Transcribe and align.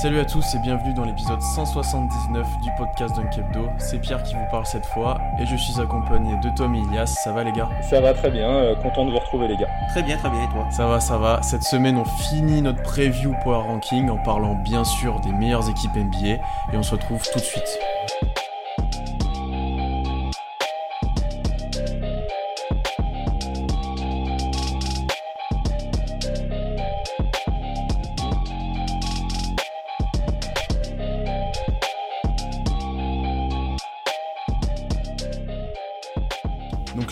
Salut 0.00 0.18
à 0.20 0.24
tous 0.24 0.54
et 0.54 0.58
bienvenue 0.60 0.94
dans 0.94 1.04
l'épisode 1.04 1.42
179 1.42 2.46
du 2.62 2.70
podcast 2.78 3.14
Dunkebdo. 3.16 3.68
C'est 3.76 3.98
Pierre 3.98 4.22
qui 4.22 4.32
vous 4.32 4.46
parle 4.50 4.64
cette 4.64 4.86
fois 4.86 5.20
et 5.38 5.44
je 5.44 5.54
suis 5.56 5.78
accompagné 5.78 6.38
de 6.42 6.48
Tom 6.56 6.74
et 6.74 6.78
Ilias. 6.78 7.04
Ça 7.22 7.32
va 7.32 7.44
les 7.44 7.52
gars? 7.52 7.68
Ça 7.82 8.00
va 8.00 8.14
très 8.14 8.30
bien, 8.30 8.48
euh, 8.48 8.74
content 8.76 9.04
de 9.04 9.10
vous 9.10 9.18
retrouver 9.18 9.46
les 9.46 9.58
gars. 9.58 9.68
Très 9.90 10.02
bien, 10.02 10.16
très 10.16 10.30
bien 10.30 10.42
et 10.42 10.48
toi? 10.48 10.66
Ça 10.70 10.86
va, 10.86 11.00
ça 11.00 11.18
va. 11.18 11.42
Cette 11.42 11.64
semaine 11.64 11.98
on 11.98 12.06
finit 12.06 12.62
notre 12.62 12.80
preview 12.80 13.34
Power 13.44 13.58
Ranking 13.58 14.08
en 14.08 14.16
parlant 14.16 14.54
bien 14.54 14.84
sûr 14.84 15.20
des 15.20 15.32
meilleures 15.32 15.68
équipes 15.68 15.94
NBA 15.94 16.42
et 16.72 16.76
on 16.76 16.82
se 16.82 16.92
retrouve 16.92 17.22
tout 17.30 17.38
de 17.38 17.44
suite. 17.44 17.78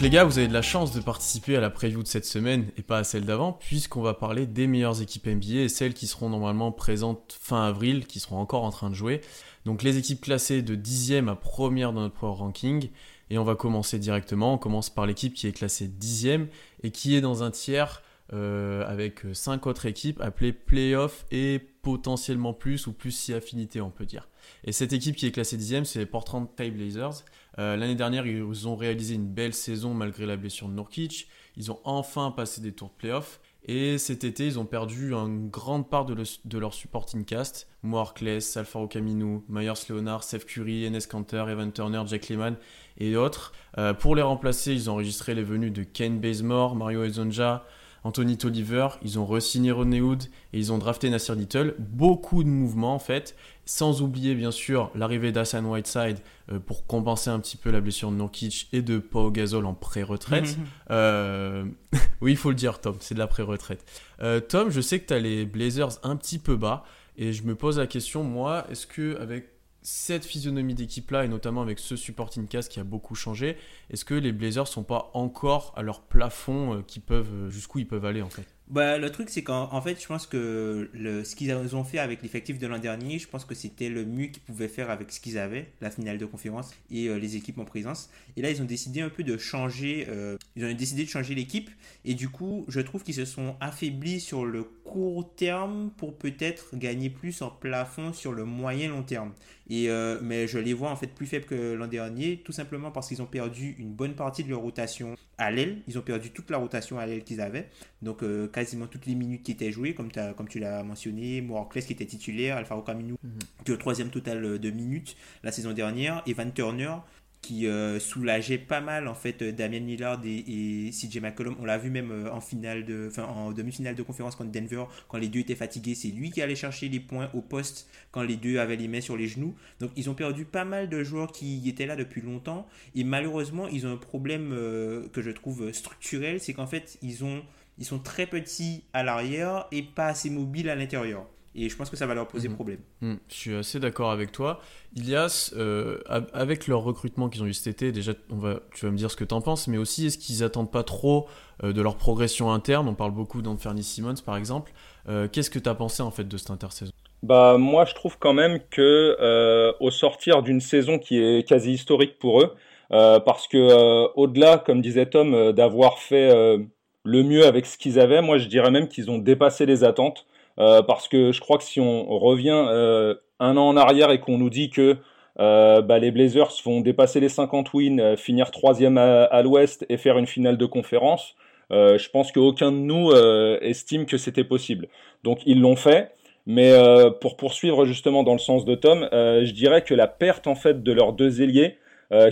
Les 0.08 0.12
gars, 0.12 0.24
vous 0.24 0.38
avez 0.38 0.48
de 0.48 0.54
la 0.54 0.62
chance 0.62 0.94
de 0.94 1.00
participer 1.00 1.54
à 1.54 1.60
la 1.60 1.68
preview 1.68 2.02
de 2.02 2.08
cette 2.08 2.24
semaine 2.24 2.64
et 2.78 2.82
pas 2.82 2.96
à 2.96 3.04
celle 3.04 3.26
d'avant, 3.26 3.52
puisqu'on 3.52 4.00
va 4.00 4.14
parler 4.14 4.46
des 4.46 4.66
meilleures 4.66 5.02
équipes 5.02 5.26
NBA 5.26 5.64
et 5.64 5.68
celles 5.68 5.92
qui 5.92 6.06
seront 6.06 6.30
normalement 6.30 6.72
présentes 6.72 7.36
fin 7.38 7.66
avril, 7.66 8.06
qui 8.06 8.18
seront 8.18 8.38
encore 8.38 8.64
en 8.64 8.70
train 8.70 8.88
de 8.88 8.94
jouer. 8.94 9.20
Donc 9.66 9.82
les 9.82 9.98
équipes 9.98 10.22
classées 10.22 10.62
de 10.62 10.74
10e 10.76 11.28
à 11.28 11.34
première 11.34 11.92
dans 11.92 12.00
notre 12.00 12.14
power 12.14 12.38
ranking. 12.38 12.88
Et 13.28 13.36
on 13.36 13.44
va 13.44 13.54
commencer 13.54 13.98
directement. 13.98 14.54
On 14.54 14.56
commence 14.56 14.88
par 14.88 15.04
l'équipe 15.04 15.34
qui 15.34 15.46
est 15.46 15.52
classée 15.52 15.88
10e 15.88 16.46
et 16.82 16.90
qui 16.90 17.14
est 17.14 17.20
dans 17.20 17.42
un 17.42 17.50
tiers 17.50 18.02
euh, 18.32 18.88
avec 18.88 19.24
5 19.34 19.66
autres 19.66 19.84
équipes 19.84 20.22
appelées 20.22 20.54
playoff 20.54 21.26
et 21.30 21.58
potentiellement 21.82 22.54
plus 22.54 22.86
ou 22.86 22.94
plus 22.94 23.10
si 23.10 23.34
affinité 23.34 23.82
on 23.82 23.90
peut 23.90 24.06
dire. 24.06 24.26
Et 24.64 24.72
cette 24.72 24.94
équipe 24.94 25.16
qui 25.16 25.26
est 25.26 25.32
classée 25.32 25.58
10e, 25.58 25.84
c'est 25.84 25.98
les 25.98 26.06
Portland 26.06 26.48
Trail 26.56 26.70
Blazers. 26.70 27.24
Euh, 27.58 27.76
L'année 27.76 27.94
dernière, 27.94 28.26
ils 28.26 28.68
ont 28.68 28.76
réalisé 28.76 29.14
une 29.14 29.26
belle 29.28 29.54
saison 29.54 29.94
malgré 29.94 30.26
la 30.26 30.36
blessure 30.36 30.68
de 30.68 30.74
Nurkic. 30.74 31.28
Ils 31.56 31.72
ont 31.72 31.80
enfin 31.84 32.30
passé 32.30 32.60
des 32.60 32.72
tours 32.72 32.88
de 32.88 32.94
playoff. 32.94 33.40
Et 33.64 33.98
cet 33.98 34.24
été, 34.24 34.46
ils 34.46 34.58
ont 34.58 34.64
perdu 34.64 35.12
une 35.12 35.50
grande 35.50 35.90
part 35.90 36.04
de, 36.06 36.14
le- 36.14 36.22
de 36.44 36.58
leur 36.58 36.72
supporting 36.72 37.24
cast. 37.24 37.68
Moarkless, 37.82 38.56
Alfaro 38.56 38.86
Camino, 38.86 39.44
Myers 39.48 39.72
Leonard, 39.90 40.22
Seth 40.22 40.46
Curry, 40.46 40.84
Enes 40.86 41.00
Kanter, 41.10 41.44
Evan 41.48 41.72
Turner, 41.72 42.02
Jack 42.06 42.28
Lehman 42.28 42.56
et 42.98 43.16
autres. 43.16 43.52
Euh, 43.76 43.92
pour 43.92 44.14
les 44.16 44.22
remplacer, 44.22 44.72
ils 44.72 44.88
ont 44.88 44.94
enregistré 44.94 45.34
les 45.34 45.42
venues 45.42 45.70
de 45.70 45.82
Ken 45.82 46.20
Bazemore, 46.20 46.76
Mario 46.76 47.02
Ezonja, 47.04 47.66
Anthony 48.04 48.36
Tolliver. 48.36 48.88
Ils 49.02 49.18
ont 49.18 49.26
re-signé 49.26 49.70
Rodney 49.70 50.00
Hood 50.00 50.24
et 50.52 50.58
ils 50.58 50.72
ont 50.72 50.78
drafté 50.78 51.10
Nasir 51.10 51.34
Little. 51.34 51.74
Beaucoup 51.78 52.44
de 52.44 52.48
mouvements 52.48 52.94
en 52.94 52.98
fait. 52.98 53.36
Sans 53.64 54.00
oublier 54.00 54.34
bien 54.34 54.50
sûr 54.50 54.90
l'arrivée 54.94 55.30
d'Hassan 55.30 55.66
Whiteside 55.66 56.18
euh, 56.50 56.58
pour 56.58 56.86
compenser 56.86 57.28
un 57.30 57.38
petit 57.38 57.56
peu 57.56 57.70
la 57.70 57.80
blessure 57.80 58.10
de 58.10 58.16
Nurkic 58.16 58.68
et 58.72 58.80
de 58.80 58.98
Pau 58.98 59.30
Gasol 59.30 59.66
en 59.66 59.74
pré-retraite. 59.74 60.56
Euh, 60.90 61.66
oui, 62.22 62.32
il 62.32 62.36
faut 62.38 62.48
le 62.48 62.54
dire, 62.54 62.80
Tom, 62.80 62.96
c'est 63.00 63.14
de 63.14 63.18
la 63.18 63.26
pré-retraite. 63.26 63.84
Euh, 64.22 64.40
Tom, 64.40 64.70
je 64.70 64.80
sais 64.80 64.98
que 64.98 65.06
tu 65.06 65.12
as 65.12 65.18
les 65.18 65.44
Blazers 65.44 65.98
un 66.02 66.16
petit 66.16 66.38
peu 66.38 66.56
bas 66.56 66.84
et 67.18 67.34
je 67.34 67.42
me 67.42 67.54
pose 67.54 67.78
la 67.78 67.86
question, 67.86 68.24
moi, 68.24 68.64
est-ce 68.70 68.86
que 68.86 69.20
avec 69.20 69.50
cette 69.90 70.26
physionomie 70.26 70.74
d'équipe-là 70.74 71.24
et 71.24 71.28
notamment 71.28 71.62
avec 71.62 71.78
ce 71.78 71.96
supporting 71.96 72.46
cast 72.46 72.70
qui 72.70 72.78
a 72.78 72.84
beaucoup 72.84 73.14
changé, 73.14 73.56
est-ce 73.88 74.04
que 74.04 74.12
les 74.12 74.32
Blazers 74.32 74.68
sont 74.68 74.84
pas 74.84 75.10
encore 75.14 75.72
à 75.76 75.82
leur 75.82 76.02
plafond 76.02 76.74
euh, 76.74 76.82
qui 76.82 77.00
peuvent, 77.00 77.32
euh, 77.32 77.48
jusqu'où 77.48 77.78
ils 77.78 77.88
peuvent 77.88 78.04
aller 78.04 78.20
en 78.20 78.28
fait? 78.28 78.57
Bah, 78.70 78.98
le 78.98 79.10
truc, 79.10 79.30
c'est 79.30 79.42
qu'en 79.42 79.72
en 79.72 79.80
fait, 79.80 79.98
je 80.00 80.06
pense 80.06 80.26
que 80.26 80.90
le, 80.92 81.24
ce 81.24 81.34
qu'ils 81.34 81.74
ont 81.74 81.84
fait 81.84 81.98
avec 81.98 82.22
l'effectif 82.22 82.58
de 82.58 82.66
l'an 82.66 82.78
dernier, 82.78 83.18
je 83.18 83.26
pense 83.26 83.46
que 83.46 83.54
c'était 83.54 83.88
le 83.88 84.04
mieux 84.04 84.26
qu'ils 84.26 84.42
pouvaient 84.42 84.68
faire 84.68 84.90
avec 84.90 85.10
ce 85.10 85.20
qu'ils 85.20 85.38
avaient, 85.38 85.68
la 85.80 85.90
finale 85.90 86.18
de 86.18 86.26
conférence 86.26 86.74
et 86.90 87.08
euh, 87.08 87.18
les 87.18 87.36
équipes 87.36 87.58
en 87.58 87.64
présence. 87.64 88.10
Et 88.36 88.42
là, 88.42 88.50
ils 88.50 88.60
ont 88.60 88.66
décidé 88.66 89.00
un 89.00 89.08
peu 89.08 89.24
de 89.24 89.38
changer, 89.38 90.06
euh, 90.10 90.36
ils 90.54 90.66
ont 90.66 90.74
décidé 90.74 91.04
de 91.04 91.08
changer 91.08 91.34
l'équipe. 91.34 91.70
Et 92.04 92.12
du 92.12 92.28
coup, 92.28 92.66
je 92.68 92.80
trouve 92.80 93.02
qu'ils 93.02 93.14
se 93.14 93.24
sont 93.24 93.56
affaiblis 93.60 94.20
sur 94.20 94.44
le 94.44 94.64
court 94.64 95.34
terme 95.34 95.90
pour 95.96 96.18
peut-être 96.18 96.76
gagner 96.76 97.08
plus 97.08 97.40
en 97.40 97.48
plafond 97.50 98.12
sur 98.12 98.32
le 98.32 98.44
moyen 98.44 98.90
long 98.90 99.02
terme. 99.02 99.32
Et, 99.70 99.88
euh, 99.90 100.18
mais 100.22 100.46
je 100.46 100.58
les 100.58 100.74
vois 100.74 100.90
en 100.90 100.96
fait 100.96 101.08
plus 101.08 101.26
faibles 101.26 101.44
que 101.46 101.72
l'an 101.72 101.86
dernier, 101.86 102.42
tout 102.44 102.52
simplement 102.52 102.90
parce 102.90 103.08
qu'ils 103.08 103.20
ont 103.22 103.26
perdu 103.26 103.76
une 103.78 103.92
bonne 103.92 104.14
partie 104.14 104.44
de 104.44 104.50
leur 104.50 104.60
rotation 104.60 105.14
à 105.36 105.50
l'aile. 105.50 105.78
Ils 105.88 105.98
ont 105.98 106.02
perdu 106.02 106.30
toute 106.30 106.50
la 106.50 106.58
rotation 106.58 106.98
à 106.98 107.06
l'aile 107.06 107.22
qu'ils 107.22 107.40
avaient. 107.40 107.68
Donc 108.02 108.22
quasiment 108.64 108.86
toutes 108.86 109.06
les 109.06 109.14
minutes 109.14 109.42
qui 109.42 109.52
étaient 109.52 109.72
jouées, 109.72 109.94
comme, 109.94 110.10
t'as- 110.10 110.34
comme 110.34 110.48
tu 110.48 110.58
l'as 110.58 110.82
mentionné, 110.82 111.40
Moorclès 111.40 111.84
qui 111.86 111.92
était 111.92 112.06
titulaire, 112.06 112.56
Alfaro 112.56 112.82
Camino 112.82 113.16
qui 113.64 113.70
est 113.72 113.74
au 113.74 113.78
troisième 113.78 114.10
total 114.10 114.58
de 114.58 114.70
minutes 114.70 115.16
la 115.42 115.52
saison 115.52 115.72
dernière, 115.72 116.22
Evan 116.26 116.52
Turner 116.52 116.94
qui 117.40 117.68
euh, 117.68 118.00
soulageait 118.00 118.58
pas 118.58 118.80
mal 118.80 119.06
en 119.06 119.14
fait 119.14 119.42
euh, 119.42 119.52
Damien 119.52 119.78
Lillard 119.78 120.20
et, 120.24 120.86
et 120.86 120.90
CJ 120.90 121.20
McCollum. 121.20 121.54
On 121.60 121.64
l'a 121.64 121.78
vu 121.78 121.88
même 121.88 122.10
euh, 122.10 122.32
en 122.32 122.40
finale 122.40 122.84
de, 122.84 123.06
enfin 123.08 123.26
en 123.26 123.52
demi-finale 123.52 123.94
de 123.94 124.02
conférence 124.02 124.34
contre 124.34 124.50
Denver 124.50 124.82
quand 125.06 125.18
les 125.18 125.28
deux 125.28 125.38
étaient 125.38 125.54
fatigués, 125.54 125.94
c'est 125.94 126.08
lui 126.08 126.32
qui 126.32 126.42
allait 126.42 126.56
chercher 126.56 126.88
les 126.88 126.98
points 126.98 127.30
au 127.34 127.40
poste 127.40 127.88
quand 128.10 128.22
les 128.22 128.34
deux 128.36 128.58
avaient 128.58 128.74
les 128.74 128.88
mains 128.88 129.00
sur 129.00 129.16
les 129.16 129.28
genoux. 129.28 129.54
Donc 129.78 129.92
ils 129.94 130.10
ont 130.10 130.14
perdu 130.14 130.46
pas 130.46 130.64
mal 130.64 130.88
de 130.88 131.04
joueurs 131.04 131.30
qui 131.30 131.62
étaient 131.68 131.86
là 131.86 131.94
depuis 131.94 132.22
longtemps 132.22 132.66
et 132.96 133.04
malheureusement 133.04 133.68
ils 133.68 133.86
ont 133.86 133.92
un 133.92 133.96
problème 133.98 134.50
euh, 134.52 135.06
que 135.12 135.22
je 135.22 135.30
trouve 135.30 135.70
structurel, 135.72 136.40
c'est 136.40 136.54
qu'en 136.54 136.66
fait 136.66 136.98
ils 137.02 137.24
ont 137.24 137.42
ils 137.78 137.84
sont 137.84 137.98
très 137.98 138.26
petits 138.26 138.84
à 138.92 139.02
l'arrière 139.02 139.66
et 139.72 139.82
pas 139.82 140.06
assez 140.06 140.30
mobiles 140.30 140.68
à 140.68 140.74
l'intérieur. 140.76 141.24
Et 141.54 141.68
je 141.68 141.76
pense 141.76 141.90
que 141.90 141.96
ça 141.96 142.06
va 142.06 142.14
leur 142.14 142.28
poser 142.28 142.48
Mhm. 142.48 142.54
problème. 142.54 142.78
Hmm, 143.00 143.14
je 143.28 143.34
suis 143.34 143.54
assez 143.54 143.80
d'accord 143.80 144.10
avec 144.12 144.30
toi. 144.30 144.60
Ilias, 144.94 145.52
euh, 145.56 145.98
avec 146.32 146.66
leur 146.68 146.82
recrutement 146.82 147.28
qu'ils 147.28 147.42
ont 147.42 147.46
eu 147.46 147.54
cet 147.54 147.66
été, 147.68 147.90
déjà, 147.90 148.12
on 148.30 148.36
va, 148.36 148.60
tu 148.74 148.84
vas 148.84 148.92
me 148.92 148.96
dire 148.96 149.10
ce 149.10 149.16
que 149.16 149.24
tu 149.24 149.34
en 149.34 149.40
penses, 149.40 149.66
mais 149.66 149.78
aussi, 149.78 150.06
est-ce 150.06 150.18
qu'ils 150.18 150.44
attendent 150.44 150.70
pas 150.70 150.84
trop 150.84 151.26
euh, 151.64 151.72
de 151.72 151.82
leur 151.82 151.96
progression 151.96 152.52
interne? 152.52 152.86
On 152.88 152.94
parle 152.94 153.10
beaucoup 153.12 153.42
d'Anthony 153.42 153.82
Simmons, 153.82 154.14
par 154.24 154.36
exemple. 154.36 154.72
Euh, 155.08 155.26
Qu'est-ce 155.26 155.50
que 155.50 155.58
tu 155.58 155.68
as 155.68 155.74
pensé, 155.74 156.02
en 156.02 156.10
fait, 156.12 156.24
de 156.28 156.36
cette 156.36 156.50
intersaison? 156.50 156.92
Bah 157.24 157.58
moi 157.58 157.84
je 157.84 157.94
trouve 157.94 158.16
quand 158.20 158.32
même 158.32 158.60
que 158.70 159.16
euh, 159.20 159.72
au 159.80 159.90
sortir 159.90 160.40
d'une 160.44 160.60
saison 160.60 161.00
qui 161.00 161.18
est 161.18 161.42
quasi 161.48 161.72
historique 161.72 162.16
pour 162.20 162.40
eux, 162.42 162.54
euh, 162.92 163.18
parce 163.18 163.48
que 163.48 163.56
euh, 163.56 164.06
au-delà, 164.14 164.58
comme 164.58 164.80
disait 164.80 165.06
Tom, 165.06 165.34
euh, 165.34 165.52
d'avoir 165.52 165.98
fait 165.98 166.30
euh, 166.30 166.58
le 167.08 167.22
mieux 167.22 167.44
avec 167.46 167.64
ce 167.66 167.78
qu'ils 167.78 167.98
avaient, 167.98 168.20
moi 168.22 168.36
je 168.38 168.46
dirais 168.48 168.70
même 168.70 168.86
qu'ils 168.88 169.10
ont 169.10 169.18
dépassé 169.18 169.64
les 169.66 169.82
attentes, 169.82 170.26
euh, 170.58 170.82
parce 170.82 171.08
que 171.08 171.32
je 171.32 171.40
crois 171.40 171.56
que 171.58 171.64
si 171.64 171.80
on 171.80 172.18
revient 172.18 172.64
euh, 172.68 173.14
un 173.40 173.56
an 173.56 173.68
en 173.68 173.76
arrière 173.76 174.10
et 174.10 174.20
qu'on 174.20 174.36
nous 174.38 174.50
dit 174.50 174.68
que 174.70 174.96
euh, 175.40 175.80
bah, 175.82 175.98
les 175.98 176.10
Blazers 176.10 176.52
vont 176.64 176.80
dépasser 176.80 177.20
les 177.20 177.28
50 177.28 177.72
wins, 177.72 178.16
finir 178.16 178.50
troisième 178.50 178.98
à, 178.98 179.24
à 179.24 179.42
l'Ouest 179.42 179.86
et 179.88 179.96
faire 179.96 180.18
une 180.18 180.26
finale 180.26 180.58
de 180.58 180.66
conférence, 180.66 181.34
je 181.70 182.08
pense 182.10 182.32
qu'aucun 182.32 182.72
de 182.72 182.78
nous 182.78 183.12
estime 183.60 184.06
que 184.06 184.16
c'était 184.16 184.44
possible. 184.44 184.88
Donc 185.22 185.40
ils 185.46 185.60
l'ont 185.60 185.76
fait. 185.76 186.10
Mais 186.50 186.72
pour 187.20 187.36
poursuivre 187.36 187.84
justement 187.84 188.22
dans 188.22 188.32
le 188.32 188.38
sens 188.38 188.64
de 188.64 188.74
Tom, 188.74 189.06
je 189.12 189.52
dirais 189.52 189.82
que 189.82 189.94
la 189.94 190.06
perte 190.08 190.46
en 190.46 190.54
fait 190.54 190.82
de 190.82 190.92
leurs 190.92 191.12
deux 191.12 191.42
ailiers, 191.42 191.76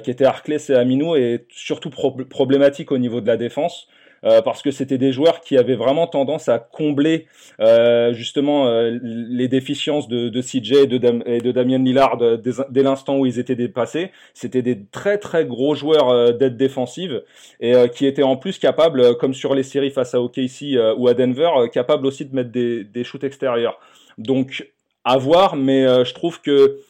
qui 0.03 0.11
étaient 0.11 0.25
Harkless 0.25 0.71
et 0.71 0.75
Aminou, 0.75 1.17
est 1.17 1.45
surtout 1.51 1.91
pro- 1.91 2.17
problématique 2.31 2.91
au 2.93 2.99
niveau 2.99 3.21
de 3.21 3.27
la 3.27 3.37
défense. 3.37 3.89
Euh, 4.27 4.43
parce 4.43 4.61
que 4.61 4.73
c'était 4.73 4.99
des 4.99 5.13
joueurs 5.13 5.41
qui 5.41 5.57
avaient 5.57 5.77
vraiment 5.77 6.09
tendance 6.09 6.49
à 6.49 6.59
combler 6.59 7.27
euh, 7.61 8.13
justement 8.13 8.67
euh, 8.67 8.99
les 9.03 9.47
déficiences 9.47 10.09
de, 10.09 10.41
CJ 10.41 10.73
et 10.73 10.87
de, 10.87 11.53
Damien 11.53 11.79
Lillard 11.79 12.19
dès, 12.19 12.83
l'instant 12.83 13.19
où 13.19 13.27
ils 13.27 13.39
étaient 13.39 13.55
dépassés. 13.55 14.11
C'était 14.35 14.63
des 14.63 14.85
très 14.91 15.19
très 15.19 15.47
gros 15.47 15.77
joueurs 15.77 16.35
d'aide 16.35 16.57
défensive 16.57 17.23
et 17.61 17.75
qui 17.95 18.07
étaient 18.07 18.23
en 18.23 18.37
plus 18.37 18.59
capables, 18.59 19.17
comme 19.19 19.35
sur 19.35 19.55
les 19.55 19.63
séries 19.63 19.91
face 19.91 20.15
à 20.15 20.21
OKC 20.21 20.77
ou 20.97 21.09
à 21.09 21.15
Denver, 21.15 21.51
capables 21.73 22.07
aussi 22.07 22.25
de 22.25 22.35
mettre 22.35 22.51
des, 22.51 23.05
shoots 23.05 23.25
extérieurs. 23.25 23.79
Donc 24.19 24.71
à 25.05 25.17
voir, 25.19 25.57
mais 25.57 26.05
je 26.05 26.15
trouve 26.15 26.41
que 26.41 26.81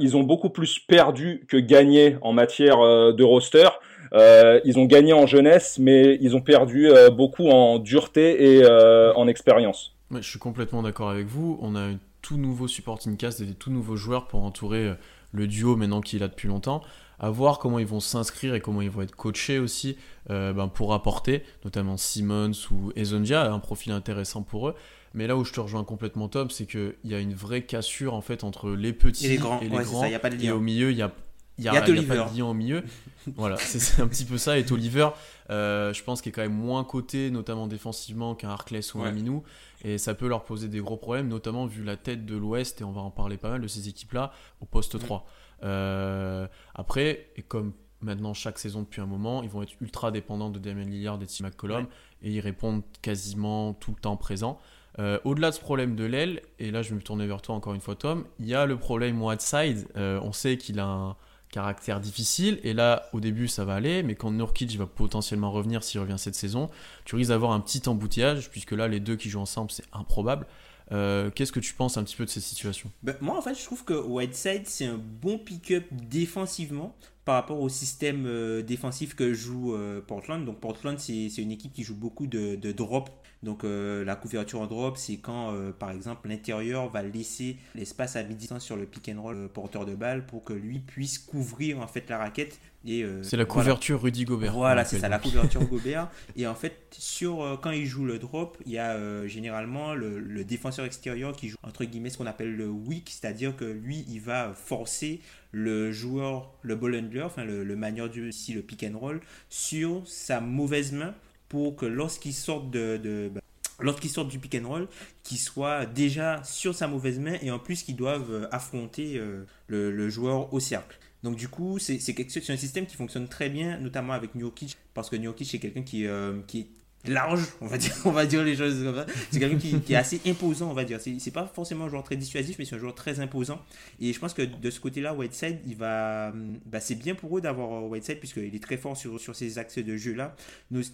ils 0.00 0.16
ont 0.16 0.22
beaucoup 0.22 0.50
plus 0.50 0.78
perdu 0.78 1.44
que 1.48 1.56
gagné 1.56 2.16
en 2.22 2.32
matière 2.32 2.78
de 2.78 3.24
roster. 3.24 3.68
Ils 4.12 4.78
ont 4.78 4.84
gagné 4.84 5.12
en 5.12 5.26
jeunesse, 5.26 5.78
mais 5.78 6.18
ils 6.20 6.34
ont 6.36 6.40
perdu 6.40 6.88
beaucoup 7.12 7.48
en 7.48 7.78
dureté 7.78 8.58
et 8.58 8.66
en 8.66 9.26
expérience. 9.28 9.94
je 10.10 10.28
suis 10.28 10.38
complètement 10.38 10.82
d'accord 10.82 11.10
avec 11.10 11.26
vous. 11.26 11.58
On 11.62 11.74
a 11.74 11.80
un 11.80 11.98
tout 12.22 12.36
nouveau 12.36 12.68
supporting 12.68 13.16
cast 13.16 13.40
et 13.40 13.44
des 13.44 13.54
tout 13.54 13.70
nouveaux 13.70 13.96
joueurs 13.96 14.26
pour 14.26 14.42
entourer 14.42 14.92
le 15.32 15.46
duo 15.46 15.76
maintenant 15.76 16.00
qu'il 16.00 16.22
a 16.22 16.28
depuis 16.28 16.48
longtemps 16.48 16.82
à 17.20 17.30
voir 17.30 17.58
comment 17.58 17.78
ils 17.78 17.86
vont 17.86 18.00
s'inscrire 18.00 18.54
et 18.54 18.60
comment 18.60 18.80
ils 18.80 18.90
vont 18.90 19.02
être 19.02 19.14
coachés 19.14 19.58
aussi 19.58 19.96
euh, 20.30 20.52
ben, 20.52 20.68
pour 20.68 20.94
apporter, 20.94 21.42
notamment 21.64 21.96
Simmons 21.96 22.52
ou 22.70 22.92
Ezonja, 22.96 23.50
un 23.50 23.58
profil 23.58 23.92
intéressant 23.92 24.42
pour 24.42 24.68
eux. 24.68 24.74
Mais 25.14 25.26
là 25.26 25.36
où 25.36 25.44
je 25.44 25.52
te 25.52 25.60
rejoins 25.60 25.84
complètement 25.84 26.28
Tom, 26.28 26.50
c'est 26.50 26.66
qu'il 26.66 26.94
y 27.04 27.14
a 27.14 27.18
une 27.18 27.34
vraie 27.34 27.62
cassure 27.62 28.14
en 28.14 28.20
fait 28.20 28.44
entre 28.44 28.70
les 28.70 28.92
petits 28.92 29.26
et 29.26 29.30
les 29.30 29.36
grands. 29.36 29.60
Et, 29.60 30.10
y 30.10 30.14
a 30.14 30.18
pas 30.18 30.30
de 30.30 30.36
lien. 30.36 30.44
et 30.44 30.50
au 30.52 30.60
milieu, 30.60 30.90
il 30.90 30.98
y 30.98 31.02
a, 31.02 31.10
il 31.58 31.64
y 31.64 31.68
a, 31.68 31.80
pas 31.80 31.86
de 31.86 32.36
lien 32.36 32.44
au 32.44 32.54
milieu. 32.54 32.84
voilà, 33.36 33.56
c'est 33.56 34.00
un 34.00 34.06
petit 34.06 34.24
peu 34.24 34.38
ça. 34.38 34.58
Et 34.58 34.70
Oliver, 34.70 35.08
euh, 35.50 35.92
je 35.92 36.02
pense 36.04 36.22
qu'il 36.22 36.30
est 36.30 36.32
quand 36.32 36.42
même 36.42 36.52
moins 36.52 36.84
coté, 36.84 37.30
notamment 37.30 37.66
défensivement, 37.66 38.34
qu'un 38.34 38.50
Harkless 38.50 38.94
ou 38.94 39.02
un 39.02 39.10
Minou. 39.10 39.42
Et 39.82 39.98
ça 39.98 40.14
peut 40.14 40.28
leur 40.28 40.44
poser 40.44 40.68
des 40.68 40.80
gros 40.80 40.96
problèmes, 40.96 41.28
notamment 41.28 41.66
vu 41.66 41.82
la 41.82 41.96
tête 41.96 42.26
de 42.26 42.36
l'Ouest, 42.36 42.80
et 42.80 42.84
on 42.84 42.92
va 42.92 43.00
en 43.00 43.10
parler 43.10 43.36
pas 43.36 43.50
mal 43.50 43.60
de 43.60 43.68
ces 43.68 43.88
équipes-là, 43.88 44.32
au 44.60 44.66
poste 44.66 44.98
3. 44.98 45.26
Euh, 45.64 46.46
après, 46.74 47.30
et 47.36 47.42
comme 47.42 47.72
maintenant 48.00 48.34
chaque 48.34 48.60
saison 48.60 48.82
depuis 48.82 49.00
un 49.00 49.06
moment, 49.06 49.42
ils 49.42 49.48
vont 49.48 49.62
être 49.62 49.74
ultra 49.80 50.12
dépendants 50.12 50.50
de 50.50 50.60
Damien 50.60 50.84
Lillard 50.84 51.16
et 51.16 51.18
de 51.18 51.24
Tim 51.24 51.44
McCollum 51.44 51.86
et 52.22 52.30
ils 52.30 52.40
répondent 52.40 52.84
quasiment 53.02 53.72
tout 53.74 53.90
le 53.90 54.00
temps 54.00 54.16
présent. 54.16 54.58
Euh, 55.00 55.18
au-delà 55.24 55.50
de 55.50 55.56
ce 55.56 55.60
problème 55.60 55.96
de 55.96 56.04
l'aile, 56.04 56.42
et 56.60 56.70
là 56.70 56.82
je 56.82 56.90
vais 56.90 56.94
me 56.94 57.02
tourner 57.02 57.26
vers 57.26 57.42
toi 57.42 57.56
encore 57.56 57.74
une 57.74 57.80
fois 57.80 57.96
Tom, 57.96 58.24
il 58.38 58.46
y 58.46 58.54
a 58.54 58.66
le 58.66 58.76
problème 58.78 59.20
Whiteside. 59.20 59.88
On 59.96 60.32
sait 60.32 60.58
qu'il 60.58 60.78
a 60.78 60.86
un 60.86 61.16
caractère 61.50 62.00
difficile 62.00 62.60
et 62.62 62.72
là 62.72 63.08
au 63.12 63.20
début 63.20 63.48
ça 63.48 63.64
va 63.64 63.74
aller, 63.74 64.02
mais 64.02 64.14
quand 64.14 64.30
Nurkic 64.30 64.76
va 64.76 64.86
potentiellement 64.86 65.50
revenir 65.50 65.82
s'il 65.82 66.00
revient 66.00 66.18
cette 66.18 66.34
saison, 66.34 66.70
tu 67.04 67.16
risques 67.16 67.30
d'avoir 67.30 67.52
un 67.52 67.60
petit 67.60 67.88
embouteillage 67.88 68.50
puisque 68.50 68.72
là 68.72 68.88
les 68.88 69.00
deux 69.00 69.16
qui 69.16 69.30
jouent 69.30 69.40
ensemble 69.40 69.70
c'est 69.70 69.86
improbable. 69.92 70.46
Euh, 70.92 71.30
qu'est-ce 71.30 71.52
que 71.52 71.60
tu 71.60 71.74
penses 71.74 71.96
un 71.96 72.04
petit 72.04 72.16
peu 72.16 72.24
de 72.24 72.30
ces 72.30 72.40
situations 72.40 72.90
ben, 73.02 73.14
Moi, 73.20 73.36
en 73.36 73.42
fait, 73.42 73.54
je 73.54 73.64
trouve 73.64 73.84
que 73.84 73.94
Whiteside, 73.94 74.66
c'est 74.66 74.86
un 74.86 74.98
bon 74.98 75.38
pick-up 75.38 75.84
défensivement 75.92 76.96
par 77.24 77.34
rapport 77.34 77.60
au 77.60 77.68
système 77.68 78.24
euh, 78.26 78.62
défensif 78.62 79.14
que 79.14 79.34
joue 79.34 79.74
euh, 79.74 80.00
Portland. 80.00 80.44
Donc, 80.44 80.60
Portland, 80.60 80.98
c'est 80.98 81.28
une 81.36 81.50
équipe 81.50 81.72
qui 81.72 81.82
joue 81.82 81.96
beaucoup 81.96 82.26
de, 82.26 82.56
de 82.56 82.72
drop 82.72 83.10
donc 83.44 83.62
la 83.62 84.16
couverture 84.16 84.60
en 84.60 84.66
drop, 84.66 84.96
c'est 84.96 85.18
quand 85.18 85.54
par 85.78 85.92
exemple 85.92 86.28
l'intérieur 86.28 86.88
va 86.90 87.04
laisser 87.04 87.56
l'espace 87.76 88.16
à 88.16 88.24
mi-distance 88.24 88.64
sur 88.64 88.74
le 88.74 88.84
pick 88.84 89.08
and 89.08 89.22
roll 89.22 89.48
porteur 89.48 89.86
de 89.86 89.94
balle 89.94 90.26
pour 90.26 90.42
que 90.42 90.52
lui 90.52 90.80
puisse 90.80 91.18
couvrir 91.18 91.78
en 91.78 91.86
fait 91.86 92.10
la 92.10 92.18
raquette. 92.18 92.58
Et 92.90 93.04
c'est 93.22 93.36
la 93.36 93.44
couverture 93.44 94.00
Rudy 94.00 94.24
Gobert. 94.24 94.54
Voilà, 94.54 94.84
c'est 94.84 94.98
ça, 94.98 95.08
la 95.08 95.18
couverture 95.18 95.64
Gobert. 95.68 96.08
Et 96.36 96.46
en 96.46 96.54
fait, 96.54 96.74
sur 96.90 97.58
quand 97.62 97.70
il 97.70 97.86
joue 97.86 98.04
le 98.04 98.18
drop, 98.18 98.56
il 98.64 98.72
y 98.72 98.78
a 98.78 99.26
généralement 99.26 99.94
le, 99.94 100.44
défenseur 100.44 100.86
extérieur 100.86 101.36
qui 101.36 101.48
joue 101.48 101.58
entre 101.62 101.84
guillemets 101.84 102.10
ce 102.10 102.18
qu'on 102.18 102.26
appelle 102.26 102.56
le 102.56 102.68
weak, 102.68 103.10
c'est-à-dire 103.10 103.54
que 103.54 103.64
lui, 103.64 104.04
il 104.08 104.20
va 104.20 104.52
forcer 104.54 105.20
le 105.52 105.92
joueur, 105.92 106.52
le 106.62 106.76
ball 106.76 106.96
handler, 106.96 107.22
enfin 107.22 107.44
le, 107.44 107.64
le 107.64 107.76
manieur 107.76 108.08
du 108.08 108.32
si 108.32 108.52
le 108.52 108.62
pick 108.62 108.84
and 108.84 108.98
roll, 108.98 109.20
sur 109.50 110.02
sa 110.06 110.40
mauvaise 110.40 110.92
main 110.92 111.14
pour 111.48 111.76
que 111.76 111.86
lorsqu'il 111.86 112.34
sort 112.34 112.62
de, 112.64 113.30
bah, 113.32 113.40
lorsqu'il 113.80 114.10
sort 114.10 114.26
du 114.26 114.38
pick 114.38 114.54
and 114.54 114.68
roll, 114.68 114.88
qu'il 115.22 115.38
soit 115.38 115.86
déjà 115.86 116.42
sur 116.44 116.74
sa 116.74 116.88
mauvaise 116.88 117.18
main 117.18 117.36
et 117.42 117.50
en 117.50 117.58
plus 117.58 117.82
qu'ils 117.82 117.96
doivent 117.96 118.32
euh, 118.32 118.48
affronter 118.52 119.16
euh, 119.16 119.44
le, 119.66 120.08
joueur 120.08 120.52
au 120.52 120.60
cercle. 120.60 120.98
Donc 121.22 121.36
du 121.36 121.48
coup, 121.48 121.78
c'est 121.78 121.96
un 121.96 122.56
système 122.56 122.86
qui 122.86 122.96
fonctionne 122.96 123.28
très 123.28 123.48
bien, 123.48 123.78
notamment 123.78 124.12
avec 124.12 124.34
Nurkic, 124.34 124.76
parce 124.94 125.10
que 125.10 125.16
Nurkic 125.16 125.48
c'est 125.48 125.58
quelqu'un 125.58 125.82
qui, 125.82 126.06
euh, 126.06 126.40
qui 126.46 126.60
est 126.60 126.66
large, 127.06 127.44
on 127.60 127.66
va 127.66 127.78
dire, 127.78 127.94
on 128.04 128.10
va 128.10 128.26
dire 128.26 128.42
les 128.42 128.56
choses 128.56 128.82
comme 128.82 128.94
ça. 128.94 129.06
C'est 129.30 129.38
quelqu'un 129.38 129.80
qui, 129.80 129.92
est 129.92 129.96
assez 129.96 130.20
imposant, 130.26 130.70
on 130.70 130.74
va 130.74 130.84
dire. 130.84 131.00
C'est 131.00 131.30
pas 131.30 131.46
forcément 131.46 131.84
un 131.84 131.88
joueur 131.88 132.02
très 132.02 132.16
dissuasif, 132.16 132.58
mais 132.58 132.64
c'est 132.64 132.76
un 132.76 132.78
joueur 132.78 132.94
très 132.94 133.20
imposant. 133.20 133.60
Et 134.00 134.12
je 134.12 134.18
pense 134.18 134.34
que 134.34 134.42
de 134.42 134.70
ce 134.70 134.80
côté-là, 134.80 135.14
Whiteside, 135.14 135.58
il 135.66 135.76
va, 135.76 136.32
bah, 136.66 136.80
c'est 136.80 136.96
bien 136.96 137.14
pour 137.14 137.36
eux 137.38 137.40
d'avoir 137.40 137.84
Whiteside 137.84 138.18
puisqu'il 138.18 138.54
est 138.54 138.62
très 138.62 138.76
fort 138.76 138.96
sur, 138.96 139.20
sur 139.20 139.34
ces 139.34 139.58
axes 139.58 139.78
de 139.78 139.96
jeu-là, 139.96 140.34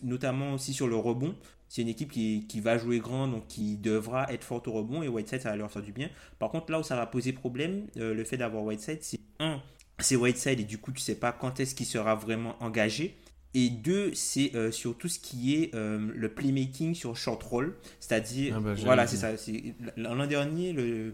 notamment 0.03 0.55
aussi 0.55 0.73
sur 0.73 0.88
le 0.88 0.97
rebond. 0.97 1.35
C'est 1.69 1.82
une 1.82 1.88
équipe 1.88 2.12
qui, 2.12 2.47
qui, 2.47 2.61
va 2.61 2.79
jouer 2.79 2.99
grand, 2.99 3.27
donc 3.27 3.49
qui 3.49 3.77
devra 3.77 4.32
être 4.32 4.44
forte 4.44 4.69
au 4.69 4.73
rebond, 4.73 5.03
et 5.03 5.09
Whiteside, 5.09 5.41
ça 5.41 5.50
va 5.50 5.56
leur 5.56 5.73
faire 5.73 5.82
du 5.82 5.93
bien. 5.93 6.09
Par 6.38 6.50
contre, 6.50 6.70
là 6.70 6.79
où 6.79 6.82
ça 6.85 6.94
va 6.94 7.06
poser 7.06 7.32
problème, 7.32 7.87
euh, 7.97 8.15
le 8.15 8.23
fait 8.23 8.37
d'avoir 8.37 8.62
Whiteside, 8.62 8.99
c'est 9.03 9.19
un, 9.41 9.61
c'est 9.99 10.17
Whiteside, 10.17 10.61
et 10.61 10.64
du 10.64 10.79
coup, 10.79 10.93
tu 10.93 11.00
sais 11.00 11.14
pas 11.14 11.32
quand 11.32 11.61
est-ce 11.61 11.75
qu'il 11.75 11.87
sera 11.87 12.14
vraiment 12.14 12.56
engagé. 12.62 13.17
Et 13.56 13.70
deux, 13.70 14.12
c'est 14.14 14.52
euh, 14.56 14.73
sur 14.73 14.99
tout 14.99 15.08
ce 15.08 15.20
qui 15.20 15.55
est 15.55 15.75
euh, 15.76 16.11
le 16.12 16.29
playmaking 16.29 16.94
sur 16.94 17.17
short 17.17 17.41
roll. 17.43 17.76
C'est-à-dire, 18.00 18.55
ah 18.56 18.61
bah, 18.61 18.75
voilà, 18.75 19.06
c'est 19.06 19.17
ça. 19.17 19.31
L'an 19.96 20.26
dernier, 20.26 20.73
le, 20.73 21.12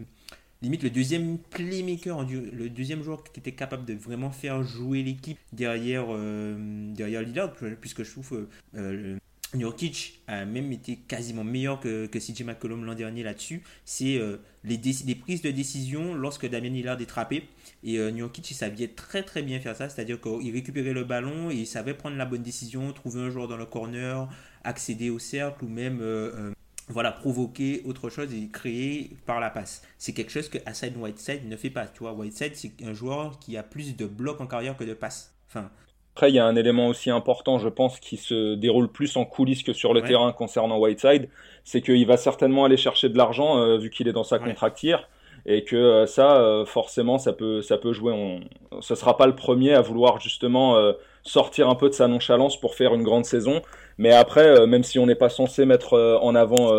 limite 0.61 0.83
le 0.83 0.89
deuxième 0.89 1.37
playmaker, 1.37 2.25
le 2.27 2.69
deuxième 2.69 3.03
joueur 3.03 3.23
qui 3.23 3.39
était 3.39 3.51
capable 3.51 3.85
de 3.85 3.93
vraiment 3.93 4.31
faire 4.31 4.63
jouer 4.63 5.03
l'équipe 5.03 5.37
derrière, 5.53 6.05
euh, 6.09 6.93
derrière 6.93 7.21
Lillard, 7.21 7.53
puisque 7.79 8.03
je 8.03 8.11
trouve 8.11 8.47
euh, 8.75 9.17
Nurkic 9.53 10.21
a 10.27 10.45
même 10.45 10.71
été 10.71 10.95
quasiment 10.95 11.43
meilleur 11.43 11.79
que, 11.79 12.05
que 12.05 12.19
CJ 12.19 12.43
McCollum 12.43 12.85
l'an 12.85 12.95
dernier 12.95 13.23
là-dessus. 13.23 13.63
C'est 13.85 14.17
euh, 14.17 14.37
les, 14.63 14.79
les, 15.05 15.15
prises 15.15 15.41
de 15.41 15.51
décision 15.51 16.13
lorsque 16.13 16.47
Damien 16.47 16.69
Lillard 16.69 17.01
est 17.01 17.05
trappé. 17.05 17.43
Et 17.83 17.97
euh, 17.97 18.11
Nurkic, 18.11 18.51
il 18.51 18.53
savait 18.53 18.87
très 18.89 19.23
très 19.23 19.41
bien 19.41 19.59
faire 19.59 19.75
ça. 19.75 19.89
C'est-à-dire 19.89 20.19
qu'il 20.21 20.51
récupérait 20.53 20.93
le 20.93 21.03
ballon 21.03 21.49
et 21.49 21.55
il 21.55 21.67
savait 21.67 21.93
prendre 21.93 22.17
la 22.17 22.25
bonne 22.25 22.43
décision, 22.43 22.91
trouver 22.93 23.21
un 23.21 23.29
joueur 23.29 23.47
dans 23.47 23.57
le 23.57 23.65
corner, 23.65 24.27
accéder 24.63 25.09
au 25.09 25.19
cercle 25.19 25.65
ou 25.65 25.67
même 25.67 25.99
euh, 26.01 26.51
voilà, 26.89 27.11
provoquer 27.11 27.81
autre 27.85 28.09
chose 28.09 28.33
et 28.33 28.49
créer 28.49 29.11
par 29.25 29.39
la 29.39 29.49
passe. 29.49 29.81
C'est 29.97 30.13
quelque 30.13 30.31
chose 30.31 30.49
que 30.49 30.57
Hassan 30.65 30.95
Whiteside 30.97 31.47
ne 31.47 31.55
fait 31.55 31.69
pas. 31.69 31.87
Tu 31.87 31.99
vois, 31.99 32.13
Whiteside, 32.13 32.55
c'est 32.55 32.71
un 32.83 32.93
joueur 32.93 33.39
qui 33.39 33.57
a 33.57 33.63
plus 33.63 33.95
de 33.95 34.05
blocs 34.05 34.41
en 34.41 34.47
carrière 34.47 34.77
que 34.77 34.83
de 34.83 34.93
passes. 34.93 35.33
Enfin, 35.49 35.69
après, 36.15 36.29
il 36.29 36.35
y 36.35 36.39
a 36.39 36.45
un 36.45 36.55
élément 36.55 36.87
aussi 36.87 37.09
important, 37.09 37.57
je 37.57 37.69
pense, 37.69 37.99
qui 37.99 38.17
se 38.17 38.55
déroule 38.55 38.91
plus 38.91 39.15
en 39.15 39.23
coulisses 39.23 39.63
que 39.63 39.71
sur 39.71 39.93
le 39.93 40.01
terrain 40.01 40.33
concernant 40.33 40.77
Whiteside, 40.77 41.29
c'est 41.63 41.81
qu'il 41.81 42.05
va 42.05 42.17
certainement 42.17 42.65
aller 42.65 42.77
chercher 42.77 43.07
de 43.07 43.17
l'argent 43.17 43.57
euh, 43.57 43.77
vu 43.77 43.89
qu'il 43.89 44.07
est 44.09 44.13
dans 44.13 44.25
sa 44.25 44.37
contractière 44.37 45.07
et 45.45 45.63
que 45.63 45.75
euh, 45.75 46.05
ça, 46.05 46.37
euh, 46.37 46.65
forcément, 46.65 47.17
ça 47.17 47.33
peut, 47.33 47.61
ça 47.61 47.77
peut 47.77 47.93
jouer. 47.93 48.13
On... 48.13 48.41
Ce 48.81 48.95
sera 48.95 49.17
pas 49.17 49.27
le 49.27 49.35
premier 49.35 49.73
à 49.73 49.81
vouloir 49.81 50.19
justement 50.19 50.75
sortir 51.23 51.69
un 51.69 51.75
peu 51.75 51.89
de 51.89 51.93
sa 51.93 52.07
nonchalance 52.07 52.59
pour 52.59 52.75
faire 52.75 52.93
une 52.93 53.03
grande 53.03 53.25
saison. 53.25 53.61
Mais 53.97 54.11
après, 54.11 54.65
même 54.65 54.83
si 54.83 54.97
on 54.97 55.05
n'est 55.05 55.15
pas 55.15 55.29
censé 55.29 55.65
mettre 55.65 56.19
en 56.21 56.33
avant 56.35 56.71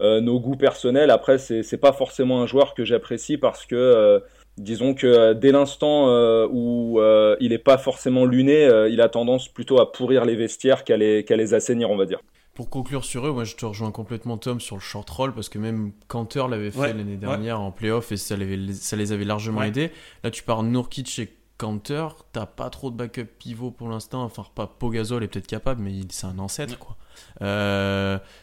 nos 0.00 0.40
goûts 0.40 0.56
personnels, 0.56 1.10
après, 1.10 1.38
c'est 1.38 1.80
pas 1.80 1.92
forcément 1.92 2.40
un 2.42 2.46
joueur 2.46 2.74
que 2.74 2.84
j'apprécie 2.84 3.38
parce 3.38 3.66
que 3.66 4.22
disons 4.58 4.94
que 4.94 5.06
euh, 5.06 5.34
dès 5.34 5.52
l'instant 5.52 6.08
euh, 6.08 6.46
où 6.50 7.00
euh, 7.00 7.36
il 7.40 7.50
n'est 7.50 7.58
pas 7.58 7.78
forcément 7.78 8.24
luné, 8.24 8.68
il 8.90 9.00
a 9.00 9.08
tendance 9.08 9.48
plutôt 9.48 9.80
à 9.80 9.92
pourrir 9.92 10.24
les 10.24 10.36
vestiaires 10.36 10.84
qu'à 10.84 10.96
les, 10.96 11.22
les, 11.22 11.54
assainir, 11.54 11.90
on 11.90 11.96
va 11.96 12.06
dire. 12.06 12.20
Pour 12.54 12.68
conclure 12.68 13.04
sur 13.04 13.26
eux, 13.26 13.32
moi 13.32 13.44
je 13.44 13.56
te 13.56 13.64
rejoins 13.64 13.90
complètement 13.90 14.36
Tom 14.36 14.60
sur 14.60 14.76
le 14.76 14.80
short 14.82 15.08
roll 15.08 15.34
parce 15.34 15.48
que 15.48 15.58
même 15.58 15.92
Cantor 16.08 16.48
l'avait 16.48 16.70
fait 16.70 16.92
l'année 16.92 17.16
dernière 17.16 17.60
en 17.60 17.72
playoff 17.72 18.12
et 18.12 18.18
ça 18.18 18.36
les, 18.36 18.74
ça 18.74 18.94
les 18.96 19.12
avait 19.12 19.24
largement 19.24 19.62
aidés. 19.62 19.90
Là 20.22 20.30
tu 20.30 20.42
pars 20.42 20.62
Nurkic 20.62 21.18
et 21.18 21.34
Cantor, 21.56 22.26
t'as 22.32 22.44
pas 22.44 22.68
trop 22.70 22.90
de 22.90 22.96
backup 22.96 23.24
pivot 23.38 23.70
pour 23.70 23.88
l'instant, 23.88 24.22
enfin 24.24 24.44
pas 24.54 24.66
Pogazol 24.66 25.22
est 25.22 25.28
peut-être 25.28 25.46
capable 25.46 25.82
mais 25.82 25.92
c'est 26.10 26.26
un 26.26 26.38
ancêtre 26.38 26.78
quoi. 26.78 26.96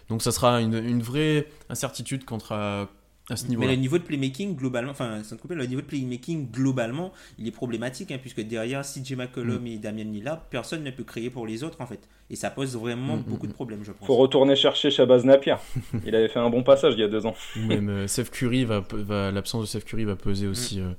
donc 0.07 0.23
ça 0.23 0.31
sera 0.31 0.59
une, 0.61 0.73
une 0.73 1.01
vraie 1.03 1.47
incertitude 1.69 2.25
contre, 2.25 2.87
mais 3.49 3.67
le 3.67 3.75
niveau 3.75 3.97
de 3.97 4.03
playmaking 4.03 4.55
globalement, 4.55 4.91
enfin 4.91 5.21
le 5.49 5.65
niveau 5.65 5.81
de 5.81 5.85
playmaking 5.85 6.49
globalement, 6.51 7.11
il 7.37 7.47
est 7.47 7.51
problématique 7.51 8.11
hein, 8.11 8.17
puisque 8.19 8.41
derrière 8.41 8.81
CJ 8.81 9.13
McCollum 9.13 9.63
mm. 9.63 9.67
et 9.67 9.77
Damien 9.77 10.03
Lillard, 10.03 10.41
personne 10.49 10.83
ne 10.83 10.91
peut 10.91 11.03
créer 11.03 11.29
pour 11.29 11.45
les 11.45 11.63
autres 11.63 11.79
en 11.81 11.85
fait. 11.85 11.99
Et 12.29 12.35
ça 12.35 12.49
pose 12.49 12.75
vraiment 12.75 13.17
mm, 13.17 13.19
mm, 13.19 13.23
beaucoup 13.23 13.47
de 13.47 13.53
problèmes, 13.53 13.83
je 13.83 13.91
pense. 13.91 14.07
Faut 14.07 14.15
retourner 14.15 14.55
chercher 14.55 14.91
Shabazz 14.91 15.25
Napier. 15.25 15.55
il 16.05 16.15
avait 16.15 16.27
fait 16.27 16.39
un 16.39 16.49
bon 16.49 16.63
passage 16.63 16.93
il 16.95 16.99
y 16.99 17.03
a 17.03 17.07
deux 17.07 17.25
ans. 17.25 17.35
Même 17.55 17.89
euh, 17.89 18.07
Seth 18.07 18.31
Curry 18.31 18.65
va, 18.65 18.83
l'absence 19.31 19.61
de 19.61 19.67
Seth 19.67 19.85
Curry 19.85 20.05
va 20.05 20.15
peser 20.15 20.47
aussi. 20.47 20.79
Euh, 20.79 20.91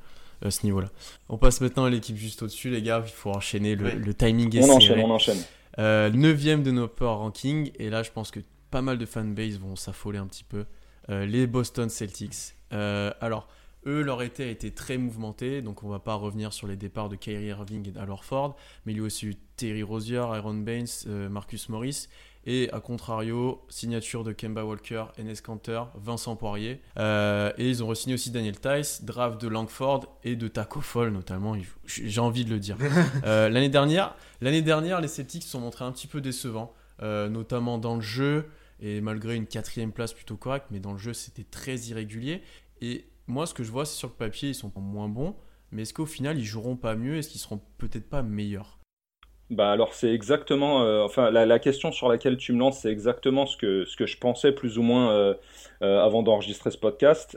à 0.43 0.51
ce 0.51 0.65
niveau-là. 0.65 0.89
On 1.29 1.37
passe 1.37 1.61
maintenant 1.61 1.85
à 1.85 1.91
l'équipe 1.91 2.17
juste 2.17 2.43
au-dessus, 2.43 2.71
les 2.71 2.81
gars. 2.81 3.03
Il 3.05 3.13
faut 3.13 3.31
enchaîner. 3.31 3.75
Le, 3.75 4.15
timing 4.15 4.57
est 4.57 4.65
On 4.65 4.71
enchaîne, 4.71 5.01
on 5.01 5.11
enchaîne. 5.11 5.37
Euh, 5.79 6.11
neuvième 6.11 6.63
de 6.63 6.71
nos 6.71 6.89
power 6.89 7.17
rankings. 7.17 7.73
Et 7.79 7.91
là, 7.91 8.03
je 8.03 8.11
pense 8.11 8.31
que 8.31 8.41
pas 8.71 8.83
mal 8.83 8.99
de 8.99 9.07
fanbase 9.07 9.59
vont 9.59 9.77
s'affoler 9.77 10.19
un 10.19 10.27
petit 10.27 10.45
peu. 10.45 10.65
Euh, 11.11 11.27
les 11.27 11.47
Boston 11.47 11.89
Celtics. 11.89 12.55
Euh, 12.73 13.13
alors, 13.21 13.49
Eux, 13.87 14.03
leur 14.03 14.21
été 14.21 14.45
a 14.45 14.49
été 14.49 14.73
très 14.73 14.99
mouvementé, 14.99 15.63
donc 15.63 15.83
on 15.83 15.89
va 15.89 16.01
pas 16.01 16.15
revenir 16.15 16.53
sur 16.53 16.67
les 16.67 16.77
départs 16.77 17.09
de 17.09 17.17
Kyrie 17.17 17.47
Irving 17.47 17.89
et 17.89 17.93
d'Alor 17.93 18.25
Ford, 18.25 18.57
mais 18.85 18.93
il 18.93 18.99
y 18.99 19.01
a 19.01 19.05
aussi 19.05 19.27
eu 19.27 19.35
Terry 19.57 19.83
Rozier, 19.83 20.19
Aaron 20.19 20.55
Baines, 20.55 20.87
euh, 21.07 21.31
Marcus 21.31 21.71
Morris, 21.71 22.09
et 22.45 22.71
à 22.73 22.81
contrario, 22.81 23.65
signature 23.71 24.23
de 24.23 24.33
Kemba 24.33 24.65
Walker, 24.65 25.05
Enes 25.19 25.37
Kanter, 25.43 25.85
Vincent 25.95 26.37
Poirier. 26.37 26.83
Euh, 26.99 27.53
et 27.57 27.71
ils 27.71 27.83
ont 27.83 27.89
re-signé 27.89 28.15
aussi 28.15 28.31
Daniel 28.31 28.61
Tice, 28.61 29.03
draft 29.03 29.41
de 29.41 29.49
Langford 29.49 30.19
et 30.25 30.37
de 30.37 30.49
Taco 30.49 30.83
Fall 30.83 31.11
notamment. 31.11 31.57
J'ai 31.87 32.21
envie 32.21 32.45
de 32.45 32.51
le 32.51 32.59
dire. 32.59 32.77
Euh, 33.25 33.49
l'année 33.49 33.69
dernière, 33.69 34.15
l'année 34.41 34.63
dernière, 34.63 35.01
les 35.01 35.09
Celtics 35.09 35.43
se 35.43 35.51
sont 35.51 35.61
montrés 35.61 35.85
un 35.85 35.93
petit 35.93 36.07
peu 36.07 36.21
décevants, 36.21 36.73
notamment 37.01 37.79
dans 37.79 37.97
le 37.97 38.01
jeu 38.01 38.47
et 38.81 39.01
malgré 39.01 39.37
une 39.37 39.47
quatrième 39.47 39.93
place 39.93 40.13
plutôt 40.13 40.37
correcte, 40.37 40.67
mais 40.71 40.81
dans 40.81 40.93
le 40.93 40.99
jeu 40.99 41.13
c'était 41.13 41.45
très 41.45 41.77
irrégulier. 41.77 42.43
Et 42.81 43.05
moi, 43.27 43.47
ce 43.47 43.55
que 43.55 43.63
je 43.63 43.71
vois, 43.71 43.85
c'est 43.85 43.97
sur 43.97 44.09
le 44.09 44.15
papier, 44.15 44.51
ils 44.51 44.55
sont 44.55 44.73
moins 44.77 45.09
bons, 45.09 45.37
mais 45.71 45.83
est-ce 45.83 45.95
qu'au 45.95 46.07
final, 46.07 46.39
ils 46.39 46.45
joueront 46.45 46.77
pas 46.77 46.97
mieux? 46.97 47.17
Est-ce 47.17 47.29
qu'ils 47.29 47.41
seront 47.41 47.61
peut-être 47.79 48.09
pas 48.09 48.23
meilleurs? 48.23 48.81
Bah 49.51 49.73
alors 49.73 49.95
c'est 49.95 50.15
exactement, 50.15 50.85
euh, 50.85 51.03
enfin 51.03 51.29
la, 51.33 51.59
question 51.59 51.91
sur 51.91 52.09
laquelle 52.09 52.37
tu 52.37 52.53
me 52.53 52.61
lances, 52.61 52.83
c'est 52.83 52.91
exactement 52.91 53.47
ce 53.47 53.57
que, 53.57 53.85
ce 53.85 53.97
que 53.97 54.07
je 54.07 54.17
pensais 54.17 54.53
plus 54.53 54.79
ou 54.79 54.83
moins 54.83 55.11
euh, 55.11 55.35
euh, 55.83 56.01
avant 56.01 56.23
d'enregistrer 56.23 56.71
ce 56.71 56.79
podcast. 56.79 57.37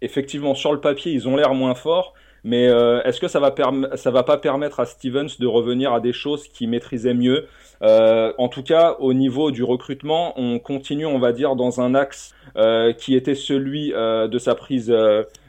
effectivement, 0.00 0.56
sur 0.56 0.72
le 0.72 0.80
papier, 0.80 1.12
ils 1.12 1.28
ont 1.28 1.36
l'air 1.36 1.54
moins 1.54 1.76
forts, 1.76 2.14
mais 2.42 2.64
est-ce 2.64 3.20
que 3.20 3.28
ça 3.28 3.38
va, 3.38 3.54
ça 3.94 4.10
va 4.10 4.24
pas 4.24 4.38
permettre 4.38 4.80
à 4.80 4.86
Stevens 4.86 5.28
de 5.38 5.46
revenir 5.46 5.92
à 5.92 6.00
des 6.00 6.12
choses 6.12 6.48
qu'il 6.48 6.68
maîtrisait 6.68 7.14
mieux? 7.14 7.46
Euh, 7.82 8.32
en 8.38 8.48
tout 8.48 8.62
cas, 8.62 8.96
au 8.98 9.14
niveau 9.14 9.50
du 9.50 9.64
recrutement, 9.64 10.38
on 10.38 10.58
continue, 10.58 11.06
on 11.06 11.18
va 11.18 11.32
dire, 11.32 11.56
dans 11.56 11.80
un 11.80 11.94
axe 11.94 12.34
euh, 12.56 12.92
qui 12.92 13.14
était 13.14 13.34
celui 13.34 13.92
euh, 13.94 14.28
de 14.28 14.38
sa 14.38 14.54
prise 14.54 14.88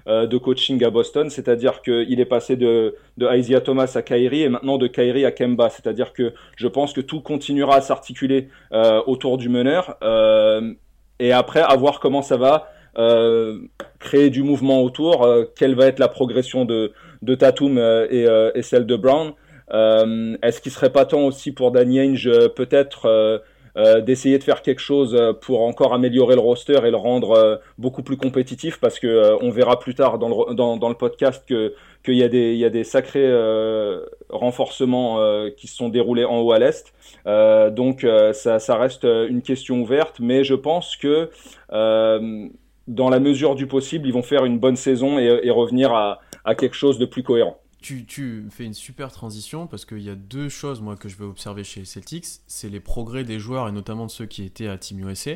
de 0.08 0.38
coaching 0.38 0.84
à 0.84 0.90
Boston, 0.90 1.30
c'est-à-dire 1.30 1.82
qu'il 1.82 2.20
est 2.20 2.26
passé 2.26 2.56
de, 2.56 2.96
de 3.18 3.38
Isaiah 3.38 3.62
Thomas 3.62 3.92
à 3.96 4.02
Kyrie 4.02 4.44
et 4.44 4.50
maintenant 4.50 4.78
de 4.78 4.88
Kyrie 4.88 5.26
à 5.26 5.32
Kemba, 5.32 5.70
c'est-à-dire 5.70 6.12
que 6.12 6.34
je 6.56 6.68
pense 6.68 6.94
que 6.94 7.02
tout 7.02 7.22
continuera 7.22 7.76
à 7.76 7.82
s'articuler 7.82 8.50
autour 9.06 9.38
du 9.38 9.48
meneur 9.48 9.98
et 11.20 11.32
après 11.32 11.62
à 11.62 11.76
voir 11.76 12.00
comment 12.00 12.24
ça 12.24 12.36
va 12.36 12.72
créer 14.00 14.32
du 14.32 14.42
mouvement 14.42 14.82
autour, 14.82 15.28
quelle 15.56 15.76
va 15.76 15.86
être 15.86 16.00
la 16.00 16.10
progression 16.10 16.66
de, 16.66 16.92
de 17.22 17.36
Tatum 17.36 17.78
et, 17.78 18.28
et, 18.56 18.62
celle 18.64 18.88
de 18.88 18.96
Brown. 18.96 19.34
Euh, 19.74 20.36
est-ce 20.44 20.62
qu'il 20.62 20.72
serait 20.72 20.92
pas 20.92 21.06
temps 21.06 21.26
aussi 21.26 21.52
pour 21.52 21.72
Danny 21.72 22.00
Ainge 22.00 22.28
euh, 22.28 22.50
peut-être 22.50 23.06
euh, 23.78 24.02
d'essayer 24.02 24.38
de 24.38 24.44
faire 24.44 24.62
quelque 24.62 24.82
chose 24.82 25.18
pour 25.42 25.62
encore 25.62 25.94
améliorer 25.94 26.36
le 26.36 26.42
roster 26.42 26.80
et 26.86 26.92
le 26.92 26.98
rendre 26.98 27.62
beaucoup 27.78 28.04
plus 28.04 28.18
compétitif? 28.18 28.80
Parce 28.82 29.00
que 29.00 29.42
on 29.42 29.50
verra 29.50 29.80
plus 29.80 29.96
tard 29.96 30.20
dans 30.20 30.90
le, 30.90 30.94
podcast 30.94 31.46
que 31.48 31.74
qu'il 32.04 32.16
y 32.16 32.24
a 32.66 32.70
des 32.70 32.84
sacrés 32.84 33.32
renforcements 34.30 35.20
qui 35.56 35.68
se 35.68 35.78
sont 35.78 35.88
déroulés 35.88 36.26
en 36.26 36.42
haut 36.42 36.52
à 36.52 36.60
l'est. 36.60 36.94
Donc 37.26 38.06
ça, 38.34 38.76
reste 38.76 39.06
une 39.06 39.42
question 39.42 39.80
ouverte 39.80 40.20
mais 40.20 40.44
je 40.44 40.56
pense 40.56 40.98
que 40.98 41.30
dans 41.70 43.10
la 43.10 43.20
mesure 43.22 43.56
du 43.56 43.68
possible 43.68 44.06
ils 44.06 44.14
vont 44.14 44.22
faire 44.22 44.44
une 44.44 44.60
bonne 44.60 44.76
saison 44.76 45.18
et, 45.18 45.50
revenir 45.50 45.94
à 45.94 46.56
quelque 46.56 46.76
chose 46.76 47.00
de 47.00 47.06
plus 47.06 47.24
cohérent 47.24 47.61
tu, 47.82 48.06
tu, 48.06 48.46
fais 48.50 48.66
une 48.66 48.74
super 48.74 49.12
transition 49.12 49.68
parce 49.68 49.86
qu'il 49.86 50.02
y 50.02 50.10
a 50.10 50.16
deux 50.16 50.50
choses 50.50 50.82
moi 50.82 50.96
que 50.96 51.10
je 51.10 51.18
vais 51.18 51.26
observer 51.26 51.64
chez 51.64 51.82
les 51.82 51.86
Celtics, 51.86 52.26
c'est 52.48 52.70
les 52.70 52.80
progrès 52.80 53.24
des 53.24 53.40
joueurs 53.40 53.68
et 53.68 53.72
notamment 53.72 54.06
de 54.06 54.12
ceux 54.12 54.26
qui 54.26 54.44
étaient 54.44 54.68
à 54.68 54.78
Team 54.78 55.08
USA, 55.08 55.32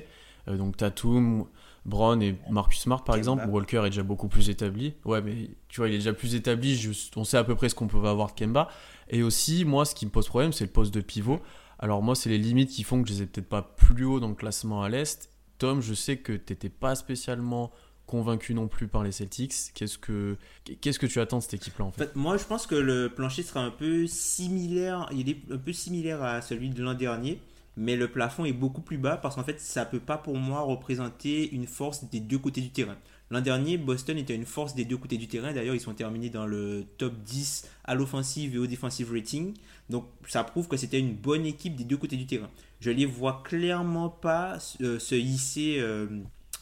euh, 0.48 0.58
donc 0.58 0.78
Tatum, 0.78 1.46
Brown 1.86 2.22
et 2.22 2.36
Marcus 2.50 2.80
Smart 2.80 3.04
par 3.04 3.16
exemple. 3.16 3.48
Walker 3.48 3.84
est 3.86 3.90
déjà 3.90 4.04
beaucoup 4.04 4.28
plus 4.28 4.50
établi. 4.50 4.94
Ouais, 5.06 5.22
mais 5.22 5.50
tu 5.68 5.82
vois, 5.82 5.88
il 5.88 5.96
est 5.96 5.98
déjà 5.98 6.14
plus 6.14 6.36
établi. 6.36 6.90
on 7.16 7.24
sait 7.24 7.38
à 7.38 7.44
peu 7.44 7.56
près 7.56 7.70
ce 7.70 7.76
qu'on 7.76 7.88
peut 7.88 8.06
avoir 8.08 8.34
de 8.34 8.40
Kemba. 8.40 8.70
Et 9.10 9.22
aussi, 9.22 9.66
moi, 9.66 9.86
ce 9.86 9.94
qui 9.94 10.06
me 10.06 10.12
pose 10.12 10.28
problème, 10.28 10.52
c'est 10.52 10.66
le 10.66 10.72
poste 10.72 10.94
de 10.94 11.02
pivot. 11.02 11.40
Alors 11.78 12.02
moi, 12.02 12.16
c'est 12.16 12.30
les 12.30 12.38
limites 12.38 12.72
qui 12.72 12.84
font 12.84 13.02
que 13.04 13.10
je 13.10 13.14
les 13.14 13.22
ai 13.24 13.26
peut-être 13.28 13.50
pas 13.50 13.62
plus 13.62 14.06
haut 14.06 14.20
dans 14.20 14.30
le 14.30 14.36
classement 14.36 14.82
à 14.82 14.90
l'est. 14.90 15.30
Tom, 15.58 15.82
je 15.82 15.94
sais 15.94 16.18
que 16.18 16.34
tu 16.34 16.54
n'étais 16.54 16.70
pas 16.70 16.96
spécialement 16.96 17.72
convaincu 18.06 18.54
non 18.54 18.68
plus 18.68 18.88
par 18.88 19.04
les 19.04 19.12
Celtics. 19.12 19.54
Qu'est-ce 19.74 19.98
que, 19.98 20.38
qu'est-ce 20.82 21.00
que 21.00 21.06
tu 21.06 21.20
attends 21.20 21.38
de 21.38 21.44
cette 21.44 21.56
équipe-là 21.56 21.86
en 21.86 21.92
fait, 21.92 22.16
Moi, 22.16 22.38
je 22.38 22.46
pense 22.46 22.68
que 22.68 22.76
le 22.76 23.10
plancher 23.10 23.44
sera 23.44 23.62
un 23.62 23.72
peu 23.72 24.08
similaire. 24.08 25.10
Il 25.12 25.30
est 25.30 25.38
un 25.52 25.58
peu 25.58 25.74
similaire 25.74 26.24
à 26.24 26.42
celui 26.42 26.70
de 26.70 26.84
l'an 26.84 26.94
dernier, 26.94 27.40
mais 27.78 27.96
le 27.96 28.08
plafond 28.08 28.46
est 28.46 28.54
beaucoup 28.54 28.82
plus 28.82 28.98
bas 28.98 29.18
parce 29.18 29.36
qu'en 29.36 29.44
fait, 29.44 29.60
ça 29.60 29.86
peut 29.86 30.00
pas 30.00 30.18
pour 30.18 30.38
moi 30.38 30.62
représenter 30.62 31.54
une 31.54 31.68
force 31.68 32.10
des 32.10 32.20
deux 32.20 32.40
côtés 32.40 32.62
du 32.62 32.70
terrain. 32.70 32.96
L'an 33.32 33.42
dernier, 33.42 33.78
Boston 33.78 34.18
était 34.18 34.36
une 34.36 34.46
force 34.46 34.76
des 34.76 34.86
deux 34.86 34.98
côtés 34.98 35.18
du 35.18 35.28
terrain. 35.28 35.52
D'ailleurs, 35.52 35.74
ils 35.74 35.82
sont 35.82 35.96
terminés 35.96 36.30
dans 36.30 36.46
le 36.46 36.86
top 36.98 37.14
10 37.24 37.68
à 37.84 37.96
l'offensive 37.96 38.56
et 38.56 38.60
au 38.60 38.68
defensive 38.68 39.12
rating. 39.12 39.56
Donc, 39.90 40.06
ça 40.28 40.44
prouve 40.44 40.68
que 40.68 40.78
c'était 40.78 41.00
une 41.00 41.16
bonne 41.16 41.46
équipe 41.46 41.76
des 41.76 41.86
deux 41.86 41.98
côtés 41.98 42.18
du 42.18 42.28
terrain. 42.28 42.50
Je 42.80 42.92
les 42.92 43.06
vois 43.08 43.42
clairement 43.44 44.10
pas 44.10 44.58
euh, 44.82 45.00
se 45.00 45.16
hisser 45.16 45.78
euh, 45.80 46.08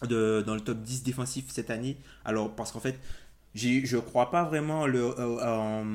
dans 0.08 0.54
le 0.54 0.62
top 0.62 0.82
10 0.82 1.04
défensif 1.04 1.46
cette 1.50 1.70
année. 1.70 1.98
Alors, 2.26 2.56
parce 2.56 2.72
qu'en 2.72 2.80
fait, 2.80 3.00
je 3.56 3.96
ne 3.96 4.02
crois 4.02 4.32
pas 4.32 4.44
vraiment 4.44 4.88
euh, 4.88 5.86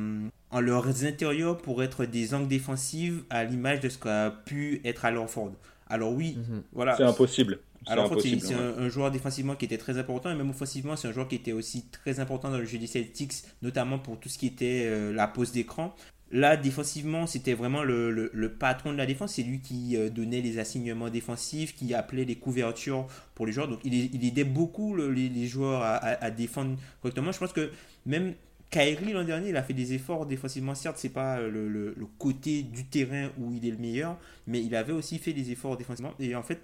en, 0.50 0.60
leurs 0.60 1.04
intérieurs 1.04 1.58
pour 1.58 1.82
être 1.82 2.04
des 2.04 2.34
angles 2.34 2.48
défensifs 2.48 3.22
à 3.30 3.44
l'image 3.44 3.80
de 3.80 3.88
ce 3.88 3.98
qu'a 3.98 4.30
pu 4.30 4.80
être 4.84 5.04
à 5.04 5.26
Ford. 5.26 5.52
Alors 5.88 6.12
oui, 6.12 6.36
mhm. 6.36 6.62
voilà. 6.72 6.96
C'est 6.96 7.04
impossible. 7.04 7.60
Alors 7.86 8.12
c'est 8.20 8.54
un, 8.54 8.88
joueur 8.88 9.10
défensivement 9.10 9.54
qui 9.54 9.64
était 9.64 9.78
très 9.78 9.98
important 9.98 10.30
et 10.30 10.34
même 10.34 10.50
offensivement 10.50 10.96
c'est 10.96 11.08
un 11.08 11.12
joueur 11.12 11.28
qui 11.28 11.36
était 11.36 11.52
aussi 11.52 11.86
très 11.86 12.20
important 12.20 12.50
dans 12.50 12.58
le 12.58 12.64
jeu 12.64 12.76
des 12.76 12.86
Celtics, 12.86 13.32
notamment 13.62 13.98
pour 13.98 14.18
tout 14.18 14.28
ce 14.28 14.36
qui 14.36 14.46
était 14.46 14.84
euh, 14.86 15.12
la 15.12 15.26
pose 15.26 15.52
d'écran. 15.52 15.94
Là, 16.30 16.58
défensivement, 16.58 17.26
c'était 17.26 17.54
vraiment 17.54 17.82
le, 17.82 18.54
patron 18.58 18.92
de 18.92 18.99
la 18.99 19.06
défense. 19.06 19.35
C'est 19.35 19.42
lui 19.42 19.61
qui 19.61 19.97
euh, 19.97 20.11
donnait 20.11 20.42
les 20.42 20.58
assignements 20.58 21.08
défensifs, 21.08 21.75
qui 21.75 21.94
appelait 21.94 22.25
les 22.25 22.37
couvertures 22.37 23.06
pour 23.35 23.47
les 23.47 23.52
joueurs. 23.52 23.68
Donc, 23.68 23.80
il, 23.85 24.25
aidait 24.26 24.44
beaucoup 24.44 24.94
les, 24.97 25.47
joueurs 25.47 25.82
à, 25.82 26.30
défendre 26.30 26.76
correctement. 27.00 27.32
Je 27.32 27.38
pense 27.38 27.52
que 27.52 27.70
même 28.04 28.35
Kyrie 28.70 29.12
l'an 29.12 29.25
dernier, 29.25 29.49
il 29.49 29.56
a 29.56 29.62
fait 29.62 29.73
des 29.73 29.94
efforts 29.94 30.26
défensivement. 30.26 30.75
Certes, 30.75 30.99
c'est 30.99 31.08
pas 31.08 31.40
le, 31.40 31.94
côté 32.18 32.62
du 32.62 32.85
terrain 32.85 33.30
où 33.38 33.52
il 33.52 33.66
est 33.66 33.70
le 33.70 33.78
meilleur, 33.78 34.18
mais 34.47 34.62
il 34.62 34.75
avait 34.75 34.92
aussi 34.92 35.18
fait 35.18 35.32
des 35.32 35.50
efforts 35.50 35.78
défensivement. 35.78 36.12
Et 36.20 36.35
en 36.35 36.42
fait, 36.42 36.61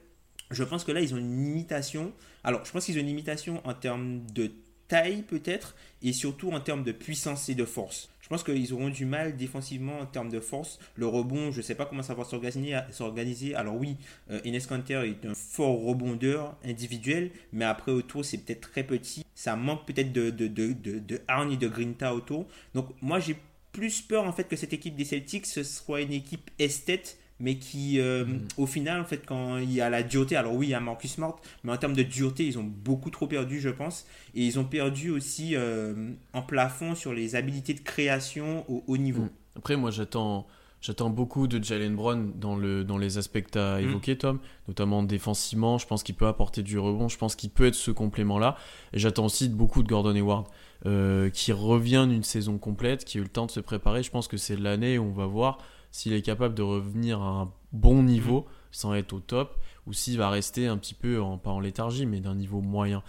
je 0.50 0.62
pense 0.62 0.84
que 0.84 0.92
là, 0.92 1.00
ils 1.00 1.14
ont 1.14 1.18
une 1.18 1.42
limitation. 1.42 2.12
Alors, 2.42 2.66
je 2.66 2.72
pense 2.72 2.84
qu'ils 2.84 2.96
ont 2.96 3.00
une 3.00 3.06
limitation 3.06 3.62
en 3.66 3.72
termes 3.72 4.20
de 4.34 4.52
taille 4.88 5.22
peut-être, 5.22 5.74
et 6.02 6.12
surtout 6.12 6.52
en 6.52 6.60
termes 6.60 6.84
de 6.84 6.92
puissance 6.92 7.48
et 7.48 7.54
de 7.54 7.64
force. 7.64 8.10
Je 8.24 8.28
pense 8.30 8.42
qu'ils 8.42 8.72
auront 8.72 8.88
du 8.88 9.04
mal 9.04 9.36
défensivement 9.36 9.98
en 9.98 10.06
termes 10.06 10.30
de 10.30 10.40
force. 10.40 10.78
Le 10.96 11.06
rebond, 11.06 11.52
je 11.52 11.58
ne 11.58 11.62
sais 11.62 11.74
pas 11.74 11.84
comment 11.84 12.02
ça 12.02 12.14
va 12.14 12.24
s'organiser. 12.24 13.54
Alors 13.54 13.76
oui, 13.76 13.98
euh, 14.30 14.40
Enes 14.46 14.62
Kanter 14.66 15.02
est 15.06 15.26
un 15.26 15.34
fort 15.34 15.84
rebondeur 15.84 16.56
individuel, 16.64 17.32
mais 17.52 17.66
après 17.66 17.92
autour, 17.92 18.24
c'est 18.24 18.38
peut-être 18.38 18.70
très 18.70 18.82
petit. 18.82 19.26
Ça 19.34 19.56
manque 19.56 19.84
peut-être 19.86 20.10
de, 20.10 20.30
de, 20.30 20.46
de, 20.46 20.72
de, 20.72 21.00
de 21.00 21.20
et 21.52 21.56
de 21.58 21.68
Grinta 21.68 22.14
autour. 22.14 22.46
Donc 22.74 22.88
moi, 23.02 23.20
j'ai 23.20 23.36
plus 23.72 24.00
peur 24.00 24.24
en 24.24 24.32
fait 24.32 24.44
que 24.44 24.56
cette 24.56 24.72
équipe 24.72 24.96
des 24.96 25.04
Celtics, 25.04 25.44
ce 25.44 25.62
soit 25.62 26.00
une 26.00 26.12
équipe 26.12 26.50
esthète 26.58 27.18
mais 27.40 27.56
qui, 27.58 27.98
euh, 27.98 28.24
mm. 28.24 28.40
au 28.58 28.66
final, 28.66 29.00
en 29.00 29.04
fait, 29.04 29.24
quand 29.26 29.58
il 29.58 29.72
y 29.72 29.80
a 29.80 29.90
la 29.90 30.02
dureté, 30.02 30.36
alors 30.36 30.54
oui, 30.54 30.68
il 30.68 30.70
y 30.70 30.74
a 30.74 30.80
Marcus 30.80 31.12
Smart, 31.12 31.36
mais 31.62 31.72
en 31.72 31.76
termes 31.76 31.94
de 31.94 32.02
dureté, 32.02 32.46
ils 32.46 32.58
ont 32.58 32.64
beaucoup 32.64 33.10
trop 33.10 33.26
perdu, 33.26 33.60
je 33.60 33.70
pense. 33.70 34.06
Et 34.34 34.44
ils 34.44 34.58
ont 34.58 34.64
perdu 34.64 35.10
aussi 35.10 35.56
euh, 35.56 36.12
en 36.32 36.42
plafond 36.42 36.94
sur 36.94 37.12
les 37.12 37.36
habilités 37.36 37.74
de 37.74 37.80
création 37.80 38.64
au 38.70 38.84
haut 38.86 38.96
niveau. 38.96 39.22
Mm. 39.22 39.30
Après, 39.56 39.76
moi, 39.76 39.90
j'attends. 39.90 40.46
J'attends 40.80 41.08
beaucoup 41.08 41.46
de 41.46 41.64
Jalen 41.64 41.96
Brown 41.96 42.30
dans, 42.36 42.56
le, 42.56 42.84
dans 42.84 42.98
les 42.98 43.16
aspects 43.16 43.40
que 43.40 43.52
tu 43.52 43.58
as 43.58 43.80
évoqués, 43.80 44.18
Tom, 44.18 44.38
notamment 44.68 45.02
défensivement. 45.02 45.78
Je 45.78 45.86
pense 45.86 46.02
qu'il 46.02 46.14
peut 46.14 46.26
apporter 46.26 46.62
du 46.62 46.78
rebond. 46.78 47.08
Je 47.08 47.16
pense 47.16 47.36
qu'il 47.36 47.48
peut 47.48 47.64
être 47.64 47.74
ce 47.74 47.90
complément-là. 47.90 48.58
Et 48.92 48.98
j'attends 48.98 49.24
aussi 49.24 49.48
beaucoup 49.48 49.82
de 49.82 49.88
Gordon 49.88 50.14
Hayward, 50.14 50.46
euh, 50.84 51.30
qui 51.30 51.52
revient 51.52 52.06
d'une 52.06 52.22
saison 52.22 52.58
complète, 52.58 53.06
qui 53.06 53.16
a 53.16 53.22
eu 53.22 53.24
le 53.24 53.30
temps 53.30 53.46
de 53.46 53.50
se 53.50 53.60
préparer. 53.60 54.02
Je 54.02 54.10
pense 54.10 54.28
que 54.28 54.36
c'est 54.36 54.60
l'année 54.60 54.98
où 54.98 55.04
on 55.04 55.12
va 55.12 55.24
voir 55.24 55.56
s'il 55.94 56.12
est 56.12 56.22
capable 56.22 56.56
de 56.56 56.62
revenir 56.62 57.22
à 57.22 57.42
un 57.42 57.52
bon 57.70 58.02
niveau 58.02 58.46
sans 58.72 58.94
être 58.94 59.12
au 59.12 59.20
top, 59.20 59.54
ou 59.86 59.92
s'il 59.92 60.18
va 60.18 60.28
rester 60.28 60.66
un 60.66 60.76
petit 60.76 60.92
peu, 60.92 61.20
en, 61.20 61.38
pas 61.38 61.50
en 61.50 61.60
léthargie, 61.60 62.04
mais 62.04 62.18
d'un 62.18 62.34
niveau 62.34 62.60
moyen. 62.60 63.04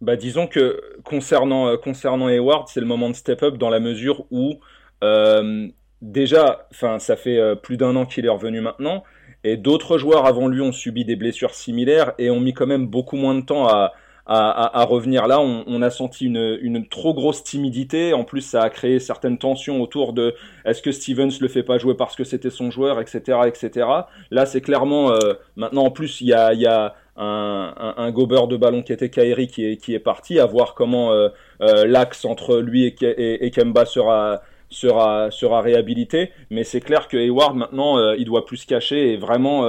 Bah, 0.00 0.16
disons 0.16 0.48
que 0.48 0.80
concernant, 1.04 1.68
euh, 1.68 1.76
concernant 1.76 2.26
c'est 2.66 2.80
le 2.80 2.86
moment 2.86 3.10
de 3.10 3.14
step 3.14 3.44
up 3.44 3.58
dans 3.58 3.70
la 3.70 3.78
mesure 3.78 4.24
où 4.32 4.58
euh, 5.04 5.68
déjà, 6.02 6.66
ça 6.72 6.98
fait 7.14 7.38
euh, 7.38 7.54
plus 7.54 7.76
d'un 7.76 7.94
an 7.94 8.06
qu'il 8.06 8.26
est 8.26 8.30
revenu 8.30 8.60
maintenant, 8.60 9.04
et 9.44 9.56
d'autres 9.56 9.96
joueurs 9.96 10.26
avant 10.26 10.48
lui 10.48 10.62
ont 10.62 10.72
subi 10.72 11.04
des 11.04 11.14
blessures 11.14 11.54
similaires 11.54 12.14
et 12.18 12.28
ont 12.28 12.40
mis 12.40 12.54
quand 12.54 12.66
même 12.66 12.88
beaucoup 12.88 13.16
moins 13.16 13.36
de 13.36 13.42
temps 13.42 13.68
à, 13.68 13.92
à, 14.32 14.84
revenir 14.84 15.26
là. 15.26 15.40
On, 15.40 15.82
a 15.82 15.90
senti 15.90 16.26
une, 16.26 16.86
trop 16.88 17.14
grosse 17.14 17.42
timidité. 17.42 18.12
En 18.14 18.22
plus, 18.22 18.42
ça 18.42 18.62
a 18.62 18.70
créé 18.70 19.00
certaines 19.00 19.38
tensions 19.38 19.82
autour 19.82 20.12
de 20.12 20.34
est-ce 20.64 20.82
que 20.82 20.92
Stevens 20.92 21.30
le 21.40 21.48
fait 21.48 21.64
pas 21.64 21.78
jouer 21.78 21.94
parce 21.94 22.14
que 22.14 22.22
c'était 22.22 22.50
son 22.50 22.70
joueur, 22.70 23.00
etc., 23.00 23.40
etc. 23.46 23.88
Là, 24.30 24.46
c'est 24.46 24.60
clairement 24.60 25.10
euh, 25.10 25.34
maintenant 25.56 25.86
en 25.86 25.90
plus 25.90 26.20
il 26.20 26.28
y 26.28 26.32
a, 26.32 26.94
un, 27.16 27.94
un, 27.96 28.10
gober 28.12 28.46
de 28.48 28.56
ballon 28.56 28.82
qui 28.82 28.92
était 28.92 29.10
Kairi 29.10 29.48
qui 29.48 29.64
est, 29.94 29.98
parti, 29.98 30.38
à 30.38 30.46
voir 30.46 30.74
comment 30.74 31.12
l'axe 31.60 32.24
entre 32.24 32.58
lui 32.58 32.84
et, 32.84 33.44
et, 33.46 33.50
Kemba 33.50 33.84
sera, 33.84 34.42
sera, 34.68 35.30
sera 35.32 35.60
réhabilité. 35.60 36.30
Mais 36.50 36.62
c'est 36.62 36.80
clair 36.80 37.08
que 37.08 37.16
Hayward, 37.16 37.56
maintenant, 37.56 38.12
il 38.12 38.24
doit 38.24 38.46
plus 38.46 38.58
se 38.58 38.66
cacher 38.66 39.12
et 39.12 39.16
vraiment 39.16 39.66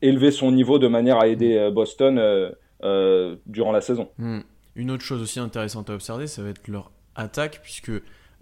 élever 0.00 0.30
son 0.30 0.52
niveau 0.52 0.78
de 0.78 0.88
manière 0.88 1.18
à 1.18 1.28
aider 1.28 1.68
Boston 1.70 2.54
durant 3.46 3.72
la 3.72 3.80
saison. 3.80 4.08
Hmm. 4.18 4.40
Une 4.74 4.90
autre 4.90 5.04
chose 5.04 5.20
aussi 5.20 5.38
intéressante 5.38 5.90
à 5.90 5.94
observer, 5.94 6.26
ça 6.26 6.42
va 6.42 6.48
être 6.48 6.66
leur 6.68 6.90
attaque, 7.14 7.60
puisque 7.62 7.90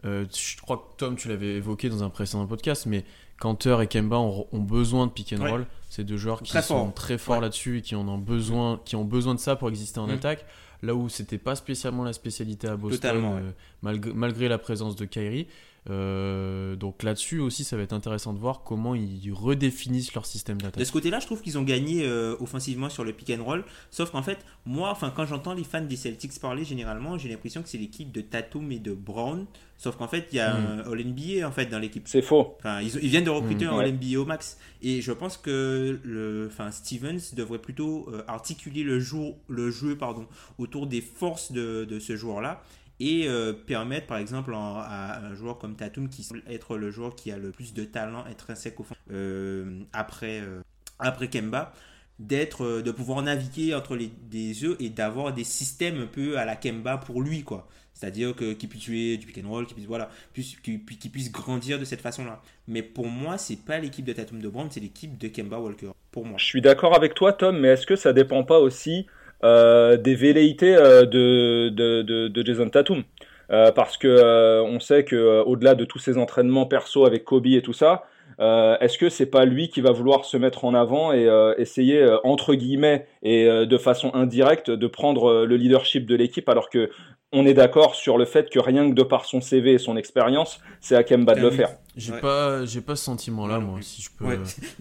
euh, 0.04 0.24
je 0.32 0.60
crois 0.60 0.76
que 0.78 0.96
Tom, 0.96 1.16
tu 1.16 1.28
l'avais 1.28 1.54
évoqué 1.54 1.88
dans 1.88 2.02
un 2.02 2.10
précédent 2.10 2.46
podcast, 2.46 2.86
mais 2.86 3.04
Canter 3.38 3.78
et 3.82 3.86
Kemba 3.86 4.18
ont, 4.18 4.46
besoin 4.52 5.06
de 5.06 5.12
pick 5.12 5.32
and 5.32 5.48
roll. 5.48 5.66
C'est 5.88 6.04
deux 6.04 6.16
joueurs 6.16 6.42
qui 6.42 6.60
sont 6.62 6.90
très 6.90 7.18
forts 7.18 7.40
là-dessus 7.40 7.78
et 7.78 7.82
qui, 7.82 7.94
en 7.94 8.06
ont 8.06 8.18
besoin, 8.18 8.80
qui 8.84 8.96
ont 8.96 9.04
besoin 9.04 9.34
de 9.34 9.40
ça 9.40 9.56
pour 9.56 9.68
exister 9.68 9.98
en 9.98 10.06
mm. 10.06 10.12
attaque. 10.12 10.44
Là 10.82 10.94
où 10.94 11.10
c'était 11.10 11.38
pas 11.38 11.56
spécialement 11.56 12.04
la 12.04 12.14
spécialité 12.14 12.66
à 12.66 12.76
Boston, 12.76 13.22
euh, 13.24 13.50
malgré, 13.82 14.12
malgré, 14.14 14.48
la 14.48 14.56
présence 14.56 14.96
de 14.96 15.04
Kyrie. 15.04 15.46
Euh, 15.88 16.76
donc 16.76 17.02
là-dessus 17.02 17.38
aussi, 17.38 17.64
ça 17.64 17.76
va 17.76 17.82
être 17.82 17.92
intéressant 17.92 18.34
de 18.34 18.38
voir 18.38 18.62
comment 18.64 18.94
ils 18.94 19.32
redéfinissent 19.32 20.14
leur 20.14 20.26
système 20.26 20.60
d'attaque. 20.60 20.78
De 20.78 20.84
ce 20.84 20.92
côté-là, 20.92 21.20
je 21.20 21.26
trouve 21.26 21.40
qu'ils 21.40 21.58
ont 21.58 21.62
gagné 21.62 22.04
euh, 22.04 22.36
offensivement 22.40 22.90
sur 22.90 23.04
le 23.04 23.12
pick 23.12 23.30
and 23.30 23.42
roll. 23.42 23.64
Sauf 23.90 24.10
qu'en 24.10 24.22
fait, 24.22 24.38
moi, 24.66 24.90
enfin, 24.90 25.12
quand 25.14 25.24
j'entends 25.24 25.54
les 25.54 25.64
fans 25.64 25.80
des 25.80 25.96
Celtics 25.96 26.38
parler, 26.40 26.64
généralement, 26.64 27.16
j'ai 27.16 27.28
l'impression 27.28 27.62
que 27.62 27.68
c'est 27.68 27.78
l'équipe 27.78 28.12
de 28.12 28.20
Tatum 28.20 28.70
et 28.72 28.78
de 28.78 28.92
Brown. 28.92 29.46
Sauf 29.78 29.96
qu'en 29.96 30.08
fait, 30.08 30.28
il 30.32 30.36
y 30.36 30.40
a 30.40 30.52
hmm. 30.52 30.66
un 30.86 30.92
All-NBA 30.92 31.48
en 31.48 31.52
fait 31.52 31.64
dans 31.66 31.78
l'équipe. 31.78 32.06
C'est 32.06 32.20
faux. 32.20 32.54
Enfin, 32.58 32.82
ils, 32.82 33.08
viennent 33.08 33.24
de 33.24 33.30
recruter 33.30 33.64
hmm. 33.64 33.70
un 33.70 33.78
All-NBA 33.78 34.20
au 34.20 34.26
max. 34.26 34.58
Et 34.82 35.00
je 35.00 35.12
pense 35.12 35.38
que 35.38 35.98
le, 36.04 36.48
enfin, 36.52 36.70
Stevens 36.70 37.34
devrait 37.34 37.58
plutôt 37.58 38.06
euh, 38.12 38.22
articuler 38.28 38.82
le, 38.82 39.00
jour, 39.00 39.38
le 39.48 39.70
jeu 39.70 39.96
pardon, 39.96 40.26
autour 40.58 40.86
des 40.86 41.00
forces 41.00 41.52
de, 41.52 41.86
de 41.86 41.98
ce 41.98 42.14
joueur-là 42.14 42.62
et 43.00 43.26
euh, 43.26 43.54
permettre 43.54 44.06
par 44.06 44.18
exemple 44.18 44.52
à 44.54 45.20
un 45.24 45.34
joueur 45.34 45.58
comme 45.58 45.74
Tatum 45.74 46.08
qui 46.08 46.22
semble 46.22 46.42
être 46.48 46.76
le 46.76 46.90
joueur 46.90 47.16
qui 47.16 47.32
a 47.32 47.38
le 47.38 47.50
plus 47.50 47.72
de 47.72 47.84
talent 47.84 48.24
intrinsèque 48.26 48.78
au 48.78 48.82
fond 48.82 48.94
euh, 49.10 49.80
après, 49.92 50.40
euh, 50.40 50.60
après 50.98 51.28
Kemba 51.28 51.72
d'être 52.18 52.82
de 52.82 52.90
pouvoir 52.90 53.22
naviguer 53.22 53.74
entre 53.74 53.96
les 53.96 54.12
des 54.30 54.66
et 54.78 54.90
d'avoir 54.90 55.32
des 55.32 55.44
systèmes 55.44 56.02
un 56.02 56.06
peu 56.06 56.36
à 56.38 56.44
la 56.44 56.54
Kemba 56.54 56.98
pour 56.98 57.22
lui 57.22 57.42
quoi. 57.42 57.66
C'est-à-dire 57.94 58.36
que 58.36 58.52
qu'il 58.52 58.68
puisse 58.68 58.82
tuer 58.82 59.16
du 59.16 59.26
pick 59.26 59.42
and 59.42 59.48
roll 59.48 59.66
qu'il 59.66 59.74
puisse 59.74 59.86
voilà 59.86 60.10
qu'il 60.34 60.84
puisse 60.84 61.32
grandir 61.32 61.78
de 61.78 61.86
cette 61.86 62.02
façon-là. 62.02 62.42
Mais 62.68 62.82
pour 62.82 63.06
moi 63.06 63.38
c'est 63.38 63.64
pas 63.64 63.78
l'équipe 63.78 64.04
de 64.04 64.12
Tatum 64.12 64.42
de 64.42 64.48
Brown 64.50 64.68
c'est 64.70 64.80
l'équipe 64.80 65.16
de 65.16 65.28
Kemba 65.28 65.58
Walker. 65.58 65.92
Pour 66.10 66.26
moi. 66.26 66.36
Je 66.36 66.44
suis 66.44 66.60
d'accord 66.60 66.94
avec 66.94 67.14
toi 67.14 67.32
Tom 67.32 67.58
mais 67.58 67.68
est-ce 67.68 67.86
que 67.86 67.96
ça 67.96 68.12
dépend 68.12 68.44
pas 68.44 68.58
aussi 68.58 69.06
euh, 69.42 69.96
des 69.96 70.14
velléités 70.14 70.76
euh, 70.76 71.06
de, 71.06 71.70
de, 71.70 72.28
de, 72.28 72.46
Jason 72.46 72.68
Tatum. 72.68 73.04
Euh, 73.50 73.72
parce 73.72 73.96
que 73.96 74.62
on 74.62 74.78
sait 74.78 75.04
que 75.04 75.42
au-delà 75.42 75.74
de 75.74 75.84
tous 75.84 75.98
ses 75.98 76.18
entraînements 76.18 76.66
perso 76.66 77.04
avec 77.04 77.24
Kobe 77.24 77.46
et 77.46 77.62
tout 77.62 77.72
ça, 77.72 78.04
est-ce 78.38 78.96
que 78.96 79.08
c'est 79.08 79.26
pas 79.26 79.44
lui 79.44 79.68
qui 79.68 79.80
va 79.80 79.90
vouloir 79.90 80.24
se 80.24 80.36
mettre 80.36 80.64
en 80.64 80.72
avant 80.72 81.12
et 81.12 81.28
essayer 81.58 82.08
entre 82.22 82.54
guillemets 82.54 83.06
et 83.22 83.46
de 83.46 83.76
façon 83.76 84.14
indirecte 84.14 84.70
de 84.70 84.86
prendre 84.86 85.44
le 85.44 85.56
leadership 85.56 86.06
de 86.06 86.14
l'équipe 86.14 86.48
alors 86.48 86.70
que 86.70 86.90
on 87.32 87.46
est 87.46 87.54
d'accord 87.54 87.94
sur 87.94 88.18
le 88.18 88.24
fait 88.24 88.50
que 88.50 88.58
rien 88.58 88.88
que 88.90 88.94
de 88.94 89.02
par 89.02 89.24
son 89.24 89.40
CV 89.40 89.74
et 89.74 89.78
son 89.78 89.96
expérience, 89.96 90.60
c'est 90.80 90.96
à 90.96 91.04
Kemba 91.04 91.34
de 91.34 91.40
le 91.40 91.50
faire. 91.50 91.76
J'ai 91.96 92.12
pas, 92.12 92.64
j'ai 92.66 92.80
pas 92.80 92.96
ce 92.96 93.04
sentiment-là, 93.04 93.60
moi, 93.60 93.78
si 93.82 94.02
je 94.02 94.10
peux. 94.10 94.24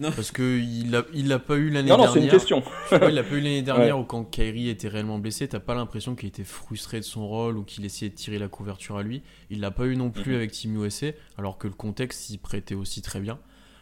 Parce 0.00 0.32
que 0.32 0.58
il 0.58 0.94
a, 0.96 1.04
il 1.12 1.32
a 1.32 1.38
pas 1.38 1.56
eu 1.56 1.70
l'année 1.70 1.88
dernière. 1.88 1.98
Non, 1.98 2.06
non, 2.06 2.12
c'est 2.12 2.24
une 2.24 2.30
question. 2.30 2.62
il 2.92 3.18
a 3.18 3.22
pas 3.22 3.34
eu 3.34 3.40
l'année 3.40 3.62
dernière 3.62 3.98
où 3.98 4.04
quand 4.04 4.24
Kyrie 4.24 4.68
était 4.68 4.88
réellement 4.88 5.18
blessé, 5.18 5.46
t'as 5.46 5.60
pas 5.60 5.74
l'impression 5.74 6.14
qu'il 6.14 6.28
était 6.28 6.44
frustré 6.44 6.98
de 6.98 7.04
son 7.04 7.26
rôle 7.28 7.56
ou 7.56 7.62
qu'il 7.62 7.84
essayait 7.84 8.10
de 8.10 8.16
tirer 8.16 8.38
la 8.38 8.48
couverture 8.48 8.96
à 8.96 9.02
lui. 9.02 9.22
Il 9.50 9.60
l'a 9.60 9.70
pas 9.70 9.86
eu 9.86 9.96
non 9.96 10.10
plus 10.10 10.34
avec 10.34 10.50
Team 10.50 10.82
USA, 10.82 11.08
alors 11.38 11.58
que 11.58 11.68
le 11.68 11.74
contexte 11.74 12.20
s'y 12.22 12.38
prêtait 12.38 12.74
aussi 12.74 13.02
très 13.02 13.20
bien. 13.20 13.38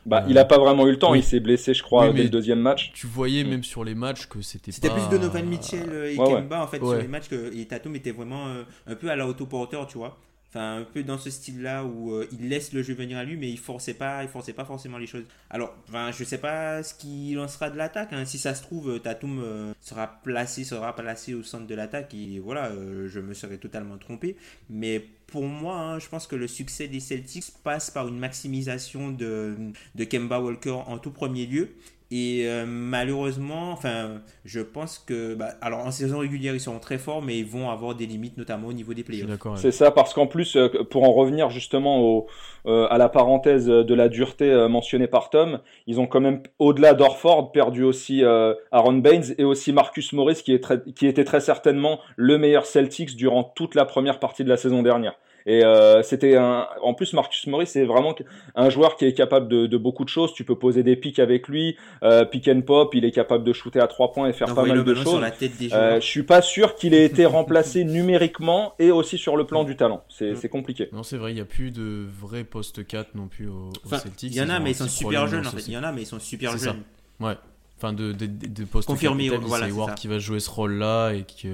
Bah, 0.09 0.25
il 0.27 0.38
a 0.38 0.47
pas 0.47 0.59
vraiment 0.59 0.87
eu 0.87 0.93
le 0.93 0.99
temps, 0.99 1.12
il 1.12 1.23
s'est 1.23 1.38
blessé, 1.38 1.75
je 1.75 1.83
crois, 1.83 2.11
dès 2.12 2.23
le 2.23 2.31
deuxième 2.31 2.61
match. 2.61 2.93
Tu 2.95 3.07
voyais 3.07 3.45
mm. 3.45 3.49
même 3.49 3.62
sur 3.62 3.85
les 3.85 3.95
matchs 3.95 4.27
que 4.27 4.41
c'était 4.41 4.73
C'était 4.73 4.88
plus 4.88 5.07
Donovan 5.11 5.45
Mitchell 5.45 6.11
et 6.12 6.17
Kemba, 6.17 6.62
en 6.62 6.67
fait, 6.67 6.79
sur 6.79 6.95
les 6.95 7.09
matchs, 7.09 7.29
que, 7.29 7.55
et 7.55 7.67
Tatum 7.67 7.95
était 7.95 8.12
vraiment 8.12 8.49
euh, 8.49 8.62
un 8.87 8.95
peu 8.95 9.11
à 9.11 9.17
la 9.17 9.27
autoporteur, 9.27 9.87
tu 9.87 9.99
vois. 9.99 10.17
Enfin, 10.50 10.78
un 10.78 10.85
peu 10.85 11.02
dans 11.02 11.19
ce 11.19 11.28
style-là 11.28 11.85
où 11.85 12.12
euh, 12.12 12.26
il 12.33 12.49
laisse 12.49 12.73
le 12.73 12.83
jeu 12.83 12.95
venir 12.95 13.19
à 13.19 13.25
lui, 13.25 13.37
mais 13.37 13.50
il 13.50 13.59
forçait 13.59 13.93
pas, 13.93 14.23
il 14.23 14.31
forçait 14.31 14.55
pas 14.55 14.64
forcément 14.64 14.97
les 14.97 15.07
choses. 15.07 15.25
Alors, 15.50 15.75
enfin, 15.88 16.11
je 16.11 16.25
sais 16.25 16.38
pas 16.38 16.83
ce 16.83 16.94
qui 16.94 17.35
lancera 17.35 17.68
de 17.68 17.77
l'attaque. 17.77 18.14
Hein. 18.14 18.25
Si 18.25 18.38
ça 18.38 18.55
se 18.55 18.62
trouve, 18.62 18.92
euh, 18.92 18.99
Tatum 18.99 19.75
sera 19.81 20.07
placé, 20.22 20.64
sera 20.64 20.96
placé 20.96 21.35
au 21.35 21.42
centre 21.42 21.66
de 21.66 21.75
l'attaque 21.75 22.14
et 22.14 22.38
voilà, 22.38 22.72
je 23.07 23.20
me 23.20 23.35
serais 23.35 23.59
totalement 23.59 23.99
trompé. 23.99 24.37
Mais 24.70 25.05
pour 25.27 25.44
moi, 25.44 25.77
hein, 25.77 25.99
je 25.99 26.09
pense 26.09 26.27
que 26.27 26.37
le 26.37 26.49
succès 26.49 26.88
des 26.88 27.01
Celtics 27.01 27.53
passe 27.62 27.90
par 27.90 28.09
une 28.09 28.18
maximisation 28.18 29.11
de, 29.11 29.55
de 29.94 30.05
Kemba 30.05 30.40
Walker 30.40 30.79
en 30.87 30.99
tout 30.99 31.11
premier 31.11 31.46
lieu. 31.46 31.70
Et 32.11 32.44
euh, 32.47 32.64
malheureusement, 32.66 33.71
enfin, 33.71 34.23
je 34.47 34.61
pense 34.61 34.99
que, 34.99 35.35
bah, 35.35 35.51
alors 35.61 35.81
en 35.81 35.90
saison 35.90 36.21
régulière, 36.21 36.55
ils 36.55 36.61
seront 36.61 36.79
très 36.79 36.97
forts, 36.97 37.21
mais 37.21 37.38
ils 37.38 37.44
vont 37.44 37.68
avoir 37.68 37.94
des 37.94 38.07
limites, 38.07 38.38
notamment 38.38 38.68
au 38.68 38.73
niveau 38.73 38.94
des 38.94 39.05
playoffs. 39.05 39.29
C'est 39.57 39.73
ça, 39.73 39.90
parce 39.90 40.14
qu'en 40.14 40.27
plus, 40.27 40.57
euh, 40.57 40.68
pour 40.90 41.05
en 41.05 41.12
revenir 41.12 41.51
justement 41.51 42.01
au, 42.01 42.27
euh, 42.64 42.87
à 42.88 42.97
la 42.97 43.11
parenthèse 43.11 43.66
de 43.66 43.94
la 43.94 44.09
dureté 44.09 44.66
mentionnée 44.71 45.07
par 45.07 45.29
Tom, 45.29 45.61
ils 45.87 46.01
ont 46.01 46.07
quand 46.07 46.21
même, 46.21 46.42
au-delà 46.59 46.94
d'Orford, 46.94 47.53
perdu 47.53 47.85
aussi 47.85 48.23
Aaron 48.25 48.94
Baines 48.94 49.35
et 49.37 49.44
aussi 49.44 49.75
Marcus 49.75 50.14
Morris, 50.14 50.40
qui, 50.42 50.55
est 50.55 50.62
très, 50.62 50.83
qui 50.94 51.07
était 51.07 51.25
très 51.25 51.40
certainement 51.40 52.01
le 52.16 52.38
meilleur 52.38 52.64
Celtics 52.64 53.16
durant 53.16 53.44
toute 53.44 53.75
la 53.75 53.85
première 53.85 54.18
partie 54.18 54.44
de 54.44 54.49
la 54.49 54.57
saison 54.57 54.83
dernière. 54.83 55.14
Et 55.48 55.64
euh, 55.64 56.02
c'était 56.02 56.37
un. 56.37 56.66
En 56.82 56.92
plus, 56.92 57.14
Marcus 57.14 57.46
Morris, 57.46 57.68
c'est 57.68 57.87
vraiment 57.87 58.14
un 58.54 58.68
joueur 58.68 58.96
qui 58.96 59.06
est 59.06 59.14
capable 59.14 59.48
de, 59.48 59.76
beaucoup 59.78 60.04
de 60.04 60.11
choses. 60.11 60.34
Tu 60.34 60.44
peux 60.44 60.56
poser 60.56 60.82
des 60.82 60.94
pics 60.94 61.18
avec 61.18 61.48
lui, 61.48 61.78
euh, 62.02 62.26
pick 62.26 62.46
and 62.48 62.61
pop. 62.61 62.94
Il 62.94 63.06
est 63.06 63.12
capable 63.12 63.44
de 63.44 63.54
shooter 63.54 63.80
à 63.80 63.87
trois 63.87 64.12
points 64.12 64.28
et 64.28 64.34
faire 64.34 64.54
pas 64.54 64.66
mal 64.66 64.84
de 64.84 64.94
choses. 64.94 65.24
Euh, 65.72 66.00
je 66.00 66.06
suis 66.06 66.22
pas 66.22 66.42
sûr 66.42 66.74
qu'il 66.74 66.92
ait 66.92 67.06
été 67.06 67.24
remplacé 67.24 67.84
numériquement 67.87 68.74
et 68.78 68.90
aussi 68.90 69.16
sur 69.16 69.38
le 69.38 69.46
plan 69.46 69.64
du 69.64 69.74
talent. 69.74 70.04
C'est 70.11 70.50
compliqué. 70.50 70.90
Non, 70.92 71.02
c'est 71.02 71.16
vrai. 71.16 71.32
Il 71.32 71.37
n'y 71.37 71.40
a 71.40 71.46
plus 71.46 71.70
de 71.70 72.04
vrais 72.20 72.44
poste 72.44 72.87
4 72.87 73.14
non 73.14 73.28
plus 73.28 73.48
au, 73.48 73.70
Celtics. 73.88 74.30
Il 74.34 74.37
y 74.37 74.42
en 74.42 74.50
a, 74.50 74.61
mais 74.61 74.72
ils 74.72 74.74
sont 74.74 74.87
super 74.87 75.28
jeunes. 75.28 75.46
En 75.46 75.50
fait. 75.50 75.66
Il 75.66 75.72
y 75.72 75.78
en 75.78 75.82
a, 75.82 75.92
mais 75.92 76.02
ils 76.02 76.06
sont 76.06 76.20
super 76.20 76.58
jeunes. 76.58 76.82
Ouais. 77.20 77.37
Enfin, 77.78 77.94
de, 77.94 78.12
de, 78.12 78.26
de, 78.26 78.64
poste 78.64 78.88
Confirmé, 78.88 79.30
voilà, 79.30 79.66
c'est 79.66 79.72
Ward 79.72 79.94
qui 79.94 80.08
va 80.08 80.18
jouer 80.18 80.40
ce 80.40 80.50
rôle-là 80.50 81.12
et 81.12 81.22
qui 81.22 81.48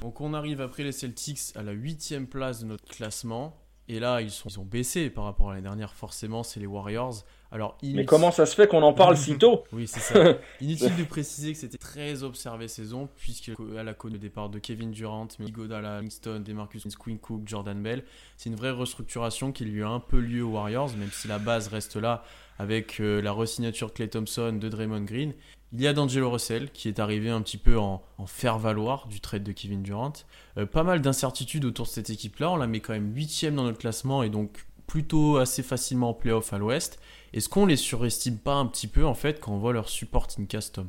donc 0.00 0.20
on 0.20 0.34
arrive 0.34 0.60
après 0.60 0.82
les 0.82 0.92
Celtics 0.92 1.40
à 1.54 1.62
la 1.62 1.72
huitième 1.72 2.26
place 2.26 2.60
de 2.60 2.66
notre 2.66 2.84
classement. 2.84 3.56
Et 3.90 4.00
là, 4.00 4.20
ils, 4.20 4.30
sont, 4.30 4.50
ils 4.50 4.60
ont 4.60 4.64
baissé 4.64 5.08
par 5.08 5.24
rapport 5.24 5.48
à 5.48 5.54
l'année 5.54 5.62
dernière, 5.62 5.94
forcément, 5.94 6.42
c'est 6.42 6.60
les 6.60 6.66
Warriors. 6.66 7.24
Alors, 7.50 7.78
Mais 7.82 8.04
comment 8.04 8.30
ça 8.30 8.44
se 8.44 8.54
fait 8.54 8.68
qu'on 8.68 8.82
en 8.82 8.92
parle 8.92 9.16
si 9.16 9.38
tôt 9.38 9.64
Oui, 9.72 9.86
c'est 9.86 10.00
ça. 10.00 10.34
Inutile 10.60 10.94
de 10.94 11.04
préciser 11.04 11.54
que 11.54 11.58
c'était 11.58 11.78
très 11.78 12.22
observé 12.22 12.68
saison, 12.68 13.08
puisqu'elle 13.16 13.88
a 13.88 13.94
connu 13.94 14.14
le 14.14 14.20
départ 14.20 14.50
de 14.50 14.58
Kevin 14.58 14.90
Durant, 14.90 15.28
Godala, 15.40 16.00
Winston, 16.00 16.40
Demarcus 16.40 16.94
Quinn 16.96 17.18
Cook, 17.18 17.42
Jordan 17.46 17.82
Bell. 17.82 18.04
C'est 18.36 18.50
une 18.50 18.56
vraie 18.56 18.72
restructuration 18.72 19.52
qui 19.52 19.64
lui 19.64 19.82
a 19.82 19.88
un 19.88 20.00
peu 20.00 20.20
lieu 20.20 20.44
aux 20.44 20.50
Warriors, 20.50 20.90
même 20.98 21.10
si 21.10 21.26
la 21.26 21.38
base 21.38 21.68
reste 21.68 21.96
là 21.96 22.22
avec 22.58 23.00
euh, 23.00 23.22
la 23.22 23.32
resignature 23.32 23.88
de 23.88 23.92
Clay 23.92 24.08
Thompson, 24.08 24.52
de 24.52 24.68
Draymond 24.68 25.04
Green. 25.04 25.32
Il 25.72 25.82
y 25.82 25.86
a 25.86 25.92
D'Angelo 25.92 26.30
Russell 26.30 26.70
qui 26.70 26.88
est 26.88 26.98
arrivé 26.98 27.28
un 27.28 27.42
petit 27.42 27.58
peu 27.58 27.78
en, 27.78 28.02
faire-valoir 28.26 29.06
du 29.06 29.20
trade 29.20 29.42
de 29.42 29.52
Kevin 29.52 29.82
Durant. 29.82 30.12
Euh, 30.56 30.64
pas 30.64 30.82
mal 30.82 31.02
d'incertitudes 31.02 31.64
autour 31.64 31.86
de 31.86 31.90
cette 31.90 32.08
équipe-là. 32.10 32.50
On 32.50 32.56
la 32.56 32.66
met 32.66 32.80
quand 32.80 32.94
même 32.94 33.14
huitième 33.14 33.54
dans 33.54 33.64
notre 33.64 33.78
classement 33.78 34.22
et 34.22 34.30
donc 34.30 34.64
plutôt 34.86 35.36
assez 35.36 35.62
facilement 35.62 36.10
en 36.10 36.14
playoff 36.14 36.52
à 36.52 36.58
l'ouest. 36.58 36.98
Est-ce 37.34 37.48
qu'on 37.48 37.66
les 37.66 37.76
surestime 37.76 38.38
pas 38.38 38.54
un 38.54 38.66
petit 38.66 38.86
peu 38.86 39.04
en 39.04 39.14
fait 39.14 39.40
quand 39.40 39.52
on 39.52 39.58
voit 39.58 39.74
leur 39.74 39.88
supporting 39.88 40.46
custom 40.46 40.88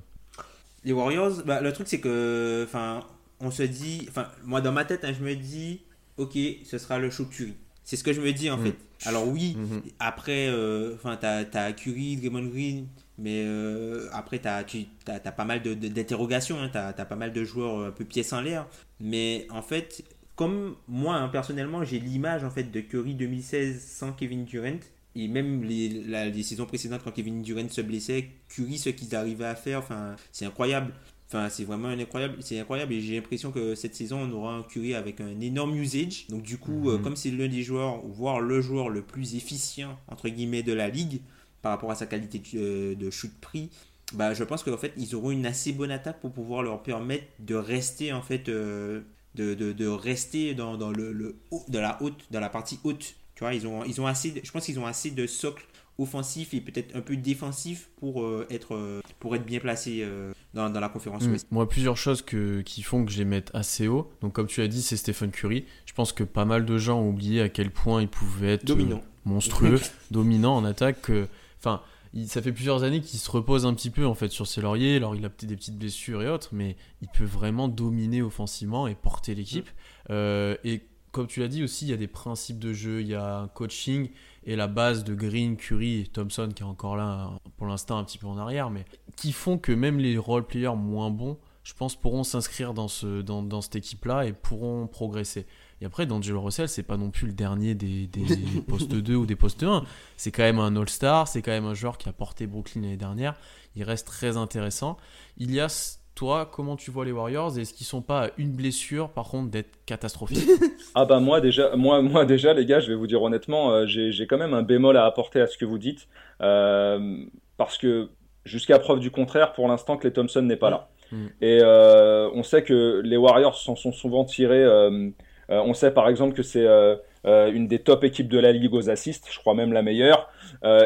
Les 0.85 0.93
Warriors, 0.93 1.43
bah, 1.45 1.59
le 1.59 1.73
truc 1.73 1.87
c'est 1.89 1.99
que, 1.99 2.63
enfin, 2.65 3.01
on 3.41 3.51
se 3.51 3.63
dit, 3.63 4.05
enfin, 4.09 4.27
moi 4.45 4.61
dans 4.61 4.71
ma 4.71 4.85
tête, 4.85 5.03
hein, 5.03 5.13
je 5.17 5.23
me 5.23 5.35
dis, 5.35 5.81
ok, 6.17 6.37
ce 6.63 6.77
sera 6.77 6.97
le 6.97 7.09
show 7.09 7.25
Curry. 7.25 7.55
C'est 7.83 7.97
ce 7.97 8.03
que 8.03 8.13
je 8.13 8.21
me 8.21 8.31
dis 8.31 8.49
en 8.49 8.57
mm. 8.57 8.65
fait. 8.65 8.75
Alors 9.05 9.27
oui, 9.27 9.57
mm-hmm. 9.57 9.91
après, 9.99 10.47
euh, 10.47 10.95
enfin, 10.95 11.17
t'as 11.17 11.43
as 11.53 11.73
Curry, 11.73 12.15
Draymond 12.17 12.47
Green, 12.47 12.87
mais 13.19 13.43
euh, 13.45 14.07
après, 14.13 14.39
tu 14.39 14.47
as, 14.47 15.31
pas 15.31 15.45
mal 15.45 15.61
d'interrogations, 15.61 16.59
hein, 16.59 16.69
tu 16.71 16.77
as, 16.77 16.93
pas 16.93 17.15
mal 17.15 17.33
de 17.33 17.43
joueurs 17.43 17.87
un 17.87 17.91
peu 17.91 18.05
pièces 18.05 18.33
en 18.33 18.41
l'air. 18.41 18.67
Mais 18.99 19.45
en 19.49 19.61
fait, 19.61 20.03
comme 20.35 20.75
moi, 20.87 21.15
hein, 21.15 21.27
personnellement, 21.27 21.83
j'ai 21.83 21.99
l'image 21.99 22.43
en 22.43 22.49
fait 22.49 22.63
de 22.63 22.79
Curry 22.79 23.15
2016 23.15 23.81
sans 23.81 24.13
Kevin 24.13 24.45
Durant. 24.45 24.79
Et 25.15 25.27
même 25.27 25.63
les, 25.63 25.89
les 25.89 26.43
saisons 26.43 26.65
précédentes, 26.65 27.01
quand 27.03 27.11
Kevin 27.11 27.41
Durant 27.41 27.67
se 27.69 27.81
blessait, 27.81 28.29
Curry, 28.47 28.77
ce 28.77 28.89
qu'ils 28.89 29.15
arrivaient 29.15 29.45
à 29.45 29.55
faire, 29.55 29.83
c'est 30.31 30.45
incroyable. 30.45 30.93
Enfin, 31.31 31.47
c'est 31.49 31.63
vraiment 31.63 31.89
incroyable, 31.89 32.37
c'est 32.39 32.59
incroyable 32.59 32.91
et 32.93 33.01
j'ai 33.01 33.13
l'impression 33.13 33.51
que 33.51 33.75
cette 33.75 33.93
saison 33.93 34.21
on 34.21 34.31
aura 34.31 34.55
un 34.55 34.63
Curry 34.63 34.95
avec 34.95 35.21
un 35.21 35.39
énorme 35.39 35.75
usage. 35.75 36.25
Donc 36.29 36.41
du 36.41 36.57
coup, 36.57 36.89
euh, 36.89 36.97
mhm. 36.97 37.03
comme 37.03 37.15
c'est 37.15 37.29
l'un 37.29 37.47
des 37.47 37.61
joueurs, 37.61 38.01
voire 38.03 38.41
le 38.41 38.61
joueur 38.61 38.89
le 38.89 39.03
plus 39.03 39.35
efficient 39.35 39.95
entre 40.07 40.27
guillemets 40.27 40.63
de 40.63 40.73
la 40.73 40.89
ligue, 40.89 41.21
par 41.61 41.71
rapport 41.71 41.91
à 41.91 41.95
sa 41.95 42.05
qualité 42.05 42.39
de, 42.39 42.95
euh, 43.05 43.11
shoot 43.11 43.31
prix, 43.41 43.69
bah, 44.13 44.33
je 44.33 44.43
pense 44.43 44.63
qu'en 44.63 44.77
fait, 44.77 44.93
ils 44.97 45.15
auront 45.15 45.31
une 45.31 45.45
assez 45.45 45.71
bonne 45.71 45.91
attaque 45.91 46.19
pour 46.19 46.31
pouvoir 46.31 46.63
leur 46.63 46.81
permettre 46.81 47.25
de 47.39 47.55
rester 47.55 48.11
en 48.11 48.21
fait, 48.21 48.49
euh, 48.49 49.01
de, 49.35 49.53
de, 49.53 49.71
de, 49.71 49.87
rester 49.87 50.55
dans, 50.55 50.77
dans 50.77 50.91
le, 50.91 51.11
le 51.11 51.37
haut, 51.51 51.63
de 51.67 51.79
la 51.79 52.01
haute, 52.01 52.25
dans 52.31 52.39
la 52.39 52.49
partie 52.49 52.79
haute. 52.83 53.15
Tu 53.35 53.43
vois, 53.43 53.53
ils 53.53 53.67
ont, 53.67 53.83
ils 53.85 54.01
ont 54.01 54.07
assez, 54.07 54.41
je 54.43 54.51
pense 54.51 54.65
qu'ils 54.65 54.79
ont 54.79 54.85
assez 54.85 55.11
de 55.11 55.27
socle 55.27 55.65
offensif 55.97 56.53
et 56.53 56.61
peut-être 56.61 56.95
un 56.95 57.01
peu 57.01 57.17
défensif 57.17 57.89
pour 57.97 58.23
euh, 58.23 58.47
être 58.49 58.73
euh, 58.73 59.01
pour 59.19 59.35
être 59.35 59.45
bien 59.45 59.59
placé 59.59 60.07
dans, 60.53 60.69
dans, 60.69 60.79
la 60.79 60.89
conférence 60.89 61.25
mmh. 61.25 61.31
Ouest. 61.31 61.47
Moi, 61.51 61.67
plusieurs 61.67 61.97
choses 61.97 62.21
que, 62.21 62.61
qui 62.61 62.81
font 62.83 63.05
que 63.05 63.11
je 63.11 63.17
les 63.17 63.25
mette 63.25 63.51
assez 63.53 63.87
haut. 63.87 64.09
Donc, 64.21 64.33
comme 64.33 64.47
tu 64.47 64.61
as 64.61 64.67
dit, 64.67 64.81
c'est 64.81 64.97
Stephen 64.97 65.29
Curry. 65.29 65.65
Je 65.85 65.93
pense 65.93 66.13
que 66.13 66.23
pas 66.23 66.45
mal 66.45 66.65
de 66.65 66.77
gens 66.77 66.99
ont 67.01 67.09
oublié 67.09 67.41
à 67.41 67.49
quel 67.49 67.69
point 67.69 68.01
il 68.01 68.07
pouvait 68.07 68.53
être 68.53 68.65
dominant, 68.65 69.01
monstrueux, 69.25 69.79
dominant 70.11 70.55
en 70.55 70.63
attaque. 70.63 71.11
Enfin 71.59 71.81
ça 72.25 72.41
fait 72.41 72.51
plusieurs 72.51 72.83
années 72.83 73.01
qu'il 73.01 73.19
se 73.19 73.29
repose 73.29 73.65
un 73.65 73.73
petit 73.73 73.91
peu 73.91 74.05
en 74.05 74.15
fait 74.15 74.29
sur 74.29 74.47
ses 74.47 74.61
lauriers. 74.61 74.95
Alors 74.95 75.15
il 75.15 75.23
a 75.25 75.29
peut-être 75.29 75.49
des 75.49 75.55
petites 75.55 75.77
blessures 75.77 76.21
et 76.23 76.29
autres, 76.29 76.49
mais 76.51 76.75
il 77.01 77.07
peut 77.07 77.25
vraiment 77.25 77.67
dominer 77.67 78.21
offensivement 78.21 78.87
et 78.87 78.95
porter 78.95 79.35
l'équipe. 79.35 79.67
Mm. 79.67 80.11
Euh, 80.11 80.55
et 80.63 80.81
comme 81.11 81.27
tu 81.27 81.39
l'as 81.39 81.47
dit 81.47 81.63
aussi, 81.63 81.85
il 81.85 81.89
y 81.89 81.93
a 81.93 81.97
des 81.97 82.07
principes 82.07 82.59
de 82.59 82.73
jeu, 82.73 83.01
il 83.01 83.07
y 83.07 83.15
a 83.15 83.39
un 83.39 83.47
coaching 83.47 84.09
et 84.43 84.55
la 84.55 84.67
base 84.67 85.03
de 85.03 85.13
Green, 85.13 85.57
Curry 85.57 86.01
et 86.01 86.07
Thompson 86.07 86.49
qui 86.53 86.63
est 86.63 86.65
encore 86.65 86.95
là 86.95 87.31
pour 87.57 87.67
l'instant 87.67 87.97
un 87.97 88.03
petit 88.03 88.17
peu 88.17 88.27
en 88.27 88.37
arrière, 88.37 88.69
mais 88.69 88.85
qui 89.15 89.31
font 89.31 89.57
que 89.57 89.71
même 89.71 89.99
les 89.99 90.17
role 90.17 90.45
players 90.45 90.75
moins 90.75 91.11
bons, 91.11 91.37
je 91.63 91.73
pense, 91.73 91.95
pourront 91.95 92.23
s'inscrire 92.23 92.73
dans, 92.73 92.87
ce, 92.87 93.21
dans, 93.21 93.43
dans 93.43 93.61
cette 93.61 93.75
équipe-là 93.75 94.25
et 94.25 94.33
pourront 94.33 94.87
progresser. 94.87 95.45
Et 95.81 95.85
après, 95.85 96.05
D'Angelo 96.05 96.41
Russell, 96.41 96.67
c'est 96.67 96.83
pas 96.83 96.97
non 96.97 97.09
plus 97.09 97.27
le 97.27 97.33
dernier 97.33 97.73
des, 97.73 98.07
des 98.07 98.61
postes 98.67 98.93
2 98.93 99.15
ou 99.15 99.25
des 99.25 99.35
postes 99.35 99.63
1. 99.63 99.83
C'est 100.17 100.31
quand 100.31 100.43
même 100.43 100.59
un 100.59 100.75
All-Star, 100.75 101.27
c'est 101.27 101.41
quand 101.41 101.51
même 101.51 101.65
un 101.65 101.73
joueur 101.73 101.97
qui 101.97 102.09
a 102.09 102.13
porté 102.13 102.47
Brooklyn 102.47 102.81
l'année 102.81 102.97
dernière. 102.97 103.35
Il 103.75 103.83
reste 103.83 104.07
très 104.07 104.37
intéressant. 104.37 104.97
Il 105.37 105.53
y 105.53 105.59
a 105.59 105.67
toi, 106.15 106.49
comment 106.51 106.75
tu 106.75 106.91
vois 106.91 107.05
les 107.05 107.13
Warriors? 107.13 107.57
Est-ce 107.57 107.73
qu'ils 107.73 107.85
sont 107.85 108.01
pas 108.01 108.25
à 108.25 108.29
une 108.37 108.51
blessure, 108.51 109.09
par 109.09 109.29
contre, 109.29 109.51
d'être 109.51 109.85
catastrophiques 109.85 110.49
Ah 110.95 111.05
bah 111.05 111.21
moi 111.21 111.39
déjà, 111.39 111.77
moi, 111.77 112.01
moi 112.01 112.25
déjà, 112.25 112.53
les 112.53 112.65
gars, 112.65 112.81
je 112.81 112.89
vais 112.89 112.95
vous 112.95 113.07
dire 113.07 113.21
honnêtement, 113.21 113.71
euh, 113.71 113.85
j'ai 113.85 114.27
quand 114.27 114.37
même 114.37 114.53
un 114.53 114.63
bémol 114.63 114.97
à 114.97 115.05
apporter 115.05 115.39
à 115.39 115.47
ce 115.47 115.57
que 115.57 115.63
vous 115.63 115.77
dites, 115.77 116.09
euh, 116.41 117.23
parce 117.55 117.77
que 117.77 118.09
jusqu'à 118.43 118.79
preuve 118.79 118.99
du 118.99 119.11
contraire, 119.11 119.53
pour 119.53 119.69
l'instant, 119.69 119.95
Clay 119.95 120.11
Thompson 120.11 120.41
n'est 120.41 120.57
pas 120.57 120.69
là. 120.69 120.89
Mm. 121.11 121.27
Et 121.41 121.59
euh, 121.61 122.29
on 122.33 122.43
sait 122.43 122.63
que 122.63 123.01
les 123.03 123.17
Warriors 123.17 123.55
s'en 123.55 123.75
sont 123.75 123.91
souvent 123.91 124.25
tirés 124.25 124.63
euh, 124.63 125.09
on 125.49 125.73
sait 125.73 125.91
par 125.91 126.07
exemple 126.07 126.35
que 126.35 126.43
c'est 126.43 126.65
euh, 126.65 126.95
euh, 127.25 127.51
une 127.51 127.67
des 127.67 127.79
top 127.79 128.03
équipes 128.03 128.29
de 128.29 128.39
la 128.39 128.51
ligue 128.51 128.73
aux 128.73 128.89
assists, 128.89 129.27
je 129.31 129.39
crois 129.39 129.53
même 129.53 129.73
la 129.73 129.81
meilleure, 129.81 130.29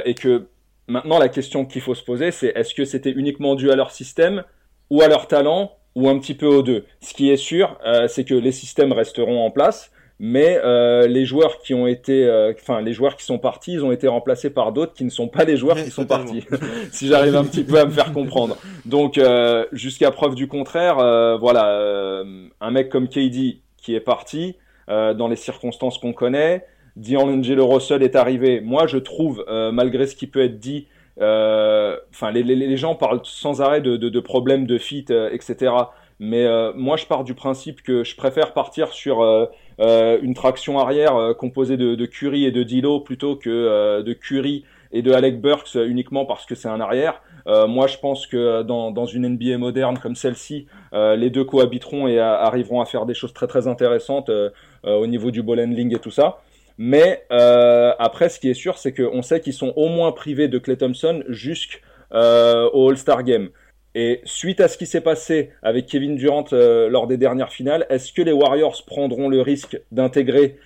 et 0.05 0.13
que 0.13 0.47
maintenant 0.87 1.19
la 1.19 1.29
question 1.29 1.65
qu'il 1.65 1.81
faut 1.81 1.95
se 1.95 2.03
poser, 2.03 2.31
c'est 2.31 2.53
est-ce 2.55 2.73
que 2.73 2.85
c'était 2.85 3.11
uniquement 3.11 3.55
dû 3.55 3.71
à 3.71 3.75
leur 3.75 3.91
système 3.91 4.43
ou 4.89 5.01
à 5.01 5.07
leur 5.07 5.27
talent 5.27 5.77
ou 5.95 6.09
un 6.09 6.17
petit 6.17 6.33
peu 6.33 6.47
aux 6.47 6.63
deux? 6.63 6.85
Ce 7.01 7.13
qui 7.13 7.29
est 7.29 7.37
sûr, 7.37 7.77
c'est 8.07 8.23
que 8.23 8.33
les 8.33 8.51
systèmes 8.51 8.91
resteront 8.91 9.45
en 9.45 9.51
place, 9.51 9.91
mais 10.19 10.59
les 11.07 11.25
joueurs 11.25 11.59
qui 11.59 11.73
ont 11.73 11.87
été, 11.87 12.29
enfin 12.61 12.81
les 12.81 12.93
joueurs 12.93 13.15
qui 13.15 13.25
sont 13.25 13.39
partis, 13.39 13.73
ils 13.73 13.85
ont 13.85 13.91
été 13.91 14.07
remplacés 14.07 14.49
par 14.49 14.71
d'autres 14.71 14.93
qui 14.93 15.05
ne 15.05 15.09
sont 15.09 15.27
pas 15.27 15.43
les 15.43 15.57
joueurs 15.57 15.81
qui 15.81 15.91
sont 15.91 16.05
partis. 16.05 16.43
si 16.91 17.07
j'arrive 17.07 17.35
un 17.35 17.45
petit 17.45 17.63
peu 17.63 17.79
à 17.79 17.85
me 17.85 17.91
faire 17.91 18.11
comprendre. 18.11 18.57
Donc 18.85 19.19
jusqu'à 19.71 20.11
preuve 20.11 20.35
du 20.35 20.47
contraire, 20.47 20.95
voilà, 21.39 22.23
un 22.59 22.71
mec 22.71 22.89
comme 22.89 23.07
KD 23.07 23.63
qui 23.83 23.93
est 23.93 23.99
parti 23.99 24.55
euh, 24.89 25.13
dans 25.13 25.27
les 25.27 25.35
circonstances 25.35 25.99
qu'on 25.99 26.13
connaît. 26.13 26.65
D'Angelo 26.95 27.67
Russell 27.67 28.01
est 28.01 28.15
arrivé. 28.15 28.61
Moi, 28.61 28.87
je 28.87 28.97
trouve, 28.97 29.45
euh, 29.47 29.71
malgré 29.71 30.07
ce 30.07 30.15
qui 30.15 30.25
peut 30.25 30.43
être 30.43 30.59
dit, 30.59 30.87
euh, 31.21 31.97
enfin, 32.11 32.31
les, 32.31 32.77
gens 32.77 32.95
parlent 32.95 33.21
sans 33.23 33.61
arrêt 33.61 33.81
de 33.81 34.19
problèmes 34.19 34.65
de 34.65 34.77
fit, 34.77 35.05
etc. 35.31 35.73
Mais 36.19 36.47
moi, 36.75 36.97
je 36.97 37.05
pars 37.05 37.23
du 37.23 37.33
principe 37.33 37.81
que 37.81 38.03
je 38.03 38.15
préfère 38.15 38.53
partir 38.53 38.93
sur 38.93 39.21
une 39.79 40.33
traction 40.33 40.79
arrière 40.79 41.35
composée 41.37 41.77
de, 41.77 41.95
de, 41.95 42.05
Curry 42.05 42.45
et 42.45 42.51
de 42.51 42.63
Dilo 42.63 42.99
plutôt 42.99 43.35
que 43.35 44.01
de 44.01 44.13
Curry 44.13 44.63
et 44.91 45.01
de 45.01 45.11
Alec 45.11 45.41
Burks 45.41 45.75
uniquement 45.75 46.25
parce 46.25 46.45
que 46.45 46.55
c'est 46.55 46.69
un 46.69 46.79
arrière. 46.79 47.21
Euh, 47.47 47.67
moi, 47.67 47.87
je 47.87 47.97
pense 47.97 48.27
que 48.27 48.63
dans, 48.63 48.91
dans 48.91 49.05
une 49.05 49.27
NBA 49.27 49.57
moderne 49.57 49.97
comme 49.99 50.15
celle-ci, 50.15 50.67
euh, 50.93 51.15
les 51.15 51.29
deux 51.29 51.43
cohabiteront 51.43 52.07
et 52.07 52.19
arriveront 52.19 52.81
à 52.81 52.85
faire 52.85 53.05
des 53.05 53.13
choses 53.13 53.33
très 53.33 53.47
très 53.47 53.67
intéressantes 53.67 54.29
euh, 54.29 54.49
au 54.83 55.07
niveau 55.07 55.31
du 55.31 55.41
ball 55.41 55.59
handling 55.59 55.95
et 55.95 55.99
tout 55.99 56.11
ça. 56.11 56.41
Mais 56.77 57.25
après, 57.29 58.29
ce 58.29 58.39
qui 58.39 58.49
est 58.49 58.55
sûr, 58.55 58.77
c'est 58.77 58.93
qu'on 58.93 59.21
sait 59.21 59.39
qu'ils 59.39 59.53
sont 59.53 59.73
au 59.75 59.89
moins 59.89 60.11
privés 60.11 60.47
de 60.47 60.57
Clay 60.57 60.77
Thompson 60.77 61.23
jusqu'au 61.29 61.79
All-Star 62.11 63.23
Game. 63.23 63.49
Et 63.95 64.21
suite 64.23 64.59
à 64.59 64.67
ce 64.67 64.79
qui 64.79 64.87
s'est 64.87 65.01
passé 65.01 65.51
avec 65.61 65.85
Kevin 65.85 66.15
Durant 66.15 66.45
lors 66.51 67.05
des 67.05 67.17
dernières 67.17 67.51
finales, 67.51 67.85
est-ce 67.89 68.11
que 68.11 68.23
les 68.23 68.31
Warriors 68.31 68.83
prendront 68.87 69.29
le 69.29 69.41
risque 69.41 69.79
d'intégrer 69.91 70.57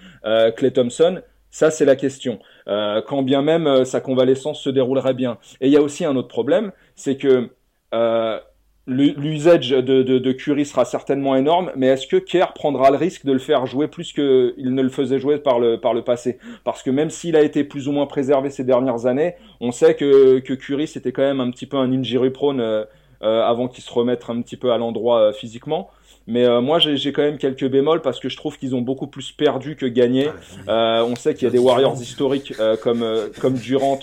Clay 0.56 0.72
Thompson? 0.72 1.22
Ça, 1.52 1.72
c'est 1.72 1.86
la 1.86 1.98
question. 1.98 2.40
Euh, 2.68 3.02
quand 3.02 3.24
bien 3.24 3.42
même 3.42 3.66
euh, 3.68 3.86
sa 3.86 4.02
convalescence 4.02 4.62
se 4.62 4.70
déroulerait 4.70 5.14
bien. 5.14 5.38
Et 5.62 5.68
il 5.68 5.74
y 5.74 5.78
a 5.78 5.82
aussi 5.82 6.04
un 6.06 6.16
autre 6.16 6.28
problème, 6.28 6.72
c'est 6.96 7.16
que 7.16 7.50
euh, 7.94 8.40
l'usage 8.88 9.70
de, 9.70 10.02
de, 10.02 10.32
Curry 10.32 10.66
sera 10.66 10.86
certainement 10.86 11.36
énorme, 11.36 11.72
mais 11.76 11.88
est-ce 11.88 12.08
que 12.08 12.18
Kerr 12.18 12.54
prendra 12.54 12.90
le 12.90 12.98
risque 12.98 13.26
de 13.26 13.34
le 13.34 13.40
faire 13.40 13.66
jouer 13.66 13.88
plus 13.88 14.14
qu'il 14.14 14.54
ne 14.58 14.82
le 14.82 14.90
faisait 14.90 15.20
jouer 15.20 15.40
par 15.40 15.60
le, 15.60 16.02
passé? 16.02 16.40
Parce 16.64 16.84
que 16.84 16.90
même 16.90 17.10
s'il 17.10 17.36
a 17.36 17.42
été 17.42 17.64
plus 17.64 17.88
ou 17.88 17.92
moins 17.92 18.06
préservé 18.06 18.50
ces 18.50 18.64
dernières 18.64 19.06
années, 19.06 19.36
on 19.60 19.72
sait 19.72 19.96
que, 19.96 20.40
que 20.40 20.54
Curry 20.54 20.88
c'était 20.88 21.12
quand 21.12 21.22
même 21.22 21.42
un 21.42 21.52
petit 21.52 21.66
peu 21.66 21.78
un 21.78 21.92
injury 21.92 22.30
prone 22.30 22.86
avant 23.20 23.68
qu'il 23.68 23.84
se 23.84 23.92
remette 23.92 24.24
un 24.30 24.42
petit 24.42 24.56
peu 24.56 24.72
à 24.72 24.78
l'endroit 24.78 25.34
physiquement. 25.34 25.90
Mais 26.28 26.44
euh, 26.44 26.60
moi, 26.60 26.78
j'ai 26.80 27.14
quand 27.14 27.22
même 27.22 27.38
quelques 27.38 27.68
bémols 27.68 28.02
parce 28.02 28.20
que 28.20 28.28
je 28.28 28.36
trouve 28.36 28.58
qu'ils 28.58 28.76
ont 28.76 28.82
beaucoup 28.82 29.08
plus 29.08 29.32
perdu 29.32 29.78
que 29.78 29.86
gagné. 29.86 30.30
Ah, 30.68 31.00
euh, 31.00 31.04
on 31.06 31.16
sait 31.16 31.34
qu'il 31.34 31.46
y 31.46 31.48
a 31.48 31.52
des 31.52 31.58
Warriors 31.58 32.00
historiques 32.02 32.54
euh, 32.60 32.76
comme, 32.76 33.06
comme 33.40 33.54
Durant, 33.54 34.00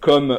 comme, 0.00 0.38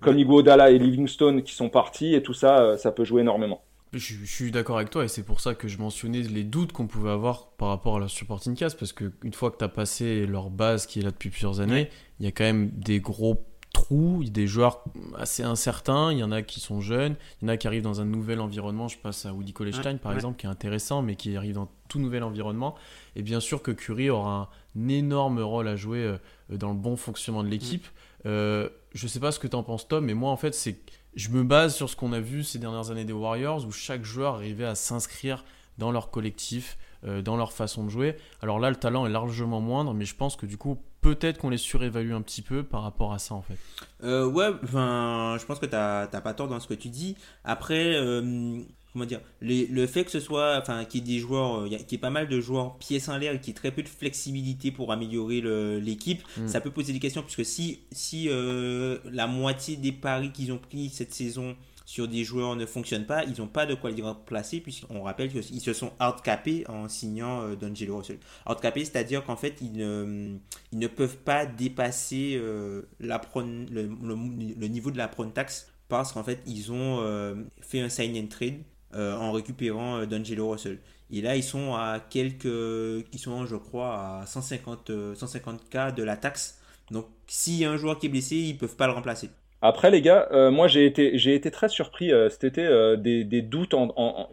comme 0.00 0.18
Iguodala 0.18 0.70
et 0.70 0.78
Livingstone 0.78 1.42
qui 1.42 1.54
sont 1.54 1.68
partis 1.68 2.14
et 2.14 2.22
tout 2.22 2.34
ça, 2.34 2.76
ça 2.78 2.90
peut 2.90 3.04
jouer 3.04 3.22
énormément. 3.22 3.62
Je, 3.92 4.24
suis 4.24 4.52
d'accord 4.52 4.76
avec 4.76 4.90
toi 4.90 5.04
et 5.04 5.08
c'est 5.08 5.24
pour 5.24 5.40
ça 5.40 5.54
que 5.54 5.66
je 5.66 5.78
mentionnais 5.78 6.20
les 6.20 6.44
doutes 6.44 6.70
qu'on 6.70 6.86
pouvait 6.86 7.10
avoir 7.10 7.50
par 7.56 7.68
rapport 7.68 7.96
à 7.96 8.00
la 8.00 8.06
supporting 8.06 8.54
cast 8.54 8.78
parce 8.78 8.92
qu'une 8.92 9.32
fois 9.32 9.50
que 9.50 9.56
tu 9.56 9.64
as 9.64 9.68
passé 9.68 10.26
leur 10.26 10.48
base 10.48 10.86
qui 10.86 11.00
est 11.00 11.02
là 11.02 11.10
depuis 11.10 11.30
plusieurs 11.30 11.60
années, 11.60 11.88
il 12.20 12.24
y 12.24 12.28
a 12.28 12.30
quand 12.30 12.44
même 12.44 12.70
des 12.70 13.00
gros 13.00 13.44
trous, 13.82 14.18
il 14.20 14.26
y 14.26 14.30
a 14.30 14.32
des 14.32 14.46
joueurs 14.46 14.84
assez 15.16 15.42
incertains, 15.42 16.12
il 16.12 16.18
y 16.18 16.22
en 16.22 16.32
a 16.32 16.42
qui 16.42 16.60
sont 16.60 16.80
jeunes, 16.80 17.16
il 17.40 17.44
y 17.44 17.50
en 17.50 17.52
a 17.52 17.56
qui 17.56 17.66
arrivent 17.66 17.82
dans 17.82 18.00
un 18.00 18.04
nouvel 18.04 18.40
environnement, 18.40 18.88
je 18.88 18.98
passe 18.98 19.26
à 19.26 19.32
Woody 19.32 19.52
Colestein 19.52 19.96
par 19.96 20.12
exemple, 20.12 20.38
qui 20.38 20.46
est 20.46 20.50
intéressant, 20.50 21.02
mais 21.02 21.16
qui 21.16 21.36
arrive 21.36 21.54
dans 21.54 21.68
tout 21.88 21.98
nouvel 21.98 22.22
environnement. 22.22 22.74
Et 23.16 23.22
bien 23.22 23.40
sûr 23.40 23.62
que 23.62 23.70
Curry 23.70 24.10
aura 24.10 24.50
un 24.78 24.88
énorme 24.88 25.40
rôle 25.40 25.68
à 25.68 25.76
jouer 25.76 26.04
euh, 26.04 26.18
dans 26.50 26.70
le 26.70 26.78
bon 26.78 26.96
fonctionnement 26.96 27.42
de 27.42 27.48
l'équipe. 27.48 27.84
Je 27.84 28.28
mm. 28.28 28.32
Euh, 28.32 28.68
je 28.92 29.06
sais 29.06 29.20
pas 29.20 29.32
ce 29.32 29.38
que 29.38 29.46
tu 29.46 29.56
en 29.56 29.62
penses 29.62 29.88
Tom, 29.88 30.04
mais 30.04 30.14
moi 30.14 30.30
en 30.30 30.36
fait 30.36 30.52
c'est 30.54 30.76
je 31.14 31.30
me 31.30 31.42
base 31.42 31.74
sur 31.74 31.88
ce 31.88 31.96
qu'on 31.96 32.12
a 32.12 32.20
vu 32.20 32.44
ces 32.44 32.58
dernières 32.58 32.90
années 32.90 33.04
des 33.04 33.12
Warriors, 33.12 33.64
où 33.66 33.72
chaque 33.72 34.04
joueur 34.04 34.34
arrivait 34.34 34.64
à 34.64 34.74
s'inscrire 34.74 35.44
dans 35.78 35.90
leur 35.90 36.10
collectif, 36.10 36.78
euh, 37.04 37.22
dans 37.22 37.36
leur 37.36 37.52
façon 37.52 37.84
de 37.84 37.88
jouer. 37.88 38.16
Alors 38.42 38.58
là, 38.58 38.70
le 38.70 38.76
talent 38.76 39.06
est 39.06 39.10
largement 39.10 39.60
moindre, 39.60 39.94
mais 39.94 40.04
je 40.04 40.14
pense 40.14 40.36
que 40.36 40.46
du 40.46 40.56
coup, 40.56 40.78
peut-être 41.00 41.38
qu'on 41.38 41.50
les 41.50 41.58
surévalue 41.58 42.12
un 42.12 42.22
petit 42.22 42.42
peu 42.42 42.62
par 42.62 42.82
rapport 42.82 43.12
à 43.12 43.18
ça 43.18 43.34
en 43.34 43.42
fait. 43.42 43.58
Euh, 44.02 44.26
ouais, 44.26 44.50
je 44.62 45.44
pense 45.46 45.58
que 45.58 45.66
tu 45.66 45.72
n'as 45.72 46.06
pas 46.06 46.34
tort 46.34 46.48
dans 46.48 46.60
ce 46.60 46.68
que 46.68 46.74
tu 46.74 46.88
dis. 46.88 47.16
Après, 47.44 47.94
euh, 47.94 48.58
comment 48.92 49.04
dire, 49.04 49.20
le 49.40 49.86
fait 49.86 50.04
que 50.04 50.10
ce 50.10 50.20
soit, 50.20 50.58
enfin, 50.60 50.84
qu'il 50.84 51.00
y 51.00 51.10
ait 51.10 51.14
des 51.14 51.20
joueurs, 51.20 51.64
qu'il 51.64 51.92
y 51.92 51.94
ait 51.94 51.98
pas 51.98 52.10
mal 52.10 52.28
de 52.28 52.40
joueurs 52.40 52.76
pièces 52.76 53.08
en 53.08 53.16
l'air 53.16 53.34
et 53.34 53.38
qu'il 53.38 53.48
y 53.48 53.50
ait 53.50 53.54
très 53.54 53.70
peu 53.70 53.82
de 53.82 53.88
flexibilité 53.88 54.70
pour 54.72 54.92
améliorer 54.92 55.40
l'équipe, 55.80 56.22
mm. 56.36 56.48
ça 56.48 56.60
peut 56.60 56.70
poser 56.70 56.92
des 56.92 57.00
questions 57.00 57.22
puisque 57.22 57.44
si, 57.44 57.80
si 57.92 58.28
la 58.30 59.26
moitié 59.26 59.76
des 59.76 59.92
paris 59.92 60.32
qu'ils 60.32 60.52
ont 60.52 60.58
pris 60.58 60.90
cette 60.90 61.14
saison 61.14 61.56
sur 61.90 62.06
des 62.06 62.22
joueurs 62.22 62.54
ne 62.54 62.66
fonctionnent 62.66 63.04
pas, 63.04 63.24
ils 63.24 63.40
n'ont 63.40 63.48
pas 63.48 63.66
de 63.66 63.74
quoi 63.74 63.90
les 63.90 64.00
remplacer, 64.00 64.60
puisqu'on 64.60 65.02
rappelle 65.02 65.28
qu'ils 65.28 65.60
se 65.60 65.72
sont 65.72 65.90
hardcapés 65.98 66.64
en 66.68 66.88
signant 66.88 67.42
euh, 67.42 67.56
D'Angelo 67.56 67.96
Russell. 67.96 68.20
Hardcapés, 68.46 68.84
c'est-à-dire 68.84 69.24
qu'en 69.24 69.34
fait, 69.34 69.60
ils 69.60 69.72
ne, 69.72 70.86
peuvent 70.86 71.16
pas 71.16 71.46
dépasser 71.46 72.38
euh, 72.40 72.82
le, 73.00 74.66
niveau 74.68 74.92
de 74.92 74.98
la 74.98 75.08
prone 75.08 75.32
tax 75.32 75.72
parce 75.88 76.12
qu'en 76.12 76.22
fait, 76.22 76.40
ils 76.46 76.70
ont 76.70 77.00
euh, 77.00 77.34
fait 77.60 77.80
un 77.80 77.88
sign 77.88 78.16
and 78.16 78.28
trade 78.28 78.62
en 78.94 79.32
récupérant 79.32 80.06
D'Angelo 80.06 80.50
Russell. 80.50 80.78
Et 81.10 81.20
là, 81.22 81.34
ils 81.34 81.42
sont 81.42 81.74
à 81.74 81.98
quelques. 81.98 82.44
Ils 82.44 83.18
sont, 83.18 83.46
je 83.46 83.56
crois, 83.56 84.20
à 84.20 84.26
150, 84.26 84.90
150K 84.90 85.92
de 85.94 86.04
la 86.04 86.16
taxe. 86.16 86.60
Donc, 86.92 87.06
s'il 87.26 87.56
y 87.56 87.64
a 87.64 87.70
un 87.72 87.76
joueur 87.76 87.98
qui 87.98 88.06
est 88.06 88.10
blessé, 88.10 88.36
ils 88.36 88.54
ne 88.54 88.58
peuvent 88.58 88.76
pas 88.76 88.86
le 88.86 88.92
remplacer. 88.92 89.30
Après, 89.62 89.90
les 89.90 90.00
gars, 90.00 90.28
euh, 90.32 90.50
moi 90.50 90.68
j'ai 90.68 90.86
été, 90.86 91.18
j'ai 91.18 91.34
été 91.34 91.50
très 91.50 91.68
surpris 91.68 92.12
euh, 92.12 92.30
cet 92.30 92.44
été 92.44 92.64
euh, 92.64 92.96
des, 92.96 93.24
des, 93.24 93.42
doutes 93.42 93.74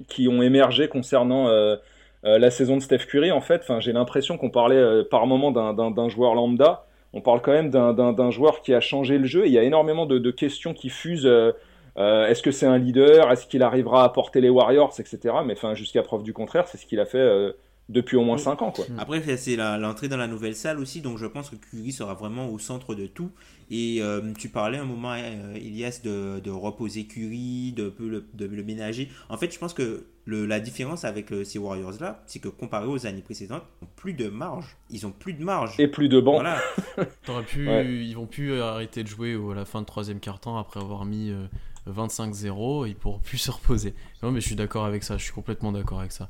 qui 0.08 0.28
ont 0.30 0.42
émergé 0.42 0.88
concernant 0.88 1.50
la 2.24 2.52
saison 2.52 2.78
de 2.78 2.82
Steph 2.82 3.06
Curry. 3.08 3.32
En 3.32 3.42
fait, 3.42 3.62
enfin, 3.62 3.80
j'ai 3.80 3.94
l'impression 3.94 4.38
qu'on 4.38 4.50
parlait 4.50 5.04
par 5.06 5.28
moment 5.28 5.52
d'un 5.52 6.10
joueur 6.10 6.34
lambda. 6.36 6.86
on 7.13 7.22
parle 7.22 7.42
quand 7.42 7.52
même 7.52 7.70
d'un 7.70 8.32
joueur 8.32 8.62
qui 8.62 8.74
a 8.74 8.80
changé 8.82 9.18
le 9.18 9.26
jeu. 9.26 9.46
il 9.46 9.52
y 9.52 9.58
a 9.58 9.63
énormément 9.63 10.06
de, 10.06 10.18
de 10.18 10.32
questions 10.32 10.74
qui 10.74 10.90
fusent. 10.90 11.30
Est-ce 11.98 12.42
que 12.42 12.52
c'est 12.52 12.66
un 12.66 12.78
leader? 12.78 13.32
Est-ce 13.32 13.48
qu'il 13.48 13.63
arrivera 13.63 14.04
à 14.04 14.10
porter 14.10 14.42
les 14.42 14.50
Warriors, 14.50 14.94
etc. 15.00 15.36
Mais 15.46 15.54
enfin, 15.54 15.74
jusqu'à 15.74 16.04
preuve 16.04 16.24
du 16.24 16.34
contraire, 16.34 16.68
c'est 16.68 16.78
ce 16.78 16.86
qu'il 16.86 17.00
a 17.00 17.06
fait 17.06 17.54
depuis 17.89 18.17
au 18.17 18.23
moins 18.23 18.38
5 18.38 18.62
ans. 18.62 18.71
Quoi. 18.71 18.86
Après, 18.97 19.38
c'est 19.38 19.56
l'entrée 19.56 20.08
dans 20.08 20.17
la 20.17 20.28
nouvelle 20.28 20.56
salle 20.56 20.80
aussi, 20.80 21.02
donc 21.02 21.17
je 21.17 21.26
pense 21.26 21.50
que 21.50 21.56
Curry 21.56 21.91
sera 21.91 22.13
vraiment 22.13 22.50
au 22.50 22.60
centre 22.60 22.95
de 22.95 23.08
tout. 23.08 23.32
Et 23.69 23.97
euh, 24.02 24.34
tu 24.38 24.50
parlais 24.50 24.78
un 24.78 24.86
moment, 24.86 25.13
euh, 25.13 25.56
Elias, 25.56 26.00
de, 26.04 26.39
de, 26.39 26.52
reposer 26.52 27.06
Curry, 27.06 27.73
de, 27.73 27.93
de, 28.00 28.26
de, 28.34 28.45
le 28.45 28.63
ménager. 28.63 29.10
En 29.30 29.38
fait, 29.38 29.54
je 29.54 29.60
pense 29.60 29.73
que 29.73 30.06
le, 30.26 30.45
la 30.45 30.60
différence 30.60 31.06
avec 31.06 31.34
ces 31.43 31.60
Warriors-là, 31.60 32.23
c'est 32.28 32.39
que 32.39 32.47
comparé 32.50 32.88
aux 32.88 33.06
années 33.06 33.21
précédentes, 33.21 33.63
ils 33.82 33.86
n'ont 33.86 33.91
plus 33.95 34.13
de 34.13 34.28
marge. 34.30 34.78
Ils 34.89 35.06
ont 35.06 35.12
plus 35.12 35.34
de 35.34 35.43
marge. 35.43 35.76
Et 35.80 35.88
plus 35.88 36.10
de 36.10 36.19
banc. 36.19 36.34
Voilà. 36.34 36.62
pu, 37.47 37.67
Ils 37.67 38.13
vont 38.13 38.26
plus 38.26 38.60
arrêter 38.60 39.04
de 39.04 39.08
jouer 39.08 39.38
à 39.52 39.56
la 39.56 39.65
fin 39.65 39.82
de 39.82 39.86
troisième 39.86 40.19
quart-temps 40.19 40.58
après 40.58 40.80
avoir 40.80 41.06
mis 41.06 41.34
25-0. 41.89 42.84
Euh, 42.84 42.88
ils 42.88 42.95
pourront 42.95 43.19
plus 43.19 43.38
se 43.38 43.52
reposer. 43.52 43.93
Non, 44.23 44.32
mais 44.32 44.41
je 44.41 44.47
suis 44.47 44.56
d'accord 44.56 44.86
avec 44.86 45.04
ça. 45.04 45.17
Je 45.17 45.23
suis 45.23 45.34
complètement 45.34 45.71
d'accord 45.71 46.00
avec 46.00 46.12
ça 46.12 46.30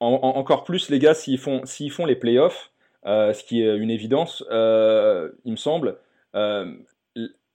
encore 0.00 0.64
plus, 0.64 0.90
les 0.90 0.98
gars, 0.98 1.14
s'ils 1.14 1.38
font, 1.38 1.62
s'ils 1.64 1.90
font 1.90 2.06
les 2.06 2.16
playoffs, 2.16 2.72
euh, 3.06 3.32
ce 3.32 3.44
qui 3.44 3.62
est 3.62 3.76
une 3.76 3.90
évidence, 3.90 4.44
euh, 4.50 5.30
il 5.44 5.52
me 5.52 5.56
semble. 5.56 5.96
Euh, 6.34 6.74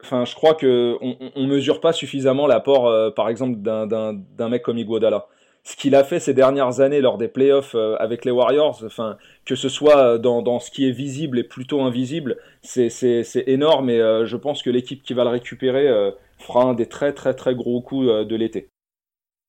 enfin, 0.01 0.25
je 0.25 0.33
crois 0.33 0.55
qu'on 0.55 1.17
on, 1.35 1.47
mesure 1.47 1.81
pas 1.81 1.93
suffisamment 1.93 2.47
l'apport, 2.47 3.13
par 3.13 3.29
exemple, 3.29 3.57
d'un 3.59 4.49
mec 4.49 4.63
comme 4.63 4.77
Iguodala. 4.77 5.27
Ce 5.63 5.75
qu'il 5.75 5.93
a 5.93 6.03
fait 6.03 6.19
ces 6.19 6.33
dernières 6.33 6.79
années 6.79 7.01
lors 7.01 7.19
des 7.19 7.27
playoffs 7.27 7.75
avec 7.99 8.25
les 8.25 8.31
Warriors, 8.31 8.81
enfin, 8.83 9.17
que 9.45 9.55
ce 9.55 9.69
soit 9.69 10.17
dans, 10.17 10.41
dans, 10.41 10.59
ce 10.59 10.71
qui 10.71 10.87
est 10.87 10.91
visible 10.91 11.37
et 11.37 11.43
plutôt 11.43 11.81
invisible, 11.81 12.37
c'est 12.63 13.23
énorme 13.45 13.91
et 13.91 13.99
je 14.25 14.37
pense 14.37 14.63
que 14.63 14.71
l'équipe 14.71 15.03
qui 15.03 15.13
va 15.13 15.23
le 15.23 15.29
récupérer 15.29 15.87
fera 16.39 16.63
un 16.63 16.73
des 16.73 16.87
très 16.87 17.13
très 17.13 17.35
très 17.35 17.53
gros 17.53 17.79
coups 17.81 18.07
de 18.07 18.35
l'été. 18.35 18.69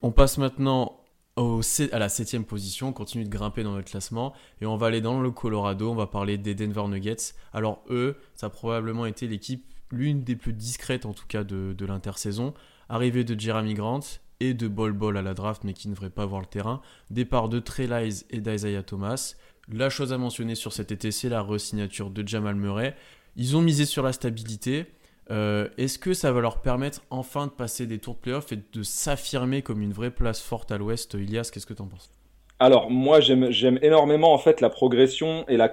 On 0.03 0.11
passe 0.11 0.37
maintenant 0.37 1.02
à 1.37 1.99
la 1.99 2.09
septième 2.09 2.45
position, 2.45 2.89
on 2.89 2.93
continue 2.93 3.25
de 3.25 3.31
grimper 3.31 3.63
dans 3.63 3.73
notre 3.73 3.91
classement 3.91 4.35
et 4.61 4.67
on 4.67 4.77
va 4.77 4.89
aller 4.89 5.01
dans 5.01 5.21
le 5.21 5.31
Colorado, 5.31 5.91
on 5.91 5.95
va 5.95 6.07
parler 6.07 6.37
des 6.37 6.55
Denver 6.55 6.87
Nuggets. 6.89 7.35
Alors 7.53 7.83
eux, 7.89 8.17
ça 8.35 8.47
a 8.47 8.51
probablement 8.51 9.07
été 9.07 9.27
l'équipe 9.27 9.65
l'une 9.91 10.25
des 10.25 10.37
plus 10.37 10.53
discrètes 10.53 11.07
en 11.07 11.13
tout 11.13 11.27
cas 11.27 11.45
de, 11.45 11.75
de 11.77 11.87
l'intersaison. 11.87 12.55
Arrivée 12.89 13.25
de 13.25 13.39
Jeremy 13.39 13.75
Grant 13.75 14.01
et 14.41 14.55
de 14.55 14.69
Bol 14.69 14.93
Bol 14.93 15.17
à 15.17 15.23
la 15.23 15.35
draft 15.35 15.65
mais 15.65 15.73
qui 15.73 15.89
ne 15.89 15.95
devrait 15.95 16.11
pas 16.11 16.27
voir 16.27 16.41
le 16.41 16.47
terrain. 16.47 16.83
Départ 17.11 17.49
de 17.49 17.61
Trey 17.61 17.87
Lyles 17.87 18.25
et 18.31 18.41
d'Isaiah 18.41 18.83
Thomas. 18.83 19.35
La 19.69 19.89
chose 19.89 20.13
à 20.13 20.19
mentionner 20.19 20.55
sur 20.55 20.73
cet 20.73 20.93
été, 20.93 21.11
c'est 21.11 21.29
la 21.29 21.41
resignature 21.41 22.11
de 22.11 22.27
Jamal 22.27 22.57
Murray. 22.57 22.97
Ils 23.37 23.57
ont 23.57 23.63
misé 23.63 23.87
sur 23.87 24.03
la 24.03 24.13
stabilité. 24.13 24.87
Euh, 25.31 25.69
est-ce 25.79 25.99
que 25.99 26.15
ça 26.15 26.33
va 26.33 26.41
leur 26.41 26.61
permettre 26.61 27.03
enfin 27.11 27.47
de 27.47 27.53
passer 27.53 27.87
des 27.87 27.99
tours 27.99 28.15
de 28.15 28.21
playoff 28.21 28.53
et 28.53 28.57
de 28.57 28.83
s'affirmer 28.83 29.63
comme 29.63 29.81
une 29.81 29.93
vraie 29.93 30.11
place 30.11 30.43
forte 30.43 30.73
à 30.73 30.79
l'ouest 30.79 31.15
Ilias, 31.15 31.51
qu'est-ce 31.53 31.67
que 31.67 31.75
tu 31.75 31.83
en 31.83 31.87
penses? 31.87 32.11
Alors 32.59 32.91
moi 32.91 33.21
j'aime 33.21 33.79
énormément 33.83 34.33
en 34.33 34.39
fait 34.39 34.61
la 34.61 34.71
progression 34.71 35.45
et 35.49 35.57
la 35.57 35.73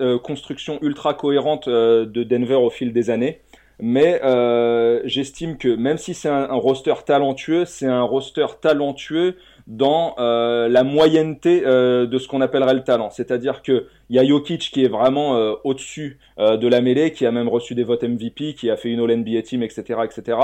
euh, 0.00 0.18
construction 0.18 0.78
ultra 0.80 1.12
cohérente 1.14 1.68
euh, 1.68 2.06
de 2.06 2.22
Denver 2.22 2.54
au 2.54 2.70
fil 2.70 2.92
des 2.92 3.10
années. 3.10 3.40
Mais 3.82 4.20
j'estime 5.04 5.56
que 5.56 5.74
même 5.74 5.96
si 5.96 6.12
c'est 6.12 6.28
un, 6.28 6.52
roster 6.52 6.92
talentueux, 7.06 7.64
c'est 7.64 7.86
un 7.86 8.02
roster 8.02 8.46
talentueux 8.60 9.36
dans 9.66 10.14
euh, 10.18 10.68
la 10.68 10.84
moyenneté 10.84 11.62
euh, 11.64 12.06
de 12.06 12.18
ce 12.18 12.28
qu'on 12.28 12.40
appellerait 12.40 12.74
le 12.74 12.84
talent. 12.84 13.10
C'est-à-dire 13.10 13.62
qu'il 13.62 13.84
y 14.10 14.18
a 14.18 14.24
Jokic 14.24 14.70
qui 14.70 14.84
est 14.84 14.88
vraiment 14.88 15.36
euh, 15.36 15.54
au-dessus 15.64 16.18
de 16.38 16.68
la 16.68 16.80
mêlée, 16.80 17.12
qui 17.12 17.26
a 17.26 17.32
même 17.32 17.48
reçu 17.48 17.74
des 17.74 17.84
votes 17.84 18.02
MVP, 18.02 18.54
qui 18.54 18.70
a 18.70 18.76
fait 18.76 18.88
une 18.88 19.00
All-NBA 19.00 19.42
Team, 19.42 19.62
etc. 19.62 20.00
etc. 20.04 20.38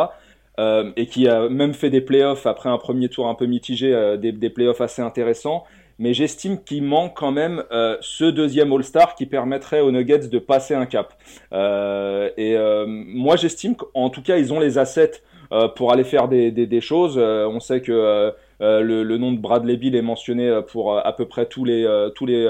et 0.97 1.07
qui 1.07 1.27
a 1.27 1.49
même 1.49 1.73
fait 1.73 1.89
des 1.89 2.03
playoffs 2.03 2.47
après 2.47 2.69
un 2.69 2.77
premier 2.77 3.09
tour 3.09 3.29
un 3.29 3.35
peu 3.35 3.47
mitigé, 3.47 4.17
des, 4.19 4.33
des 4.33 4.51
playoffs 4.51 4.81
assez 4.83 5.01
intéressants. 5.01 5.65
Mais 5.99 6.13
j'estime 6.13 6.63
qu'il 6.63 6.83
manque 6.83 7.17
quand 7.17 7.33
même 7.33 7.63
ce 8.01 8.25
deuxième 8.25 8.73
All-Star 8.73 9.15
qui 9.15 9.25
permettrait 9.25 9.81
aux 9.81 9.91
Nuggets 9.91 10.29
de 10.29 10.39
passer 10.39 10.75
un 10.75 10.85
cap. 10.85 11.15
et 11.53 12.57
moi 12.87 13.37
j'estime 13.37 13.75
qu'en 13.75 14.11
tout 14.11 14.23
cas 14.23 14.37
ils 14.37 14.53
ont 14.53 14.61
les 14.61 14.77
assets 14.77 15.23
pour 15.77 15.93
aller 15.93 16.05
faire 16.05 16.29
des, 16.29 16.81
choses. 16.83 17.17
on 17.19 17.61
sait 17.61 17.81
que 17.81 18.35
euh, 18.61 18.81
le, 18.81 19.19
nom 19.19 19.33
de 19.33 19.39
Bradley 19.39 19.77
Bill 19.77 19.95
est 19.95 20.03
mentionné 20.03 20.49
euh, 20.49 20.63
pour 20.63 20.95
euh, 20.95 21.01
à 21.05 21.13
peu 21.13 21.27
près 21.27 21.47
tous 21.47 21.65
les, 21.65 21.87
tous 22.15 22.27
les 22.27 22.47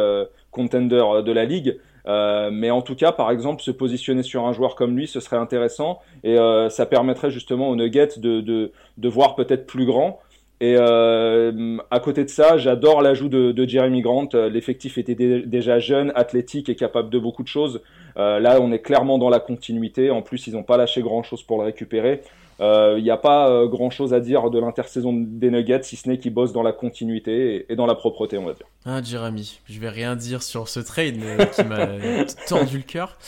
contenders 0.50 1.22
de 1.22 1.32
la 1.32 1.44
ligue. 1.44 1.78
mais 2.06 2.70
en 2.70 2.82
tout 2.82 2.94
cas, 2.94 3.12
par 3.12 3.30
exemple, 3.30 3.62
se 3.62 3.70
positionner 3.70 4.22
sur 4.22 4.46
un 4.46 4.52
joueur 4.52 4.74
comme 4.74 4.96
lui, 4.96 5.06
ce 5.06 5.20
serait 5.20 5.36
intéressant 5.36 6.00
et 6.24 6.36
ça 6.70 6.86
permettrait 6.86 7.30
justement 7.30 7.68
aux 7.68 7.76
Nuggets 7.76 8.18
de, 8.18 8.40
de, 8.40 8.72
de 8.96 9.08
voir 9.08 9.34
peut-être 9.34 9.66
plus 9.66 9.86
grand. 9.86 10.20
Et 10.60 10.76
à 10.76 12.00
côté 12.00 12.24
de 12.24 12.30
ça, 12.30 12.56
j'adore 12.56 13.02
l'ajout 13.02 13.28
de, 13.28 13.68
Jeremy 13.68 14.00
Grant. 14.00 14.28
L'effectif 14.34 14.96
était 14.96 15.14
déjà 15.14 15.78
jeune, 15.78 16.12
athlétique 16.14 16.68
et 16.68 16.76
capable 16.76 17.10
de 17.10 17.18
beaucoup 17.18 17.42
de 17.42 17.48
choses. 17.48 17.82
là, 18.16 18.58
on 18.60 18.72
est 18.72 18.80
clairement 18.80 19.18
dans 19.18 19.28
la 19.28 19.40
continuité. 19.40 20.10
En 20.10 20.22
plus, 20.22 20.46
ils 20.46 20.54
n'ont 20.54 20.62
pas 20.62 20.76
lâché 20.76 21.02
grand-chose 21.02 21.42
pour 21.42 21.58
le 21.58 21.64
récupérer. 21.64 22.22
Il 22.58 22.64
euh, 22.64 23.00
n'y 23.02 23.10
a 23.10 23.18
pas 23.18 23.50
euh, 23.50 23.68
grand 23.68 23.90
chose 23.90 24.14
à 24.14 24.20
dire 24.20 24.48
de 24.48 24.58
l'intersaison 24.58 25.12
des 25.12 25.50
Nuggets, 25.50 25.82
si 25.82 25.96
ce 25.96 26.08
n'est 26.08 26.18
qu'ils 26.18 26.32
bossent 26.32 26.54
dans 26.54 26.62
la 26.62 26.72
continuité 26.72 27.66
et, 27.70 27.76
dans 27.76 27.84
la 27.84 27.94
propreté, 27.94 28.38
on 28.38 28.46
va 28.46 28.54
dire. 28.54 28.66
Ah, 28.86 29.02
Jérémy, 29.02 29.60
je 29.66 29.78
vais 29.78 29.90
rien 29.90 30.16
dire 30.16 30.42
sur 30.42 30.66
ce 30.68 30.80
trade 30.80 31.16
euh, 31.22 31.44
qui 31.44 31.64
m'a 31.64 31.86
tordu 32.48 32.78
le 32.78 32.82
cœur. 32.82 33.18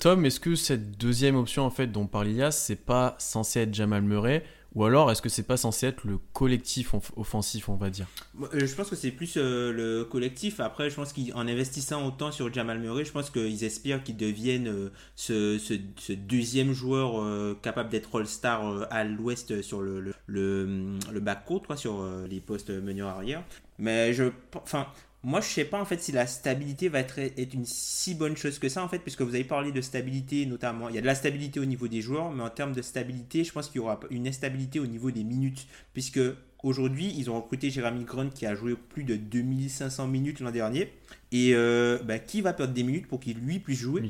Tom, 0.00 0.24
est-ce 0.24 0.40
que 0.40 0.54
cette 0.54 0.98
deuxième 0.98 1.36
option 1.36 1.64
en 1.64 1.70
fait 1.70 1.86
dont 1.88 2.06
parle 2.06 2.28
Ilias, 2.28 2.52
c'est 2.52 2.84
pas 2.84 3.16
censé 3.18 3.60
être 3.60 3.74
Jamal 3.74 4.02
Murray 4.02 4.42
ou 4.74 4.84
alors, 4.84 5.10
est-ce 5.10 5.22
que 5.22 5.28
c'est 5.28 5.44
pas 5.44 5.56
censé 5.56 5.86
être 5.86 6.04
le 6.04 6.18
collectif 6.32 6.94
offensif, 7.16 7.68
on 7.68 7.76
va 7.76 7.90
dire? 7.90 8.06
Euh, 8.40 8.66
Je 8.66 8.74
pense 8.74 8.90
que 8.90 8.96
c'est 8.96 9.12
plus 9.12 9.34
euh, 9.36 9.72
le 9.72 10.04
collectif. 10.04 10.58
Après, 10.58 10.90
je 10.90 10.96
pense 10.96 11.12
qu'en 11.12 11.46
investissant 11.46 12.04
autant 12.06 12.32
sur 12.32 12.52
Jamal 12.52 12.80
Murray, 12.80 13.04
je 13.04 13.12
pense 13.12 13.30
qu'ils 13.30 13.62
espèrent 13.62 14.02
qu'il 14.02 14.16
devienne 14.16 14.66
euh, 14.66 14.90
ce, 15.14 16.14
deuxième 16.14 16.72
joueur 16.72 17.60
capable 17.60 17.90
d'être 17.90 18.18
All-Star 18.18 18.86
à 18.90 19.04
l'ouest 19.04 19.62
sur 19.62 19.80
le, 19.80 20.00
le, 20.00 20.14
le, 20.26 21.20
backcourt, 21.20 21.66
sur 21.76 22.04
les 22.28 22.40
postes 22.40 22.70
meneurs 22.70 23.08
arrière. 23.08 23.44
Mais 23.78 24.12
je, 24.12 24.24
enfin, 24.54 24.86
moi, 25.24 25.40
je 25.40 25.48
sais 25.48 25.64
pas 25.64 25.80
en 25.80 25.86
fait 25.86 26.00
si 26.02 26.12
la 26.12 26.26
stabilité 26.26 26.88
va 26.88 27.00
être, 27.00 27.18
une 27.54 27.64
si 27.64 28.14
bonne 28.14 28.36
chose 28.36 28.58
que 28.58 28.68
ça 28.68 28.84
en 28.84 28.88
fait, 28.88 28.98
puisque 28.98 29.22
vous 29.22 29.34
avez 29.34 29.44
parlé 29.44 29.72
de 29.72 29.80
stabilité 29.80 30.44
notamment. 30.44 30.90
Il 30.90 30.94
y 30.94 30.98
a 30.98 31.00
de 31.00 31.06
la 31.06 31.14
stabilité 31.14 31.58
au 31.58 31.64
niveau 31.64 31.88
des 31.88 32.02
joueurs, 32.02 32.30
mais 32.30 32.42
en 32.42 32.50
termes 32.50 32.72
de 32.72 32.82
stabilité, 32.82 33.42
je 33.42 33.52
pense 33.52 33.68
qu'il 33.68 33.80
y 33.80 33.84
aura 33.84 33.98
une 34.10 34.28
instabilité 34.28 34.78
au 34.80 34.86
niveau 34.86 35.10
des 35.10 35.24
minutes, 35.24 35.66
puisque 35.94 36.20
aujourd'hui, 36.62 37.14
ils 37.16 37.30
ont 37.30 37.36
recruté 37.36 37.70
Jeremy 37.70 38.04
Grant 38.04 38.28
qui 38.28 38.44
a 38.44 38.54
joué 38.54 38.74
plus 38.74 39.04
de 39.04 39.16
2500 39.16 40.08
minutes 40.08 40.40
l'an 40.40 40.50
dernier, 40.50 40.92
et 41.32 41.54
euh, 41.54 41.98
bah, 42.04 42.18
qui 42.18 42.42
va 42.42 42.52
perdre 42.52 42.74
des 42.74 42.82
minutes 42.82 43.06
pour 43.06 43.20
qu'il 43.20 43.38
lui 43.38 43.60
puisse 43.60 43.78
jouer? 43.78 44.02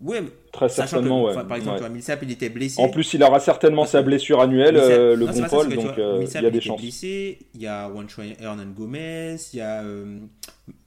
Ouais, 0.00 0.22
très 0.52 0.68
certainement. 0.68 1.24
ouais. 1.24 1.34
Par 1.34 1.56
exemple, 1.56 1.82
ouais. 1.82 1.90
Millsap, 1.90 2.20
il 2.22 2.30
était 2.30 2.48
blessé. 2.48 2.80
En 2.80 2.88
plus, 2.88 3.12
il 3.14 3.22
aura 3.22 3.38
certainement 3.38 3.84
sa 3.84 4.02
blessure 4.02 4.40
annuelle, 4.40 4.76
euh, 4.76 5.14
le 5.14 5.26
bon 5.26 5.42
Paul, 5.48 5.74
donc 5.74 5.98
euh, 5.98 6.24
il 6.26 6.42
y 6.42 6.46
a 6.46 6.50
des 6.50 6.60
chances. 6.60 6.80
Blessé, 6.80 7.38
il 7.54 7.60
y 7.60 7.66
a 7.66 7.90
Hernan 8.40 8.66
Gomez, 8.74 9.36
il 9.52 9.58
y 9.58 9.62
a 9.62 9.82
euh, 9.82 10.18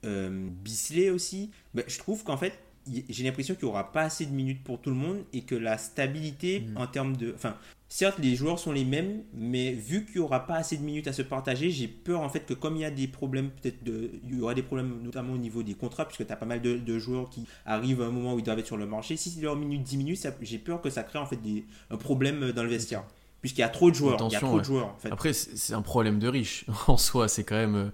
euh 0.06 0.30
Bisley 0.63 1.10
aussi. 1.12 1.52
Mais 1.76 1.86
je 1.88 1.97
trouve 1.99 2.23
qu'en 2.23 2.38
fait, 2.38 2.54
j'ai 2.88 3.23
l'impression 3.23 3.54
qu'il 3.54 3.65
n'y 3.65 3.71
aura 3.71 3.91
pas 3.91 4.02
assez 4.02 4.26
de 4.26 4.34
minutes 4.34 4.63
pour 4.63 4.82
tout 4.82 4.89
le 4.89 4.95
monde 4.95 5.19
et 5.32 5.41
que 5.41 5.56
la 5.56 5.78
stabilité 5.78 6.62
mm. 6.62 6.78
en 6.78 6.88
termes 6.88 7.15
de. 7.15 7.34
Enfin, 7.36 7.56
certes, 7.93 8.17
les 8.17 8.36
joueurs 8.36 8.58
sont 8.58 8.71
les 8.71 8.86
mêmes, 8.86 9.23
mais 9.34 9.71
vu 9.71 10.03
qu'il 10.06 10.15
n'y 10.15 10.21
aura 10.21 10.47
pas 10.47 10.56
assez 10.56 10.77
de 10.77 10.82
minutes 10.82 11.08
à 11.08 11.13
se 11.13 11.21
partager, 11.21 11.69
j'ai 11.69 11.88
peur 11.88 12.21
en 12.21 12.29
fait 12.29 12.39
que 12.39 12.56
comme 12.56 12.75
il 12.75 12.82
y 12.82 12.86
a 12.86 12.89
des 12.89 13.08
problèmes, 13.08 13.51
peut-être 13.51 13.84
de. 13.84 14.10
Il 14.23 14.39
y 14.39 14.41
aura 14.41 14.56
des 14.56 14.63
problèmes 14.63 14.99
notamment 15.03 15.34
au 15.34 15.38
niveau 15.38 15.62
des 15.62 15.75
contrats, 15.75 16.06
puisque 16.06 16.25
tu 16.25 16.34
as 16.34 16.36
pas 16.36 16.47
mal 16.47 16.60
de, 16.60 16.99
joueurs 16.99 17.29
qui 17.29 17.45
arrivent 17.67 18.01
à 18.01 18.06
un 18.06 18.12
moment 18.12 18.34
où 18.34 18.39
ils 18.39 18.43
doivent 18.43 18.58
être 18.58 18.65
sur 18.65 18.77
le 18.77 18.88
marché. 18.88 19.15
Si 19.15 19.29
c'est 19.29 19.41
leur 19.41 19.56
minute 19.56 19.84
10 19.84 19.97
minutes, 19.97 20.27
j'ai 20.41 20.58
peur 20.58 20.82
que 20.82 20.89
ça 20.89 21.03
crée 21.03 21.19
en 21.19 21.27
fait 21.27 21.36
des, 21.36 21.65
un 21.91 21.97
problème 21.97 22.51
dans 22.51 22.63
le 22.63 22.69
vestiaire. 22.69 23.03
Puisqu'il 23.41 23.62
y 23.62 23.65
a 23.65 23.69
trop 23.69 23.91
de 23.91 23.95
joueurs. 23.95 24.17
il 24.27 24.34
y 24.34 24.36
a 24.36 24.39
trop 24.39 24.60
de 24.60 24.65
joueurs 24.65 24.88
en 24.88 24.97
fait. 24.97 25.12
Après, 25.12 25.34
c'est 25.34 25.73
un 25.73 25.84
problème 25.84 26.17
de 26.17 26.27
riche 26.27 26.65
en 26.88 26.97
soi. 26.97 27.27
C'est 27.27 27.43
quand, 27.43 27.56
même, 27.56 27.91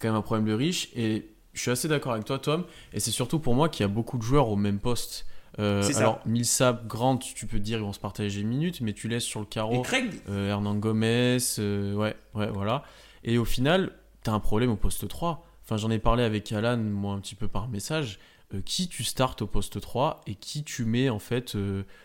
quand 0.00 0.08
même 0.08 0.16
un 0.16 0.22
problème 0.22 0.46
de 0.46 0.54
riche. 0.54 0.88
Et 0.94 1.28
je 1.52 1.60
suis 1.60 1.70
assez 1.70 1.88
d'accord 1.88 2.12
avec 2.12 2.24
toi, 2.24 2.38
Tom. 2.38 2.64
Et 2.94 3.00
c'est 3.00 3.10
surtout 3.10 3.38
pour 3.38 3.54
moi 3.54 3.68
qu'il 3.68 3.84
y 3.84 3.84
a 3.84 3.92
beaucoup 3.92 4.16
de 4.16 4.22
joueurs 4.22 4.48
au 4.48 4.56
même 4.56 4.78
poste. 4.78 5.26
Euh, 5.58 5.82
alors, 5.96 6.20
Millsap, 6.26 6.86
Grant, 6.86 7.18
tu 7.18 7.46
peux 7.46 7.58
dire 7.58 7.78
ils 7.78 7.84
vont 7.84 7.92
se 7.92 8.00
partager 8.00 8.40
les 8.40 8.46
minutes, 8.46 8.80
mais 8.80 8.92
tu 8.92 9.08
laisses 9.08 9.24
sur 9.24 9.40
le 9.40 9.46
carreau 9.46 9.82
euh, 10.28 10.50
Hernan 10.50 10.74
Gomez, 10.76 11.38
euh, 11.58 11.94
ouais, 11.94 12.16
ouais, 12.34 12.48
voilà. 12.48 12.84
Et 13.24 13.38
au 13.38 13.44
final, 13.44 13.92
tu 14.24 14.30
as 14.30 14.32
un 14.32 14.40
problème 14.40 14.70
au 14.70 14.76
poste 14.76 15.06
3. 15.06 15.46
Enfin, 15.64 15.76
j'en 15.76 15.90
ai 15.90 15.98
parlé 15.98 16.24
avec 16.24 16.50
Alan, 16.52 16.78
moi, 16.78 17.14
un 17.14 17.20
petit 17.20 17.34
peu 17.34 17.48
par 17.48 17.68
message. 17.68 18.18
qui 18.64 18.88
tu 18.88 19.04
startes 19.04 19.42
au 19.42 19.46
poste 19.46 19.80
3 19.80 20.22
et 20.26 20.34
qui 20.34 20.64
tu 20.64 20.84
mets 20.84 21.08
en 21.08 21.18
fait 21.18 21.56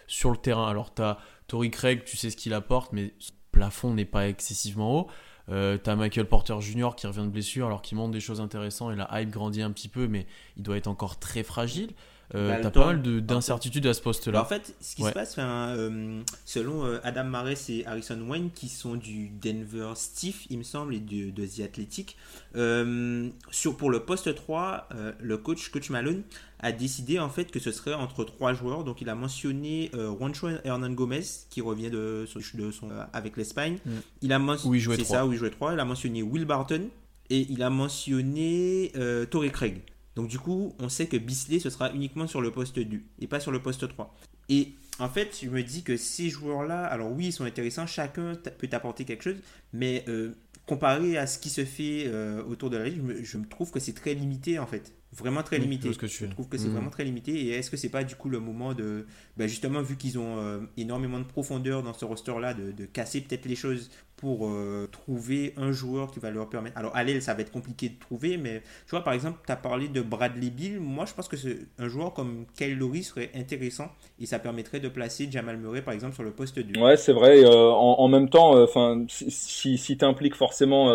sur 0.07 0.31
le 0.31 0.37
terrain? 0.37 0.67
Alors, 0.67 0.93
tu 0.93 1.01
as 1.01 1.17
Tory 1.47 1.71
Craig, 1.71 2.03
tu 2.03 2.17
sais 2.17 2.29
ce 2.29 2.37
qu'il 2.37 2.53
apporte, 2.53 2.93
mais 2.93 3.13
son 3.19 3.33
plafond 3.51 3.93
n'est 3.93 4.05
pas 4.05 4.27
excessivement 4.27 4.99
haut. 4.99 5.07
Euh, 5.49 5.77
t'as 5.77 5.95
Michael 5.95 6.25
Porter 6.25 6.59
Jr. 6.59 6.89
qui 6.95 7.07
revient 7.07 7.21
de 7.21 7.29
blessure 7.29 7.67
alors 7.67 7.81
qu'il 7.81 7.97
montre 7.97 8.11
des 8.11 8.19
choses 8.19 8.41
intéressantes 8.41 8.93
et 8.93 8.95
la 8.95 9.21
hype 9.21 9.29
grandit 9.29 9.61
un 9.61 9.71
petit 9.71 9.87
peu, 9.87 10.07
mais 10.07 10.27
il 10.57 10.63
doit 10.63 10.77
être 10.77 10.87
encore 10.87 11.19
très 11.19 11.43
fragile. 11.43 11.91
Euh, 12.35 12.49
Bah, 12.49 12.59
T'as 12.61 12.71
pas 12.71 12.85
mal 12.87 13.01
de- 13.01 13.21
d'incertitudes 13.21 13.85
à 13.87 13.93
ce 13.93 13.99
Bah, 13.99 14.03
poste-là. 14.03 14.41
en 14.41 14.45
fait, 14.45 14.75
ce 14.81 14.95
qui 14.97 15.01
Ouais. 15.03 15.09
se 15.09 15.13
passe, 15.13 15.35
euh, 15.39 16.21
selon 16.43 16.83
euh, 16.85 16.99
Adam 17.03 17.23
Mares 17.23 17.69
et 17.69 17.85
Harrison 17.85 18.19
Wayne, 18.27 18.49
qui 18.53 18.67
sont 18.67 18.95
du 18.95 19.29
Denver 19.29 19.93
Stiff, 19.95 20.45
il 20.49 20.57
me 20.57 20.63
semble, 20.63 20.93
et 20.95 20.99
de, 20.99 21.29
de 21.31 21.45
The 21.45 21.61
Athletic, 21.61 22.17
euh, 22.57 23.29
sur, 23.49 23.77
pour 23.77 23.89
le 23.89 24.01
poste 24.01 24.35
3, 24.35 24.89
euh, 24.93 25.13
le 25.21 25.37
coach, 25.37 25.69
coach 25.69 25.89
Malone, 25.89 26.23
a 26.59 26.71
décidé 26.73 27.17
en 27.19 27.29
fait 27.29 27.49
que 27.51 27.59
ce 27.59 27.71
serait 27.71 27.93
entre 27.93 28.23
trois 28.25 28.53
joueurs. 28.53 28.83
Donc 28.83 28.99
il 28.99 29.07
a 29.09 29.15
mentionné 29.15 29.89
Juancho 29.93 30.49
Hernan 30.65 30.89
Gomez, 30.91 31.21
qui 31.49 31.61
revient 31.61 31.89
de, 31.91 32.25
son- 32.27 32.39
de 32.57 32.71
son, 32.71 32.89
avec 33.13 33.37
l'Espagne. 33.37 33.77
Mm. 33.85 33.91
Il 34.23 34.33
a 34.33 34.39
mentionné, 34.39 34.79
c'est 34.97 35.03
ça, 35.05 35.25
où 35.25 35.31
il 35.31 35.37
jouait 35.37 35.51
3. 35.51 35.73
Il 35.73 35.79
a 35.79 35.85
mentionné 35.85 36.23
Will 36.23 36.45
Barton 36.45 36.89
et 37.29 37.45
il 37.49 37.61
a 37.63 37.69
mentionné 37.69 38.91
Torrey 39.29 39.49
Craig. 39.51 39.81
Donc 40.17 40.29
du 40.29 40.39
coup, 40.39 40.73
on 40.79 40.89
sait 40.89 41.05
que 41.05 41.15
Bisley, 41.15 41.59
ce 41.59 41.69
sera 41.69 41.93
uniquement 41.93 42.25
sur 42.25 42.41
le 42.41 42.49
poste 42.49 42.79
2 42.79 42.99
et 43.19 43.27
pas 43.27 43.39
sur 43.39 43.51
le 43.51 43.61
poste 43.61 43.87
3. 43.87 44.15
Et 44.49 44.73
en 44.97 45.09
fait, 45.09 45.37
je 45.43 45.47
me 45.47 45.61
dis 45.61 45.83
que 45.83 45.95
ces 45.95 46.27
joueurs-là, 46.31 46.85
alors 46.85 47.11
oui, 47.11 47.27
ils 47.27 47.31
sont 47.31 47.43
intéressants, 47.43 47.85
chacun 47.85 48.33
peut 48.57 48.67
apporter 48.71 49.05
quelque 49.05 49.23
chose, 49.23 49.37
mais 49.73 50.03
euh, 50.07 50.33
comparé 50.65 51.19
à 51.19 51.27
ce 51.27 51.37
qui 51.37 51.51
se 51.51 51.65
fait 51.65 52.05
euh, 52.07 52.43
autour 52.45 52.71
de 52.71 52.77
la 52.77 52.85
ligue, 52.89 53.03
je 53.19 53.23
je 53.23 53.37
me 53.37 53.45
trouve 53.47 53.69
que 53.69 53.79
c'est 53.79 53.93
très 53.93 54.15
limité 54.15 54.57
en 54.57 54.65
fait. 54.65 54.91
Vraiment 55.17 55.41
très 55.43 55.57
limité. 55.57 55.91
je 55.93 55.97
que 55.97 56.05
tu 56.05 56.29
trouve 56.29 56.47
que 56.47 56.57
c'est 56.57 56.67
Mhm. 56.67 56.73
vraiment 56.75 56.89
très 56.89 57.03
limité. 57.03 57.31
Et 57.33 57.49
est-ce 57.51 57.71
que 57.71 57.77
c'est 57.77 57.89
pas 57.89 58.03
du 58.03 58.15
coup 58.15 58.29
le 58.29 58.39
moment 58.39 58.73
de, 58.73 59.05
ben, 59.37 59.47
justement, 59.47 59.81
vu 59.81 59.97
qu'ils 59.97 60.19
ont 60.19 60.37
euh, 60.39 60.59
énormément 60.77 61.19
de 61.19 61.23
profondeur 61.25 61.81
dans 61.83 61.93
ce 61.93 62.05
roster-là, 62.05 62.53
de, 62.53 62.71
de 62.71 62.85
casser 62.85 63.21
peut-être 63.21 63.45
les 63.45 63.55
choses 63.55 63.89
pour 64.15 64.47
euh, 64.49 64.87
trouver 64.91 65.53
un 65.57 65.71
joueur 65.71 66.09
qui 66.11 66.19
va 66.19 66.31
leur 66.31 66.49
permettre. 66.49 66.77
Alors, 66.77 66.95
à 66.95 67.03
l'aile, 67.03 67.21
ça 67.21 67.33
va 67.35 67.41
être 67.41 67.51
compliqué 67.51 67.89
de 67.89 67.99
trouver, 67.99 68.37
mais 68.37 68.61
tu 68.85 68.91
vois, 68.91 69.03
par 69.03 69.13
exemple, 69.13 69.39
tu 69.45 69.51
as 69.51 69.55
parlé 69.55 69.87
de 69.89 70.01
Bradley 70.01 70.49
Bill. 70.49 70.79
Moi, 70.79 71.05
je 71.05 71.13
pense 71.13 71.27
que 71.27 71.37
c'est 71.37 71.59
un 71.77 71.87
joueur 71.87 72.13
comme 72.13 72.45
Kyle 72.55 72.77
Lowry 72.77 73.03
serait 73.03 73.29
intéressant 73.35 73.91
et 74.19 74.25
ça 74.25 74.39
permettrait 74.39 74.79
de 74.79 74.89
placer 74.89 75.27
Jamal 75.31 75.57
Murray, 75.57 75.81
par 75.83 75.93
exemple, 75.93 76.15
sur 76.15 76.23
le 76.23 76.31
poste 76.31 76.57
2. 76.59 76.79
Ouais, 76.79 76.97
c'est 76.97 77.13
vrai. 77.13 77.43
euh, 77.43 77.69
en, 77.71 77.99
en 77.99 78.07
même 78.07 78.29
temps, 78.29 78.59
enfin, 78.61 79.05
si, 79.07 79.29
si, 79.29 79.77
si 79.77 79.97
tu 79.97 80.05
impliques 80.05 80.35
forcément 80.35 80.91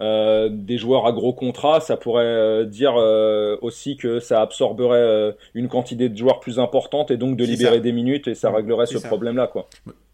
euh, 0.00 0.48
des 0.50 0.76
joueurs 0.76 1.06
à 1.06 1.12
gros 1.12 1.32
contrat, 1.32 1.80
ça 1.80 1.96
pourrait 1.96 2.24
euh, 2.24 2.64
dire 2.64 2.94
euh, 2.96 3.56
aussi 3.62 3.96
que 3.96 4.18
ça 4.18 4.40
absorberait 4.40 4.98
euh, 4.98 5.32
une 5.54 5.68
quantité 5.68 6.08
de 6.08 6.16
joueurs 6.16 6.40
plus 6.40 6.58
importante 6.58 7.10
et 7.10 7.16
donc 7.16 7.36
de 7.36 7.44
libérer 7.44 7.76
ça. 7.76 7.80
des 7.80 7.92
minutes 7.92 8.26
et 8.26 8.34
ça 8.34 8.50
réglerait 8.50 8.86
ce 8.86 8.98
problème-là, 8.98 9.46
quoi. 9.46 9.68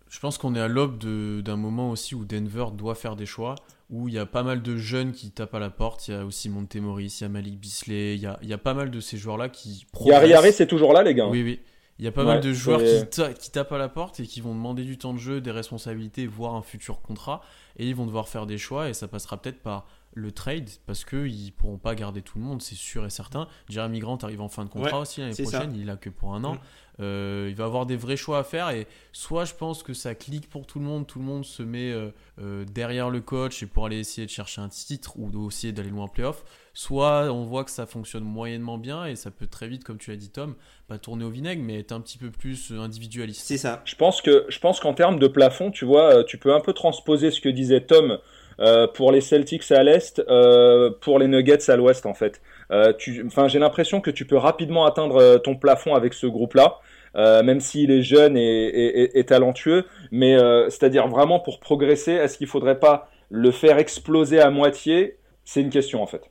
Je 0.08 0.18
pense 0.18 0.38
qu'on 0.38 0.54
est 0.56 0.60
à 0.60 0.68
l'aube 0.68 0.98
d'un 0.98 1.56
moment 1.56 1.90
aussi 1.90 2.14
où 2.14 2.24
Denver 2.24 2.66
doit 2.74 2.96
faire 2.96 3.14
des 3.14 3.26
choix, 3.26 3.54
où 3.90 4.08
il 4.08 4.14
y 4.14 4.18
a 4.18 4.26
pas 4.26 4.42
mal 4.42 4.60
de 4.60 4.76
jeunes 4.76 5.12
qui 5.12 5.30
tapent 5.30 5.54
à 5.54 5.60
la 5.60 5.70
porte. 5.70 6.08
Il 6.08 6.14
y 6.14 6.16
a 6.16 6.24
aussi 6.24 6.48
Montemoris, 6.48 7.20
il 7.20 7.24
y 7.24 7.26
a 7.26 7.28
Malik 7.28 7.58
Bisley, 7.60 8.16
il 8.16 8.20
y 8.20 8.26
a, 8.26 8.38
il 8.42 8.48
y 8.48 8.52
a 8.52 8.58
pas 8.58 8.74
mal 8.74 8.90
de 8.90 9.00
ces 9.00 9.16
joueurs-là 9.16 9.48
qui 9.48 9.86
Yari 10.00 10.10
Yari, 10.10 10.32
progressent. 10.32 10.56
c'est 10.56 10.66
toujours 10.66 10.92
là, 10.92 11.04
les 11.04 11.14
gars. 11.14 11.28
Oui, 11.28 11.42
oui. 11.42 11.60
Il 12.00 12.04
y 12.04 12.08
a 12.08 12.12
pas 12.12 12.22
Ouais, 12.22 12.28
mal 12.28 12.40
de 12.40 12.52
joueurs 12.54 12.80
c'est- 12.80 13.10
qui, 13.10 13.16
ta- 13.20 13.32
qui 13.34 13.50
tapent 13.50 13.72
à 13.72 13.78
la 13.78 13.90
porte 13.90 14.20
et 14.20 14.26
qui 14.26 14.40
vont 14.40 14.54
demander 14.54 14.84
du 14.84 14.96
temps 14.96 15.12
de 15.12 15.18
jeu, 15.18 15.42
des 15.42 15.50
responsabilités, 15.50 16.26
voire 16.26 16.54
un 16.54 16.62
futur 16.62 17.02
contrat. 17.02 17.42
Et 17.76 17.86
ils 17.86 17.94
vont 17.94 18.06
devoir 18.06 18.26
faire 18.26 18.46
des 18.46 18.56
choix 18.56 18.88
et 18.88 18.94
ça 18.94 19.06
passera 19.06 19.36
peut-être 19.36 19.60
par 19.62 19.86
le 20.12 20.32
trade 20.32 20.68
parce 20.86 21.04
qu'ils 21.04 21.52
pourront 21.52 21.78
pas 21.78 21.94
garder 21.94 22.22
tout 22.22 22.38
le 22.38 22.44
monde, 22.44 22.62
c'est 22.62 22.74
sûr 22.74 23.06
et 23.06 23.10
certain. 23.10 23.46
Jeremy 23.68 24.00
Grant 24.00 24.18
arrive 24.22 24.40
en 24.40 24.48
fin 24.48 24.64
de 24.64 24.70
contrat 24.70 24.96
Ouais, 24.96 25.02
aussi 25.02 25.20
l'année 25.20 25.32
c'est 25.32 25.44
ça. 25.44 25.58
prochaine, 25.58 25.76
il 25.76 25.88
a 25.90 25.96
que 25.96 26.10
pour 26.10 26.34
un 26.34 26.44
an. 26.44 26.54
Mm. 26.54 26.60
Euh, 27.00 27.46
il 27.48 27.54
va 27.54 27.64
avoir 27.64 27.86
des 27.86 27.96
vrais 27.96 28.16
choix 28.16 28.40
à 28.40 28.44
faire 28.44 28.68
et 28.70 28.86
soit 29.12 29.46
je 29.46 29.54
pense 29.54 29.82
que 29.82 29.94
ça 29.94 30.14
clique 30.14 30.50
pour 30.50 30.66
tout 30.66 30.78
le 30.78 30.84
monde, 30.84 31.06
tout 31.06 31.18
le 31.18 31.24
monde 31.24 31.46
se 31.46 31.62
met 31.62 31.90
euh, 31.92 32.10
euh, 32.40 32.64
derrière 32.66 33.08
le 33.08 33.22
coach 33.22 33.62
et 33.62 33.66
pour 33.66 33.86
aller 33.86 33.98
essayer 33.98 34.26
de 34.26 34.30
chercher 34.30 34.60
un 34.60 34.68
titre 34.68 35.14
ou 35.16 35.48
essayer 35.48 35.72
d'aller 35.72 35.88
loin 35.88 36.04
en 36.04 36.08
playoff, 36.08 36.44
soit 36.74 37.32
on 37.32 37.44
voit 37.44 37.64
que 37.64 37.70
ça 37.70 37.86
fonctionne 37.86 38.24
moyennement 38.24 38.76
bien 38.76 39.06
et 39.06 39.16
ça 39.16 39.30
peut 39.30 39.46
très 39.46 39.66
vite, 39.66 39.82
comme 39.82 39.96
tu 39.96 40.10
l'as 40.10 40.16
dit 40.16 40.28
Tom, 40.28 40.56
pas 40.88 40.98
tourner 40.98 41.24
au 41.24 41.30
vinaigre 41.30 41.62
mais 41.64 41.78
être 41.78 41.92
un 41.92 42.00
petit 42.00 42.18
peu 42.18 42.30
plus 42.30 42.72
individualiste. 42.72 43.46
C'est 43.46 43.56
ça. 43.56 43.80
Je 43.86 43.94
pense 43.94 44.20
que 44.20 44.44
je 44.50 44.58
pense 44.58 44.78
qu'en 44.80 44.92
termes 44.92 45.18
de 45.18 45.28
plafond, 45.28 45.70
tu 45.70 45.86
vois, 45.86 46.22
tu 46.24 46.36
peux 46.36 46.52
un 46.54 46.60
peu 46.60 46.74
transposer 46.74 47.30
ce 47.30 47.40
que 47.40 47.48
disait 47.48 47.80
Tom 47.80 48.18
euh, 48.60 48.86
pour 48.86 49.12
les 49.12 49.20
Celtics 49.20 49.70
à 49.72 49.82
l'est, 49.82 50.18
euh, 50.28 50.90
pour 51.00 51.18
les 51.18 51.28
Nuggets 51.28 51.70
à 51.70 51.76
l'ouest 51.76 52.06
en 52.06 52.14
fait. 52.14 52.40
Euh, 52.70 52.92
enfin, 53.26 53.48
j'ai 53.48 53.58
l'impression 53.58 54.00
que 54.00 54.10
tu 54.10 54.26
peux 54.26 54.36
rapidement 54.36 54.84
atteindre 54.86 55.38
ton 55.38 55.56
plafond 55.56 55.94
avec 55.94 56.14
ce 56.14 56.26
groupe-là, 56.26 56.78
euh, 57.16 57.42
même 57.42 57.60
s'il 57.60 57.90
est 57.90 58.02
jeune 58.02 58.36
et, 58.36 58.42
et- 58.68 59.02
et- 59.02 59.18
et 59.18 59.24
talentueux. 59.24 59.84
Mais 60.12 60.34
euh, 60.36 60.68
c'est-à-dire 60.70 61.08
vraiment 61.08 61.40
pour 61.40 61.58
progresser, 61.60 62.12
est-ce 62.12 62.38
qu'il 62.38 62.46
faudrait 62.46 62.78
pas 62.78 63.10
le 63.30 63.50
faire 63.50 63.78
exploser 63.78 64.40
à 64.40 64.50
moitié? 64.50 65.16
C'est 65.44 65.60
une 65.62 65.70
question 65.70 66.02
en 66.02 66.06
fait, 66.06 66.22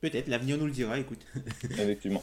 Peut-être, 0.00 0.26
l'avenir 0.28 0.56
nous 0.58 0.64
le 0.66 0.72
dira, 0.72 0.98
écoute. 0.98 1.20
effectivement. 1.70 2.22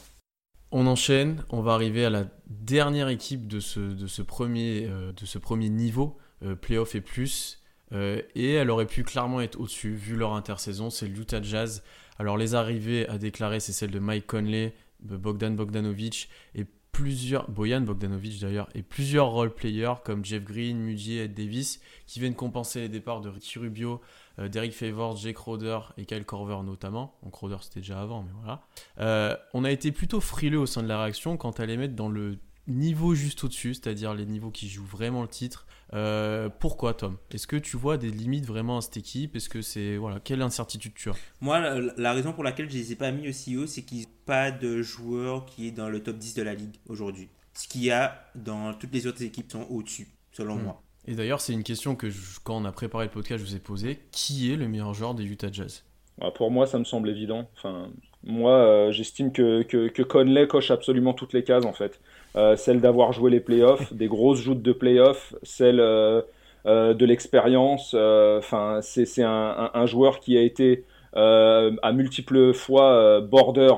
On 0.70 0.86
enchaîne, 0.86 1.42
on 1.50 1.62
va 1.62 1.72
arriver 1.72 2.04
à 2.04 2.10
la 2.10 2.24
dernière 2.50 3.08
équipe 3.08 3.46
de 3.46 3.60
ce, 3.60 3.80
de 3.80 4.06
ce, 4.06 4.20
premier, 4.20 4.86
euh, 4.86 5.12
de 5.12 5.24
ce 5.24 5.38
premier 5.38 5.70
niveau, 5.70 6.18
euh, 6.44 6.54
playoff 6.54 6.94
et 6.94 7.00
plus. 7.00 7.62
Euh, 7.92 8.22
et 8.34 8.54
elle 8.54 8.70
aurait 8.70 8.86
pu 8.86 9.02
clairement 9.02 9.40
être 9.40 9.58
au-dessus, 9.60 9.94
vu 9.94 10.16
leur 10.16 10.34
intersaison, 10.34 10.90
c'est 10.90 11.06
l'Utah 11.06 11.42
Jazz. 11.42 11.82
Alors 12.18 12.36
les 12.36 12.54
arrivées 12.54 13.08
à 13.08 13.18
déclarer, 13.18 13.60
c'est 13.60 13.72
celle 13.72 13.90
de 13.90 13.98
Mike 13.98 14.26
Conley, 14.26 14.74
Bogdan 15.00 15.54
Bogdanovic 15.54 16.28
et 16.54 16.66
plusieurs, 16.92 17.48
Boyan 17.48 17.82
Bogdanovic 17.82 18.40
d'ailleurs, 18.40 18.68
et 18.74 18.82
plusieurs 18.82 19.30
role-players 19.30 19.94
comme 20.04 20.24
Jeff 20.24 20.42
Green, 20.42 20.78
Mudiay, 20.78 21.26
Ed 21.26 21.34
Davis, 21.34 21.80
qui 22.06 22.18
viennent 22.18 22.34
compenser 22.34 22.80
les 22.80 22.88
départs 22.88 23.20
de 23.20 23.28
Ricky 23.28 23.60
Rubio, 23.60 24.00
euh, 24.40 24.48
Derek 24.48 24.72
Favors, 24.72 25.16
Jake 25.16 25.36
Crowder 25.36 25.78
et 25.96 26.06
Kyle 26.06 26.24
Korver 26.24 26.58
notamment. 26.64 27.14
Donc 27.22 27.32
Crowder 27.32 27.58
c'était 27.60 27.80
déjà 27.80 28.02
avant, 28.02 28.22
mais 28.22 28.32
voilà. 28.40 28.62
Euh, 28.98 29.36
on 29.54 29.62
a 29.62 29.70
été 29.70 29.92
plutôt 29.92 30.20
frileux 30.20 30.58
au 30.58 30.66
sein 30.66 30.82
de 30.82 30.88
la 30.88 31.00
réaction 31.00 31.36
quant 31.36 31.52
à 31.52 31.66
les 31.66 31.76
mettre 31.76 31.94
dans 31.94 32.08
le 32.08 32.38
niveau 32.66 33.14
juste 33.14 33.44
au-dessus, 33.44 33.74
c'est-à-dire 33.74 34.12
les 34.12 34.26
niveaux 34.26 34.50
qui 34.50 34.68
jouent 34.68 34.84
vraiment 34.84 35.22
le 35.22 35.28
titre. 35.28 35.67
Euh, 35.94 36.48
pourquoi 36.50 36.92
Tom? 36.94 37.16
Est-ce 37.30 37.46
que 37.46 37.56
tu 37.56 37.76
vois 37.76 37.96
des 37.96 38.10
limites 38.10 38.44
vraiment 38.46 38.78
à 38.78 38.80
cette 38.82 38.96
équipe? 38.98 39.34
Est-ce 39.36 39.48
que 39.48 39.62
c'est 39.62 39.96
voilà 39.96 40.20
quelle 40.20 40.42
incertitude 40.42 40.92
tu 40.94 41.08
as? 41.10 41.14
Moi, 41.40 41.60
la, 41.60 41.80
la 41.96 42.12
raison 42.12 42.32
pour 42.32 42.44
laquelle 42.44 42.68
je 42.70 42.76
les 42.76 42.92
ai 42.92 42.96
pas 42.96 43.10
mis 43.10 43.28
aussi 43.28 43.56
haut, 43.56 43.66
c'est 43.66 43.82
qu'ils 43.82 44.02
n'ont 44.02 44.08
pas 44.26 44.50
de 44.50 44.82
joueur 44.82 45.46
qui 45.46 45.66
est 45.68 45.70
dans 45.72 45.88
le 45.88 46.02
top 46.02 46.16
10 46.18 46.34
de 46.34 46.42
la 46.42 46.54
ligue 46.54 46.76
aujourd'hui. 46.88 47.28
Ce 47.54 47.66
qu'il 47.68 47.82
y 47.84 47.90
a 47.90 48.22
dans 48.34 48.74
toutes 48.74 48.92
les 48.92 49.06
autres 49.06 49.22
équipes 49.22 49.50
sont 49.50 49.66
au-dessus, 49.70 50.08
selon 50.32 50.56
Hmm. 50.56 50.62
moi. 50.64 50.82
Et 51.06 51.14
d'ailleurs, 51.14 51.40
c'est 51.40 51.54
une 51.54 51.62
question 51.64 51.96
que 51.96 52.10
je- 52.10 52.38
quand 52.44 52.56
on 52.56 52.64
a 52.66 52.72
préparé 52.72 53.06
le 53.06 53.10
podcast, 53.10 53.42
je 53.42 53.48
vous 53.48 53.56
ai 53.56 53.60
posée. 53.60 53.98
Qui 54.12 54.52
est 54.52 54.56
le 54.56 54.68
meilleur 54.68 54.92
joueur 54.92 55.14
des 55.14 55.24
Utah 55.24 55.50
Jazz? 55.50 55.84
Ah, 56.20 56.30
Pour 56.30 56.50
moi, 56.50 56.66
ça 56.66 56.78
me 56.78 56.84
semble 56.84 57.08
évident. 57.08 57.48
Enfin, 57.56 57.90
moi, 58.24 58.52
euh, 58.52 58.92
j'estime 58.92 59.32
que, 59.32 59.62
que, 59.62 59.88
que 59.88 60.02
Conley 60.02 60.46
coche 60.46 60.70
absolument 60.70 61.14
toutes 61.14 61.32
les 61.32 61.44
cases, 61.44 61.64
en 61.64 61.72
fait. 61.72 61.98
Euh, 62.38 62.56
celle 62.56 62.80
d'avoir 62.80 63.12
joué 63.12 63.30
les 63.30 63.40
playoffs, 63.40 63.92
des 63.94 64.08
grosses 64.08 64.40
joutes 64.40 64.62
de 64.62 64.72
playoffs, 64.72 65.34
celle 65.42 65.80
euh, 65.80 66.22
euh, 66.66 66.94
de 66.94 67.04
l'expérience. 67.06 67.94
Enfin, 67.94 68.80
c'est 68.82 69.22
un, 69.24 69.30
un- 69.30 69.70
un 69.74 69.86
joueur 69.86 70.20
qui 70.20 70.36
a 70.38 70.42
été 70.42 70.84
à 71.14 71.92
multiples 71.92 72.52
fois 72.54 73.20
border 73.22 73.72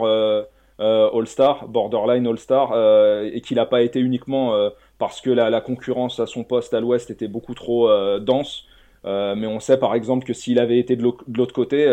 All-Star, 0.78 1.68
borderline 1.68 2.26
All-Star, 2.26 2.72
euh, 2.72 3.30
et 3.32 3.40
qu'il 3.40 3.56
n'a 3.56 3.66
pas 3.66 3.82
été 3.82 4.00
uniquement 4.00 4.54
euh, 4.54 4.70
parce 4.98 5.20
que 5.20 5.30
la, 5.30 5.50
la 5.50 5.60
concurrence 5.60 6.20
à 6.20 6.26
son 6.26 6.44
poste 6.44 6.74
à 6.74 6.80
l'ouest 6.80 7.10
était 7.10 7.28
beaucoup 7.28 7.54
trop 7.54 7.88
euh, 7.88 8.18
dense. 8.18 8.66
Mais 9.04 9.46
on 9.46 9.60
sait 9.60 9.78
par 9.78 9.94
exemple 9.94 10.26
que 10.26 10.32
s'il 10.34 10.58
avait 10.58 10.78
été 10.78 10.96
de 10.96 11.02
l'au- 11.02 11.16
de 11.26 11.38
l'autre 11.38 11.54
côté, 11.54 11.86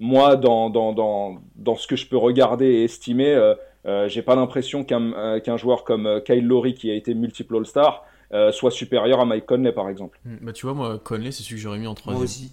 moi, 0.00 0.36
dans, 0.36 0.70
dans, 0.70 0.92
dans, 0.92 1.38
dans 1.56 1.76
ce 1.76 1.86
que 1.86 1.96
je 1.96 2.06
peux 2.08 2.16
regarder 2.16 2.66
et 2.66 2.84
estimer, 2.84 3.34
euh, 3.88 4.06
j'ai 4.06 4.20
pas 4.20 4.36
l'impression 4.36 4.84
qu'un 4.84 5.12
euh, 5.14 5.56
joueur 5.56 5.84
comme 5.84 6.06
euh, 6.06 6.20
Kyle 6.20 6.46
Lowry, 6.46 6.74
qui 6.74 6.90
a 6.90 6.94
été 6.94 7.14
multiple 7.14 7.56
All-Star, 7.56 8.04
euh, 8.32 8.52
soit 8.52 8.70
supérieur 8.70 9.20
à 9.20 9.24
Mike 9.24 9.46
Conley, 9.46 9.72
par 9.72 9.88
exemple. 9.88 10.18
Hmm, 10.24 10.36
Bah 10.42 10.52
tu 10.52 10.66
vois, 10.66 10.74
moi, 10.74 10.98
Conley, 11.02 11.32
c'est 11.32 11.42
celui 11.42 11.56
que 11.56 11.62
j'aurais 11.62 11.78
mis 11.78 11.86
en 11.86 11.90
Moi 11.90 11.96
troisième. 11.96 12.22
aussi. 12.22 12.52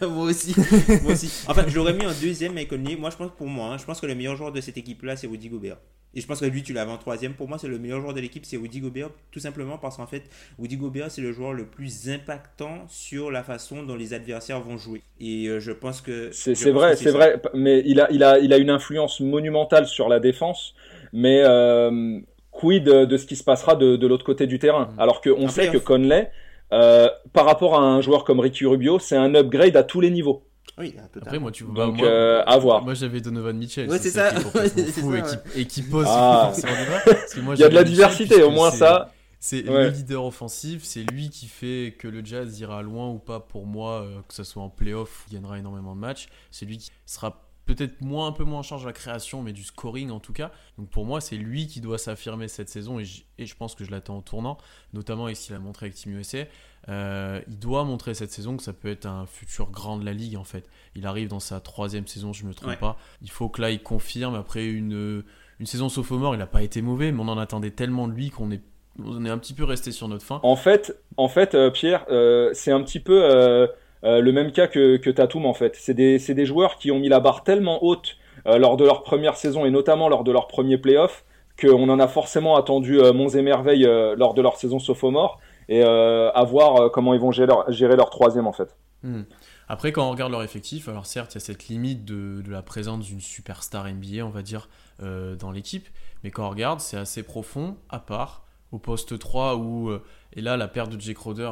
moi 0.02 0.24
aussi. 0.24 0.54
moi 1.02 1.12
aussi. 1.12 1.44
Enfin, 1.48 1.64
je 1.66 1.74
l'aurais 1.76 1.92
mis 1.94 2.06
en 2.06 2.12
deuxième, 2.20 2.54
Mike 2.54 2.68
Conley. 2.68 2.96
Moi, 2.96 3.10
je 3.10 3.16
pense 3.16 3.30
pour 3.36 3.46
moi, 3.48 3.66
hein, 3.68 3.78
je 3.78 3.84
pense 3.84 4.00
que 4.00 4.06
le 4.06 4.14
meilleur 4.14 4.36
joueur 4.36 4.52
de 4.52 4.60
cette 4.60 4.76
équipe-là, 4.78 5.16
c'est 5.16 5.26
Woody 5.26 5.48
Gobert. 5.48 5.76
Et 6.14 6.22
je 6.22 6.26
pense 6.26 6.40
que 6.40 6.46
lui, 6.46 6.62
tu 6.62 6.72
l'avais 6.72 6.90
en 6.90 6.96
troisième. 6.96 7.34
Pour 7.34 7.48
moi, 7.48 7.58
c'est 7.58 7.68
le 7.68 7.78
meilleur 7.78 8.00
joueur 8.00 8.14
de 8.14 8.20
l'équipe, 8.20 8.44
c'est 8.46 8.56
Woody 8.56 8.80
Gobert. 8.80 9.10
Tout 9.30 9.40
simplement 9.40 9.76
parce 9.76 9.98
qu'en 9.98 10.06
fait, 10.06 10.22
Woody 10.58 10.76
Gobert, 10.78 11.10
c'est 11.10 11.20
le 11.20 11.32
joueur 11.32 11.52
le 11.52 11.66
plus 11.66 12.08
impactant 12.08 12.86
sur 12.88 13.30
la 13.30 13.42
façon 13.42 13.82
dont 13.82 13.94
les 13.94 14.14
adversaires 14.14 14.60
vont 14.60 14.78
jouer. 14.78 15.02
Et 15.20 15.46
euh, 15.48 15.60
je 15.60 15.70
pense 15.70 16.00
que. 16.00 16.30
C'est 16.32 16.54
vrai, 16.70 16.96
c'est 16.96 17.10
vrai, 17.10 17.40
mais 17.54 17.82
il 17.84 18.00
a, 18.00 18.10
il, 18.10 18.22
a, 18.22 18.38
il 18.38 18.52
a 18.54 18.56
une 18.56 18.70
influence 18.70 19.20
monumentale 19.20 19.86
sur 19.86 20.08
la 20.08 20.18
défense, 20.18 20.74
mais 21.12 21.42
euh, 21.44 22.18
quid 22.58 22.84
de, 22.84 23.04
de 23.04 23.16
ce 23.16 23.26
qui 23.26 23.36
se 23.36 23.44
passera 23.44 23.74
de, 23.76 23.96
de 23.96 24.06
l'autre 24.06 24.24
côté 24.24 24.46
du 24.46 24.58
terrain 24.58 24.86
Mm. 24.96 25.00
Alors 25.00 25.20
qu'on 25.20 25.48
sait 25.48 25.68
que. 25.70 25.78
Conley, 25.78 26.30
euh, 26.72 27.08
par 27.32 27.46
rapport 27.46 27.74
à 27.78 27.82
un 27.82 28.00
joueur 28.00 28.24
comme 28.24 28.40
Ricky 28.40 28.66
Rubio, 28.66 28.98
c'est 28.98 29.16
un 29.16 29.34
upgrade 29.34 29.76
à 29.76 29.82
tous 29.82 30.00
les 30.00 30.10
niveaux. 30.10 30.44
Oui. 30.78 30.94
Après, 31.20 31.38
moi, 31.40 31.50
tu 31.50 31.64
vois, 31.64 31.86
Donc, 31.86 31.96
moi, 31.98 32.06
euh, 32.06 32.42
à 32.46 32.56
voir. 32.58 32.84
moi 32.84 32.94
j'avais 32.94 33.20
Donovan 33.20 33.56
Mitchell. 33.56 33.88
Ouais, 33.90 33.98
c'est 33.98 34.10
ça. 34.10 34.32
Ouais, 34.54 34.68
fou 34.92 35.12
ça, 35.12 35.18
et, 35.18 35.22
qui, 35.22 35.60
et 35.60 35.64
qui 35.66 35.82
pose 35.82 36.06
Ah. 36.08 36.52
sur 36.54 36.68
le 36.68 36.84
débat, 36.84 37.00
parce 37.04 37.34
que 37.34 37.40
moi, 37.40 37.54
Il 37.56 37.60
y 37.60 37.64
a 37.64 37.68
de 37.68 37.74
la 37.74 37.80
Mitchell 37.80 37.94
diversité, 37.96 38.42
au 38.42 38.50
moins 38.50 38.70
ça. 38.70 39.12
C'est 39.40 39.68
Ouais. 39.68 39.84
le 39.84 39.88
leader 39.90 40.24
offensif, 40.24 40.80
c'est 40.82 41.04
lui 41.12 41.30
qui 41.30 41.46
fait 41.46 41.94
que 41.96 42.08
le 42.08 42.24
Jazz 42.24 42.58
ira 42.58 42.82
loin 42.82 43.08
ou 43.08 43.18
pas 43.18 43.38
pour 43.40 43.66
moi, 43.66 44.02
euh, 44.02 44.16
que 44.28 44.34
ce 44.34 44.42
soit 44.42 44.62
en 44.62 44.68
playoff, 44.68 45.24
il 45.30 45.34
gagnera 45.34 45.58
énormément 45.60 45.94
de 45.94 46.00
matchs. 46.00 46.28
C'est 46.50 46.66
lui 46.66 46.78
qui 46.78 46.90
sera 47.06 47.40
peut-être 47.68 48.00
moins 48.00 48.28
un 48.28 48.32
peu 48.32 48.44
moins 48.44 48.60
en 48.60 48.62
charge 48.62 48.82
de 48.82 48.86
la 48.86 48.94
création, 48.94 49.42
mais 49.42 49.52
du 49.52 49.62
scoring 49.62 50.10
en 50.10 50.20
tout 50.20 50.32
cas. 50.32 50.50
Donc 50.78 50.88
pour 50.88 51.04
moi, 51.04 51.20
c'est 51.20 51.36
lui 51.36 51.66
qui 51.66 51.80
doit 51.80 51.98
s'affirmer 51.98 52.48
cette 52.48 52.70
saison 52.70 52.98
et 52.98 53.04
je, 53.04 53.54
pense 53.54 53.74
que 53.74 53.84
je 53.84 53.90
l'attends 53.90 54.18
au 54.18 54.22
tournant, 54.22 54.56
notamment 54.94 55.26
avec 55.26 55.36
ce 55.36 55.46
qu'il 55.46 55.54
a 55.54 55.58
montré 55.58 55.86
avec 55.86 55.94
Team 55.94 56.18
USA. 56.18 56.44
Euh, 56.88 57.42
il 57.46 57.58
doit 57.58 57.84
montrer 57.84 58.14
cette 58.14 58.32
saison 58.32 58.56
que 58.56 58.62
ça 58.62 58.72
peut 58.72 58.88
être 58.88 59.04
un 59.04 59.26
futur 59.26 59.70
grand 59.70 59.98
de 59.98 60.04
la 60.06 60.14
ligue 60.14 60.36
en 60.36 60.44
fait. 60.44 60.66
Il 60.94 61.06
arrive 61.06 61.28
dans 61.28 61.40
sa 61.40 61.60
troisième 61.60 62.06
saison, 62.06 62.32
je 62.32 62.44
ne 62.44 62.48
me 62.48 62.54
trompe 62.54 62.78
pas. 62.78 62.96
Il 63.20 63.30
faut 63.30 63.50
que 63.50 63.60
là 63.60 63.70
il 63.70 63.82
confirme 63.82 64.34
après 64.34 64.66
une, 64.66 65.22
une 65.60 65.66
saison 65.66 65.90
sophomore, 65.90 66.34
il 66.34 66.38
n'a 66.38 66.46
pas 66.46 66.62
été 66.62 66.80
mauvais, 66.80 67.12
mais 67.12 67.20
on 67.20 67.28
en 67.28 67.38
attendait 67.38 67.72
tellement 67.72 68.08
de 68.08 68.14
lui 68.14 68.30
qu'on 68.30 68.50
est 68.50 68.62
on 69.04 69.24
est 69.24 69.30
un 69.30 69.38
petit 69.38 69.54
peu 69.54 69.62
resté 69.62 69.92
sur 69.92 70.08
notre 70.08 70.24
fin. 70.24 70.40
En 70.42 70.56
fait, 70.56 70.98
en 71.16 71.28
fait 71.28 71.54
euh, 71.54 71.70
Pierre, 71.70 72.04
euh, 72.10 72.50
c'est 72.54 72.72
un 72.72 72.82
petit 72.82 72.98
peu 72.98 73.68
euh, 74.04 74.20
le 74.20 74.32
même 74.32 74.52
cas 74.52 74.66
que, 74.66 74.96
que 74.96 75.10
Tatum 75.10 75.46
en 75.46 75.54
fait. 75.54 75.76
C'est 75.76 75.94
des, 75.94 76.18
des, 76.18 76.46
joueurs 76.46 76.76
qui 76.76 76.90
ont 76.90 76.98
mis 76.98 77.08
la 77.08 77.20
barre 77.20 77.42
tellement 77.42 77.82
haute 77.84 78.16
euh, 78.46 78.58
lors 78.58 78.76
de 78.76 78.84
leur 78.84 79.02
première 79.02 79.36
saison 79.36 79.64
et 79.64 79.70
notamment 79.70 80.08
lors 80.08 80.24
de 80.24 80.32
leur 80.32 80.46
premier 80.46 80.78
playoff 80.78 81.24
qu'on 81.60 81.88
en 81.88 81.98
a 81.98 82.06
forcément 82.06 82.56
attendu 82.56 83.00
euh, 83.00 83.12
monts 83.12 83.30
et 83.30 83.42
merveilles 83.42 83.88
lors 84.16 84.34
de 84.34 84.42
leur 84.42 84.56
saison 84.56 84.78
sophomore 84.78 85.40
et 85.68 85.82
à 85.82 86.44
voir 86.44 86.90
comment 86.92 87.12
ils 87.12 87.20
vont 87.20 87.30
gérer 87.30 87.48
leur, 87.48 87.70
gérer 87.70 87.94
leur 87.94 88.08
troisième 88.08 88.46
en 88.46 88.52
fait. 88.52 88.74
Hmm. 89.02 89.22
Après, 89.68 89.92
quand 89.92 90.08
on 90.08 90.10
regarde 90.10 90.32
leur 90.32 90.42
effectif, 90.42 90.88
alors 90.88 91.04
certes, 91.04 91.34
il 91.34 91.34
y 91.34 91.42
a 91.42 91.44
cette 91.44 91.68
limite 91.68 92.06
de, 92.06 92.40
de 92.40 92.50
la 92.50 92.62
présence 92.62 93.04
d'une 93.04 93.20
superstar 93.20 93.86
NBA, 93.86 94.24
on 94.24 94.30
va 94.30 94.40
dire, 94.40 94.70
dans 94.98 95.50
l'équipe, 95.50 95.86
mais 96.24 96.30
quand 96.30 96.46
on 96.46 96.50
regarde, 96.50 96.80
c'est 96.80 96.96
assez 96.96 97.22
profond, 97.22 97.76
à 97.90 97.98
part 97.98 98.44
au 98.72 98.78
poste 98.78 99.18
3 99.18 99.56
où, 99.56 99.92
et 100.32 100.40
là, 100.40 100.56
la 100.56 100.68
perte 100.68 100.90
de 100.90 100.98
Jake 100.98 101.18
Crowder 101.18 101.50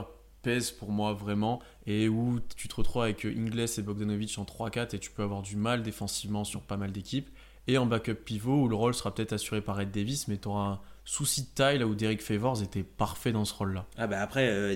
pour 0.78 0.90
moi 0.90 1.12
vraiment 1.12 1.60
et 1.86 2.08
où 2.08 2.40
tu 2.56 2.68
te 2.68 2.74
retrouves 2.74 3.02
avec 3.02 3.24
Ingles 3.24 3.66
et 3.78 3.82
Bogdanovic 3.82 4.38
en 4.38 4.44
3-4 4.44 4.94
et 4.94 4.98
tu 4.98 5.10
peux 5.10 5.22
avoir 5.22 5.42
du 5.42 5.56
mal 5.56 5.82
défensivement 5.82 6.44
sur 6.44 6.60
pas 6.60 6.76
mal 6.76 6.92
d'équipes. 6.92 7.28
Et 7.68 7.78
en 7.78 7.86
backup 7.86 8.14
pivot 8.14 8.62
où 8.62 8.68
le 8.68 8.76
rôle 8.76 8.94
sera 8.94 9.12
peut-être 9.12 9.32
assuré 9.32 9.60
par 9.60 9.80
Ed 9.80 9.90
Davis, 9.90 10.28
mais 10.28 10.36
tu 10.36 10.46
auras 10.48 10.80
souci 11.06 11.42
de 11.42 11.48
taille 11.54 11.78
là 11.78 11.86
où 11.86 11.94
Derek 11.94 12.20
Favors 12.20 12.60
était 12.62 12.82
parfait 12.82 13.30
dans 13.30 13.44
ce 13.44 13.54
rôle-là. 13.54 13.86
Ah 13.96 14.08
bah 14.08 14.20
après, 14.20 14.48
euh, 14.50 14.74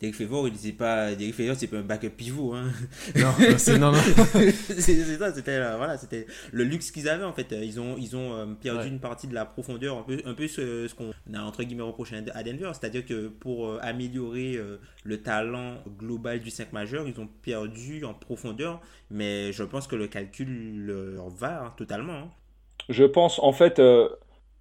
Derek 0.00 0.14
Favors, 0.14 0.46
il 0.48 0.76
pas 0.76 1.14
Derek 1.16 1.34
Favors, 1.34 1.56
c'est 1.56 1.66
pas 1.66 1.78
un 1.78 1.82
backup 1.82 2.10
pivot. 2.10 2.54
Hein. 2.54 2.70
Non, 3.16 3.34
c'est 3.58 3.76
non, 3.76 3.90
non. 3.90 3.98
c'est 4.78 5.18
ça, 5.18 5.34
c'était 5.34 5.56
euh, 5.56 5.76
voilà, 5.76 5.98
c'était 5.98 6.26
le 6.52 6.62
luxe 6.62 6.92
qu'ils 6.92 7.08
avaient 7.08 7.24
en 7.24 7.32
fait. 7.32 7.48
Ils 7.50 7.80
ont 7.80 7.96
ils 7.98 8.16
ont 8.16 8.34
euh, 8.34 8.46
perdu 8.54 8.86
une 8.86 9.00
partie 9.00 9.26
de 9.26 9.34
la 9.34 9.44
profondeur, 9.44 9.98
un 9.98 10.02
peu 10.02 10.22
un 10.24 10.34
peu 10.34 10.46
ce, 10.46 10.94
qu'on 10.94 11.10
a 11.34 11.42
entre 11.42 11.64
guillemets 11.64 11.82
reproché 11.82 12.16
à 12.32 12.42
Denver, 12.44 12.70
c'est-à-dire 12.72 13.04
que 13.04 13.26
pour 13.26 13.76
améliorer 13.82 14.60
le 15.02 15.22
talent 15.22 15.78
global 15.98 16.38
du 16.40 16.50
5 16.50 16.72
majeur, 16.72 17.08
ils 17.08 17.20
ont 17.20 17.28
perdu 17.42 18.04
en 18.04 18.14
profondeur, 18.14 18.80
mais 19.10 19.52
je 19.52 19.64
pense 19.64 19.88
que 19.88 19.96
le 19.96 20.06
calcul 20.06 20.86
leur 20.86 21.28
va 21.28 21.64
hein, 21.64 21.74
totalement. 21.76 22.12
Hein. 22.12 22.30
Je 22.88 23.02
pense 23.02 23.40
en 23.40 23.52
fait 23.52 23.80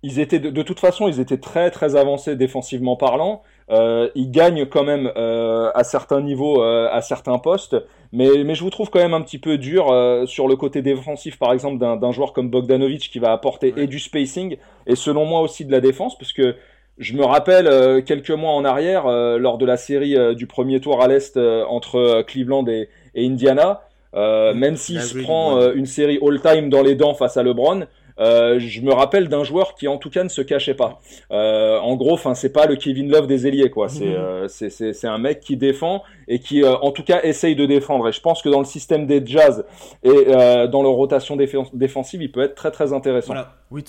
ils 0.04 0.20
étaient 0.20 0.40
de, 0.40 0.62
toute 0.62 0.80
façon, 0.80 1.08
ils 1.08 1.20
étaient 1.20 1.40
très 1.40 1.72
très 1.72 1.96
avancés 1.96 2.36
défensivement 2.36 2.96
parlant. 2.96 3.42
Euh, 3.72 4.10
ils 4.14 4.30
gagnent 4.30 4.68
quand 4.68 4.84
même 4.84 5.12
euh, 5.18 5.72
à 5.74 5.84
certains 5.84 6.22
niveaux, 6.22 6.62
euh, 6.62 6.88
à 6.92 7.02
certains 7.02 7.40
postes, 7.40 7.76
mais, 8.12 8.44
mais 8.44 8.54
je 8.54 8.64
vous 8.64 8.70
trouve 8.70 8.92
quand 8.92 9.00
même 9.00 9.16
un 9.16 9.22
petit 9.22 9.40
peu 9.40 9.58
dur 9.58 9.88
sur 10.28 10.48
le 10.48 10.56
côté 10.56 10.82
défensif, 10.82 11.40
par 11.40 11.52
exemple, 11.54 11.80
d'un 11.80 12.12
joueur 12.12 12.34
comme 12.34 12.50
Bogdanovic 12.50 13.10
qui 13.10 13.20
va 13.20 13.32
apporter 13.32 13.74
et 13.78 13.88
du 13.88 14.00
spacing 14.00 14.58
et 14.86 14.96
selon 14.96 15.26
moi 15.26 15.42
aussi 15.42 15.66
de 15.66 15.72
la 15.72 15.82
défense, 15.82 16.18
parce 16.18 16.32
que 16.32 16.56
je 16.98 17.14
me 17.14 17.26
rappelle 17.26 18.04
quelques 18.06 18.32
mois 18.32 18.54
en 18.54 18.64
arrière, 18.64 19.08
lors 19.08 19.58
de 19.58 19.66
la 19.66 19.76
série 19.76 20.16
du 20.36 20.48
premier 20.48 20.80
tour 20.80 21.02
à 21.02 21.08
l'est 21.08 21.36
entre 21.36 22.22
Cleveland 22.22 22.66
et, 22.68 22.88
et 23.16 23.26
Indiana, 23.26 23.82
même 24.14 24.78
s'il 24.78 25.02
se 25.02 25.18
prend 25.18 25.74
une 25.74 25.88
série 25.88 26.20
all-time 26.22 26.70
dans 26.70 26.84
les 26.84 26.96
dents 26.96 27.16
face 27.16 27.36
à 27.36 27.44
LeBron. 27.44 27.86
Euh, 28.20 28.60
je 28.60 28.82
me 28.82 28.94
rappelle 28.94 29.28
d'un 29.28 29.44
joueur 29.44 29.76
qui 29.76 29.88
en 29.88 29.98
tout 29.98 30.10
cas 30.10 30.24
ne 30.24 30.30
se 30.30 30.42
cachait 30.42 30.74
pas. 30.74 31.02
Euh, 31.32 31.78
en 31.80 31.96
gros, 31.96 32.14
enfin 32.14 32.34
c'est 32.34 32.52
pas 32.52 32.66
le 32.66 32.76
Kevin 32.76 33.10
Love 33.10 33.28
des 33.28 33.48
ailiers 33.48 33.70
quoi. 33.70 33.90
C'est 33.90 34.06
mhm. 34.06 34.16
euh, 34.16 34.48
c'est 34.48 35.08
un 35.08 35.18
mec 35.18 35.42
qui 35.42 35.58
défend 35.58 36.04
et 36.28 36.40
qui 36.40 36.64
en 36.66 36.92
tout 36.92 37.04
cas 37.04 37.22
essaye 37.24 37.56
de 37.56 37.66
défendre. 37.66 38.08
Et 38.08 38.12
je 38.12 38.22
pense 38.22 38.42
que 38.42 38.50
dans 38.50 38.60
le 38.60 38.66
système 38.66 39.06
des 39.06 39.26
Jazz 39.26 39.66
et 40.04 40.26
dans 40.26 40.82
leur 40.82 40.94
rotation 40.94 41.38
défensive, 41.74 42.22
il 42.22 42.32
peut 42.32 42.42
être 42.42 42.56
très 42.56 42.72
très 42.72 42.94
intéressant. 42.94 43.34
Oui, 43.72 43.84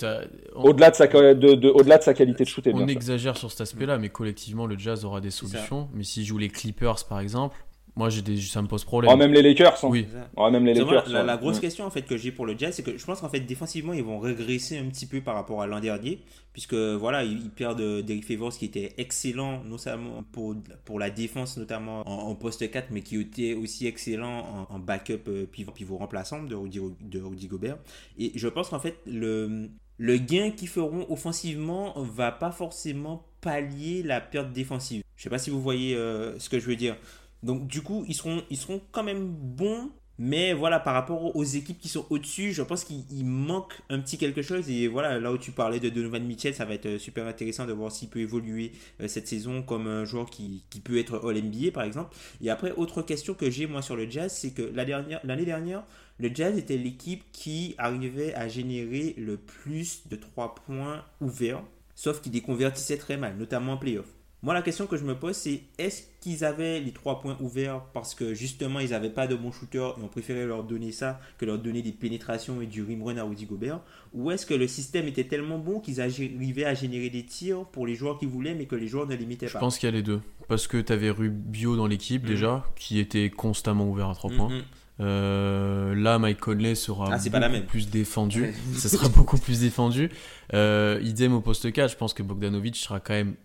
au-delà 0.55 0.89
de 0.89 0.95
sa 0.95 1.07
de, 1.07 1.69
au-delà 1.69 1.99
de 1.99 2.03
sa 2.03 2.13
qualité 2.13 2.43
de 2.43 2.49
shooter. 2.49 2.71
On 2.73 2.87
exagère 2.87 3.37
sur 3.37 3.51
cet 3.51 3.61
aspect-là, 3.61 3.97
mais 3.97 4.09
collectivement 4.09 4.65
le 4.65 4.77
Jazz 4.77 5.05
aura 5.05 5.21
des 5.21 5.31
solutions. 5.31 5.87
Mais 5.93 6.03
s'il 6.03 6.25
joue 6.25 6.37
les 6.37 6.49
Clippers 6.49 7.05
par 7.07 7.19
exemple, 7.19 7.57
moi, 7.97 8.09
j'ai 8.11 8.21
des, 8.21 8.39
ça 8.39 8.61
me 8.61 8.67
pose 8.67 8.85
problème. 8.85 9.11
Oh, 9.11 9.17
même 9.17 9.33
les 9.33 9.41
Lakers. 9.41 9.83
Hein. 9.83 9.87
Oui. 9.89 10.07
Oh, 10.35 10.49
même 10.51 10.65
les 10.65 10.75
Lakers. 10.75 11.09
la, 11.09 11.37
grosse 11.37 11.59
question 11.59 11.83
en 11.83 11.89
fait 11.89 12.03
que 12.03 12.15
j'ai 12.15 12.31
pour 12.31 12.45
le 12.45 12.55
Jazz, 12.55 12.75
c'est 12.75 12.83
que 12.83 12.95
je 12.95 13.03
pense 13.03 13.21
qu'en 13.21 13.29
fait 13.29 13.39
défensivement 13.39 13.93
ils 13.93 14.03
vont 14.03 14.19
régresser 14.19 14.77
un 14.77 14.85
petit 14.85 15.07
peu 15.07 15.19
par 15.19 15.33
rapport 15.33 15.63
à 15.63 15.67
l'an 15.67 15.79
dernier, 15.79 16.19
puisque 16.53 16.75
voilà 16.75 17.23
ils, 17.23 17.49
perdent 17.49 17.81
euh, 17.81 18.01
Derrick 18.03 18.25
Favors 18.25 18.55
qui 18.55 18.65
était 18.65 18.93
excellent, 18.99 19.63
notamment 19.63 20.23
pour 20.31 20.55
pour 20.85 20.99
la 20.99 21.09
défense 21.09 21.57
notamment 21.57 22.07
en, 22.07 22.35
poste 22.35 22.69
4, 22.69 22.89
mais 22.91 23.01
qui 23.01 23.19
était 23.19 23.55
aussi 23.55 23.87
excellent 23.87 24.67
en, 24.69 24.77
backup 24.77 25.27
euh, 25.27 25.45
pivot, 25.45 25.71
pivot 25.71 25.97
remplaçant 25.97 26.43
de 26.43 26.53
Rudy, 26.53 26.79
de 27.01 27.19
Rudy 27.19 27.47
Gobert. 27.47 27.77
Et 28.19 28.31
je 28.35 28.47
pense 28.47 28.69
qu'en 28.69 28.79
fait 28.79 28.97
le 29.07 29.69
le 29.97 30.17
gain 30.17 30.51
qu'ils 30.51 30.67
feront 30.67 31.07
offensivement 31.09 31.93
va 31.97 32.31
pas 32.31 32.51
forcément 32.51 33.25
pallier 33.41 34.03
la 34.03 34.21
perte 34.21 34.51
défensive. 34.53 35.01
Je 35.15 35.23
sais 35.23 35.29
pas 35.31 35.39
si 35.39 35.49
vous 35.49 35.61
voyez 35.61 35.95
euh, 35.95 36.37
ce 36.37 36.49
que 36.49 36.59
je 36.59 36.67
veux 36.67 36.75
dire. 36.75 36.95
Donc 37.43 37.67
du 37.67 37.81
coup, 37.81 38.05
ils 38.07 38.15
seront, 38.15 38.81
quand 38.91 39.03
même 39.03 39.27
bons. 39.27 39.89
Mais 40.19 40.53
voilà, 40.53 40.79
par 40.79 40.95
rapport 40.95 41.35
aux 41.35 41.43
équipes 41.43 41.79
qui 41.79 41.89
sont 41.89 42.07
au-dessus, 42.09 42.51
je 42.51 42.63
pense 42.63 42.83
qu'il 42.83 43.23
manque 43.23 43.79
un 43.89 43.99
petit 43.99 44.17
quelque 44.17 44.41
chose. 44.41 44.67
Et 44.67 44.87
voilà, 44.87 45.19
là 45.19 45.31
où 45.31 45.37
tu 45.37 45.51
parlais 45.51 45.79
de 45.79 45.89
Donovan 45.89 46.23
Mitchell, 46.25 46.55
ça 46.55 46.65
va 46.65 46.73
être 46.73 46.87
euh, 46.87 46.97
super 46.97 47.27
intéressant 47.27 47.67
de 47.67 47.73
voir 47.73 47.91
s'il 47.91 48.09
peut 48.09 48.21
évoluer 48.21 48.71
euh, 48.99 49.07
cette 49.07 49.27
saison 49.27 49.61
comme 49.61 49.85
un 49.85 50.05
joueur 50.05 50.31
qui, 50.31 50.63
peut 50.83 50.97
être 50.97 51.29
All-NBA 51.29 51.69
par 51.71 51.83
exemple. 51.83 52.17
Et 52.41 52.49
après, 52.49 52.71
autre 52.71 53.03
question 53.03 53.35
que 53.35 53.51
j'ai 53.51 53.67
moi 53.67 53.83
sur 53.83 53.95
le 53.95 54.09
Jazz, 54.09 54.33
c'est 54.33 54.55
que 54.55 54.63
l'année 54.63 54.87
dernière, 54.87 55.21
dernière, 55.23 55.83
le 56.17 56.31
Jazz 56.33 56.57
était 56.57 56.77
l'équipe 56.77 57.23
qui 57.31 57.75
arrivait 57.77 58.33
à 58.33 58.47
générer 58.47 59.13
le 59.19 59.37
plus 59.37 60.07
de 60.09 60.15
3 60.15 60.55
points 60.55 61.03
ouverts, 61.21 61.61
sauf 61.93 62.21
qu'il 62.21 62.31
les 62.31 62.41
convertissait 62.41 62.97
très 62.97 63.17
mal, 63.17 63.37
notamment 63.37 63.73
en 63.73 63.77
playoff. 63.77 64.16
Moi, 64.43 64.53
la 64.53 64.61
question 64.61 64.85
que 64.85 64.97
je 64.97 65.03
me 65.03 65.15
pose, 65.15 65.35
c'est 65.35 65.61
est-ce 65.79 66.03
qu'ils 66.21 66.45
avaient 66.45 66.79
les 66.79 66.91
trois 66.91 67.19
points 67.21 67.37
ouverts 67.39 67.81
parce 67.93 68.13
que 68.13 68.35
justement, 68.35 68.79
ils 68.79 68.91
n'avaient 68.91 69.09
pas 69.09 69.25
de 69.25 69.35
bons 69.35 69.51
shooters 69.51 69.95
et 69.97 70.03
on 70.03 70.07
préférait 70.07 70.45
leur 70.45 70.63
donner 70.63 70.91
ça 70.91 71.19
que 71.39 71.45
leur 71.45 71.57
donner 71.57 71.81
des 71.81 71.91
pénétrations 71.91 72.61
et 72.61 72.67
du 72.67 72.83
rim 72.83 73.03
run 73.03 73.17
à 73.17 73.23
Rudy 73.23 73.47
Gobert? 73.47 73.79
Ou 74.13 74.29
est-ce 74.29 74.45
que 74.45 74.53
le 74.53 74.67
système 74.67 75.07
était 75.07 75.23
tellement 75.23 75.57
bon 75.57 75.79
qu'ils 75.79 76.01
arrivaient 76.01 76.65
à 76.65 76.75
générer 76.75 77.09
des 77.09 77.25
tirs 77.25 77.65
pour 77.65 77.87
les 77.87 77.95
joueurs 77.95 78.19
qui 78.19 78.27
voulaient 78.27 78.53
mais 78.53 78.65
que 78.65 78.75
les 78.75 78.87
joueurs 78.87 79.07
ne 79.07 79.15
limitaient 79.15 79.47
pas? 79.47 79.53
Je 79.53 79.57
pense 79.57 79.79
qu'il 79.79 79.87
y 79.87 79.91
a 79.91 79.95
les 79.95 80.03
deux. 80.03 80.21
Parce 80.47 80.67
que 80.67 80.77
tu 80.77 80.93
avais 80.93 81.09
Rubio 81.09 81.75
dans 81.75 81.87
l'équipe 81.87 82.21
mhm. 82.21 82.29
déjà, 82.29 82.65
qui 82.75 82.99
était 82.99 83.31
constamment 83.31 83.89
ouvert 83.89 84.09
à 84.09 84.13
trois 84.13 84.29
points. 84.29 84.49
Mhm. 84.49 84.63
Euh, 84.99 85.95
là, 85.95 86.17
Mike 86.17 86.39
Conley 86.39 86.75
sera 86.75 87.09
ah, 87.11 87.17
beaucoup 87.17 87.67
plus 87.67 87.89
défendu. 87.89 88.53
ça 88.73 88.89
sera 88.89 89.09
beaucoup 89.09 89.37
plus 89.37 89.59
défendu. 89.59 90.09
Euh, 90.53 90.99
idem 91.03 91.33
au 91.33 91.41
poste 91.41 91.71
4, 91.71 91.91
je 91.91 91.97
pense 91.97 92.13
que 92.13 92.23
Bogdanovic 92.23 92.75
sera 92.75 92.99
quand 92.99 93.13
même 93.13 93.35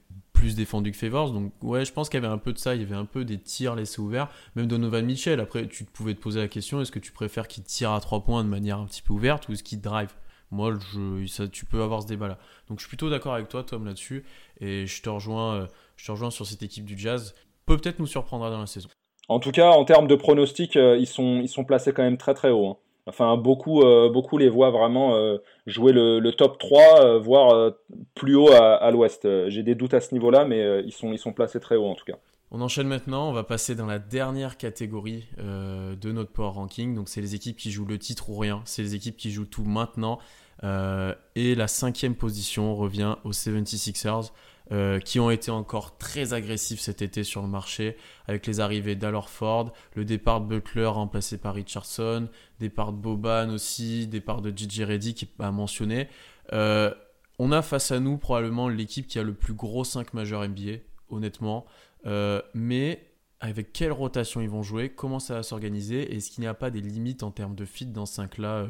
plus 0.43 0.57
défendu 0.57 0.91
que 0.91 0.97
Favors. 0.97 1.31
Donc 1.31 1.53
ouais, 1.63 1.85
je 1.85 1.93
pense 1.93 2.09
qu'il 2.09 2.21
y 2.21 2.25
avait 2.25 2.33
un 2.33 2.39
peu 2.39 2.53
de 2.53 2.59
ça, 2.59 2.75
il 2.75 2.81
y 2.81 2.85
avait 2.85 2.97
un 2.97 3.05
peu 3.05 3.25
des 3.25 3.39
tirs 3.39 3.77
laissés 3.77 4.01
ouverts. 4.01 4.29
Même 4.57 4.67
Donovan 4.67 5.05
Mitchell, 5.05 5.39
après 5.39 5.69
tu 5.69 5.85
pouvais 5.85 6.15
te 6.15 6.21
poser 6.21 6.41
la 6.41 6.49
question, 6.49 6.81
est-ce 6.81 6.91
que 6.91 6.99
tu 6.99 7.13
préfères 7.13 7.47
qu'il 7.47 7.63
tire 7.63 7.93
à 7.93 8.01
3 8.01 8.25
points 8.25 8.43
de 8.43 8.49
manière 8.49 8.79
un 8.79 8.87
petit 8.87 9.03
peu 9.03 9.13
ouverte 9.13 9.49
ou 9.49 9.53
est-ce 9.53 9.63
qu'il 9.63 9.81
drive? 9.81 10.13
Moi, 10.51 10.75
je, 10.93 11.27
ça, 11.27 11.47
tu 11.47 11.65
peux 11.65 11.81
avoir 11.81 12.03
ce 12.03 12.09
débat-là. 12.09 12.39
Donc 12.69 12.81
je 12.81 12.83
suis 12.83 12.89
plutôt 12.89 13.09
d'accord 13.09 13.35
avec 13.35 13.49
toi, 13.49 13.63
Tom, 13.63 13.87
là-dessus. 13.87 14.25
Et 14.61 14.87
je 14.87 15.01
te, 15.01 15.09
rejoins, 15.09 15.55
euh, 15.55 15.67
je 15.97 16.07
te 16.07 16.11
rejoins 16.11 16.31
sur 16.33 16.45
cette 16.45 16.63
équipe 16.65 16.85
du 16.85 16.99
Jazz. 16.99 17.35
Peut 17.65 17.77
peut-être 17.77 18.01
nous 18.01 18.09
surprendra 18.09 18.51
dans 18.51 18.59
la 18.59 18.67
saison. 18.67 18.89
En 19.29 19.39
tout 19.39 19.53
cas, 19.53 19.71
en 19.71 19.85
termes 19.85 20.09
de 20.09 20.17
pronostics, 20.17 20.77
euh, 20.77 20.99
ils, 20.99 21.07
sont, 21.07 21.41
ils 21.41 21.49
sont 21.49 21.65
placés 21.65 21.93
quand 21.93 22.03
même 22.03 22.19
très 22.19 22.35
très 22.35 22.51
haut. 22.51 22.69
Hein. 22.69 22.77
Enfin, 23.07 23.37
beaucoup, 23.37 23.83
euh, 23.83 24.11
beaucoup 24.11 24.39
les 24.39 24.49
voient 24.49 24.71
vraiment 24.71 25.17
euh, 25.17 25.39
jouer 25.67 25.93
le, 25.93 26.31
top 26.31 26.59
3, 26.59 27.05
euh, 27.05 27.19
voire 27.19 27.73
plus 28.15 28.37
haut 28.37 28.53
à, 28.53 28.91
l'ouest. 28.91 29.27
J'ai 29.49 29.63
des 29.63 29.75
doutes 29.75 29.95
à 29.95 30.01
ce 30.01 30.15
niveau-là, 30.15 30.45
mais 30.45 30.83
ils, 30.85 30.93
sont, 30.93 31.13
ils 31.13 31.19
sont 31.19 31.33
placés 31.33 31.61
très 31.61 31.77
haut 31.77 31.87
en 31.87 31.95
tout 31.95 32.05
cas. 32.05 32.17
On 32.55 32.61
enchaîne 32.61 32.87
maintenant, 32.87 33.31
on 33.31 33.33
va 33.33 33.45
passer 33.45 33.75
dans 33.75 33.87
la 33.87 33.99
dernière 33.99 34.59
catégorie 34.59 35.27
de 35.39 36.13
notre 36.13 36.31
Power 36.31 36.51
Ranking. 36.51 36.95
Donc, 36.95 37.09
c'est 37.09 37.23
les 37.23 37.35
équipes 37.35 37.57
qui 37.57 37.71
jouent 37.71 37.87
le 37.87 37.99
titre 37.99 38.29
ou 38.29 38.37
rien. 38.37 38.61
C'est 38.67 38.83
les 38.83 38.95
équipes 38.95 39.17
qui 39.17 39.31
jouent 39.31 39.47
tout 39.47 39.65
maintenant. 39.65 40.19
et 40.63 41.55
la 41.55 41.67
cinquième 41.67 42.15
position 42.15 42.77
revient 42.77 43.17
aux 43.25 43.33
76ers. 43.33 44.33
Euh, 44.73 45.01
qui 45.01 45.21
ont 45.21 45.31
été 45.31 45.51
encore 45.51 45.99
très 45.99 46.33
agressifs 46.33 46.81
cet 46.81 47.03
été 47.03 47.25
sur 47.25 47.43
le 47.43 47.49
marché, 47.49 47.95
avec 48.27 48.47
les 48.47 48.61
arrivées 48.61 48.95
d'Alorford, 48.95 49.75
le 49.95 50.07
départ 50.07 50.41
de 50.41 50.47
Butler 50.47 50.87
remplacé 50.87 51.37
par 51.37 51.55
Richardson, 51.55 52.29
départ 52.59 52.93
de 52.93 52.97
Boban 52.97 53.51
aussi, 53.51 54.07
départ 54.07 54.41
de 54.41 54.51
Gigi 54.57 54.83
Reddy 54.85 55.13
qui 55.13 55.29
a 55.41 55.51
mentionné. 55.51 56.09
Euh, 56.55 56.91
on 57.39 57.53
a 57.53 57.61
face 57.61 57.91
à 57.91 58.01
nous 58.01 58.17
probablement 58.17 58.71
l'équipe 58.71 59.07
qui 59.07 59.19
a 59.19 59.23
le 59.23 59.35
plus 59.35 59.53
gros 59.53 59.85
5 59.85 60.15
majeur 60.15 60.49
NBA, 60.49 60.79
honnêtement. 61.11 61.67
Euh, 62.07 62.41
mais 62.55 63.11
avec 63.41 63.75
quelle 63.75 63.93
rotation 63.93 64.41
ils 64.41 64.49
vont 64.49 64.63
jouer, 64.63 64.89
comment 64.89 65.19
ça 65.19 65.35
va 65.35 65.43
s'organiser, 65.43 66.15
est-ce 66.15 66.31
qu'il 66.31 66.41
n'y 66.41 66.49
a 66.49 66.55
pas 66.55 66.71
des 66.71 66.81
limites 66.81 67.25
en 67.25 67.31
termes 67.31 67.57
de 67.57 67.67
fit 67.67 67.85
dans 67.85 68.07
ce 68.07 68.23
5-là 68.23 68.69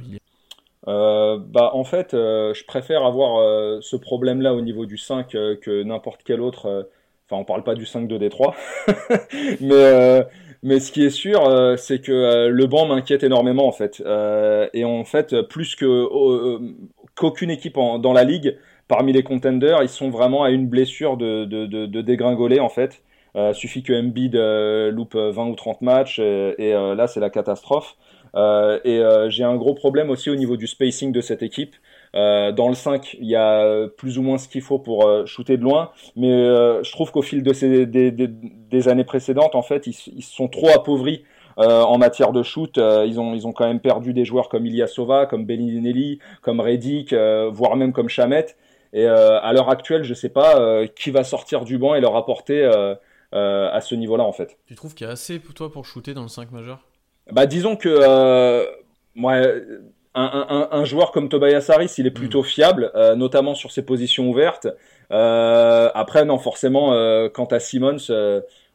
euh, 0.89 1.39
bah, 1.39 1.70
en 1.74 1.85
fait, 1.85 2.14
euh, 2.14 2.55
je 2.55 2.64
préfère 2.64 3.05
avoir 3.05 3.39
euh, 3.39 3.78
ce 3.80 3.97
problème-là 3.97 4.55
au 4.55 4.61
niveau 4.61 4.87
du 4.87 4.99
5 4.99 5.28
que 5.28 5.83
n'importe 5.83 6.22
quel 6.24 6.41
autre. 6.41 6.91
Enfin, 7.28 7.41
on 7.41 7.45
parle 7.45 7.62
pas 7.64 7.74
du 7.74 7.87
5 7.87 8.09
de 8.09 8.18
Détroit, 8.18 8.55
mais 9.61 10.22
mais 10.64 10.78
ce 10.78 10.93
qui 10.93 11.05
est 11.05 11.11
sûr, 11.11 11.43
c'est 11.78 12.01
que 12.01 12.49
le 12.49 12.66
banc 12.66 12.87
m'inquiète 12.87 13.24
énormément 13.24 13.66
en 13.66 13.72
fait. 13.72 14.03
et 14.74 14.85
en 14.85 15.05
fait, 15.05 15.41
plus 15.43 15.74
que 15.76 16.07
qu'aucune 17.14 17.51
équipe 17.51 17.76
dans 17.76 18.12
la 18.12 18.24
ligue, 18.24 18.59
parmi 18.89 19.12
les 19.12 19.22
contenders, 19.22 19.83
ils 19.83 19.89
sont 19.89 20.11
vraiment 20.11 20.45
à 20.45 20.51
une 20.51 20.68
blessure 20.68 21.16
de, 21.16 21.45
de, 21.45 21.66
de, 21.66 22.01
dégringoler 22.03 22.61
en 22.61 22.68
fait. 22.68 23.03
suffit 23.55 23.83
que 23.83 23.93
Embiid 23.93 24.37
loupe 24.95 25.16
20 25.16 25.47
ou 25.47 25.55
30 25.55 25.80
matchs 25.83 26.18
et 26.18 26.72
là 26.72 27.07
c'est 27.07 27.20
la 27.20 27.30
catastrophe. 27.30 27.97
Euh, 28.35 28.78
et 28.85 28.99
euh, 28.99 29.28
j'ai 29.28 29.45
un 29.45 29.57
gros 29.57 29.74
problème 29.74 30.11
aussi 30.11 30.30
au 30.30 30.37
niveau 30.37 30.57
du 30.57 30.66
spacing 30.66 31.12
de 31.12 31.20
cette 31.20 31.43
équipe. 31.43 31.76
Euh, 32.14 32.53
dans 32.53 32.68
le 32.68 32.74
5, 32.74 33.16
il 33.20 33.26
y 33.26 33.37
a 33.37 33.89
plus 33.89 34.18
ou 34.18 34.22
moins 34.22 34.39
ce 34.39 34.49
qu'il 34.49 34.62
faut 34.62 34.78
pour 34.78 35.09
shooter 35.26 35.57
de 35.57 35.62
loin, 35.62 35.91
mais 36.16 36.30
je 36.30 36.93
trouve 36.93 37.11
qu'au 37.11 37.22
fil 37.22 37.43
des, 37.43 38.89
années 38.89 39.05
précédentes, 39.05 39.55
en 39.55 39.62
fait, 39.62 39.87
ils, 39.87 39.97
ils 40.16 40.22
sont 40.22 40.49
trop 40.49 40.68
appauvris 40.68 41.24
en 41.57 41.99
matière 41.99 42.33
de 42.33 42.43
shoot. 42.43 42.78
ils, 42.78 43.20
ont, 43.20 43.35
ils 43.35 43.47
ont 43.47 43.53
quand 43.53 43.66
même 43.66 43.80
perdu 43.80 44.12
des 44.12 44.24
joueurs 44.24 44.49
comme 44.49 44.66
Ilyasova, 44.66 45.26
comme 45.26 45.45
Bellinelli, 45.45 46.18
comme 46.41 46.61
Redick, 46.61 47.14
voire 47.14 47.76
même 47.76 47.93
comme 47.93 48.09
Chamet. 48.09 48.57
Et 48.95 49.07
à 49.07 49.53
l'heure 49.53 49.70
actuelle, 49.70 50.05
je 50.05 50.11
ne 50.11 50.14
sais 50.14 50.28
pas 50.30 50.87
qui 50.89 51.11
va 51.11 51.24
sortir 51.24 51.64
du 51.64 51.78
banc 51.78 51.95
et 51.95 52.01
leur 52.01 52.16
apporter 52.16 52.64
à 53.33 53.80
ce 53.80 53.95
niveau-là, 53.95 54.24
en 54.24 54.33
fait. 54.33 54.59
Tu 54.66 54.74
trouves 54.74 54.95
qu'il 54.95 55.07
y 55.07 55.11
a 55.11 55.12
assez 55.12 55.39
pour 55.39 55.55
toi 55.55 55.72
pour 55.72 55.87
shooter 55.87 56.12
dans 56.12 56.22
le 56.22 56.28
5 56.28 56.53
majeur? 56.53 56.80
Bah, 57.31 57.47
disons 57.47 57.77
que 57.77 57.89
euh, 57.89 58.64
un, 60.14 60.68
un, 60.70 60.85
joueur 60.85 61.12
comme 61.12 61.29
Tobias 61.29 61.66
Harris, 61.68 61.95
il 61.99 62.07
est 62.07 62.11
plutôt 62.11 62.43
mm. 62.43 62.45
fiable, 62.45 62.93
euh, 62.95 63.14
notamment 63.14 63.55
sur 63.55 63.70
ses 63.70 63.83
positions 63.83 64.29
ouvertes. 64.29 64.68
Euh, 65.11 65.91
après, 65.95 66.25
non, 66.25 66.39
forcément, 66.39 66.93
euh, 66.93 67.29
quant 67.29 67.47
à 67.47 67.59
Simmons, 67.59 68.11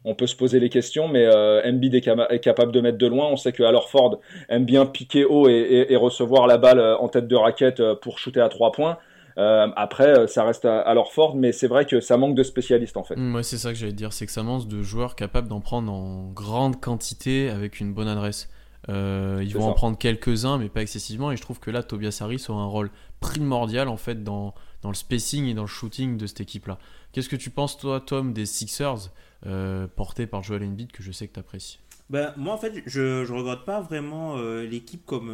on 0.04 0.16
peut 0.16 0.28
se 0.28 0.36
poser 0.36 0.60
les 0.60 0.70
questions, 0.70 1.08
mais 1.08 1.28
Embiid 1.66 1.96
est, 1.96 2.40
capable 2.40 2.72
de 2.72 2.82
mettre 2.82 2.98
de 2.98 3.08
loin. 3.08 3.28
On 3.28 3.36
sait 3.36 3.52
que 3.52 3.64
Ford 3.88 4.20
aime 4.48 4.64
bien 4.64 4.86
piquer 4.86 5.26
haut 5.26 5.50
et, 5.50 5.88
et, 5.90 5.96
recevoir 5.96 6.48
la 6.48 6.58
balle 6.58 6.80
en 6.80 7.08
tête 7.10 7.28
de 7.28 7.36
raquette 7.36 7.82
pour 8.02 8.18
shooter 8.18 8.40
à 8.40 8.50
trois 8.50 8.72
points. 8.72 8.98
Euh, 9.38 9.68
après, 9.76 10.28
ça 10.28 10.44
reste 10.44 10.66
à, 10.66 10.94
leur 10.94 11.12
Ford, 11.12 11.36
mais 11.36 11.52
c'est 11.52 11.68
vrai 11.68 11.86
que 11.86 12.00
ça 12.00 12.18
manque 12.18 12.36
de 12.36 12.44
spécialistes 12.44 12.98
en 12.98 13.04
fait. 13.04 13.16
Moi, 13.16 13.44
c'est 13.44 13.58
ça 13.58 13.72
que 13.72 13.78
j'allais 13.78 13.94
dire, 13.94 14.14
c'est 14.14 14.26
que 14.26 14.32
ça 14.32 14.44
manque 14.44 14.68
de 14.68 14.82
joueurs 14.82 15.16
capables 15.16 15.48
d'en 15.48 15.60
prendre 15.60 15.92
en 15.92 16.30
grande 16.32 16.82
quantité 16.82 17.50
avec 17.50 17.80
une 17.80 17.94
bonne 17.94 18.08
adresse. 18.08 18.50
Euh, 18.90 19.42
ils 19.44 19.54
vont 19.54 19.66
en 19.66 19.74
prendre 19.74 19.98
quelques-uns, 19.98 20.58
mais 20.58 20.70
pas 20.70 20.82
excessivement. 20.82 21.32
Et 21.32 21.38
je 21.38 21.42
trouve 21.42 21.60
que 21.60 21.70
là, 21.70 21.84
Tobias 21.84 22.20
Harris 22.22 22.46
a 22.48 22.54
un 22.54 22.66
rôle 22.66 22.90
primordial 23.20 23.88
en 23.90 23.98
fait 23.98 24.24
dans, 24.24 24.54
dans 24.82 24.90
le 24.90 24.96
spacing 24.96 25.46
et 25.46 25.54
dans 25.54 25.64
le 25.64 25.68
shooting 25.68 26.18
de 26.18 26.26
cette 26.26 26.42
équipe-là. 26.42 26.78
Qu'est-ce 27.12 27.30
que 27.30 27.36
tu 27.36 27.50
penses, 27.50 27.78
toi, 27.78 28.00
Tom, 28.00 28.34
des 28.34 28.46
Sixers 28.46 29.12
euh, 29.46 29.88
portés 29.88 30.28
par 30.28 30.44
Joel 30.44 30.64
Embiid, 30.64 30.92
que 30.92 31.04
je 31.04 31.12
sais 31.12 31.28
que 31.28 31.34
tu 31.34 31.40
apprécies 31.40 31.80
ben, 32.10 32.34
moi, 32.38 32.54
en 32.54 32.58
fait, 32.58 32.84
je 32.86 33.30
ne 33.30 33.38
regarde 33.38 33.66
pas 33.66 33.82
vraiment 33.82 34.38
euh, 34.38 34.66
l'équipe 34.66 35.06
comme 35.06 35.30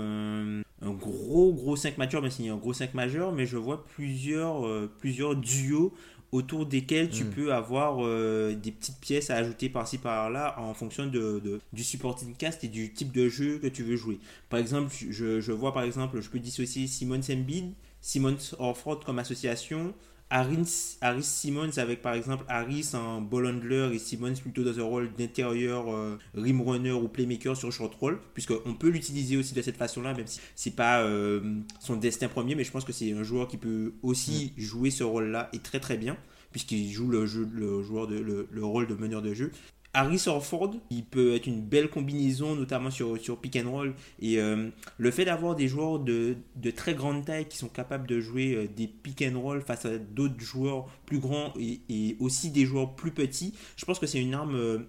un 0.82 0.91
gros, 0.91 1.53
gros 1.53 1.76
5 1.76 1.97
majeur, 1.97 2.21
mais 2.21 2.30
c'est 2.30 2.47
un 2.49 2.57
gros 2.57 2.74
5 2.74 2.93
majeur, 2.93 3.32
mais 3.32 3.45
je 3.45 3.57
vois 3.57 3.86
plusieurs, 3.86 4.89
plusieurs 4.99 5.36
duos 5.36 5.93
autour 6.34 6.65
desquels 6.65 7.09
tu 7.09 7.26
hmm. 7.26 7.30
peux 7.30 7.53
avoir 7.53 7.97
euh, 7.99 8.55
des 8.55 8.71
petites 8.71 8.99
pièces 8.99 9.30
à 9.30 9.36
ajouter 9.36 9.69
par-ci 9.69 9.99
par-là 9.99 10.59
en 10.59 10.74
fonction 10.74 11.05
de, 11.05 11.61
du 11.71 11.84
supporting 11.84 12.36
cast 12.36 12.63
et 12.63 12.67
du 12.67 12.91
type 12.91 13.11
de 13.11 13.30
jeu 13.30 13.59
que 13.59 13.67
tu 13.67 13.84
veux 13.84 13.95
jouer. 13.95 14.19
Par 14.49 14.59
exemple, 14.59 14.91
je, 14.91 15.39
je 15.39 15.51
vois 15.51 15.74
par 15.74 15.84
exemple, 15.84 16.19
je 16.21 16.30
peux 16.30 16.39
dissocier 16.39 16.88
Simon 16.88 17.21
Sembid, 17.21 17.74
Simon 18.01 18.36
Orford 18.57 19.01
comme 19.05 19.19
association, 19.19 19.93
Harris, 20.30 20.97
Harris 21.01 21.24
Simmons 21.24 21.78
avec 21.78 22.01
par 22.01 22.13
exemple 22.13 22.43
Harris 22.47 22.91
en 22.93 23.21
ball 23.21 23.45
handler 23.45 23.89
et 23.93 23.99
Simmons 23.99 24.34
plutôt 24.34 24.63
dans 24.63 24.80
un 24.80 24.84
rôle 24.84 25.13
d'intérieur 25.13 25.93
euh, 25.93 26.17
rim 26.36 26.61
runner 26.61 26.91
ou 26.91 27.07
playmaker 27.07 27.55
sur 27.55 27.71
short 27.71 27.93
roll 27.95 28.19
puisqu'on 28.34 28.74
peut 28.74 28.89
l'utiliser 28.89 29.38
aussi 29.38 29.53
de 29.53 29.61
cette 29.61 29.78
façon 29.78 30.01
là 30.01 30.13
même 30.13 30.26
si 30.26 30.39
c'est 30.55 30.76
pas 30.76 31.01
euh, 31.01 31.59
son 31.80 31.97
destin 31.97 32.30
premier 32.30 32.55
mais 32.55 32.63
je 32.63 32.71
pense 32.71 32.84
que 32.84 32.93
c'est 32.93 33.11
un 33.11 33.24
joueur 33.24 33.47
qui 33.47 33.57
peut 33.57 33.93
aussi 34.01 34.53
jouer 34.57 34.89
ce 34.89 35.03
rôle 35.03 35.30
là 35.30 35.49
et 35.53 35.59
très 35.59 35.80
très 35.80 35.97
bien 35.97 36.17
puisqu'il 36.51 36.91
joue 36.91 37.09
le, 37.09 37.26
jeu, 37.26 37.49
le, 37.51 37.82
joueur 37.82 38.07
de, 38.07 38.15
le, 38.15 38.65
rôle 38.65 38.88
de 38.88 38.93
meneur 38.93 39.21
de 39.21 39.34
jeu 39.34 39.51
Harris 39.95 40.23
Orford, 40.25 40.71
il 40.89 41.05
peut 41.05 41.35
être 41.35 41.45
une 41.45 41.61
belle 41.61 41.89
combinaison, 41.89 42.55
notamment 42.55 42.89
sur, 42.89 43.19
sur 43.19 43.37
pick 43.39 43.55
and 43.55 43.69
roll. 43.69 43.93
Et 44.19 44.39
euh, 44.39 44.69
le 44.97 45.11
fait 45.11 45.25
d'avoir 45.25 45.55
des 45.55 45.67
joueurs 45.67 45.99
de, 45.99 46.35
très 46.75 46.95
grande 46.95 47.25
taille 47.25 47.47
qui 47.47 47.57
sont 47.57 47.67
capables 47.67 48.07
de 48.07 48.19
jouer 48.19 48.55
euh, 48.55 48.67
des 48.67 48.87
pick 48.87 49.23
and 49.23 49.39
roll 49.39 49.61
face 49.61 49.85
à 49.85 49.99
d'autres 49.99 50.39
joueurs 50.39 50.87
plus 51.05 51.19
grands 51.19 51.53
et, 51.59 51.81
et, 51.89 52.17
aussi 52.19 52.49
des 52.49 52.65
joueurs 52.65 52.95
plus 52.95 53.11
petits, 53.11 53.53
je 53.77 53.85
pense 53.85 53.99
que 53.99 54.07
c'est 54.07 54.21
une 54.21 54.33
arme 54.33 54.55
euh, 54.55 54.79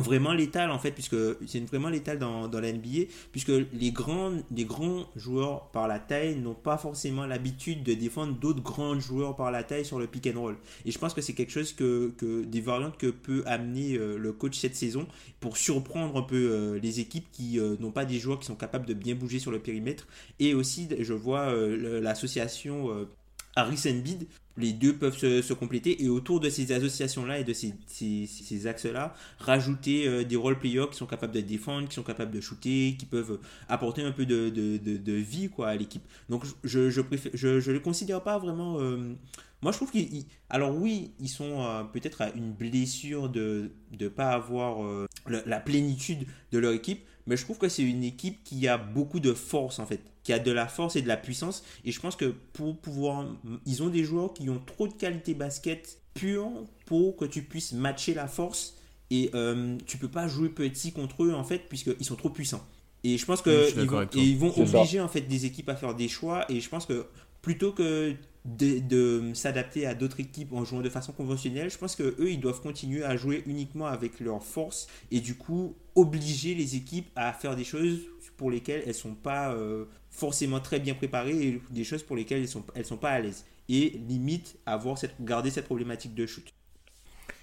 vraiment 0.00 0.32
létal 0.32 0.70
en 0.70 0.78
fait 0.78 0.90
puisque 0.90 1.16
c'est 1.46 1.60
vraiment 1.66 1.88
létal 1.88 2.18
dans, 2.18 2.48
dans 2.48 2.60
la 2.60 2.72
NBA 2.72 3.06
puisque 3.32 3.52
les 3.72 3.92
grands 3.92 4.32
les 4.50 4.64
grands 4.64 5.06
joueurs 5.16 5.70
par 5.70 5.88
la 5.88 5.98
taille 5.98 6.36
n'ont 6.36 6.54
pas 6.54 6.78
forcément 6.78 7.26
l'habitude 7.26 7.82
de 7.82 7.94
défendre 7.94 8.34
d'autres 8.34 8.62
grands 8.62 8.98
joueurs 8.98 9.36
par 9.36 9.50
la 9.50 9.62
taille 9.62 9.84
sur 9.84 9.98
le 9.98 10.06
pick 10.06 10.26
and 10.26 10.40
roll. 10.40 10.56
Et 10.84 10.90
je 10.90 10.98
pense 10.98 11.14
que 11.14 11.20
c'est 11.20 11.32
quelque 11.32 11.52
chose 11.52 11.72
que, 11.72 12.12
que, 12.16 12.44
des 12.44 12.60
variantes 12.60 12.96
que 12.98 13.06
peut 13.06 13.42
amener 13.46 13.94
euh, 13.94 14.16
le 14.16 14.32
coach 14.32 14.58
cette 14.58 14.76
saison 14.76 15.06
pour 15.40 15.56
surprendre 15.56 16.16
un 16.16 16.22
peu 16.22 16.50
euh, 16.50 16.78
les 16.80 17.00
équipes 17.00 17.26
qui 17.32 17.58
euh, 17.58 17.76
n'ont 17.80 17.92
pas 17.92 18.04
des 18.04 18.18
joueurs 18.18 18.38
qui 18.38 18.46
sont 18.46 18.56
capables 18.56 18.86
de 18.86 18.94
bien 18.94 19.14
bouger 19.14 19.38
sur 19.38 19.50
le 19.50 19.58
périmètre. 19.58 20.06
Et 20.38 20.54
aussi 20.54 20.88
je 20.98 21.12
vois 21.12 21.52
l'association 21.52 23.06
Harris 23.56 23.82
Embiid 23.86 24.26
les 24.60 24.72
deux 24.72 24.94
peuvent 24.94 25.16
se, 25.16 25.52
compléter 25.52 26.02
et 26.02 26.08
autour 26.08 26.40
de 26.40 26.48
ces 26.48 26.72
associations-là 26.72 27.40
et 27.40 27.44
de 27.44 27.52
ces, 27.52 28.66
axes-là, 28.66 29.14
rajouter 29.38 30.06
euh, 30.06 30.24
des 30.24 30.36
role 30.36 30.58
players 30.58 30.86
qui 30.90 30.96
sont 30.96 31.06
capables 31.06 31.32
de 31.32 31.40
défendre, 31.40 31.88
qui 31.88 31.94
sont 31.94 32.02
capables 32.02 32.30
de 32.30 32.40
shooter, 32.40 32.96
qui 32.98 33.06
peuvent 33.06 33.38
apporter 33.68 34.02
un 34.02 34.12
peu 34.12 34.26
de, 34.26 35.12
vie 35.12 35.48
quoi, 35.48 35.68
à 35.68 35.76
l'équipe. 35.76 36.02
Donc 36.28 36.44
je, 36.64 36.90
je 36.90 37.70
le 37.70 37.80
considère 37.80 38.22
pas 38.22 38.38
vraiment... 38.38 38.78
Euh, 38.80 39.14
moi 39.62 39.72
je 39.72 39.76
trouve 39.76 39.90
qu'ils... 39.90 40.24
Alors 40.48 40.74
oui, 40.74 41.12
ils 41.20 41.28
sont 41.28 41.62
euh, 41.62 41.82
peut-être 41.84 42.22
à 42.22 42.30
une 42.30 42.52
blessure 42.52 43.28
de 43.28 43.70
ne 43.98 44.08
pas 44.08 44.30
avoir 44.30 45.06
la 45.26 45.60
plénitude 45.60 46.26
de 46.52 46.58
leur 46.58 46.72
équipe, 46.72 47.04
mais 47.26 47.36
je 47.36 47.44
trouve 47.44 47.58
que 47.58 47.68
c'est 47.68 47.82
une 47.82 48.02
équipe 48.02 48.42
qui 48.44 48.66
a 48.66 48.78
beaucoup 48.78 49.20
de 49.20 49.32
force 49.32 49.78
en 49.78 49.86
fait, 49.86 50.00
qui 50.30 50.34
a 50.34 50.38
de 50.38 50.52
la 50.52 50.68
force 50.68 50.94
et 50.94 51.02
de 51.02 51.08
la 51.08 51.16
puissance. 51.16 51.64
Et 51.84 51.90
je 51.90 52.00
pense 52.00 52.14
que 52.14 52.26
pour 52.52 52.76
pouvoir, 52.76 53.26
ils 53.66 53.82
ont 53.82 53.88
des 53.88 54.04
joueurs 54.04 54.32
qui 54.32 54.48
ont 54.48 54.60
trop 54.64 54.86
de 54.86 54.92
qualité 54.92 55.34
basket 55.34 55.98
pure 56.14 56.48
pour 56.86 57.16
que 57.16 57.24
tu 57.24 57.42
puisses 57.42 57.72
matcher 57.72 58.14
la 58.14 58.28
force. 58.28 58.76
Et 59.10 59.30
euh, 59.34 59.76
tu 59.86 59.98
peux 59.98 60.08
pas 60.08 60.28
jouer 60.28 60.48
petit 60.48 60.92
contre 60.92 61.24
eux 61.24 61.34
en 61.34 61.42
fait, 61.42 61.68
puisqu'ils 61.68 62.04
sont 62.04 62.14
trop 62.14 62.30
puissants. 62.30 62.64
Et 63.02 63.18
je 63.18 63.26
pense 63.26 63.42
que 63.42 63.76
ils 64.16 64.38
vont, 64.38 64.56
obliger 64.56 65.00
en 65.00 65.08
fait 65.08 65.22
des 65.22 65.46
équipes 65.46 65.68
à 65.68 65.74
faire 65.74 65.96
des 65.96 66.06
choix. 66.06 66.44
Et 66.48 66.60
je 66.60 66.68
pense 66.68 66.86
que 66.86 67.06
plutôt 67.42 67.72
que 67.72 68.14
de, 68.44 69.32
s'adapter 69.34 69.86
à 69.86 69.94
d'autres 69.94 70.20
équipes 70.20 70.52
en 70.52 70.64
jouant 70.64 70.80
de 70.80 70.88
façon 70.88 71.12
conventionnelle. 71.12 71.70
Je 71.70 71.78
pense 71.78 71.96
que 71.96 72.14
eux, 72.20 72.30
ils 72.30 72.40
doivent 72.40 72.60
continuer 72.60 73.02
à 73.02 73.16
jouer 73.16 73.42
uniquement 73.46 73.86
avec 73.86 74.20
leur 74.20 74.44
force 74.44 74.86
et 75.10 75.20
du 75.20 75.34
coup 75.34 75.74
obliger 75.96 76.54
les 76.54 76.76
équipes 76.76 77.10
à 77.16 77.32
faire 77.32 77.56
des 77.56 77.64
choses 77.64 77.98
pour 78.36 78.50
lesquelles 78.50 78.84
elles 78.86 78.94
sont 78.94 79.14
pas 79.14 79.52
euh, 79.52 79.84
forcément 80.10 80.60
très 80.60 80.80
bien 80.80 80.94
préparées 80.94 81.46
et 81.46 81.62
des 81.70 81.84
choses 81.84 82.02
pour 82.02 82.16
lesquelles 82.16 82.42
elles 82.42 82.48
sont 82.48 82.64
elles 82.74 82.86
sont 82.86 82.96
pas 82.96 83.10
à 83.10 83.20
l'aise 83.20 83.44
et 83.68 84.00
limite 84.08 84.58
avoir 84.66 84.98
cette 84.98 85.22
garder 85.24 85.50
cette 85.50 85.66
problématique 85.66 86.14
de 86.14 86.26
shoot. 86.26 86.44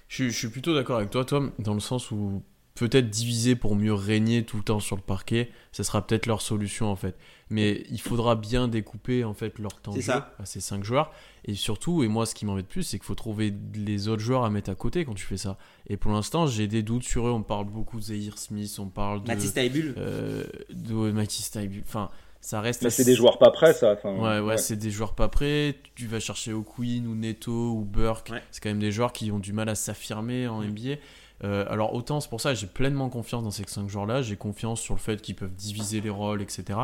Je, 0.09 0.25
je 0.25 0.37
suis 0.37 0.49
plutôt 0.49 0.75
d'accord 0.75 0.97
avec 0.97 1.09
toi 1.09 1.25
Tom 1.25 1.51
dans 1.59 1.73
le 1.73 1.79
sens 1.79 2.11
où 2.11 2.43
peut-être 2.77 3.09
diviser 3.09 3.55
pour 3.55 3.75
mieux 3.75 3.93
régner 3.93 4.43
tout 4.43 4.57
le 4.57 4.63
temps 4.63 4.79
sur 4.79 4.95
le 4.95 5.01
parquet, 5.01 5.49
ce 5.71 5.83
sera 5.83 6.05
peut-être 6.05 6.27
leur 6.27 6.41
solution 6.41 6.91
en 6.91 6.95
fait. 6.95 7.17
Mais 7.49 7.83
il 7.89 7.99
faudra 7.99 8.35
bien 8.35 8.67
découper 8.67 9.23
en 9.23 9.33
fait 9.33 9.57
leur 9.59 9.81
temps 9.81 9.93
de 9.93 10.01
jeu 10.01 10.13
à 10.13 10.45
ces 10.45 10.59
cinq 10.59 10.83
joueurs. 10.83 11.11
Et 11.45 11.55
surtout, 11.55 12.03
et 12.03 12.07
moi 12.07 12.25
ce 12.25 12.35
qui 12.35 12.45
m'embête 12.45 12.67
plus, 12.67 12.83
c'est 12.83 12.99
qu'il 12.99 13.05
faut 13.05 13.15
trouver 13.15 13.53
les 13.73 14.07
autres 14.07 14.21
joueurs 14.21 14.43
à 14.43 14.49
mettre 14.49 14.69
à 14.69 14.75
côté 14.75 15.05
quand 15.05 15.13
tu 15.13 15.25
fais 15.25 15.37
ça. 15.37 15.57
Et 15.87 15.97
pour 15.97 16.11
l'instant, 16.11 16.45
j'ai 16.45 16.67
des 16.67 16.83
doutes 16.83 17.03
sur 17.03 17.27
eux. 17.27 17.31
On 17.31 17.41
parle 17.41 17.65
beaucoup 17.65 17.99
de 17.99 18.05
Zahir 18.05 18.37
Smith, 18.37 18.75
on 18.79 18.87
parle 18.87 19.23
de 19.23 19.27
Matisse 19.27 19.53
euh, 19.57 20.43
de 20.69 21.11
Matisse 21.11 21.51
Enfin, 21.81 22.11
ça 22.41 22.61
reste. 22.61 22.83
Mais 22.83 22.89
c'est 22.89 23.03
des 23.03 23.15
joueurs 23.15 23.37
pas 23.39 23.51
prêts, 23.51 23.73
ça. 23.73 23.97
ouais, 24.03 24.39
ouais, 24.39 24.57
c'est 24.57 24.75
des 24.75 24.91
joueurs 24.91 25.15
pas 25.15 25.27
prêts. 25.27 25.75
Tu 25.95 26.07
vas 26.07 26.19
chercher 26.19 26.53
O'Quinn 26.53 27.07
ou 27.07 27.15
Neto 27.15 27.51
ou 27.51 27.85
Burke. 27.85 28.31
C'est 28.51 28.61
quand 28.61 28.69
même 28.69 28.79
des 28.79 28.91
joueurs 28.91 29.13
qui 29.13 29.31
ont 29.31 29.39
du 29.39 29.53
mal 29.53 29.69
à 29.69 29.75
s'affirmer 29.75 30.47
en 30.47 30.61
NBA. 30.61 30.95
Euh, 31.43 31.65
alors 31.69 31.93
autant 31.93 32.19
c'est 32.19 32.29
pour 32.29 32.41
ça 32.41 32.55
j'ai 32.55 32.65
pleinement 32.65 33.09
confiance 33.09 33.43
dans 33.43 33.51
ces 33.51 33.63
5 33.63 33.87
joueurs-là, 33.87 34.23
j'ai 34.23 34.37
confiance 34.37 34.81
sur 34.81 34.95
le 34.95 34.99
fait 34.99 35.21
qu'ils 35.21 35.35
peuvent 35.35 35.53
diviser 35.53 36.01
les 36.01 36.09
rôles, 36.09 36.41
etc. 36.41 36.79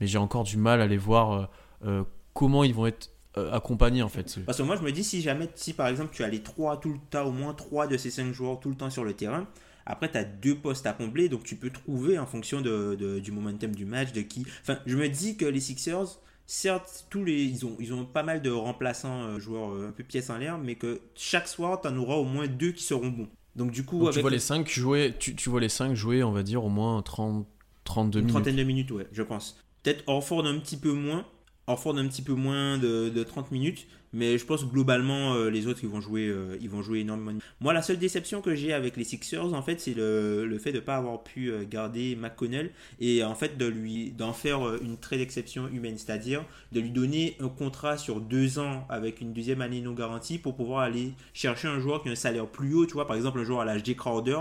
Mais 0.00 0.06
j'ai 0.06 0.18
encore 0.18 0.44
du 0.44 0.56
mal 0.56 0.80
à 0.80 0.86
les 0.86 0.96
voir 0.96 1.32
euh, 1.32 1.46
euh, 1.86 2.04
comment 2.32 2.62
ils 2.62 2.74
vont 2.74 2.86
être 2.86 3.10
accompagnés 3.52 4.02
en 4.02 4.08
fait. 4.08 4.38
Parce 4.46 4.56
que 4.56 4.62
moi 4.62 4.76
je 4.76 4.82
me 4.82 4.90
dis 4.90 5.04
si 5.04 5.20
jamais, 5.20 5.50
si 5.56 5.74
par 5.74 5.88
exemple 5.88 6.10
tu 6.14 6.24
as 6.24 6.28
les 6.28 6.40
3 6.40 6.80
tout 6.80 6.92
le 6.92 6.98
temps, 7.10 7.26
au 7.26 7.32
moins 7.32 7.52
3 7.52 7.86
de 7.86 7.98
ces 7.98 8.10
5 8.10 8.32
joueurs 8.32 8.60
tout 8.60 8.70
le 8.70 8.76
temps 8.76 8.88
sur 8.88 9.04
le 9.04 9.12
terrain, 9.12 9.46
Après, 9.86 10.10
tu 10.10 10.18
as 10.18 10.24
deux 10.24 10.56
postes 10.56 10.86
à 10.86 10.92
combler, 10.92 11.28
donc 11.28 11.44
tu 11.44 11.54
peux 11.56 11.70
trouver 11.70 12.18
en 12.18 12.26
fonction 12.26 12.60
de, 12.60 13.20
du 13.20 13.30
momentum 13.30 13.74
du 13.74 13.84
match, 13.84 14.12
de 14.12 14.20
qui. 14.20 14.44
Enfin, 14.62 14.78
je 14.84 14.96
me 14.96 15.08
dis 15.08 15.36
que 15.36 15.44
les 15.44 15.60
Sixers, 15.60 16.18
certes, 16.46 17.06
tous 17.08 17.24
les, 17.24 17.44
ils, 17.44 17.64
ont, 17.64 17.76
ils 17.78 17.94
ont 17.94 18.04
pas 18.04 18.24
mal 18.24 18.42
de 18.42 18.50
remplaçants, 18.50 19.22
euh, 19.22 19.38
joueurs 19.38 19.70
euh, 19.70 19.88
un 19.88 19.92
peu 19.92 20.02
pièces 20.02 20.28
en 20.28 20.38
l'air, 20.38 20.58
mais 20.58 20.74
que 20.74 21.00
chaque 21.14 21.46
soir, 21.46 21.80
tu 21.80 21.88
en 21.88 21.96
auras 21.96 22.16
au 22.16 22.24
moins 22.24 22.48
deux 22.48 22.72
qui 22.72 22.82
seront 22.82 23.08
bons. 23.08 23.28
Donc, 23.54 23.70
du 23.70 23.84
coup, 23.84 24.10
tu, 24.10 24.20
vois 24.20 24.30
les 24.30 24.38
cinq 24.38 24.68
jouer, 24.68 25.14
tu, 25.18 25.34
tu, 25.34 25.48
vois 25.48 25.60
les 25.60 25.70
5 25.70 25.94
jouer, 25.94 26.22
on 26.22 26.32
va 26.32 26.42
dire, 26.42 26.62
au 26.64 26.68
moins 26.68 27.00
30, 27.00 27.46
32 27.84 28.18
minutes. 28.18 28.28
Une 28.28 28.34
trentaine 28.34 28.56
de 28.56 28.62
minutes, 28.64 28.90
ouais, 28.90 29.06
je 29.12 29.22
pense. 29.22 29.58
Peut-être 29.82 30.04
Orford 30.08 30.44
un 30.46 30.58
petit 30.58 30.76
peu 30.76 30.92
moins. 30.92 31.24
Orford 31.66 31.96
un 31.96 32.06
petit 32.06 32.22
peu 32.22 32.34
moins 32.34 32.76
de, 32.76 33.08
de 33.08 33.22
30 33.22 33.50
minutes. 33.52 33.86
Mais 34.16 34.38
je 34.38 34.46
pense 34.46 34.64
globalement, 34.64 35.34
euh, 35.34 35.50
les 35.50 35.66
autres, 35.66 35.80
ils 35.82 35.90
vont, 35.90 36.00
jouer, 36.00 36.26
euh, 36.26 36.56
ils 36.62 36.70
vont 36.70 36.80
jouer 36.80 37.00
énormément. 37.00 37.38
Moi, 37.60 37.74
la 37.74 37.82
seule 37.82 37.98
déception 37.98 38.40
que 38.40 38.54
j'ai 38.54 38.72
avec 38.72 38.96
les 38.96 39.04
Sixers, 39.04 39.52
en 39.52 39.60
fait, 39.60 39.78
c'est 39.78 39.92
le, 39.92 40.46
le, 40.46 40.58
fait 40.58 40.72
de 40.72 40.78
ne 40.78 40.82
pas 40.82 40.96
avoir 40.96 41.22
pu 41.22 41.50
euh, 41.50 41.64
garder 41.68 42.16
McConnell 42.16 42.70
et 42.98 43.22
en 43.22 43.34
fait 43.34 43.58
de 43.58 43.66
lui 43.66 44.12
d'en 44.12 44.32
faire 44.32 44.76
une 44.82 44.96
très 44.96 45.18
d'exception 45.18 45.68
humaine, 45.68 45.98
c'est-à-dire 45.98 46.42
de 46.72 46.80
lui 46.80 46.88
donner 46.88 47.36
un 47.40 47.48
contrat 47.48 47.98
sur 47.98 48.22
deux 48.22 48.58
ans 48.58 48.86
avec 48.88 49.20
une 49.20 49.34
deuxième 49.34 49.60
année 49.60 49.82
non 49.82 49.92
garantie 49.92 50.38
pour 50.38 50.56
pouvoir 50.56 50.80
aller 50.80 51.12
chercher 51.34 51.68
un 51.68 51.78
joueur 51.78 52.02
qui 52.02 52.08
a 52.08 52.12
un 52.12 52.14
salaire 52.14 52.46
plus 52.46 52.72
haut, 52.72 52.86
tu 52.86 52.94
vois, 52.94 53.06
par 53.06 53.16
exemple 53.16 53.38
un 53.40 53.44
joueur 53.44 53.60
à 53.60 53.64
l'âge 53.66 53.82
des 53.82 53.96
Crowder. 53.96 54.38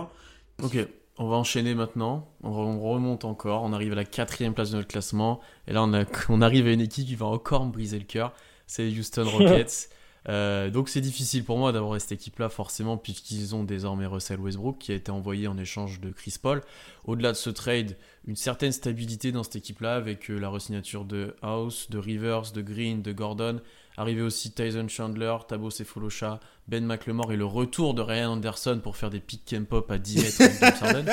Ok. 0.64 0.88
On 1.18 1.28
va 1.28 1.36
enchaîner 1.36 1.76
maintenant. 1.76 2.30
On 2.44 2.80
remonte 2.80 3.24
encore. 3.26 3.64
On 3.64 3.72
arrive 3.74 3.94
à 3.94 3.96
la 3.96 4.04
quatrième 4.04 4.54
place 4.54 4.72
de 4.72 4.78
notre 4.78 4.90
classement. 4.90 5.40
Et 5.68 5.72
là, 5.74 5.84
on, 5.84 5.94
a, 5.94 6.04
on 6.30 6.42
arrive 6.42 6.68
à 6.68 6.72
une 6.72 6.82
équipe 6.82 7.08
qui 7.08 7.16
va 7.16 7.26
encore 7.26 7.66
me 7.66 7.72
briser 7.72 7.98
le 7.98 8.06
cœur 8.06 8.34
c'est 8.68 8.88
Houston 8.88 9.26
Rockets. 9.30 9.90
Euh, 10.28 10.72
donc 10.72 10.90
c'est 10.90 11.02
difficile 11.02 11.44
pour 11.44 11.60
moi 11.60 11.72
d'avoir 11.72 12.02
cette 12.02 12.14
équipe-là 12.14 12.50
forcément 12.50 12.98
puisqu'ils 12.98 13.54
ont 13.54 13.64
désormais 13.64 14.08
Russell 14.08 14.40
Westbrook 14.40 14.80
qui 14.80 14.92
a 14.92 14.96
été 14.96 15.12
envoyé 15.12 15.48
en 15.48 15.56
échange 15.58 16.00
de 16.00 16.10
Chris 16.10 16.36
Paul. 16.42 16.64
Au-delà 17.06 17.32
de 17.32 17.38
ce 17.38 17.52
trade, 17.52 17.96
une 18.28 18.36
certaine 18.36 18.72
stabilité 18.72 19.32
dans 19.32 19.44
cette 19.44 19.58
équipe-là 19.58 19.96
avec 19.96 20.32
euh, 20.32 20.40
la 20.40 20.50
resignature 20.50 21.06
de 21.06 21.36
House, 21.44 21.92
de 21.92 22.00
Rivers, 22.00 22.52
de 22.54 22.62
Green, 22.62 23.04
de 23.04 23.12
Gordon. 23.12 23.62
Arrivé 23.98 24.24
aussi 24.24 24.52
Tyson 24.52 24.88
Chandler, 24.90 25.38
Tabo 25.48 25.70
Sefolosha, 25.70 26.40
Ben 26.68 26.84
McLemore 26.86 27.32
et 27.32 27.38
le 27.38 27.46
retour 27.46 27.94
de 27.94 28.02
Ryan 28.02 28.34
Anderson 28.34 28.80
pour 28.84 28.98
faire 28.98 29.12
des 29.12 29.20
pick 29.20 29.56
and 29.58 29.66
pop 29.66 29.90
à 29.92 30.00
10 30.00 30.40
mètres 30.40 31.06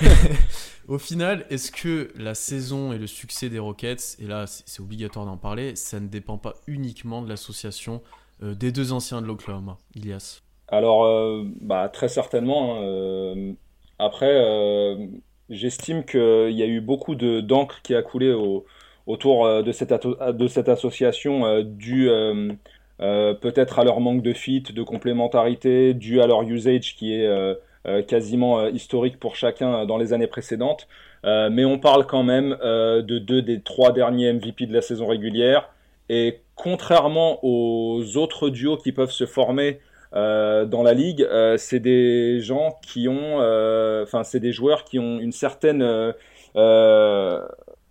Au 0.90 0.98
final, 0.98 1.46
est-ce 1.50 1.70
que 1.70 2.10
la 2.18 2.34
saison 2.34 2.92
et 2.92 2.98
le 2.98 3.06
succès 3.06 3.48
des 3.48 3.60
Rockets, 3.60 4.16
et 4.20 4.26
là 4.26 4.46
c'est 4.48 4.80
obligatoire 4.82 5.24
d'en 5.24 5.36
parler, 5.36 5.76
ça 5.76 6.00
ne 6.00 6.08
dépend 6.08 6.36
pas 6.36 6.54
uniquement 6.66 7.22
de 7.22 7.28
l'association 7.28 8.02
euh, 8.42 8.56
des 8.56 8.72
deux 8.72 8.92
anciens 8.92 9.22
de 9.22 9.26
l'Oklahoma, 9.28 9.78
Ilias? 9.94 10.42
Alors, 10.66 11.04
euh, 11.04 11.44
bah, 11.60 11.88
très 11.88 12.08
certainement. 12.08 12.74
Hein, 12.74 12.82
euh, 12.82 13.52
après, 14.00 14.34
j'estime 15.48 16.04
qu'il 16.04 16.50
y 16.50 16.62
a 16.64 16.66
eu 16.66 16.80
beaucoup 16.80 17.14
d'encre 17.14 17.82
qui 17.82 17.94
a 17.94 18.02
coulé 18.02 18.34
autour 19.06 19.62
de 19.62 19.70
cette, 19.70 19.92
de 19.92 20.48
cette 20.48 20.68
association 20.68 21.62
dû 21.62 22.08
peut-être 22.98 23.78
à 23.78 23.84
leur 23.84 24.00
manque 24.00 24.22
de 24.22 24.32
fit, 24.32 24.62
de 24.62 24.82
complémentarité, 24.82 25.94
dû 25.94 26.20
à 26.20 26.26
leur 26.26 26.42
usage 26.42 26.96
qui 26.96 27.12
est 27.12 27.28
quasiment 28.06 28.60
euh, 28.60 28.70
historique 28.70 29.18
pour 29.18 29.36
chacun 29.36 29.74
euh, 29.74 29.86
dans 29.86 29.96
les 29.96 30.12
années 30.12 30.26
précédentes. 30.26 30.86
mais 31.24 31.64
on 31.64 31.78
parle 31.78 32.06
quand 32.06 32.22
même 32.22 32.56
de 32.62 33.18
deux 33.18 33.42
des 33.42 33.60
trois 33.60 33.92
derniers 33.92 34.32
MVP 34.32 34.66
de 34.66 34.72
la 34.72 34.82
saison 34.82 35.06
régulière. 35.06 35.70
Et 36.08 36.40
contrairement 36.56 37.38
aux 37.42 38.16
autres 38.16 38.48
duos 38.48 38.78
qui 38.78 38.92
peuvent 38.92 39.12
se 39.12 39.26
former 39.26 39.80
dans 40.12 40.82
la 40.82 40.94
ligue, 40.94 41.26
c'est 41.56 41.78
des 41.78 42.40
gens 42.40 42.78
qui 42.82 43.06
ont, 43.06 43.36
enfin, 44.02 44.24
c'est 44.24 44.40
des 44.40 44.52
joueurs 44.52 44.84
qui 44.84 44.98
ont 44.98 45.20
une 45.20 45.32
certaine 45.32 46.14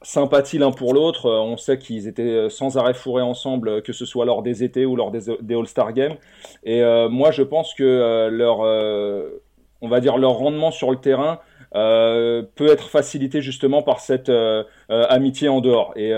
sympathie 0.01 0.57
l'un 0.57 0.71
pour 0.71 0.93
l'autre. 0.93 1.29
On 1.29 1.55
sait 1.55 1.77
qu'ils 1.77 2.07
étaient 2.07 2.49
sans 2.49 2.77
arrêt 2.77 2.95
fourrés 2.95 3.21
ensemble, 3.21 3.83
que 3.83 3.93
ce 3.93 4.05
soit 4.05 4.25
lors 4.25 4.41
des 4.41 4.63
étés 4.63 4.85
ou 4.85 4.95
lors 4.95 5.11
des 5.11 5.55
All-Star 5.55 5.93
Games. 5.93 6.15
Et 6.63 6.81
moi, 7.09 7.29
je 7.31 7.43
pense 7.43 7.75
que 7.75 8.27
leur 8.31 8.63
on 9.81 9.87
va 9.87 9.99
dire, 9.99 10.17
leur 10.17 10.33
rendement 10.33 10.71
sur 10.71 10.91
le 10.91 10.97
terrain 10.97 11.39
euh, 11.75 12.41
peut 12.55 12.71
être 12.71 12.89
facilité 12.89 13.41
justement 13.41 13.83
par 13.83 13.99
cette 13.99 14.29
euh, 14.29 14.63
euh, 14.89 15.05
amitié 15.09 15.49
en 15.49 15.61
dehors. 15.61 15.93
Et 15.95 16.13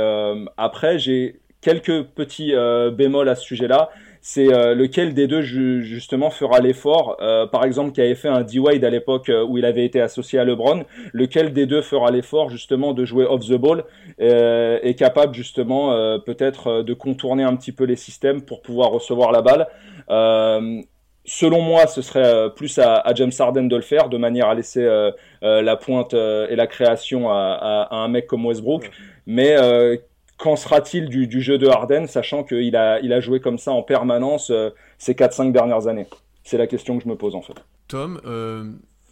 après, 0.58 1.00
j'ai 1.00 1.42
quelques 1.62 2.04
petits 2.04 2.54
bémols 2.94 3.30
à 3.30 3.36
ce 3.36 3.44
sujet-là. 3.44 3.90
C'est 4.24 4.46
lequel 4.46 5.16
des 5.16 5.26
deux 5.26 5.42
justement 5.42 6.30
fera 6.30 6.60
l'effort? 6.60 7.18
par 7.52 7.66
exemple, 7.66 7.92
qui 7.92 8.02
avait 8.02 8.16
fait 8.16 8.28
un 8.28 8.42
D-Wade 8.42 8.84
à 8.84 8.90
l'époque 8.90 9.32
où 9.48 9.58
il 9.58 9.66
avait 9.66 9.86
été 9.86 10.00
associé 10.00 10.38
à 10.38 10.46
LeBron. 10.46 10.86
Lequel 11.12 11.54
des 11.54 11.66
deux 11.66 11.82
fera 11.82 12.12
l'effort 12.12 12.50
justement 12.50 12.94
de 12.94 13.04
jouer 13.04 13.26
off 13.26 13.48
the 13.48 13.56
ball 13.56 13.84
est 14.20 14.98
capable 14.98 15.34
justement 15.34 16.20
peut-être 16.20 16.84
de 16.84 16.94
contourner 16.94 17.44
un 17.44 17.56
petit 17.56 17.72
peu 17.72 17.84
les 17.84 17.96
systèmes 17.96 18.44
pour 18.44 18.62
pouvoir 18.62 18.92
recevoir 18.92 19.32
la 19.32 19.42
balle? 19.42 19.68
Selon 21.34 21.62
moi, 21.62 21.88
ce 21.88 22.02
serait 22.02 22.26
euh, 22.26 22.50
plus 22.50 22.78
à, 22.78 23.10
James 23.16 23.32
Harden 23.40 23.64
de 23.64 23.76
le 23.78 23.82
faire, 23.82 24.10
de 24.10 24.18
manière 24.18 24.50
à 24.50 24.54
laisser 24.54 24.84
euh, 24.84 25.12
euh, 25.44 25.62
la 25.62 25.78
pointe 25.78 26.14
et 26.14 26.58
la 26.58 26.68
création 26.68 27.32
à, 27.32 27.88
un 27.90 28.10
mec 28.10 28.28
comme 28.28 28.46
Westbrook. 28.46 28.92
Mais 29.28 29.56
qu'en 30.38 30.58
sera-t-il 30.58 31.08
du, 31.08 31.42
jeu 31.42 31.58
de 31.58 31.68
Harden, 31.68 32.06
sachant 32.08 32.44
qu'il 32.44 32.76
a, 32.76 33.00
il 33.00 33.14
a 33.14 33.22
joué 33.22 33.40
comme 33.40 33.58
ça 33.58 33.72
en 33.72 33.82
permanence 33.82 34.52
ces 34.98 35.14
4-5 35.14 35.54
dernières 35.54 35.88
années? 35.88 36.08
C'est 36.44 36.58
la 36.58 36.68
question 36.68 36.98
que 36.98 37.04
je 37.06 37.08
me 37.08 37.16
pose 37.16 37.34
en 37.34 37.42
fait. 37.42 37.56
Tom, 37.88 38.20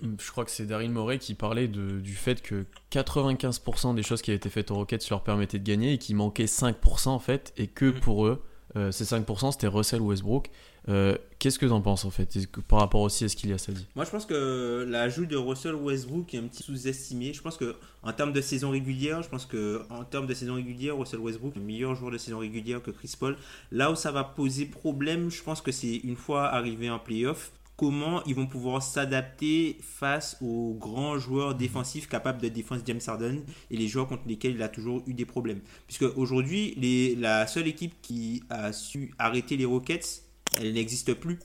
je 0.01 0.32
crois 0.32 0.43
que 0.43 0.51
c'est 0.51 0.65
Daryl 0.65 0.91
Morey 0.91 1.20
qui 1.20 1.36
parlait 1.36 1.70
du 1.70 2.15
fait 2.15 2.41
que 2.41 2.65
95% 2.91 3.95
des 3.95 4.03
choses 4.03 4.22
qui 4.22 4.32
avaient 4.32 4.38
été 4.38 4.49
faites 4.49 4.72
aux 4.72 4.76
Rockets 4.76 5.09
leur 5.09 5.24
permettaient 5.24 5.59
de 5.59 5.63
gagner 5.63 5.93
et 5.93 5.97
qu'il 5.97 6.17
manquait 6.17 6.45
5% 6.45 7.07
en 7.07 7.20
fait, 7.20 7.53
et 7.55 7.67
que 7.67 7.86
mm. 7.86 7.99
pour 8.01 8.26
eux, 8.26 8.43
ces 8.91 9.05
5% 9.05 9.53
c'était 9.53 9.67
Russell 9.67 10.01
Westbrook. 10.01 10.49
Euh, 10.90 11.16
qu'est-ce 11.38 11.60
que 11.60 11.66
tu 11.66 11.72
en 11.72 11.82
penses 11.82 12.04
en 12.06 12.10
fait 12.10 12.48
par 12.68 12.80
rapport 12.80 13.02
aussi 13.02 13.24
à 13.24 13.30
ce 13.30 13.36
qu'il 13.36 13.50
y 13.52 13.54
a 13.54 13.58
ça 13.58 13.72
dit 13.72 13.86
Moi 13.96 14.06
je 14.06 14.10
pense 14.10 14.26
que 14.26 14.86
l'ajout 14.90 15.28
de 15.28 15.36
Russell 15.36 15.76
Westbrook 15.76 16.34
est 16.34 16.40
un 16.40 16.48
petit 16.48 16.64
sous-estimé. 16.64 17.32
Je 17.34 17.42
pense 17.42 17.58
que 17.58 17.76
en 18.02 18.12
termes 18.12 18.34
de 18.34 18.42
saison 18.42 18.72
régulière, 18.72 19.22
je 19.22 19.30
pense 19.30 19.46
que 19.46 19.84
en 19.90 20.04
termes 20.04 20.26
de 20.26 20.34
saison 20.34 20.56
régulière, 20.56 20.98
Russell 20.98 21.20
Westbrook 21.20 21.56
est 21.56 21.60
le 21.60 21.66
meilleur 21.66 21.96
joueur 21.96 22.12
de 22.12 22.18
saison 22.18 22.40
régulière 22.40 22.82
que 22.82 22.92
Chris 22.92 23.14
Paul. 23.20 23.38
Là 23.72 23.92
où 23.92 23.96
ça 23.96 24.12
va 24.12 24.24
poser 24.24 24.66
problème, 24.66 25.30
je 25.30 25.44
pense 25.44 25.62
que 25.62 25.72
c'est 25.72 25.98
une 25.98 26.16
fois 26.16 26.48
arrivé 26.48 26.90
en 26.90 26.98
playoff, 27.00 27.52
comment 27.80 28.22
ils 28.26 28.36
vont 28.36 28.48
pouvoir 28.48 28.84
s'adapter 28.84 29.78
face 29.82 30.38
aux 30.42 30.76
grands 30.78 31.18
joueurs 31.18 31.56
défensifs 31.56 32.10
capables 32.10 32.42
de 32.42 32.50
défendre 32.50 32.82
James 32.86 33.00
Harden 33.08 33.44
et 33.72 33.78
les 33.78 33.88
joueurs 33.88 34.08
contre 34.08 34.24
lesquels 34.28 34.56
il 34.56 34.62
a 34.62 34.68
toujours 34.68 35.02
eu 35.08 35.14
des 35.14 35.26
problèmes. 35.26 35.62
Puisque 35.88 36.06
aujourd'hui, 36.18 36.76
la 37.18 37.48
seule 37.48 37.68
équipe 37.68 37.94
qui 38.02 38.44
a 38.50 38.74
su 38.74 39.14
arrêter 39.18 39.56
les 39.56 39.64
Rockets, 39.64 40.28
elle 40.58 40.74
n'existe 40.74 41.14
plus. 41.14 41.39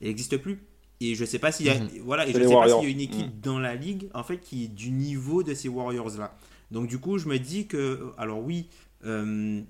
Elle 0.00 0.08
n'existe 0.08 0.36
plus. 0.36 0.60
Et 1.00 1.14
je 1.14 1.24
sais 1.24 1.38
pas 1.38 1.50
s'il 1.50 1.66
y 1.66 1.70
a, 1.70 1.78
mhm. 1.78 1.88
voilà, 2.04 2.28
et 2.28 2.32
je 2.32 2.38
sais 2.38 2.54
pas 2.54 2.68
s'il 2.68 2.84
y 2.84 2.86
a 2.86 2.90
une 2.90 3.00
équipe 3.00 3.26
mhm. 3.26 3.40
dans 3.42 3.58
la 3.58 3.74
ligue 3.74 4.10
en 4.12 4.22
fait 4.22 4.38
qui 4.38 4.64
est 4.64 4.68
du 4.68 4.90
niveau 4.90 5.42
de 5.42 5.54
ces 5.54 5.68
Warriors 5.68 6.18
là. 6.18 6.36
Donc 6.70 6.88
du 6.88 6.98
coup, 6.98 7.18
je 7.18 7.26
me 7.26 7.38
dis 7.38 7.66
que, 7.66 8.12
alors 8.18 8.40
oui, 8.40 8.68
euh, 9.04 9.62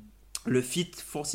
le 0.46 0.60
fit, 0.60 0.90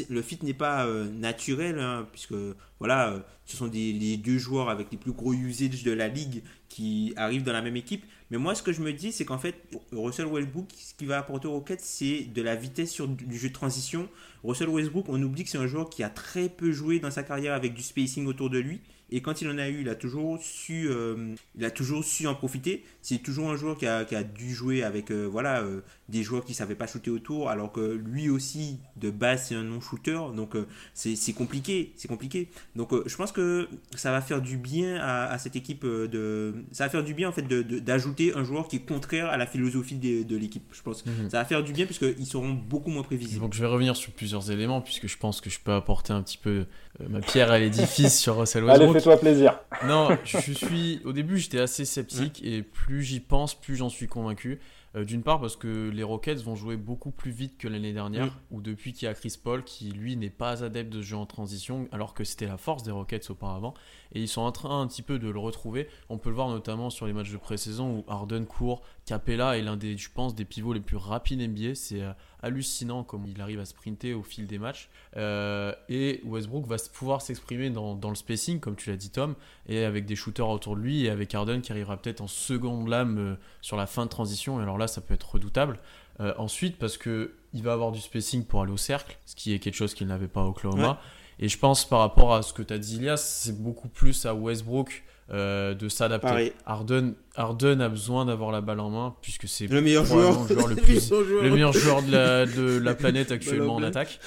le 0.09 0.21
fit 0.21 0.39
n'est 0.43 0.53
pas 0.53 0.86
euh, 0.86 1.09
naturel 1.09 1.80
hein, 1.80 2.07
puisque 2.11 2.36
voilà, 2.80 3.11
euh, 3.11 3.19
ce 3.45 3.55
sont 3.55 3.67
des, 3.67 3.93
les 3.93 4.17
deux 4.17 4.38
joueurs 4.38 4.69
avec 4.69 4.91
les 4.91 4.97
plus 4.97 5.11
gros 5.13 5.34
usages 5.34 5.84
de 5.84 5.91
la 5.91 6.07
ligue 6.07 6.43
qui 6.69 7.13
arrivent 7.15 7.43
dans 7.43 7.53
la 7.53 7.61
même 7.61 7.78
équipe. 7.78 8.05
Mais 8.32 8.38
moi, 8.38 8.55
ce 8.55 8.63
que 8.63 8.73
je 8.73 8.82
me 8.82 8.91
dis, 8.91 9.11
c'est 9.11 9.26
qu'en 9.26 9.38
fait, 9.38 9.55
Russell 9.91 10.26
Westbrook, 10.26 10.69
ce 10.78 10.93
qu'il 10.95 11.07
va 11.07 11.19
apporter 11.19 11.47
aux 11.47 11.53
Rockets, 11.53 11.82
c'est 11.82 12.21
de 12.21 12.41
la 12.41 12.55
vitesse 12.55 12.91
sur 12.91 13.07
du 13.07 13.38
jeu 13.38 13.49
de 13.49 13.53
transition. 13.53 14.09
Russell 14.43 14.69
Westbrook, 14.69 15.05
on 15.09 15.21
oublie 15.21 15.43
que 15.43 15.49
c'est 15.49 15.59
un 15.59 15.67
joueur 15.67 15.89
qui 15.89 16.03
a 16.03 16.09
très 16.09 16.49
peu 16.49 16.71
joué 16.71 16.99
dans 16.99 17.11
sa 17.11 17.23
carrière 17.23 17.53
avec 17.53 17.73
du 17.73 17.84
spacing 17.84 18.26
autour 18.26 18.49
de 18.49 18.57
lui. 18.57 18.82
Et 19.11 19.21
quand 19.21 19.41
il 19.41 19.49
en 19.49 19.57
a 19.57 19.69
eu, 19.69 19.81
il 19.81 19.89
a 19.89 19.95
toujours 19.95 20.39
su, 20.41 20.87
euh, 20.89 21.35
il 21.55 21.63
a 21.63 21.71
toujours 21.71 22.03
su 22.03 22.25
en 22.27 22.33
profiter. 22.33 22.83
C'est 23.01 23.19
toujours 23.19 23.51
un 23.51 23.55
joueur 23.55 23.77
qui 23.77 23.85
a, 23.85 24.03
qui 24.03 24.15
a 24.15 24.23
dû 24.23 24.53
jouer 24.53 24.83
avec 24.83 25.11
euh, 25.11 25.25
voilà, 25.25 25.61
euh, 25.61 25.81
des 26.09 26.23
joueurs 26.23 26.43
qui 26.43 26.53
ne 26.53 26.55
savaient 26.55 26.75
pas 26.75 26.87
shooter 26.87 27.11
autour, 27.11 27.49
alors 27.49 27.71
que 27.71 27.81
lui 27.81 28.29
aussi, 28.29 28.79
de 28.95 29.11
base, 29.11 29.47
c'est 29.47 29.55
un 29.55 29.63
non-shooter. 29.63 30.19
Donc 30.35 30.55
c'est 30.93 31.33
compliqué. 31.33 31.93
C'est 31.95 32.07
compliqué. 32.07 32.49
Donc 32.75 32.91
je 33.05 33.15
pense 33.15 33.31
que 33.31 33.67
ça 33.95 34.11
va 34.11 34.21
faire 34.21 34.41
du 34.41 34.57
bien 34.57 34.97
à, 35.01 35.37
cette 35.37 35.55
équipe. 35.55 35.85
de 35.85 36.53
Ça 36.71 36.85
va 36.85 36.89
faire 36.89 37.03
du 37.03 37.13
bien 37.13 37.29
en 37.29 37.31
fait 37.31 37.47
d'ajouter 37.47 38.33
un 38.35 38.43
joueur 38.43 38.67
qui 38.67 38.77
est 38.77 38.79
contraire 38.79 39.27
à 39.27 39.37
la 39.37 39.45
philosophie 39.45 39.95
de, 39.95 40.23
de 40.23 40.37
l'équipe. 40.37 40.63
Je 40.71 40.81
pense 40.81 41.05
mhm. 41.05 41.29
ça 41.29 41.39
va 41.39 41.45
faire 41.45 41.63
du 41.63 41.73
bien 41.73 41.85
puisqu'ils 41.85 42.25
seront 42.25 42.51
beaucoup 42.51 42.89
moins 42.89 43.03
prévisibles. 43.03 43.41
Donc 43.41 43.53
je 43.53 43.61
vais 43.61 43.67
revenir 43.67 43.95
sur 43.95 44.11
plusieurs 44.11 44.49
éléments 44.51 44.81
puisque 44.81 45.07
je 45.07 45.17
pense 45.17 45.41
que 45.41 45.49
je 45.49 45.59
peux 45.59 45.73
apporter 45.73 46.13
un 46.13 46.21
petit 46.21 46.37
peu 46.37 46.65
ma 47.09 47.19
pierre 47.19 47.51
à 47.51 47.59
l'édifice 47.59 48.19
sur 48.19 48.39
Russell 48.39 48.63
Westbrook 48.63 48.94
fais-toi 48.95 49.17
plaisir. 49.17 49.59
Non, 49.85 50.17
je 50.23 50.53
suis. 50.53 51.01
Au 51.03 51.11
début, 51.11 51.37
j'étais 51.37 51.59
assez 51.59 51.85
sceptique 51.85 52.41
et 52.43 52.63
plus 52.63 53.03
j'y 53.03 53.19
pense, 53.19 53.53
plus 53.53 53.75
j'en 53.75 53.89
suis 53.89 54.07
convaincu. 54.07 54.59
D'une 54.95 55.23
part 55.23 55.41
parce 55.41 55.57
que 55.57 55.89
les 55.89 56.03
Rockets 56.03 56.37
vont 56.37 56.55
jouer 56.55 56.77
beaucoup 56.77 57.11
plus 57.11 57.31
vite 57.31 57.57
que 57.57 57.67
l'année 57.67 57.91
dernière, 57.91 58.29
ou 58.51 58.61
depuis 58.61 58.93
qu'il 58.93 59.07
y 59.07 59.09
a 59.09 59.13
Chris 59.13 59.37
Paul 59.43 59.65
qui 59.65 59.91
lui 59.91 60.15
n'est 60.15 60.29
pas 60.29 60.63
adepte 60.63 60.89
de 60.89 61.01
ce 61.01 61.07
jeu 61.07 61.17
en 61.17 61.25
transition, 61.25 61.89
alors 61.91 62.13
que 62.13 62.23
c'était 62.23 62.47
la 62.47 62.55
force 62.55 62.83
des 62.83 62.91
Rockets 62.91 63.29
auparavant. 63.29 63.73
Et 64.13 64.21
ils 64.21 64.29
sont 64.29 64.41
en 64.41 64.53
train 64.53 64.79
un 64.79 64.87
petit 64.87 65.01
peu 65.01 65.19
de 65.19 65.27
le 65.27 65.39
retrouver. 65.39 65.89
On 66.07 66.17
peut 66.17 66.29
le 66.29 66.35
voir 66.35 66.47
notamment 66.47 66.89
sur 66.89 67.05
les 67.05 67.11
matchs 67.11 67.33
de 67.33 67.37
pré-saison 67.37 67.97
où 67.97 68.05
Harden 68.09 68.45
court, 68.45 68.83
Capella 69.05 69.57
est 69.57 69.61
l'un 69.61 69.77
des, 69.77 69.97
je 69.97 70.09
pense, 70.13 70.33
des 70.33 70.45
pivots 70.45 70.73
les 70.73 70.79
plus 70.79 70.97
rapides 70.97 71.39
NBA. 71.39 71.75
C'est 71.75 72.01
hallucinant 72.41 73.03
comme 73.03 73.25
il 73.27 73.39
arrive 73.39 73.59
à 73.59 73.65
sprinter 73.65 74.13
au 74.13 74.23
fil 74.23 74.47
des 74.47 74.57
matchs. 74.57 74.89
et 75.15 76.21
Westbrook 76.23 76.65
va 76.65 76.77
pouvoir 76.93 77.21
s'exprimer 77.21 77.69
dans, 77.69 77.93
dans, 77.93 78.09
le 78.09 78.15
spacing, 78.15 78.59
comme 78.59 78.75
tu 78.75 78.89
l'as 78.89 78.97
dit 78.97 79.11
Tom, 79.11 79.35
et 79.67 79.85
avec 79.85 80.05
des 80.05 80.15
shooters 80.15 80.49
autour 80.49 80.75
de 80.75 80.81
lui, 80.81 81.05
et 81.05 81.09
avec 81.09 81.35
Harden 81.35 81.61
qui 81.61 81.71
arrivera 81.71 81.97
peut-être 81.97 82.21
en 82.21 82.27
seconde 82.27 82.87
lame 82.87 83.37
sur 83.61 83.77
la 83.77 83.85
fin 83.85 84.05
de 84.05 84.09
transition. 84.09 84.59
Et 84.59 84.63
alors 84.63 84.77
là, 84.77 84.87
ça 84.87 85.01
peut 85.01 85.13
être 85.13 85.33
redoutable. 85.33 85.79
Euh, 86.21 86.33
ensuite, 86.37 86.77
parce 86.77 86.97
que 86.97 87.33
il 87.53 87.63
va 87.63 87.73
avoir 87.73 87.91
du 87.91 87.99
spacing 87.99 88.45
pour 88.45 88.61
aller 88.61 88.71
au 88.71 88.77
cercle, 88.77 89.17
ce 89.25 89.35
qui 89.35 89.53
est 89.53 89.59
quelque 89.59 89.75
chose 89.75 89.93
qu'il 89.93 90.07
n'avait 90.07 90.27
pas 90.27 90.43
au 90.43 90.49
Oklahoma. 90.49 90.99
Et 91.39 91.49
je 91.49 91.57
pense 91.57 91.85
par 91.85 91.99
rapport 91.99 92.33
à 92.33 92.41
ce 92.41 92.53
que 92.53 92.61
tu 92.61 92.73
as 92.73 92.77
dit, 92.77 92.97
Ilias, 92.97 93.17
c'est 93.17 93.61
beaucoup 93.61 93.89
plus 93.89 94.25
à 94.25 94.33
Westbrook 94.33 95.03
euh, 95.32 95.73
de 95.73 95.89
s'adapter. 95.89 96.53
Harden, 96.65 97.15
Harden 97.36 97.82
a 97.82 97.89
besoin 97.89 98.26
d'avoir 98.26 98.51
la 98.51 98.61
balle 98.61 98.80
en 98.80 98.91
main 98.91 99.15
puisque 99.21 99.47
c'est 99.47 99.65
le 99.65 99.82
meilleur 99.82 100.05
joueur, 100.05 100.45
le, 100.47 100.76
plus, 100.76 101.11
le 101.11 101.49
meilleur 101.49 101.73
joueur 101.73 102.03
de 102.03 102.11
la, 102.11 102.45
de 102.45 102.78
la 102.78 102.93
planète 102.95 103.32
actuellement 103.32 103.76
en 103.76 103.84
attaque. 103.84 104.19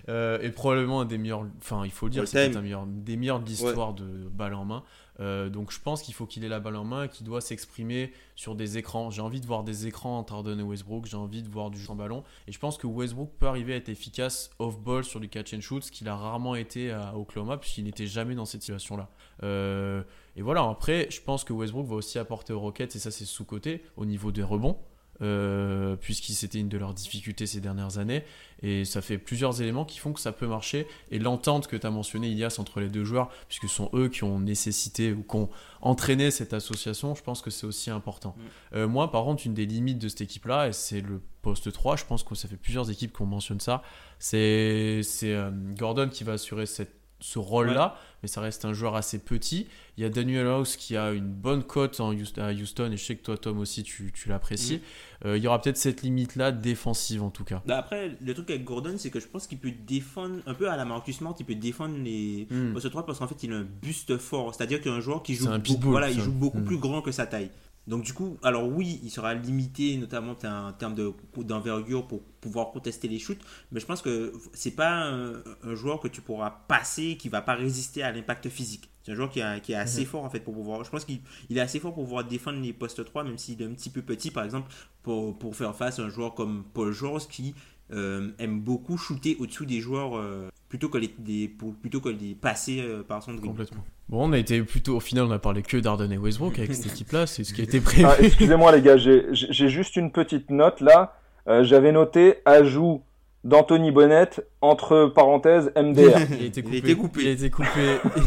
Euh, 0.08 0.40
et 0.40 0.50
probablement 0.50 1.02
un 1.02 1.04
des 1.04 1.18
meilleurs, 1.18 1.46
enfin 1.60 1.82
il 1.84 1.90
faut 1.92 2.06
le 2.06 2.10
dire, 2.10 2.26
c'est 2.26 2.56
un 2.56 2.62
meilleur, 2.62 2.84
des 2.86 3.16
meilleurs 3.16 3.38
de 3.38 3.46
l'histoire 3.46 3.92
de 3.92 4.04
balle 4.32 4.54
en 4.54 4.64
main. 4.64 4.82
Euh, 5.20 5.48
donc 5.48 5.70
je 5.70 5.80
pense 5.80 6.02
qu'il 6.02 6.14
faut 6.14 6.26
qu'il 6.26 6.44
ait 6.44 6.48
la 6.48 6.60
balle 6.60 6.76
en 6.76 6.84
main 6.84 7.04
et 7.04 7.08
qu'il 7.08 7.26
doit 7.26 7.40
s'exprimer 7.40 8.12
sur 8.36 8.54
des 8.54 8.78
écrans. 8.78 9.10
J'ai 9.10 9.22
envie 9.22 9.40
de 9.40 9.46
voir 9.46 9.64
des 9.64 9.86
écrans 9.86 10.18
entre 10.18 10.34
Harden 10.34 10.58
et 10.58 10.62
Westbrook, 10.62 11.06
j'ai 11.06 11.16
envie 11.16 11.42
de 11.42 11.48
voir 11.48 11.70
du 11.70 11.78
jeu 11.78 11.90
en 11.90 11.96
ballon. 11.96 12.24
Et 12.46 12.52
je 12.52 12.58
pense 12.58 12.78
que 12.78 12.86
Westbrook 12.86 13.30
peut 13.38 13.46
arriver 13.46 13.74
à 13.74 13.76
être 13.76 13.88
efficace 13.88 14.50
off-ball 14.58 15.04
sur 15.04 15.20
du 15.20 15.28
catch 15.28 15.54
and 15.54 15.60
shoot, 15.60 15.82
ce 15.82 15.92
qu'il 15.92 16.08
a 16.08 16.16
rarement 16.16 16.54
été 16.54 16.90
à 16.90 17.16
Oklahoma, 17.16 17.58
puisqu'il 17.58 17.84
n'était 17.84 18.06
jamais 18.06 18.34
dans 18.34 18.44
cette 18.44 18.62
situation-là. 18.62 19.08
Euh, 19.42 20.02
et 20.36 20.42
voilà, 20.42 20.62
après, 20.68 21.08
je 21.10 21.20
pense 21.20 21.44
que 21.44 21.52
Westbrook 21.52 21.86
va 21.86 21.96
aussi 21.96 22.18
apporter 22.18 22.52
aux 22.52 22.60
Rockets, 22.60 22.96
et 22.96 22.98
ça 22.98 23.10
c'est 23.10 23.24
sous-côté, 23.24 23.82
au 23.96 24.04
niveau 24.04 24.32
des 24.32 24.42
rebonds. 24.42 24.78
Euh, 25.22 25.96
puisque 25.96 26.24
c'était 26.24 26.58
une 26.58 26.70
de 26.70 26.78
leurs 26.78 26.94
difficultés 26.94 27.46
ces 27.46 27.60
dernières 27.60 27.98
années. 27.98 28.24
Et 28.62 28.86
ça 28.86 29.02
fait 29.02 29.18
plusieurs 29.18 29.60
éléments 29.60 29.84
qui 29.84 29.98
font 29.98 30.14
que 30.14 30.20
ça 30.20 30.32
peut 30.32 30.46
marcher. 30.46 30.86
Et 31.10 31.18
l'entente 31.18 31.66
que 31.66 31.76
tu 31.76 31.86
as 31.86 31.90
mentionné, 31.90 32.28
Ilias, 32.28 32.56
entre 32.58 32.80
les 32.80 32.88
deux 32.88 33.04
joueurs, 33.04 33.28
puisque 33.46 33.68
ce 33.68 33.74
sont 33.74 33.90
eux 33.92 34.08
qui 34.08 34.24
ont 34.24 34.40
nécessité 34.40 35.12
ou 35.12 35.22
qui 35.22 35.36
ont 35.36 35.50
entraîné 35.82 36.30
cette 36.30 36.54
association, 36.54 37.14
je 37.14 37.22
pense 37.22 37.42
que 37.42 37.50
c'est 37.50 37.66
aussi 37.66 37.90
important. 37.90 38.34
Mm. 38.36 38.76
Euh, 38.76 38.88
moi, 38.88 39.10
par 39.10 39.24
contre, 39.24 39.46
une 39.46 39.54
des 39.54 39.66
limites 39.66 39.98
de 39.98 40.08
cette 40.08 40.22
équipe-là, 40.22 40.68
et 40.68 40.72
c'est 40.72 41.02
le 41.02 41.20
poste 41.42 41.70
3, 41.70 41.96
je 41.96 42.04
pense 42.06 42.22
que 42.22 42.34
ça 42.34 42.48
fait 42.48 42.56
plusieurs 42.56 42.90
équipes 42.90 43.12
qu'on 43.12 43.26
mentionne 43.26 43.60
ça, 43.60 43.82
c'est 44.18 45.02
euh, 45.24 45.50
Gordon 45.76 46.08
qui 46.08 46.24
va 46.24 46.32
assurer 46.32 46.64
cette 46.64 46.99
ce 47.20 47.38
rôle-là, 47.38 47.96
mais 48.22 48.28
ça 48.28 48.40
reste 48.40 48.64
un 48.64 48.72
joueur 48.72 48.96
assez 48.96 49.18
petit. 49.18 49.66
Il 49.96 50.02
y 50.02 50.06
a 50.06 50.08
Daniel 50.08 50.46
House 50.46 50.76
qui 50.76 50.96
a 50.96 51.12
une 51.12 51.28
bonne 51.28 51.62
cote 51.62 52.00
à 52.00 52.52
Houston, 52.52 52.90
et 52.90 52.96
je 52.96 53.04
sais 53.04 53.16
que 53.16 53.22
toi, 53.22 53.36
Tom, 53.36 53.58
aussi, 53.58 53.82
tu, 53.82 54.12
l'apprécies. 54.26 54.76
Mm. 54.76 55.26
Euh, 55.26 55.36
il 55.36 55.42
y 55.42 55.46
aura 55.46 55.60
peut-être 55.60 55.76
cette 55.76 56.02
limite-là, 56.02 56.52
défensive 56.52 57.22
en 57.22 57.30
tout 57.30 57.44
cas. 57.44 57.62
Bah, 57.66 57.78
après, 57.78 58.16
le 58.20 58.34
truc 58.34 58.50
avec 58.50 58.64
Gordon, 58.64 58.94
c'est 58.96 59.10
que 59.10 59.20
je 59.20 59.26
pense 59.26 59.46
qu'il 59.46 59.58
peut 59.58 59.72
défendre, 59.86 60.36
un 60.46 60.54
peu 60.54 60.70
à 60.70 60.76
la 60.76 60.84
Marcus 60.84 61.18
Smart, 61.18 61.34
il 61.38 61.46
peut 61.46 61.54
défendre 61.54 61.96
les 61.98 62.46
mm. 62.50 62.72
postes 62.72 62.90
3 62.90 63.04
parce 63.04 63.18
qu'en 63.18 63.28
fait, 63.28 63.42
il 63.42 63.52
a 63.52 63.56
un 63.56 63.66
buste 63.82 64.16
fort. 64.16 64.54
C'est-à-dire 64.54 64.80
qu'un 64.80 65.00
joueur 65.00 65.22
qui 65.22 65.34
joue, 65.34 65.48
beaucoup, 65.58 65.90
voilà, 65.90 66.10
il 66.10 66.20
joue 66.20 66.32
beaucoup 66.32 66.58
mm. 66.58 66.64
plus 66.64 66.78
grand 66.78 67.02
que 67.02 67.12
sa 67.12 67.26
taille. 67.26 67.50
Donc 67.90 68.04
du 68.04 68.12
coup, 68.12 68.38
alors 68.44 68.68
oui, 68.68 69.00
il 69.02 69.10
sera 69.10 69.34
limité 69.34 69.96
notamment 69.96 70.36
en 70.44 70.72
termes 70.72 70.94
d'envergure 71.36 72.06
pour 72.06 72.22
pouvoir 72.40 72.70
contester 72.70 73.08
les 73.08 73.18
shoots, 73.18 73.40
mais 73.72 73.80
je 73.80 73.86
pense 73.86 74.00
que 74.00 74.32
c'est 74.52 74.76
pas 74.76 74.92
un, 74.92 75.42
joueur 75.74 75.98
que 75.98 76.06
tu 76.06 76.20
pourras 76.20 76.50
passer 76.68 77.16
qui 77.16 77.28
va 77.28 77.42
pas 77.42 77.56
résister 77.56 78.04
à 78.04 78.12
l'impact 78.12 78.48
physique. 78.48 78.88
C'est 79.02 79.10
un 79.10 79.16
joueur 79.16 79.28
qui, 79.28 79.40
est 79.40 79.74
assez 79.74 80.02
mhm. 80.02 80.06
fort 80.06 80.24
en 80.24 80.30
fait 80.30 80.38
pour 80.38 80.54
pouvoir. 80.54 80.84
Je 80.84 80.90
pense 80.90 81.04
qu'il 81.04 81.20
est 81.50 81.58
assez 81.58 81.80
fort 81.80 81.92
pour 81.92 82.04
pouvoir 82.04 82.22
défendre 82.22 82.60
les 82.60 82.72
postes 82.72 83.04
3, 83.04 83.24
même 83.24 83.38
s'il 83.38 83.60
est 83.60 83.66
un 83.66 83.74
petit 83.74 83.90
peu 83.90 84.02
petit, 84.02 84.30
par 84.30 84.44
exemple, 84.44 84.72
pour, 85.02 85.36
pour 85.36 85.56
faire 85.56 85.74
face 85.74 85.98
à 85.98 86.02
un 86.02 86.10
joueur 86.10 86.34
comme 86.36 86.62
Paul 86.72 86.92
George 86.92 87.26
qui 87.26 87.56
euh, 87.92 88.28
aime 88.38 88.60
beaucoup 88.60 88.96
shooter 88.96 89.36
au-dessous 89.40 89.64
des 89.64 89.80
joueurs 89.80 90.16
euh, 90.16 90.48
plutôt 90.68 90.88
que 90.88 90.98
les, 90.98 91.12
des, 91.18 91.48
pour, 91.48 91.74
plutôt 91.74 92.00
que 92.00 92.08
les 92.08 92.34
passer 92.34 92.80
euh, 92.80 93.02
par 93.02 93.22
son 93.22 93.32
dribble. 93.32 93.48
Complètement. 93.48 93.84
Bon, 94.08 94.28
on 94.28 94.32
a 94.32 94.38
été 94.38 94.62
plutôt, 94.62 94.96
au 94.96 95.00
final, 95.00 95.24
on 95.24 95.30
a 95.30 95.38
parlé 95.38 95.62
que 95.62 95.76
d'Arden 95.76 96.12
et 96.12 96.18
Westbrook 96.18 96.58
avec 96.58 96.74
cette 96.74 96.86
équipe-là, 96.92 97.26
c'est 97.26 97.44
ce 97.44 97.52
qui 97.52 97.60
a 97.60 97.64
été 97.64 97.80
prévu. 97.80 98.04
Ah, 98.06 98.16
excusez-moi 98.20 98.72
les 98.72 98.82
gars, 98.82 98.96
j'ai 98.96 99.68
juste 99.68 99.96
une 99.96 100.12
petite 100.12 100.50
note 100.50 100.80
là. 100.80 101.16
J'avais 101.62 101.90
noté 101.90 102.36
ajout 102.44 103.02
d'Anthony 103.42 103.90
Bonnet 103.90 104.28
entre 104.60 105.06
parenthèses 105.06 105.72
MDR. 105.76 106.18
Il, 106.38 106.44
était 106.44 106.62
coupé, 106.62 106.78
il 106.78 106.86
était 106.86 106.94
coupé. 106.94 107.20
Il 107.22 107.28
a 107.28 107.30
été 107.32 107.50
coupé, 107.50 107.68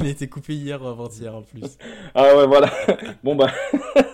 il 0.02 0.06
a 0.06 0.10
été 0.10 0.28
coupé 0.28 0.56
hier 0.56 0.84
avant-hier 0.84 1.34
en 1.34 1.44
plus. 1.44 1.78
Ah 2.16 2.36
ouais, 2.36 2.48
voilà. 2.48 2.70
Bon 3.24 3.36
bah. 3.36 3.52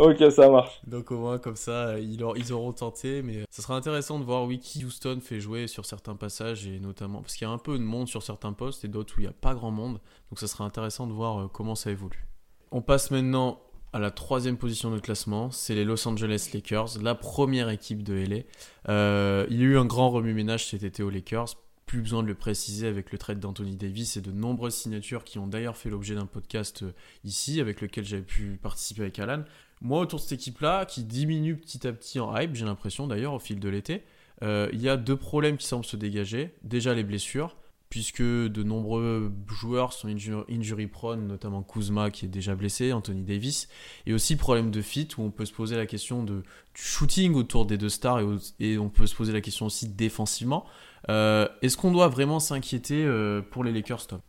ok, 0.00 0.32
ça 0.32 0.48
marche. 0.48 0.80
Donc 0.86 1.10
au 1.10 1.18
moins 1.18 1.38
comme 1.38 1.56
ça, 1.56 1.98
ils, 1.98 2.22
ils 2.36 2.52
auront 2.52 2.72
tenté, 2.72 3.22
mais 3.22 3.44
ça 3.50 3.62
sera 3.62 3.76
intéressant 3.76 4.18
de 4.18 4.24
voir 4.24 4.44
Wiki 4.44 4.84
Houston 4.84 5.18
fait 5.22 5.40
jouer 5.40 5.66
sur 5.66 5.84
certains 5.84 6.16
passages 6.16 6.66
et 6.66 6.80
notamment 6.80 7.20
parce 7.20 7.34
qu'il 7.34 7.46
y 7.46 7.50
a 7.50 7.52
un 7.52 7.58
peu 7.58 7.78
de 7.78 7.82
monde 7.82 8.08
sur 8.08 8.22
certains 8.22 8.52
postes 8.52 8.84
et 8.84 8.88
d'autres 8.88 9.14
où 9.16 9.20
il 9.20 9.24
n'y 9.24 9.28
a 9.28 9.32
pas 9.32 9.54
grand 9.54 9.70
monde. 9.70 10.00
Donc 10.30 10.38
ça 10.38 10.46
sera 10.46 10.64
intéressant 10.64 11.06
de 11.06 11.12
voir 11.12 11.40
euh, 11.40 11.48
comment 11.48 11.74
ça 11.74 11.90
évolue. 11.90 12.26
On 12.70 12.82
passe 12.82 13.10
maintenant 13.10 13.60
à 13.92 13.98
la 13.98 14.10
troisième 14.10 14.56
position 14.56 14.90
de 14.90 15.00
classement, 15.00 15.50
c'est 15.50 15.74
les 15.74 15.84
Los 15.84 16.06
Angeles 16.06 16.50
Lakers, 16.54 17.02
la 17.02 17.14
première 17.14 17.70
équipe 17.70 18.02
de 18.02 18.14
LA. 18.14 18.42
Euh, 18.88 19.46
il 19.50 19.58
y 19.58 19.62
a 19.62 19.66
eu 19.66 19.78
un 19.78 19.84
grand 19.84 20.10
remue-ménage 20.10 20.68
cet 20.68 20.84
été 20.84 21.02
aux 21.02 21.10
Lakers 21.10 21.56
plus 21.86 22.02
besoin 22.02 22.22
de 22.22 22.28
le 22.28 22.36
préciser 22.36 22.86
avec 22.86 23.10
le 23.10 23.18
trade 23.18 23.40
d'Anthony 23.40 23.74
Davis 23.74 24.16
et 24.16 24.20
de 24.20 24.30
nombreuses 24.30 24.76
signatures 24.76 25.24
qui 25.24 25.40
ont 25.40 25.48
d'ailleurs 25.48 25.76
fait 25.76 25.90
l'objet 25.90 26.14
d'un 26.14 26.26
podcast 26.26 26.84
euh, 26.84 26.92
ici 27.24 27.60
avec 27.60 27.80
lequel 27.80 28.04
j'avais 28.04 28.22
pu 28.22 28.60
participer 28.62 29.02
avec 29.02 29.18
Alan. 29.18 29.42
Moi, 29.82 30.00
autour 30.00 30.18
de 30.18 30.24
cette 30.24 30.38
équipe-là, 30.38 30.84
qui 30.84 31.04
diminue 31.04 31.56
petit 31.56 31.86
à 31.86 31.92
petit 31.92 32.20
en 32.20 32.36
hype, 32.36 32.54
j'ai 32.54 32.66
l'impression 32.66 33.06
d'ailleurs 33.06 33.32
au 33.32 33.38
fil 33.38 33.58
de 33.58 33.68
l'été, 33.68 34.02
euh, 34.42 34.68
il 34.72 34.80
y 34.80 34.88
a 34.88 34.96
deux 34.96 35.16
problèmes 35.16 35.56
qui 35.56 35.66
semblent 35.66 35.84
se 35.84 35.96
dégager. 35.96 36.54
Déjà 36.62 36.94
les 36.94 37.02
blessures, 37.02 37.56
puisque 37.88 38.22
de 38.22 38.62
nombreux 38.62 39.32
joueurs 39.48 39.94
sont 39.94 40.08
injury 40.08 40.86
prone, 40.86 41.26
notamment 41.26 41.62
Kuzma 41.62 42.10
qui 42.10 42.26
est 42.26 42.28
déjà 42.28 42.54
blessé, 42.54 42.92
Anthony 42.92 43.22
Davis, 43.22 43.68
et 44.06 44.12
aussi 44.12 44.36
problème 44.36 44.70
de 44.70 44.82
fit 44.82 45.08
où 45.16 45.22
on 45.22 45.30
peut 45.30 45.46
se 45.46 45.52
poser 45.52 45.76
la 45.76 45.86
question 45.86 46.24
de, 46.24 46.42
du 46.74 46.82
shooting 46.82 47.34
autour 47.34 47.64
des 47.64 47.78
deux 47.78 47.88
stars 47.88 48.20
et, 48.60 48.76
on 48.78 48.90
peut 48.90 49.06
se 49.06 49.14
poser 49.14 49.32
la 49.32 49.40
question 49.40 49.66
aussi 49.66 49.88
défensivement. 49.88 50.66
Euh, 51.08 51.48
est-ce 51.62 51.78
qu'on 51.78 51.90
doit 51.90 52.08
vraiment 52.08 52.38
s'inquiéter 52.38 53.02
euh, 53.04 53.40
pour 53.40 53.64
les 53.64 53.72
Lakers, 53.72 54.06
Tom? 54.06 54.20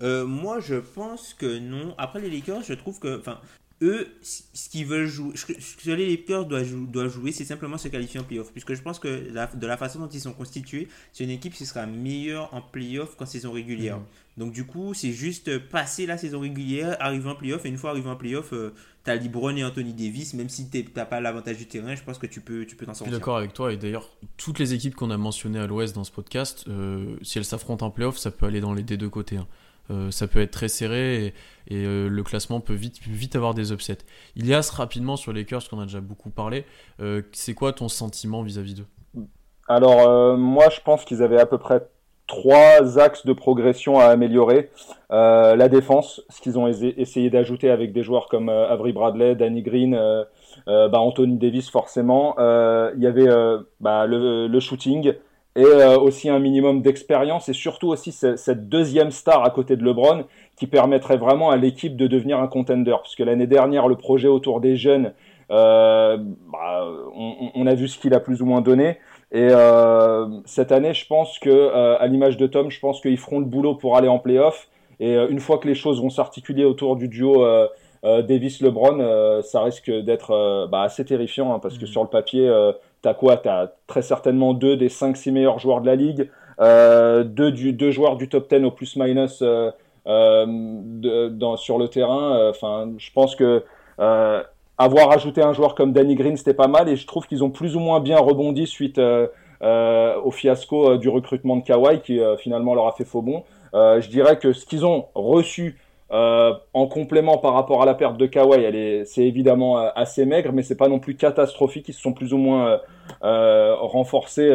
Moi, 0.00 0.58
je 0.58 0.74
pense 0.74 1.32
que 1.32 1.60
non. 1.60 1.94
Après, 1.96 2.20
les 2.20 2.28
Lakers, 2.28 2.64
je 2.64 2.74
trouve 2.74 2.98
que. 2.98 3.20
Enfin, 3.20 3.38
eux, 3.82 4.08
ce 4.22 4.68
qu'ils 4.70 4.86
veulent 4.86 5.06
jouer, 5.06 5.36
ce 5.36 5.44
que 5.44 5.90
les 5.90 6.08
Lakers 6.08 6.46
doivent, 6.46 7.08
jouer, 7.08 7.32
c'est 7.32 7.44
simplement 7.44 7.76
se 7.76 7.88
qualifier 7.88 8.20
en 8.20 8.24
playoff. 8.24 8.52
Puisque 8.52 8.74
je 8.74 8.82
pense 8.82 8.98
que 8.98 9.08
de 9.56 9.66
la 9.66 9.76
façon 9.76 9.98
dont 9.98 10.08
ils 10.08 10.20
sont 10.20 10.32
constitués, 10.32 10.88
c'est 11.12 11.24
une 11.24 11.30
équipe 11.30 11.52
qui 11.52 11.66
sera 11.66 11.86
meilleure 11.86 12.54
en 12.54 12.62
playoff 12.62 13.16
qu'en 13.16 13.26
saison 13.26 13.52
régulière. 13.52 13.98
Mhm. 13.98 14.04
Donc 14.38 14.52
du 14.52 14.64
coup, 14.64 14.94
c'est 14.94 15.12
juste 15.12 15.58
passer 15.68 16.06
la 16.06 16.16
saison 16.16 16.40
régulière, 16.40 16.96
arriver 17.00 17.28
en 17.28 17.34
playoff, 17.34 17.66
et 17.66 17.68
une 17.68 17.76
fois 17.76 17.90
arrivé 17.90 18.08
en 18.08 18.16
playoff, 18.16 18.52
euh, 18.52 18.72
tu 19.04 19.10
as 19.10 19.16
LeBron 19.16 19.54
et 19.56 19.64
Anthony 19.64 19.92
Davis, 19.92 20.32
même 20.32 20.48
si 20.48 20.70
tu 20.70 20.84
n'as 20.96 21.04
pas 21.04 21.20
l'avantage 21.20 21.58
du 21.58 21.66
terrain, 21.66 21.94
je 21.94 22.02
pense 22.02 22.18
que 22.18 22.26
tu 22.26 22.40
peux 22.40 22.64
tu 22.64 22.76
peux 22.76 22.86
t'en 22.86 22.94
sortir. 22.94 23.12
Je 23.12 23.16
suis 23.16 23.20
d'accord 23.20 23.36
avec 23.36 23.52
toi, 23.52 23.72
et 23.72 23.76
d'ailleurs, 23.76 24.08
toutes 24.38 24.58
les 24.58 24.72
équipes 24.72 24.94
qu'on 24.94 25.10
a 25.10 25.18
mentionnées 25.18 25.58
à 25.58 25.66
l'Ouest 25.66 25.94
dans 25.94 26.04
ce 26.04 26.12
podcast, 26.12 26.64
euh, 26.68 27.16
si 27.22 27.38
elles 27.38 27.44
s'affrontent 27.44 27.84
en 27.84 27.90
playoff, 27.90 28.16
ça 28.16 28.30
peut 28.30 28.46
aller 28.46 28.60
dans 28.60 28.72
les 28.72 28.82
deux 28.82 29.10
côtés. 29.10 29.36
Hein. 29.36 29.46
Euh, 29.90 30.10
ça 30.10 30.26
peut 30.26 30.40
être 30.40 30.52
très 30.52 30.68
serré 30.68 31.34
et, 31.70 31.84
euh, 31.84 32.08
le 32.08 32.22
classement 32.22 32.60
peut 32.60 32.74
vite, 32.74 33.36
avoir 33.36 33.54
des 33.54 33.72
upsets. 33.72 33.98
Il 34.36 34.46
y 34.46 34.54
a 34.54 34.60
rapidement 34.72 35.16
sur 35.16 35.32
les 35.32 35.40
Lakers, 35.40 35.68
qu'on 35.68 35.80
a 35.80 35.84
déjà 35.84 36.00
beaucoup 36.00 36.30
parlé. 36.30 36.64
Euh, 37.00 37.22
c'est 37.32 37.54
quoi 37.54 37.72
ton 37.72 37.88
sentiment 37.88 38.42
vis-à-vis 38.42 38.74
d'eux? 38.74 38.86
Alors, 39.68 40.36
moi, 40.36 40.68
je 40.70 40.80
pense 40.80 41.04
qu'ils 41.04 41.22
avaient 41.22 41.40
à 41.40 41.46
peu 41.46 41.58
près 41.58 41.86
trois 42.26 42.98
axes 42.98 43.26
de 43.26 43.32
progression 43.32 43.98
à 43.98 44.06
améliorer. 44.06 44.70
la 45.10 45.68
défense, 45.68 46.22
ce 46.28 46.40
qu'ils 46.40 46.58
ont 46.58 46.66
essayé 46.66 47.30
d'ajouter 47.30 47.70
avec 47.70 47.92
des 47.92 48.02
joueurs 48.02 48.28
comme 48.28 48.48
Avery 48.48 48.92
Bradley, 48.92 49.34
Danny 49.34 49.62
Green, 49.62 49.96
bah, 50.66 50.98
Anthony 51.00 51.36
Davis 51.38 51.70
forcément. 51.70 52.34
Il 52.38 53.02
y 53.02 53.06
avait 53.06 53.28
bah, 53.80 54.06
le, 54.06 54.60
shooting 54.60 55.14
et 55.54 55.64
euh, 55.64 55.98
aussi 55.98 56.28
un 56.30 56.38
minimum 56.38 56.80
d'expérience 56.80 57.48
et 57.48 57.52
surtout 57.52 57.88
aussi 57.88 58.12
cette 58.12 58.68
deuxième 58.68 59.10
star 59.10 59.44
à 59.44 59.50
côté 59.50 59.76
de 59.76 59.84
LeBron 59.84 60.24
qui 60.56 60.66
permettrait 60.66 61.18
vraiment 61.18 61.50
à 61.50 61.56
l'équipe 61.56 61.96
de 61.96 62.06
devenir 62.06 62.38
un 62.40 62.48
contender. 62.48 62.96
Puisque 63.02 63.20
l'année 63.20 63.46
dernière, 63.46 63.88
le 63.88 63.96
projet 63.96 64.28
autour 64.28 64.60
des 64.60 64.76
jeunes, 64.76 65.12
euh, 65.50 66.16
bah, 66.50 66.86
on, 67.14 67.50
on, 67.54 67.66
a 67.66 67.74
vu 67.74 67.88
ce 67.88 67.98
qu'il 67.98 68.14
a 68.14 68.20
plus 68.20 68.40
ou 68.40 68.46
moins 68.46 68.62
donné. 68.62 68.98
Et 69.32 69.48
euh, 69.50 70.26
cette 70.44 70.72
année, 70.72 70.92
je 70.92 71.06
pense 71.06 71.38
que, 71.38 71.48
euh, 71.48 71.98
à 71.98 72.06
l'image 72.06 72.36
de 72.36 72.46
Tom, 72.46 72.70
je 72.70 72.78
pense 72.78 73.00
qu'ils 73.00 73.16
feront 73.16 73.38
le 73.38 73.46
boulot 73.46 73.74
pour 73.74 73.96
aller 73.96 74.08
en 74.08 74.18
playoff. 74.18 74.68
Et 75.00 75.16
euh, 75.16 75.26
une 75.30 75.40
fois 75.40 75.56
que 75.56 75.66
les 75.66 75.74
choses 75.74 76.02
vont 76.02 76.10
s'articuler 76.10 76.64
autour 76.64 76.96
du 76.96 77.08
duo 77.08 77.44
Davis 78.04 78.60
LeBron, 78.60 79.42
ça 79.42 79.62
risque 79.62 79.90
d'être 79.90 80.68
bah, 80.70 80.82
assez 80.82 81.04
terrifiant 81.04 81.54
hein, 81.54 81.60
parce 81.60 81.78
que 81.78 81.84
mm. 81.84 81.88
sur 81.88 82.02
le 82.02 82.08
papier, 82.08 82.50
t'as 83.02 83.14
quoi? 83.14 83.36
T'as 83.36 83.68
très 83.86 84.02
certainement 84.02 84.54
deux 84.54 84.76
des 84.76 84.88
5-6 84.88 85.32
meilleurs 85.32 85.58
joueurs 85.58 85.80
de 85.80 85.86
la 85.86 85.96
ligue, 85.96 86.30
deux, 86.58 87.52
du, 87.52 87.72
deux 87.72 87.90
joueurs 87.90 88.16
du 88.16 88.28
top 88.28 88.48
10 88.48 88.64
au 88.64 88.70
plus-minus 88.70 89.42
dans, 90.06 91.56
sur 91.56 91.78
le 91.78 91.88
terrain. 91.88 92.48
Enfin, 92.50 92.90
je 92.98 93.10
pense 93.12 93.36
que 93.36 93.62
avoir 94.78 95.10
ajouté 95.12 95.42
un 95.42 95.52
joueur 95.52 95.74
comme 95.74 95.92
Danny 95.92 96.14
Green, 96.14 96.36
c'était 96.36 96.54
pas 96.54 96.68
mal 96.68 96.88
et 96.88 96.96
je 96.96 97.06
trouve 97.06 97.26
qu'ils 97.26 97.44
ont 97.44 97.50
plus 97.50 97.76
ou 97.76 97.80
moins 97.80 98.00
bien 98.00 98.18
rebondi 98.18 98.66
suite 98.66 98.98
euh, 99.62 100.20
au 100.24 100.32
fiasco 100.32 100.90
euh, 100.90 100.98
du 100.98 101.08
recrutement 101.08 101.54
de 101.56 101.62
Kawhi 101.62 102.00
qui 102.00 102.18
euh, 102.18 102.36
finalement 102.36 102.74
leur 102.74 102.88
a 102.88 102.92
fait 102.92 103.04
faux 103.04 103.22
bon. 103.22 103.44
je 103.72 104.08
dirais 104.08 104.36
que 104.36 104.52
ce 104.52 104.66
qu'ils 104.66 104.84
ont 104.84 105.06
reçu 105.14 105.78
en 106.12 106.86
complément 106.86 107.38
par 107.38 107.54
rapport 107.54 107.82
à 107.82 107.86
la 107.86 107.94
perte 107.94 108.18
de 108.18 108.26
Kawhi, 108.26 109.04
c'est 109.06 109.24
évidemment 109.24 109.78
assez 109.78 110.26
maigre, 110.26 110.52
mais 110.52 110.62
c'est 110.62 110.76
pas 110.76 110.88
non 110.88 110.98
plus 110.98 111.16
catastrophique. 111.16 111.88
Ils 111.88 111.94
se 111.94 112.00
sont 112.00 112.12
plus 112.12 112.32
ou 112.32 112.38
moins 112.38 112.80
renforcés 113.22 114.50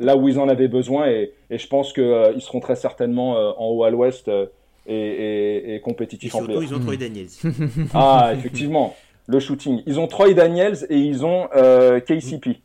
là 0.00 0.16
où 0.16 0.28
ils 0.28 0.38
en 0.38 0.48
avaient 0.48 0.68
besoin, 0.68 1.08
et, 1.08 1.32
je 1.50 1.66
pense 1.68 1.92
qu'ils 1.92 2.40
seront 2.40 2.60
très 2.60 2.76
certainement 2.76 3.32
en 3.60 3.66
haut 3.68 3.84
à 3.84 3.90
l'Ouest 3.90 4.30
et, 4.86 5.80
compétitifs 5.84 6.34
en 6.34 6.38
Surtout, 6.38 6.62
ils 6.62 6.74
ont 6.74 6.80
Troy 6.80 6.96
Daniels. 6.96 7.28
ah, 7.94 8.32
effectivement, 8.34 8.96
le 9.26 9.40
shooting. 9.40 9.82
Ils 9.86 10.00
ont 10.00 10.06
Troy 10.08 10.34
Daniels 10.34 10.86
et 10.90 10.98
ils 10.98 11.24
ont 11.24 11.48
KCP 12.06 12.60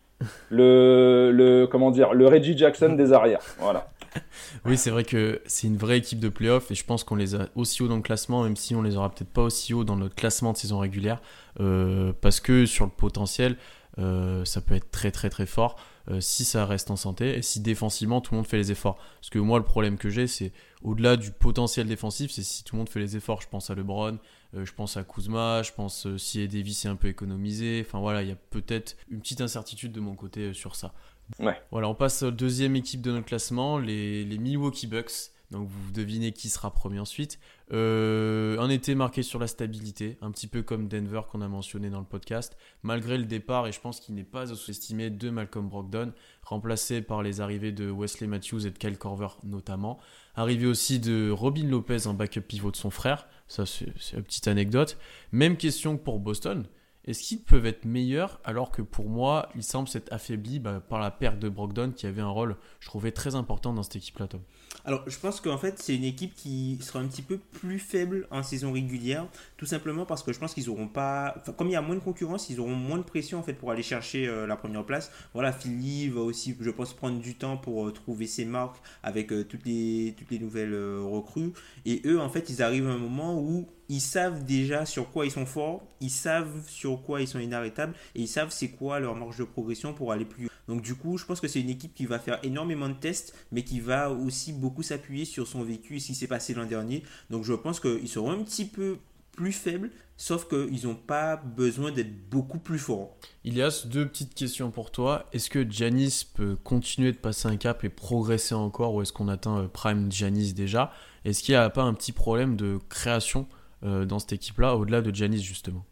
le, 0.49 1.31
le, 1.33 1.67
comment 1.67 1.91
dire, 1.91 2.13
le 2.13 2.27
Reggie 2.27 2.57
Jackson 2.57 2.93
des 2.93 3.13
arrières. 3.13 3.41
Voilà. 3.59 3.91
Oui, 4.65 4.77
c'est 4.77 4.91
vrai 4.91 5.03
que 5.03 5.41
c'est 5.45 5.67
une 5.67 5.77
vraie 5.77 5.97
équipe 5.97 6.19
de 6.19 6.29
playoff 6.29 6.69
et 6.69 6.75
je 6.75 6.83
pense 6.83 7.03
qu'on 7.03 7.15
les 7.15 7.33
a 7.33 7.47
aussi 7.55 7.81
haut 7.81 7.87
dans 7.87 7.95
le 7.95 8.01
classement, 8.01 8.43
même 8.43 8.55
si 8.55 8.75
on 8.75 8.81
les 8.81 8.95
aura 8.95 9.09
peut-être 9.09 9.31
pas 9.31 9.41
aussi 9.41 9.73
haut 9.73 9.83
dans 9.83 9.95
notre 9.95 10.15
classement 10.15 10.51
de 10.51 10.57
saison 10.57 10.79
régulière, 10.79 11.21
euh, 11.59 12.13
parce 12.21 12.39
que 12.39 12.65
sur 12.65 12.85
le 12.85 12.91
potentiel, 12.91 13.55
euh, 13.99 14.45
ça 14.45 14.61
peut 14.61 14.75
être 14.75 14.91
très 14.91 15.11
très 15.11 15.29
très 15.29 15.45
fort 15.45 15.77
euh, 16.09 16.21
si 16.21 16.45
ça 16.45 16.65
reste 16.65 16.91
en 16.91 16.95
santé 16.95 17.37
et 17.37 17.41
si 17.41 17.59
défensivement 17.59 18.21
tout 18.21 18.33
le 18.33 18.37
monde 18.37 18.47
fait 18.47 18.57
les 18.57 18.71
efforts. 18.71 18.97
Parce 19.19 19.29
que 19.29 19.39
moi, 19.39 19.59
le 19.59 19.65
problème 19.65 19.97
que 19.97 20.09
j'ai, 20.09 20.27
c'est 20.27 20.51
au-delà 20.83 21.17
du 21.17 21.31
potentiel 21.31 21.87
défensif, 21.87 22.31
c'est 22.31 22.43
si 22.43 22.63
tout 22.63 22.75
le 22.75 22.79
monde 22.79 22.89
fait 22.89 22.99
les 22.99 23.17
efforts. 23.17 23.41
Je 23.41 23.47
pense 23.47 23.69
à 23.69 23.75
LeBron, 23.75 24.17
je 24.53 24.71
pense 24.73 24.97
à 24.97 25.03
Kuzma, 25.03 25.63
je 25.63 25.71
pense 25.71 26.05
euh, 26.05 26.17
si 26.17 26.45
Davis 26.47 26.85
est 26.85 26.89
un 26.89 26.95
peu 26.95 27.07
économisé. 27.07 27.83
Enfin 27.85 27.99
voilà, 27.99 28.21
il 28.21 28.29
y 28.29 28.31
a 28.31 28.37
peut-être 28.49 28.97
une 29.09 29.21
petite 29.21 29.41
incertitude 29.41 29.91
de 29.91 29.99
mon 29.99 30.15
côté 30.15 30.49
euh, 30.49 30.53
sur 30.53 30.75
ça. 30.75 30.93
Ouais. 31.39 31.61
Voilà, 31.71 31.87
on 31.87 31.95
passe 31.95 32.23
à 32.23 32.31
deuxième 32.31 32.75
équipe 32.75 33.01
de 33.01 33.11
notre 33.11 33.27
classement, 33.27 33.77
les, 33.77 34.25
les 34.25 34.37
Milwaukee 34.37 34.87
Bucks. 34.87 35.31
Donc 35.51 35.67
vous 35.67 35.91
devinez 35.91 36.31
qui 36.31 36.49
sera 36.49 36.73
premier 36.73 36.99
ensuite. 36.99 37.37
un 37.71 38.69
été 38.69 38.95
marqué 38.95 39.21
sur 39.21 39.37
la 39.37 39.47
stabilité, 39.47 40.17
un 40.21 40.31
petit 40.31 40.47
peu 40.47 40.61
comme 40.61 40.87
Denver 40.87 41.21
qu'on 41.29 41.41
a 41.41 41.47
mentionné 41.49 41.89
dans 41.89 41.99
le 41.99 42.05
podcast, 42.05 42.57
malgré 42.83 43.17
le 43.17 43.25
départ, 43.25 43.67
et 43.67 43.73
je 43.73 43.81
pense 43.81 43.99
qu'il 43.99 44.15
n'est 44.15 44.23
pas 44.23 44.47
sous-estimé, 44.47 45.09
de 45.09 45.29
Malcolm 45.29 45.67
Brogdon, 45.67 46.13
remplacé 46.43 47.01
par 47.01 47.21
les 47.21 47.41
arrivées 47.41 47.73
de 47.73 47.91
Wesley 47.91 48.27
Matthews 48.27 48.65
et 48.65 48.71
de 48.71 48.77
Kyle 48.77 48.97
Korver 48.97 49.27
notamment. 49.43 49.99
Arrivé 50.35 50.65
aussi 50.65 50.99
de 50.99 51.29
Robin 51.29 51.67
Lopez 51.67 52.07
en 52.07 52.13
backup 52.13 52.41
pivot 52.41 52.71
de 52.71 52.77
son 52.77 52.89
frère, 52.89 53.27
ça, 53.51 53.65
c'est 53.65 53.85
une 54.13 54.23
petite 54.23 54.47
anecdote. 54.47 54.97
Même 55.33 55.57
question 55.57 55.97
que 55.97 56.03
pour 56.03 56.19
Boston. 56.19 56.65
Est-ce 57.05 57.23
qu'ils 57.23 57.41
peuvent 57.41 57.65
être 57.65 57.85
meilleurs 57.85 58.39
alors 58.43 58.69
que 58.71 58.81
pour 58.81 59.09
moi, 59.09 59.49
ils 59.55 59.63
semblent 59.63 59.87
s'être 59.87 60.11
affaiblis 60.13 60.59
bah, 60.59 60.81
par 60.87 60.99
la 60.99 61.09
perte 61.09 61.39
de 61.39 61.49
Brogdon 61.49 61.91
qui 61.91 62.05
avait 62.05 62.21
un 62.21 62.29
rôle, 62.29 62.55
je 62.79 62.87
trouvais, 62.87 63.11
très 63.11 63.35
important 63.35 63.73
dans 63.73 63.83
cette 63.83 63.95
équipe-là, 63.95 64.27
Tom? 64.27 64.41
Alors, 64.85 65.03
je 65.07 65.17
pense 65.17 65.41
qu'en 65.41 65.57
fait, 65.57 65.79
c'est 65.79 65.95
une 65.95 66.03
équipe 66.03 66.33
qui 66.35 66.77
sera 66.81 66.99
un 66.99 67.07
petit 67.07 67.21
peu 67.21 67.37
plus 67.37 67.79
faible 67.79 68.27
en 68.31 68.41
saison 68.43 68.71
régulière, 68.71 69.27
tout 69.57 69.65
simplement 69.65 70.05
parce 70.05 70.23
que 70.23 70.31
je 70.31 70.39
pense 70.39 70.53
qu'ils 70.53 70.69
auront 70.69 70.87
pas. 70.87 71.35
comme 71.57 71.67
il 71.67 71.73
y 71.73 71.75
a 71.75 71.81
moins 71.81 71.95
de 71.95 72.01
concurrence, 72.01 72.49
ils 72.49 72.59
auront 72.59 72.75
moins 72.75 72.97
de 72.97 73.03
pression 73.03 73.39
en 73.39 73.43
fait 73.43 73.53
pour 73.53 73.71
aller 73.71 73.83
chercher 73.83 74.27
euh, 74.27 74.47
la 74.47 74.55
première 74.55 74.85
place. 74.85 75.11
Voilà, 75.33 75.51
Philly 75.51 76.09
va 76.09 76.21
aussi, 76.21 76.55
je 76.59 76.69
pense, 76.69 76.93
prendre 76.93 77.19
du 77.19 77.35
temps 77.35 77.57
pour 77.57 77.87
euh, 77.87 77.91
trouver 77.91 78.27
ses 78.27 78.45
marques 78.45 78.77
avec 79.03 79.31
euh, 79.31 79.43
toutes, 79.43 79.65
les, 79.65 80.15
toutes 80.17 80.31
les 80.31 80.39
nouvelles 80.39 80.75
recrues. 80.75 81.51
Et 81.85 82.01
eux, 82.05 82.19
en 82.19 82.29
fait, 82.29 82.49
ils 82.49 82.61
arrivent 82.61 82.87
à 82.87 82.91
un 82.91 82.97
moment 82.97 83.39
où 83.39 83.67
ils 83.91 83.99
savent 83.99 84.45
déjà 84.45 84.85
sur 84.85 85.11
quoi 85.11 85.25
ils 85.25 85.31
sont 85.31 85.45
forts, 85.45 85.83
ils 85.99 86.09
savent 86.09 86.65
sur 86.65 87.01
quoi 87.03 87.19
ils 87.19 87.27
sont 87.27 87.39
inarrêtables 87.39 87.93
et 88.15 88.21
ils 88.21 88.27
savent 88.27 88.49
c'est 88.49 88.69
quoi 88.69 89.01
leur 89.01 89.15
marge 89.15 89.37
de 89.37 89.43
progression 89.43 89.93
pour 89.93 90.13
aller 90.13 90.23
plus 90.23 90.45
haut. 90.45 90.49
Donc 90.69 90.81
du 90.81 90.95
coup, 90.95 91.17
je 91.17 91.25
pense 91.25 91.41
que 91.41 91.49
c'est 91.49 91.59
une 91.59 91.69
équipe 91.69 91.93
qui 91.93 92.05
va 92.05 92.17
faire 92.17 92.39
énormément 92.41 92.87
de 92.87 92.93
tests, 92.93 93.35
mais 93.51 93.63
qui 93.63 93.81
va 93.81 94.09
aussi 94.09 94.53
beaucoup 94.53 94.81
s'appuyer 94.81 95.25
sur 95.25 95.45
son 95.45 95.61
vécu, 95.63 95.99
ce 95.99 96.07
qui 96.07 96.15
s'est 96.15 96.27
passé 96.27 96.53
l'an 96.53 96.65
dernier. 96.65 97.03
Donc 97.29 97.43
je 97.43 97.51
pense 97.51 97.81
qu'ils 97.81 98.07
seront 98.07 98.31
un 98.31 98.41
petit 98.43 98.63
peu 98.63 98.97
plus 99.33 99.51
faibles, 99.51 99.91
sauf 100.15 100.47
qu'ils 100.47 100.87
n'ont 100.87 100.95
pas 100.95 101.35
besoin 101.35 101.91
d'être 101.91 102.29
beaucoup 102.29 102.59
plus 102.59 102.79
forts. 102.79 103.17
Ilias, 103.43 103.87
deux 103.87 104.07
petites 104.07 104.35
questions 104.35 104.71
pour 104.71 104.91
toi. 104.91 105.25
Est-ce 105.33 105.49
que 105.49 105.69
Janis 105.69 106.23
peut 106.33 106.55
continuer 106.55 107.11
de 107.11 107.17
passer 107.17 107.49
un 107.49 107.57
cap 107.57 107.83
et 107.83 107.89
progresser 107.89 108.55
encore, 108.55 108.93
ou 108.93 109.01
est-ce 109.01 109.11
qu'on 109.11 109.27
atteint 109.27 109.57
euh, 109.57 109.67
Prime 109.67 110.09
Janis 110.09 110.53
déjà? 110.53 110.93
Est-ce 111.25 111.43
qu'il 111.43 111.55
n'y 111.55 111.59
a 111.59 111.69
pas 111.69 111.83
un 111.83 111.93
petit 111.93 112.13
problème 112.13 112.55
de 112.55 112.79
création 112.87 113.47
dans 113.83 114.19
cette 114.19 114.33
équipe-là, 114.33 114.75
au-delà 114.75 115.01
de 115.01 115.13
Janis 115.13 115.41
justement 115.41 115.83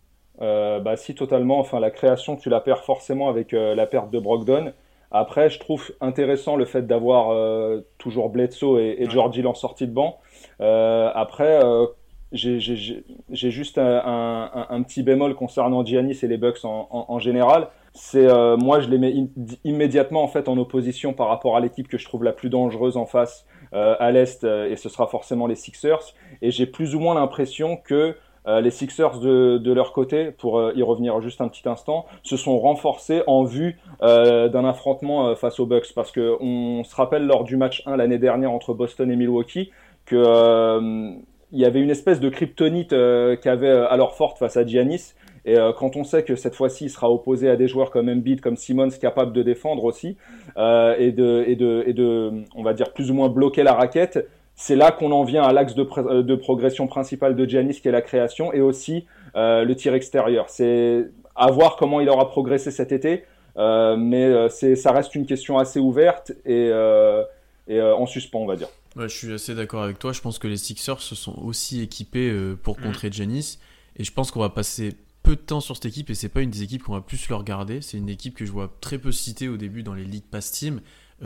euh, 0.41 0.79
bah 0.79 0.95
si 0.95 1.15
totalement. 1.15 1.59
Enfin, 1.59 1.79
la 1.79 1.91
création, 1.91 2.35
tu 2.35 2.49
la 2.49 2.61
perds 2.61 2.83
forcément 2.83 3.29
avec 3.29 3.53
euh, 3.53 3.75
la 3.75 3.85
perte 3.85 4.09
de 4.09 4.19
Brogdon. 4.19 4.73
Après, 5.11 5.49
je 5.49 5.59
trouve 5.59 5.91
intéressant 6.01 6.55
le 6.55 6.65
fait 6.65 6.85
d'avoir 6.85 7.31
euh, 7.31 7.81
toujours 7.97 8.29
Bledsoe 8.29 8.79
et, 8.79 9.03
et 9.03 9.09
George 9.09 9.35
Hill 9.37 9.47
en 9.47 9.55
sortie 9.55 9.87
de 9.87 9.91
banc. 9.91 10.19
après, 10.59 11.59
j'ai 12.31 13.51
juste 13.51 13.77
un, 13.77 14.67
un, 14.69 14.83
petit 14.83 15.03
bémol 15.03 15.35
concernant 15.35 15.85
Giannis 15.85 16.19
et 16.23 16.27
les 16.27 16.37
Bucks 16.37 16.63
en, 16.63 17.19
général. 17.19 17.69
C'est 17.93 18.27
moi, 18.57 18.79
je 18.79 18.89
les 18.89 18.97
mets 18.97 19.13
immédiatement 19.63 20.23
en 20.23 20.27
fait 20.27 20.47
en 20.47 20.57
opposition 20.57 21.13
par 21.13 21.27
rapport 21.27 21.57
à 21.57 21.59
l'équipe 21.59 21.87
que 21.87 21.97
je 21.97 22.05
trouve 22.05 22.23
la 22.23 22.33
plus 22.33 22.49
dangereuse 22.49 22.97
en 22.97 23.05
face 23.05 23.47
à 23.71 24.11
l'est, 24.11 24.43
et 24.43 24.75
ce 24.75 24.89
sera 24.89 25.07
forcément 25.07 25.47
les 25.47 25.55
Sixers. 25.55 26.13
Et 26.41 26.51
j'ai 26.51 26.65
plus 26.65 26.95
ou 26.95 26.99
moins 26.99 27.15
l'impression 27.15 27.77
que 27.77 28.15
euh, 28.47 28.61
les 28.61 28.71
Sixers 28.71 29.19
de, 29.19 29.73
leur 29.73 29.93
côté, 29.93 30.31
pour 30.31 30.59
euh, 30.59 30.73
y 30.75 30.81
revenir 30.81 31.19
juste 31.21 31.41
un 31.41 31.47
petit 31.47 31.67
instant, 31.67 32.05
se 32.23 32.37
sont 32.37 32.57
renforcés 32.57 33.21
en 33.27 33.43
vue 33.43 33.79
euh, 34.01 34.47
d'un 34.49 34.65
affrontement 34.65 35.35
face 35.35 35.59
aux 35.59 35.65
Bucks. 35.65 35.93
Parce 35.93 36.11
qu'on 36.11 36.83
se 36.83 36.95
rappelle 36.95 37.25
lors 37.25 37.43
du 37.43 37.57
match 37.57 37.83
1 37.85 37.97
l'année 37.97 38.17
dernière 38.17 38.51
entre 38.51 38.73
Boston 38.73 39.11
et 39.11 39.15
Milwaukee 39.15 39.71
que 40.05 41.13
il 41.51 41.59
y 41.59 41.65
avait 41.65 41.81
une 41.81 41.89
espèce 41.89 42.19
de 42.19 42.29
kryptonite 42.29 42.93
qu'avait 43.41 43.69
alors 43.69 44.15
forte 44.15 44.37
face 44.37 44.57
à 44.57 44.65
Giannis. 44.65 45.13
Et 45.45 45.55
quand 45.77 45.95
on 45.95 46.03
sait 46.03 46.23
que 46.23 46.35
cette 46.35 46.53
fois-ci, 46.53 46.85
il 46.85 46.89
sera 46.89 47.09
opposé 47.09 47.49
à 47.49 47.55
des 47.55 47.67
joueurs 47.67 47.89
comme 47.91 48.09
Embiid, 48.09 48.41
comme 48.41 48.55
Simmons, 48.55 48.89
capables 49.01 49.33
de 49.33 49.41
défendre 49.41 49.83
aussi, 49.85 50.17
et, 50.57 51.11
de, 51.11 51.43
et, 51.47 51.55
de, 51.55 51.83
et 51.87 51.93
de, 51.93 52.43
on 52.55 52.61
va 52.61 52.73
dire, 52.73 52.93
plus 52.93 53.09
ou 53.09 53.13
moins 53.15 53.29
bloquer 53.29 53.63
la 53.63 53.73
raquette, 53.73 54.27
c'est 54.59 54.75
là 54.75 54.91
qu'on 54.91 55.13
en 55.13 55.23
vient 55.23 55.43
à 55.43 55.53
l'axe 55.53 55.73
de, 55.73 56.35
progression 56.35 56.85
principale 56.85 57.37
de 57.37 57.45
Giannis, 57.45 57.79
qui 57.79 57.87
est 57.87 57.93
la 57.93 58.01
création, 58.01 58.51
et 58.51 58.59
aussi 58.59 59.07
euh, 59.37 59.63
le 59.63 59.73
tir 59.73 59.93
extérieur. 59.93 60.49
C'est 60.49 61.05
à 61.33 61.49
voir 61.49 61.77
comment 61.77 62.01
il 62.01 62.09
aura 62.09 62.27
progressé 62.27 62.69
cet 62.69 62.91
été, 62.91 63.23
euh, 63.55 63.95
mais 63.95 64.25
euh, 64.25 64.49
ça 64.49 64.91
reste 64.91 65.15
une 65.15 65.25
question 65.25 65.57
assez 65.57 65.79
ouverte 65.79 66.33
et, 66.45 66.73
en 66.73 68.05
suspens, 68.05 68.39
on 68.39 68.45
va 68.45 68.57
dire. 68.57 68.67
Je 68.97 69.07
suis 69.07 69.33
assez 69.33 69.55
d'accord 69.55 69.83
avec 69.83 69.99
toi. 69.99 70.13
Je 70.13 70.21
pense 70.21 70.39
que 70.39 70.47
les 70.47 70.57
Sixers 70.57 71.01
se 71.01 71.15
sont 71.15 71.37
aussi 71.39 71.81
équipés 71.81 72.33
pour 72.63 72.79
mm. 72.79 72.83
contrer 72.83 73.11
Giannis, 73.11 73.59
et 73.95 74.03
je 74.03 74.11
pense 74.11 74.31
qu'on 74.31 74.39
va 74.39 74.49
passer 74.49 74.95
peu 75.23 75.35
de 75.35 75.41
temps 75.41 75.61
sur 75.61 75.75
cette 75.75 75.85
équipe, 75.85 76.09
et 76.09 76.15
c'est 76.15 76.29
pas 76.29 76.41
une 76.41 76.49
des 76.49 76.63
équipes 76.63 76.83
qu'on 76.83 76.93
va 76.93 77.01
plus 77.01 77.29
le 77.29 77.35
regarder. 77.35 77.81
C'est 77.81 77.97
une 77.97 78.09
équipe 78.09 78.35
que 78.35 78.45
je 78.45 78.51
vois 78.51 78.75
très 78.81 78.97
peu 78.97 79.11
citée 79.11 79.49
au 79.49 79.57
début 79.57 79.83
dans 79.83 79.93
les 79.93 80.05
League 80.05 80.25
Pass 80.29 80.51
Team, 80.51 80.81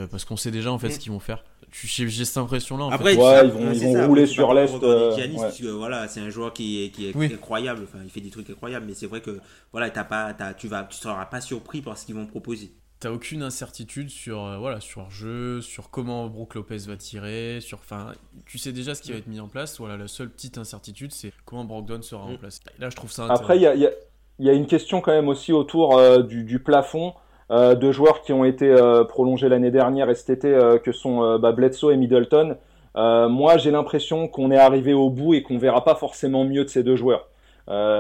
parce 0.10 0.26
qu'on 0.26 0.38
sait 0.38 0.52
déjà 0.52 0.72
en 0.72 0.80
fait 0.80 0.90
mm. 0.90 0.92
ce 0.92 1.00
qu'ils 1.00 1.12
vont 1.12 1.20
faire 1.20 1.44
j'ai 1.74 2.26
cette 2.26 2.38
impression-là. 2.38 2.90
Après, 2.92 3.14
ils 3.14 3.20
vont, 3.20 3.72
ils 3.72 3.84
vont 3.84 4.08
rouler 4.08 4.28
sur 4.28 4.54
l'est. 4.54 4.72
Euh, 4.84 5.76
voilà, 5.76 6.08
c'est 6.08 6.20
un 6.20 6.30
joueur 6.30 6.54
qui 6.54 6.84
est, 6.84 6.90
qui 6.90 7.08
est 7.08 7.34
incroyable. 7.34 7.82
Enfin, 7.84 8.00
il 8.04 8.10
fait 8.10 8.22
des 8.22 8.30
trucs 8.30 8.50
incroyables, 8.50 8.86
mais 8.86 8.94
c'est 8.94 9.08
vrai 9.08 9.22
que 9.22 9.40
voilà, 9.72 9.92
as 9.94 10.04
pas, 10.04 10.34
tu 10.54 10.68
vas, 10.68 10.84
tu 10.84 10.98
seras 10.98 11.26
pas 11.26 11.42
surpris 11.42 11.82
par 11.82 11.98
ce 11.98 12.06
qu'ils 12.06 12.16
vont 12.16 12.26
proposer. 12.26 12.72
T'as 13.04 13.12
aucune 13.12 13.44
incertitude 13.44 14.10
sur 14.10 14.46
euh, 14.46 14.58
voilà 14.58 14.80
sur 14.80 15.10
jeu, 15.10 15.60
sur 15.60 15.90
comment 15.90 16.28
Brook 16.28 16.56
Lopez 16.56 16.78
va 16.88 16.96
tirer, 16.96 17.60
sur 17.60 17.80
enfin 17.80 18.14
tu 18.46 18.58
sais 18.58 18.72
déjà 18.72 18.96
ce 18.96 19.02
qui 19.02 19.12
va 19.12 19.18
être 19.18 19.28
mis 19.28 19.42
en 19.42 19.50
place. 19.50 19.78
Voilà, 19.80 19.98
la 19.98 20.08
seule 20.08 20.30
petite 20.30 20.58
incertitude 20.58 21.12
c'est 21.12 21.34
comment 21.46 21.66
Brogdon 21.66 22.02
sera 22.02 22.24
en 22.24 22.32
mm. 22.32 22.38
place. 22.38 22.62
Là, 22.80 22.90
je 22.90 22.96
trouve 22.96 23.12
ça. 23.12 23.28
Après, 23.30 23.58
il 23.58 23.62
y 23.62 23.68
a, 23.68 23.76
y 23.76 24.50
a, 24.50 24.54
une 24.54 24.68
question 24.68 25.02
quand 25.02 25.12
même 25.12 25.28
aussi 25.28 25.52
autour 25.52 25.98
euh, 25.98 26.24
du, 26.24 26.46
du, 26.46 26.60
plafond. 26.60 27.14
Euh, 27.52 27.76
de 27.76 27.92
joueurs 27.92 28.22
qui 28.22 28.34
ont 28.34 28.46
été 28.46 28.68
euh, 28.68 29.04
prolongés 29.04 29.50
l'année 29.50 29.70
dernière 29.70 30.10
et 30.10 30.16
cet 30.16 30.30
été, 30.30 30.48
euh, 30.48 30.80
que 30.80 30.92
sont 30.92 31.38
bah, 31.38 31.52
Bledsoe 31.52 31.92
et 31.92 31.98
Middleton. 31.98 32.58
moi, 32.96 33.58
j'ai 33.58 33.72
l'impression 33.72 34.28
qu'on 34.28 34.50
est 34.50 34.58
arrivé 34.58 34.94
au 34.94 35.10
bout 35.10 35.34
et 35.34 35.44
qu'on 35.44 35.58
verra 35.58 35.84
pas 35.84 35.96
forcément 35.96 36.46
mieux 36.46 36.64
de 36.64 36.70
ces 36.70 36.84
deux 36.84 36.96
joueurs. 36.96 37.28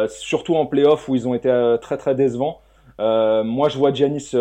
surtout 0.08 0.56
en 0.56 0.66
playoff 0.66 1.08
où 1.10 1.16
ils 1.16 1.28
ont 1.28 1.34
été 1.34 1.50
très 1.82 1.98
très 1.98 2.16
décevants. 2.16 2.62
Moi, 3.00 3.70
je 3.70 3.78
vois 3.78 3.94
Giannis, 3.94 4.32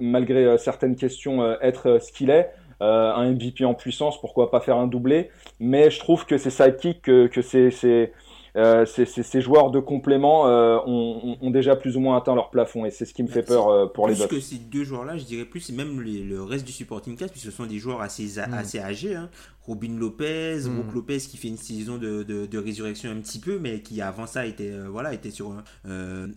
malgré 0.00 0.58
certaines 0.58 0.96
questions, 0.96 1.54
être 1.60 1.98
ce 2.00 2.12
qu'il 2.12 2.30
est. 2.30 2.50
un 2.80 3.30
MVP 3.30 3.64
en 3.64 3.74
puissance, 3.74 4.20
pourquoi 4.20 4.50
pas 4.50 4.60
faire 4.60 4.76
un 4.76 4.86
doublé. 4.86 5.30
Mais 5.60 5.90
je 5.90 5.98
trouve 5.98 6.26
que 6.26 6.38
c'est 6.38 6.50
sidekick, 6.50 7.02
que, 7.02 7.26
que 7.26 7.42
c'est 7.42 8.12
euh, 8.56 8.86
ces, 8.86 9.40
joueurs 9.40 9.72
de 9.72 9.80
complément 9.80 10.46
euh, 10.46 10.78
ont, 10.86 11.50
déjà 11.50 11.74
plus 11.74 11.96
ou 11.96 12.00
moins 12.00 12.16
atteint 12.16 12.36
leur 12.36 12.50
plafond 12.50 12.84
et 12.84 12.90
c'est 12.90 13.04
ce 13.04 13.12
qui 13.12 13.24
me 13.24 13.28
fait 13.28 13.42
peur 13.42 13.68
euh, 13.68 13.86
pour 13.86 14.06
les 14.06 14.20
autres. 14.20 14.30
que 14.30 14.40
ces 14.40 14.58
deux 14.58 14.84
joueurs-là, 14.84 15.16
je 15.16 15.24
dirais 15.24 15.44
plus, 15.44 15.72
même 15.72 16.00
le 16.00 16.42
reste 16.42 16.64
du 16.64 16.70
supporting 16.70 17.16
cast, 17.16 17.32
puisque 17.32 17.46
ce 17.46 17.50
sont 17.50 17.66
des 17.66 17.78
joueurs 17.78 18.00
assez, 18.00 18.38
mm. 18.38 18.54
assez 18.54 18.78
âgés. 18.78 19.16
Hein. 19.16 19.28
Robin 19.62 19.96
Lopez, 19.98 20.68
mmh. 20.68 20.92
Lopez 20.94 21.18
qui 21.18 21.38
fait 21.38 21.48
une 21.48 21.56
saison 21.56 21.96
de, 21.96 22.22
de, 22.22 22.58
résurrection 22.58 23.10
un 23.10 23.16
petit 23.16 23.38
peu, 23.38 23.58
mais 23.58 23.80
qui 23.80 24.02
avant 24.02 24.26
ça 24.26 24.44
était, 24.44 24.72
voilà, 24.90 25.14
était 25.14 25.30
sur 25.30 25.54
un, 25.88 26.28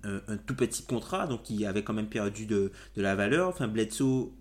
tout 0.45 0.55
petit 0.55 0.84
contrat, 0.84 1.28
donc 1.28 1.43
qui 1.43 1.65
avait 1.65 1.84
quand 1.84 1.91
même 1.91 2.07
perdu 2.07 2.45
de, 2.45 2.72
de 2.95 3.01
la 3.01 3.15
valeur. 3.15 3.49
Enfin, 3.49 3.68
Bledsoe, 3.68 4.32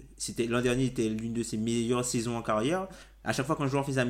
l'an 0.48 0.60
dernier 0.60 0.84
était 0.84 1.08
l'une 1.08 1.32
de 1.32 1.42
ses 1.42 1.56
meilleures 1.56 2.04
saisons 2.04 2.36
en 2.36 2.42
carrière 2.42 2.86
à 3.26 3.32
chaque 3.32 3.44
fois 3.44 3.56
qu'un 3.56 3.66
joueur 3.66 3.84
fait 3.84 3.92
sa, 3.92 4.04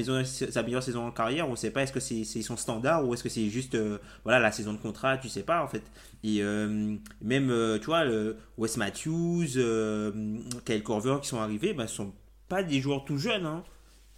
meilleure 0.62 0.83
saison 0.83 1.07
en 1.07 1.11
carrière, 1.11 1.49
on 1.49 1.53
ne 1.53 1.57
sait 1.57 1.71
pas 1.71 1.83
est-ce 1.83 1.93
que 1.93 2.01
c'est 2.01 2.25
son 2.43 2.57
standard 2.59 3.09
ou 3.09 3.14
est-ce 3.14 3.23
que 3.23 3.31
c'est 3.31 3.49
juste 3.49 3.75
euh, 3.75 3.97
voilà 4.25 4.39
la 4.39 4.53
saison 4.53 4.75
de 4.75 4.79
contrat, 4.79 5.17
tu 5.17 5.31
sais 5.31 5.43
pas 5.43 5.64
en 5.64 5.69
fait. 5.69 5.83
Et 6.23 6.43
euh, 6.43 6.97
même, 7.23 7.51
euh, 7.51 7.79
tu 7.79 7.87
vois, 7.87 8.05
Wes 8.59 8.77
Matthews, 8.77 9.59
Kyle 10.67 10.83
Corver 10.83 11.17
qui 11.23 11.29
sont 11.29 11.41
arrivés, 11.41 11.73
ben, 11.73 11.87
sont 11.87 12.12
pas 12.49 12.62
des 12.62 12.81
joueurs 12.81 13.07
tout 13.07 13.17
jeunes. 13.17 13.47
Hein. 13.47 13.64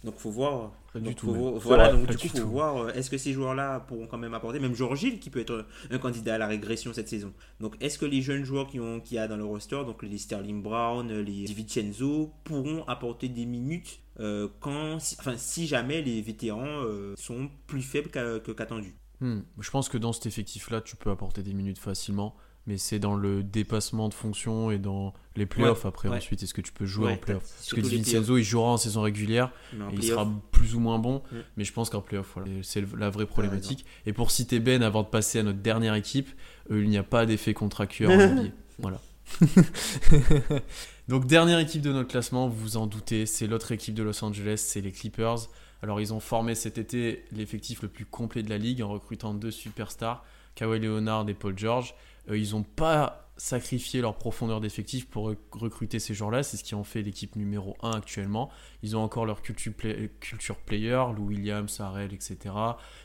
Donc 0.03 0.15
faut 0.15 0.31
voir. 0.31 0.71
du 0.95 1.13
tout. 1.13 1.31
voilà, 1.61 1.91
donc 1.91 2.07
du 2.07 2.17
coup, 2.17 2.37
faut 2.37 2.47
voir 2.47 2.77
euh, 2.77 2.91
est-ce 2.93 3.09
que 3.09 3.17
ces 3.17 3.33
joueurs-là 3.33 3.81
pourront 3.81 4.07
quand 4.07 4.17
même 4.17 4.33
apporter, 4.33 4.59
même 4.59 4.73
Georges 4.73 4.99
Gilles 4.99 5.19
qui 5.19 5.29
peut 5.29 5.41
être 5.41 5.65
un 5.91 5.97
candidat 5.97 6.35
à 6.35 6.37
la 6.37 6.47
régression 6.47 6.93
cette 6.93 7.09
saison. 7.09 7.33
Donc 7.59 7.75
est-ce 7.81 7.97
que 7.97 8.05
les 8.05 8.21
jeunes 8.21 8.45
joueurs 8.45 8.67
qui 8.67 8.79
ont 8.79 9.01
qui 9.01 9.17
a 9.17 9.27
dans 9.27 9.35
le 9.35 9.43
roster, 9.43 9.83
donc 9.85 10.03
les 10.03 10.17
Sterling 10.17 10.61
Brown, 10.61 11.11
les 11.11 11.45
Vincenzo, 11.45 12.31
pourront 12.45 12.85
apporter 12.85 13.27
des 13.27 13.45
minutes 13.45 13.99
euh, 14.21 14.47
quand, 14.59 14.95
enfin 14.95 15.35
si 15.37 15.67
jamais 15.67 16.01
les 16.01 16.21
vétérans 16.21 16.83
euh, 16.83 17.13
sont 17.17 17.49
plus 17.67 17.81
faibles 17.81 18.09
qu'attendus. 18.09 18.95
Hmm. 19.19 19.41
Je 19.59 19.69
pense 19.69 19.89
que 19.89 19.97
dans 19.97 20.13
cet 20.13 20.27
effectif-là, 20.27 20.79
tu 20.79 20.95
peux 20.95 21.09
apporter 21.09 21.43
des 21.43 21.53
minutes 21.53 21.77
facilement 21.77 22.35
mais 22.69 22.77
c'est 22.77 22.99
dans 22.99 23.15
le 23.15 23.41
dépassement 23.41 24.09
de 24.09 24.13
fonction 24.13 24.69
et 24.69 24.77
dans 24.77 25.15
les 25.35 25.47
playoffs 25.47 25.87
après 25.87 26.07
ensuite 26.07 26.43
est-ce 26.43 26.53
que 26.53 26.61
tu 26.61 26.71
peux 26.71 26.85
jouer 26.85 27.13
en 27.13 27.17
playoffs 27.17 27.41
parce 27.41 27.73
que 27.73 27.81
Vincenzo 27.81 28.37
il 28.37 28.43
jouera 28.43 28.69
en 28.69 28.77
saison 28.77 29.01
régulière 29.01 29.51
et 29.73 29.95
il 29.95 30.03
sera 30.03 30.31
plus 30.51 30.75
ou 30.75 30.79
moins 30.79 30.99
bon 30.99 31.23
mais 31.57 31.63
je 31.63 31.73
pense 31.73 31.89
qu'en 31.89 32.01
playoff 32.01 32.33
voilà, 32.35 32.51
c'est 32.61 32.83
la 32.95 33.09
vraie 33.09 33.25
problématique. 33.25 33.85
et 34.05 34.13
pour 34.13 34.29
citer 34.29 34.59
Ben 34.59 34.83
avant 34.83 35.01
de 35.01 35.07
passer 35.07 35.39
à 35.39 35.43
notre 35.43 35.57
dernière 35.57 35.95
équipe 35.95 36.29
euh, 36.69 36.83
il 36.83 36.89
n'y 36.89 36.97
a 36.97 37.03
pas 37.03 37.25
d'effet 37.25 37.55
NBA 37.59 38.51
voilà. 38.77 39.01
Donc 41.07 41.25
dernière 41.25 41.57
équipe 41.57 41.81
de 41.81 41.91
notre 41.91 42.09
classement 42.09 42.49
vous 42.49 42.59
vous 42.59 42.77
en 42.77 42.85
doutez 42.85 43.25
c'est 43.25 43.47
l'autre 43.47 43.71
équipe 43.71 43.95
de 43.95 44.03
Los 44.03 44.23
Angeles 44.23 44.61
c'est 44.63 44.81
les 44.81 44.91
Clippers. 44.91 45.49
Alors 45.81 45.99
ils 46.01 46.13
ont 46.13 46.19
formé 46.19 46.53
cet 46.53 46.77
été 46.77 47.25
l'effectif 47.31 47.81
le 47.81 47.87
plus 47.87 48.05
complet 48.05 48.43
de 48.43 48.49
la 48.49 48.59
ligue 48.59 48.83
en 48.83 48.89
recrutant 48.89 49.33
deux 49.33 49.51
superstars 49.51 50.23
Kawhi 50.55 50.79
Leonard 50.79 51.27
et 51.29 51.33
Paul 51.33 51.57
George 51.57 51.95
ils 52.29 52.51
n'ont 52.51 52.63
pas 52.63 53.29
sacrifié 53.39 54.01
leur 54.01 54.15
profondeur 54.15 54.59
d'effectif 54.59 55.07
pour 55.07 55.33
recruter 55.51 55.99
ces 55.99 56.13
joueurs-là. 56.13 56.43
C'est 56.43 56.57
ce 56.57 56.63
qui 56.63 56.75
en 56.75 56.83
fait 56.83 57.01
l'équipe 57.01 57.35
numéro 57.35 57.75
1 57.81 57.91
actuellement. 57.91 58.49
Ils 58.83 58.97
ont 58.97 59.01
encore 59.01 59.25
leur 59.25 59.41
culture, 59.41 59.73
culture 60.19 60.57
player, 60.57 61.01
Lou 61.15 61.27
Williams, 61.27 61.79
Harrell, 61.79 62.13
etc. 62.13 62.37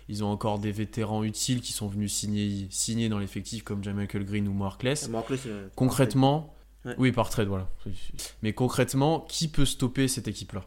Ils 0.08 0.24
ont 0.24 0.28
encore 0.28 0.58
des 0.58 0.72
vétérans 0.72 1.22
utiles 1.22 1.60
qui 1.60 1.72
sont 1.72 1.88
venus 1.88 2.12
signer, 2.12 2.66
signer 2.70 3.08
dans 3.08 3.18
l'effectif 3.18 3.62
comme 3.62 3.80
Michael 3.84 4.24
Green 4.24 4.48
ou 4.48 4.52
Markless. 4.52 5.08
Euh, 5.46 5.68
concrètement, 5.76 6.54
oui, 6.98 7.12
par 7.12 7.30
trade, 7.30 7.48
voilà. 7.48 7.70
Mais 8.42 8.52
concrètement, 8.52 9.20
qui 9.20 9.48
peut 9.48 9.64
stopper 9.64 10.08
cette 10.08 10.28
équipe-là? 10.28 10.64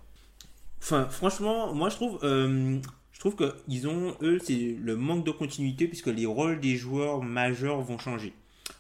Enfin, 0.80 1.08
franchement, 1.10 1.74
moi 1.74 1.90
je 1.90 1.96
trouve, 1.96 2.20
euh, 2.24 2.80
je 3.12 3.20
trouve 3.20 3.36
qu'ils 3.36 3.88
ont, 3.88 4.16
eux, 4.22 4.40
c'est 4.44 4.78
le 4.80 4.96
manque 4.96 5.26
de 5.26 5.32
continuité 5.32 5.88
puisque 5.88 6.08
les 6.08 6.26
rôles 6.26 6.60
des 6.60 6.76
joueurs 6.76 7.22
majeurs 7.22 7.82
vont 7.82 7.98
changer. 7.98 8.34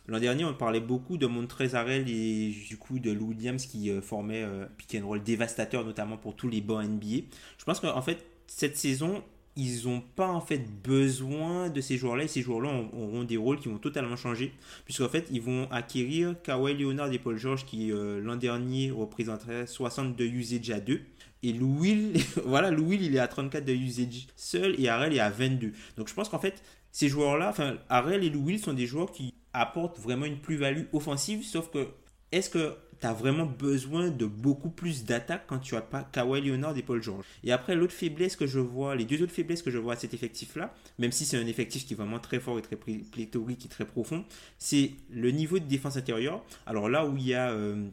L'an 0.08 0.20
dernier, 0.20 0.46
on 0.46 0.54
parlait 0.54 0.80
beaucoup 0.80 1.18
de 1.18 1.28
Montrezarel 1.28 2.10
et 2.10 2.56
du 2.68 2.78
coup 2.78 3.00
de 3.00 3.12
Lou 3.12 3.30
Williams 3.30 3.66
qui 3.66 3.90
euh, 3.90 4.02
formait 4.02 4.44
euh, 4.44 4.66
pick 4.78 4.96
and 4.96 5.06
roll 5.06 5.22
dévastateur, 5.22 5.84
notamment 5.84 6.18
pour 6.18 6.36
tous 6.36 6.48
les 6.48 6.62
bancs 6.62 6.86
NBA. 6.86 7.26
Je 7.58 7.66
pense 7.66 7.82
qu'en 7.82 8.02
fait, 8.02 8.26
cette 8.48 8.78
saison, 8.78 9.22
ils 9.58 9.86
n'ont 9.86 10.02
pas 10.02 10.30
en 10.30 10.40
fait 10.40 10.64
besoin 10.82 11.70
de 11.70 11.82
ces 11.82 11.98
joueurs-là 11.98 12.24
et 12.24 12.28
ces 12.28 12.42
joueurs-là 12.42 12.70
auront 12.94 13.24
des 13.24 13.36
rôles 13.38 13.60
qui 13.60 13.68
vont 13.68 13.80
totalement 13.80 14.16
changer 14.16 14.54
puisqu'en 14.86 15.10
fait 15.10 15.28
ils 15.32 15.42
vont 15.42 15.68
acquérir 15.72 16.36
Kawhi 16.44 16.76
Leonard 16.76 17.12
et 17.12 17.18
Paul 17.18 17.38
George 17.38 17.66
qui 17.66 17.92
euh, 17.92 18.22
l'an 18.22 18.36
dernier 18.36 18.92
représenteraient 18.92 19.66
62 19.66 20.24
usage 20.26 20.70
à 20.70 20.80
2 20.80 21.02
et 21.44 21.54
Louis, 21.54 22.14
voilà, 22.46 22.70
Louis 22.70 23.00
il 23.02 23.16
est 23.16 23.20
à 23.20 23.28
34 23.28 23.66
de 23.66 23.74
usage 23.74 24.28
seul 24.36 24.80
et 24.80 24.90
Harrell 24.90 25.14
est 25.14 25.20
à 25.20 25.32
22. 25.32 25.72
Donc 25.98 26.08
je 26.08 26.14
pense 26.14 26.30
qu'en 26.30 26.40
fait 26.40 26.62
ces 26.92 27.10
joueurs-là, 27.10 27.50
enfin 27.50 27.78
Harrell 27.90 28.24
et 28.24 28.30
Louis 28.30 28.60
sont 28.60 28.74
des 28.74 28.86
joueurs 28.86 29.12
qui 29.12 29.34
apporte 29.60 30.00
vraiment 30.00 30.26
une 30.26 30.40
plus-value 30.40 30.86
offensive, 30.94 31.44
sauf 31.44 31.70
que 31.72 31.88
est-ce 32.32 32.50
que 32.50 32.76
tu 33.00 33.08
as 33.08 33.14
vraiment 33.14 33.46
besoin 33.46 34.10
de 34.10 34.26
beaucoup 34.26 34.70
plus 34.70 35.06
d'attaques 35.06 35.46
quand 35.48 35.60
tu 35.60 35.76
as 35.76 35.82
pas 35.82 36.04
Kawhi 36.04 36.42
Leonard 36.42 36.78
et 36.78 36.82
Paul 36.82 37.02
George? 37.02 37.26
Et 37.44 37.52
après, 37.52 37.76
l'autre 37.76 37.94
faiblesse 37.94 38.36
que 38.36 38.48
je 38.48 38.60
vois, 38.60 38.96
les 38.96 39.06
deux 39.06 39.22
autres 39.22 39.32
faiblesses 39.32 39.62
que 39.62 39.72
je 39.72 39.78
vois 39.78 39.94
à 39.94 39.96
cet 39.96 40.14
effectif-là, 40.14 40.74
même 41.00 41.12
si 41.12 41.26
c'est 41.26 41.38
un 41.38 41.48
effectif 41.48 41.86
qui 41.86 41.94
est 41.94 41.98
vraiment 41.98 42.20
très 42.20 42.40
fort 42.40 42.60
et 42.60 42.62
très 42.62 42.76
pléthorique 42.76 43.66
et 43.66 43.70
très 43.70 43.86
profond, 43.86 44.26
c'est 44.58 44.92
le 45.10 45.32
niveau 45.32 45.60
de 45.60 45.66
défense 45.66 45.96
intérieure. 45.96 46.44
Alors 46.66 46.90
là 46.90 47.06
où 47.06 47.16
il 47.18 47.26
y 47.26 47.34
a, 47.34 47.52
euh, 47.52 47.88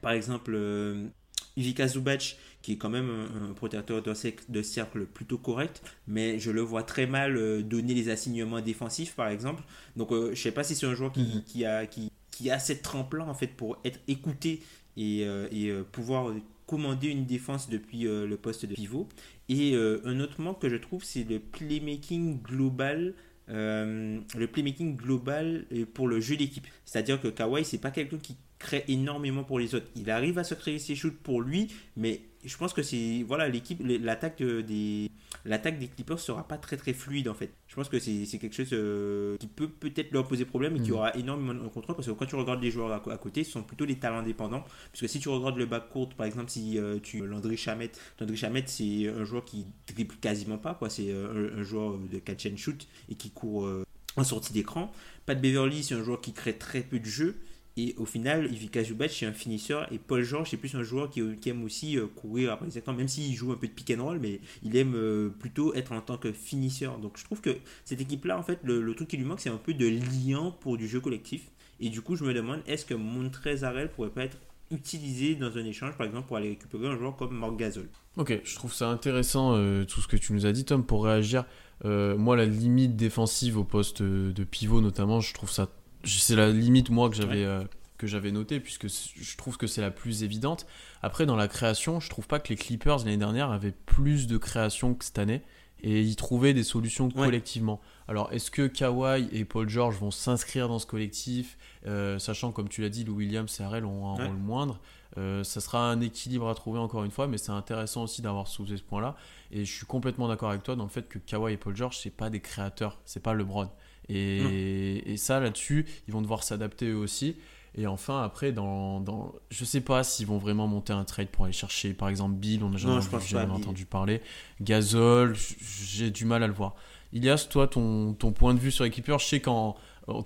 par 0.00 0.12
exemple, 0.12 0.52
euh, 0.54 1.08
Ivica 1.56 1.88
Zubac 1.88 2.36
qui 2.62 2.72
est 2.72 2.76
quand 2.76 2.88
même 2.88 3.10
un, 3.50 3.52
protecteur 3.52 4.02
de, 4.02 4.62
cercle 4.62 5.04
plutôt 5.06 5.36
correct, 5.36 5.82
mais 6.06 6.38
je 6.38 6.50
le 6.50 6.60
vois 6.60 6.84
très 6.84 7.06
mal 7.06 7.36
euh, 7.36 7.62
donner 7.62 7.92
les 7.92 8.08
assignements 8.08 8.60
défensifs, 8.60 9.14
par 9.14 9.28
exemple. 9.28 9.62
Donc, 9.96 10.12
euh, 10.12 10.30
je 10.34 10.40
sais 10.40 10.52
pas 10.52 10.62
si 10.62 10.74
c'est 10.74 10.86
un 10.86 10.94
joueur 10.94 11.12
qui, 11.12 11.22
mhm. 11.22 11.42
qui, 11.44 11.64
a, 11.64 11.86
qui, 11.86 12.10
qui 12.30 12.50
a 12.50 12.58
cette 12.58 12.82
trempe-là, 12.82 13.24
en 13.24 13.34
fait, 13.34 13.48
pour 13.48 13.78
être 13.84 13.98
écouté 14.06 14.62
et, 14.96 15.24
euh, 15.24 15.48
et 15.50 15.72
pouvoir 15.90 16.32
commander 16.66 17.08
une 17.08 17.26
défense 17.26 17.68
depuis 17.68 18.02
le 18.04 18.34
poste 18.36 18.64
de 18.64 18.74
pivot. 18.74 19.06
Et 19.50 19.74
un 19.74 20.20
autre 20.20 20.40
manque 20.40 20.62
que 20.62 20.70
je 20.70 20.76
trouve, 20.76 21.04
c'est 21.04 21.24
le 21.24 21.38
playmaking 21.38 22.40
global. 22.40 23.14
le 23.48 24.46
playmaking 24.46 24.96
global 24.96 25.66
pour 25.92 26.08
le 26.08 26.20
jeu 26.20 26.36
d'équipe. 26.36 26.66
C'est-à-dire 26.86 27.20
que 27.20 27.28
Kawhi, 27.28 27.64
c'est 27.66 27.76
pas 27.76 27.90
quelqu'un 27.90 28.16
qui 28.16 28.36
crée 28.62 28.84
énormément 28.88 29.44
pour 29.44 29.58
les 29.58 29.74
autres. 29.74 29.86
Il 29.96 30.10
arrive 30.10 30.38
à 30.38 30.44
se 30.44 30.54
créer 30.54 30.78
ses 30.78 30.94
shoots 30.94 31.18
pour 31.22 31.42
lui, 31.42 31.68
mais 31.96 32.22
je 32.44 32.56
pense 32.56 32.72
que 32.72 32.82
c'est 32.82 33.24
voilà 33.26 33.48
l'équipe 33.48 33.80
l'attaque 33.84 34.42
des 34.42 35.10
l'attaque 35.44 35.78
des 35.78 35.88
Clippers 35.88 36.18
sera 36.18 36.46
pas 36.46 36.56
très 36.58 36.76
très 36.76 36.92
fluide 36.92 37.28
en 37.28 37.34
fait. 37.34 37.52
Je 37.68 37.74
pense 37.74 37.88
que 37.88 37.98
c'est 37.98 38.26
quelque 38.38 38.54
chose 38.54 38.70
euh, 38.72 39.36
qui 39.38 39.46
peut 39.46 39.68
peut-être 39.68 40.12
leur 40.12 40.26
poser 40.26 40.44
problème 40.44 40.76
et 40.76 40.80
qui 40.80 40.90
mm. 40.90 40.94
aura 40.94 41.16
énormément 41.16 41.54
de 41.54 41.68
contrôle 41.68 41.96
parce 41.96 42.08
que 42.08 42.12
quand 42.12 42.26
tu 42.26 42.36
regardes 42.36 42.62
les 42.62 42.70
joueurs 42.70 42.92
à, 42.92 43.18
côté, 43.18 43.44
ce 43.44 43.52
sont 43.52 43.62
plutôt 43.62 43.86
des 43.86 43.96
talents 43.96 44.18
indépendants. 44.18 44.64
Puisque 44.92 45.10
si 45.10 45.20
tu 45.20 45.28
regardes 45.28 45.56
le 45.56 45.66
backcourt, 45.66 46.10
par 46.10 46.26
exemple, 46.26 46.50
si 46.50 46.78
euh, 46.78 46.98
tu 47.02 47.24
Landry 47.26 47.56
Chamette, 47.56 48.00
Landry 48.20 48.36
Chamette 48.36 48.68
c'est 48.68 49.08
un 49.08 49.24
joueur 49.24 49.44
qui 49.44 49.66
dribble 49.92 50.16
quasiment 50.16 50.58
pas 50.58 50.74
quoi, 50.74 50.90
c'est 50.90 51.10
euh, 51.10 51.58
un, 51.58 51.62
joueur 51.62 51.98
de 51.98 52.18
catch 52.18 52.46
and 52.46 52.56
shoot 52.56 52.86
et 53.08 53.14
qui 53.14 53.30
court 53.30 53.68
en 54.16 54.24
sortie 54.24 54.52
d'écran. 54.52 54.92
Pat 55.26 55.40
Beverly, 55.40 55.82
c'est 55.82 55.94
un 55.94 56.02
joueur 56.02 56.20
qui 56.20 56.32
crée 56.32 56.58
très 56.58 56.80
peu 56.80 56.98
de 56.98 57.06
jeux. 57.06 57.36
Et 57.76 57.94
au 57.96 58.04
final, 58.04 58.52
Ivica 58.52 58.84
Zubac, 58.84 59.10
c'est 59.10 59.24
un 59.24 59.32
finisseur. 59.32 59.90
Et 59.92 59.98
Paul 59.98 60.22
George, 60.22 60.50
c'est 60.50 60.56
plus 60.58 60.74
un 60.74 60.82
joueur 60.82 61.08
qui, 61.08 61.20
aime 61.46 61.64
aussi 61.64 61.96
euh, 61.96 62.06
courir 62.06 62.52
après 62.52 62.66
les 62.66 62.78
écrans, 62.78 62.92
même 62.92 63.08
s'il 63.08 63.34
joue 63.34 63.52
un 63.52 63.56
peu 63.56 63.66
de 63.66 63.72
pick 63.72 63.90
and 63.96 64.04
roll, 64.04 64.18
mais 64.20 64.40
il 64.62 64.76
aime 64.76 64.94
euh, 64.94 65.30
plutôt 65.30 65.72
être 65.74 65.92
en 65.92 66.00
tant 66.00 66.18
que 66.18 66.32
finisseur. 66.32 66.98
Donc 66.98 67.18
je 67.18 67.24
trouve 67.24 67.40
que 67.40 67.56
cette 67.84 68.00
équipe-là, 68.00 68.38
en 68.38 68.42
fait, 68.42 68.58
le, 68.62 68.94
truc 68.94 69.08
qui 69.08 69.16
lui 69.16 69.24
manque, 69.24 69.40
c'est 69.40 69.50
un 69.50 69.56
peu 69.56 69.72
de 69.72 69.86
lien 69.86 70.54
pour 70.60 70.76
du 70.76 70.86
jeu 70.86 71.00
collectif. 71.00 71.50
Et 71.80 71.88
du 71.88 72.02
coup, 72.02 72.14
je 72.14 72.24
me 72.24 72.34
demande, 72.34 72.60
est-ce 72.66 72.84
que 72.84 72.94
Montrezarel 72.94 73.90
pourrait 73.90 74.10
pas 74.10 74.24
être 74.24 74.36
utilisé 74.70 75.34
dans 75.34 75.56
un 75.56 75.64
échange, 75.64 75.96
par 75.96 76.06
exemple, 76.06 76.28
pour 76.28 76.36
aller 76.36 76.50
récupérer 76.50 76.88
un 76.88 76.96
joueur 76.96 77.16
comme 77.16 77.36
Marc 77.36 77.56
Gasol? 77.56 77.88
Ok, 78.18 78.38
je 78.44 78.54
trouve 78.54 78.72
ça 78.72 78.88
intéressant 78.90 79.56
euh, 79.56 79.84
tout 79.84 80.02
ce 80.02 80.08
que 80.08 80.16
tu 80.18 80.34
nous 80.34 80.44
as 80.44 80.52
dit, 80.52 80.66
Tom, 80.66 80.84
pour 80.84 81.04
réagir. 81.04 81.46
moi, 81.84 82.36
la 82.36 82.44
limite 82.44 82.96
défensive 82.96 83.56
au 83.56 83.64
poste 83.64 84.02
de 84.02 84.44
pivot, 84.44 84.82
notamment, 84.82 85.20
je 85.20 85.32
trouve 85.32 85.50
ça 85.50 85.70
c'est 86.04 86.36
la 86.36 86.50
limite 86.50 86.90
moi 86.90 87.08
que 87.08 87.16
j'avais 87.16 87.44
euh, 87.44 87.64
que 87.98 88.06
j'avais 88.06 88.32
noté 88.32 88.58
puisque 88.60 88.88
je 88.88 89.36
trouve 89.36 89.56
que 89.56 89.66
c'est 89.66 89.80
la 89.80 89.90
plus 89.90 90.24
évidente. 90.24 90.66
Après 91.02 91.26
dans 91.26 91.36
la 91.36 91.48
création, 91.48 92.00
je 92.00 92.10
trouve 92.10 92.26
pas 92.26 92.40
que 92.40 92.48
les 92.48 92.56
Clippers 92.56 92.98
l'année 92.98 93.16
dernière 93.16 93.50
avaient 93.50 93.72
plus 93.72 94.26
de 94.26 94.36
création 94.36 94.94
que 94.94 95.04
cette 95.04 95.18
année 95.18 95.42
et 95.82 96.00
ils 96.00 96.16
trouvaient 96.16 96.54
des 96.54 96.62
solutions 96.62 97.10
collectivement. 97.10 97.80
Alors 98.08 98.32
est-ce 98.32 98.50
que 98.50 98.66
Kawhi 98.66 99.28
et 99.32 99.44
Paul 99.44 99.68
George 99.68 99.96
vont 99.96 100.10
s'inscrire 100.10 100.68
dans 100.68 100.78
ce 100.78 100.86
collectif, 100.86 101.58
euh, 101.86 102.18
sachant 102.18 102.52
comme 102.52 102.68
tu 102.68 102.82
l'as 102.82 102.88
dit, 102.88 103.04
Lou 103.04 103.16
Williams 103.16 103.60
et 103.60 103.62
Harrell 103.62 103.84
ont 103.84 104.08
un 104.08 104.26
rôle 104.26 104.36
moindre. 104.36 104.80
Euh, 105.18 105.44
ça 105.44 105.60
sera 105.60 105.90
un 105.90 106.00
équilibre 106.00 106.48
à 106.48 106.54
trouver 106.54 106.78
encore 106.78 107.04
une 107.04 107.10
fois, 107.10 107.26
mais 107.26 107.36
c'est 107.36 107.50
intéressant 107.52 108.04
aussi 108.04 108.22
d'avoir 108.22 108.48
soulevé 108.48 108.76
ce 108.76 108.82
point-là. 108.82 109.14
Et 109.50 109.64
je 109.64 109.72
suis 109.72 109.86
complètement 109.86 110.28
d'accord 110.28 110.50
avec 110.50 110.62
toi 110.62 110.74
dans 110.74 110.84
le 110.84 110.90
fait 110.90 111.08
que 111.08 111.18
Kawhi 111.18 111.52
et 111.52 111.56
Paul 111.56 111.76
George, 111.76 111.98
c'est 111.98 112.10
pas 112.10 112.30
des 112.30 112.40
créateurs, 112.40 112.98
c'est 113.04 113.22
pas 113.22 113.34
LeBron. 113.34 113.68
Et, 114.14 115.16
ça, 115.16 115.40
là-dessus, 115.40 115.86
ils 116.08 116.12
vont 116.12 116.22
devoir 116.22 116.42
s'adapter 116.42 116.86
eux 116.88 116.96
aussi. 116.96 117.36
Et 117.74 117.86
enfin, 117.86 118.22
après, 118.22 118.52
dans, 118.52 119.00
dans 119.00 119.32
je 119.50 119.64
sais 119.64 119.80
pas 119.80 120.04
s'ils 120.04 120.26
vont 120.26 120.36
vraiment 120.36 120.66
monter 120.66 120.92
un 120.92 121.04
trade 121.04 121.28
pour 121.28 121.46
aller 121.46 121.54
chercher, 121.54 121.94
par 121.94 122.10
exemple, 122.10 122.34
Bill, 122.34 122.62
on 122.64 122.68
n'a 122.68 122.76
jamais, 122.76 123.50
entendu 123.50 123.86
parler. 123.86 124.20
Gasol, 124.60 125.34
j'ai 125.34 126.10
du 126.10 126.26
mal 126.26 126.42
à 126.42 126.46
le 126.46 126.52
voir. 126.52 126.74
Ilias, 127.14 127.46
toi, 127.50 127.66
ton, 127.66 128.12
ton 128.14 128.32
point 128.32 128.52
de 128.52 128.58
vue 128.58 128.70
sur 128.70 128.84
les 128.84 128.90
Clippers, 128.90 129.18
je 129.18 129.26
sais 129.26 129.40
qu'en 129.40 129.76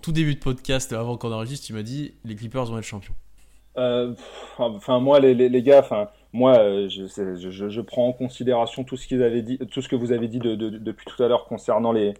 tout 0.02 0.12
début 0.12 0.34
de 0.34 0.40
podcast, 0.40 0.92
avant 0.92 1.16
qu'on 1.16 1.32
enregistre, 1.32 1.66
tu 1.66 1.72
m'as 1.72 1.82
dit 1.82 2.14
les 2.24 2.34
Clippers 2.34 2.64
vont 2.64 2.78
être 2.78 2.84
champions. 2.84 3.14
Euh, 3.76 4.14
enfin, 4.58 5.00
moi, 5.00 5.20
les, 5.20 5.34
les, 5.34 5.62
gars, 5.62 5.80
enfin, 5.80 6.08
moi, 6.32 6.58
euh, 6.58 6.88
je, 6.88 7.04
je, 7.06 7.68
je, 7.68 7.80
prends 7.82 8.08
en 8.08 8.12
considération 8.12 8.84
tout 8.84 8.96
ce 8.96 9.06
qu'ils 9.06 9.22
avaient 9.22 9.42
dit, 9.42 9.58
tout 9.70 9.82
ce 9.82 9.88
que 9.88 9.96
vous 9.96 10.12
avez 10.12 10.28
dit 10.28 10.38
de, 10.38 10.54
de, 10.54 10.70
depuis 10.70 11.04
tout 11.06 11.22
à 11.22 11.28
l'heure 11.28 11.44
concernant 11.44 11.92
les, 11.92 12.14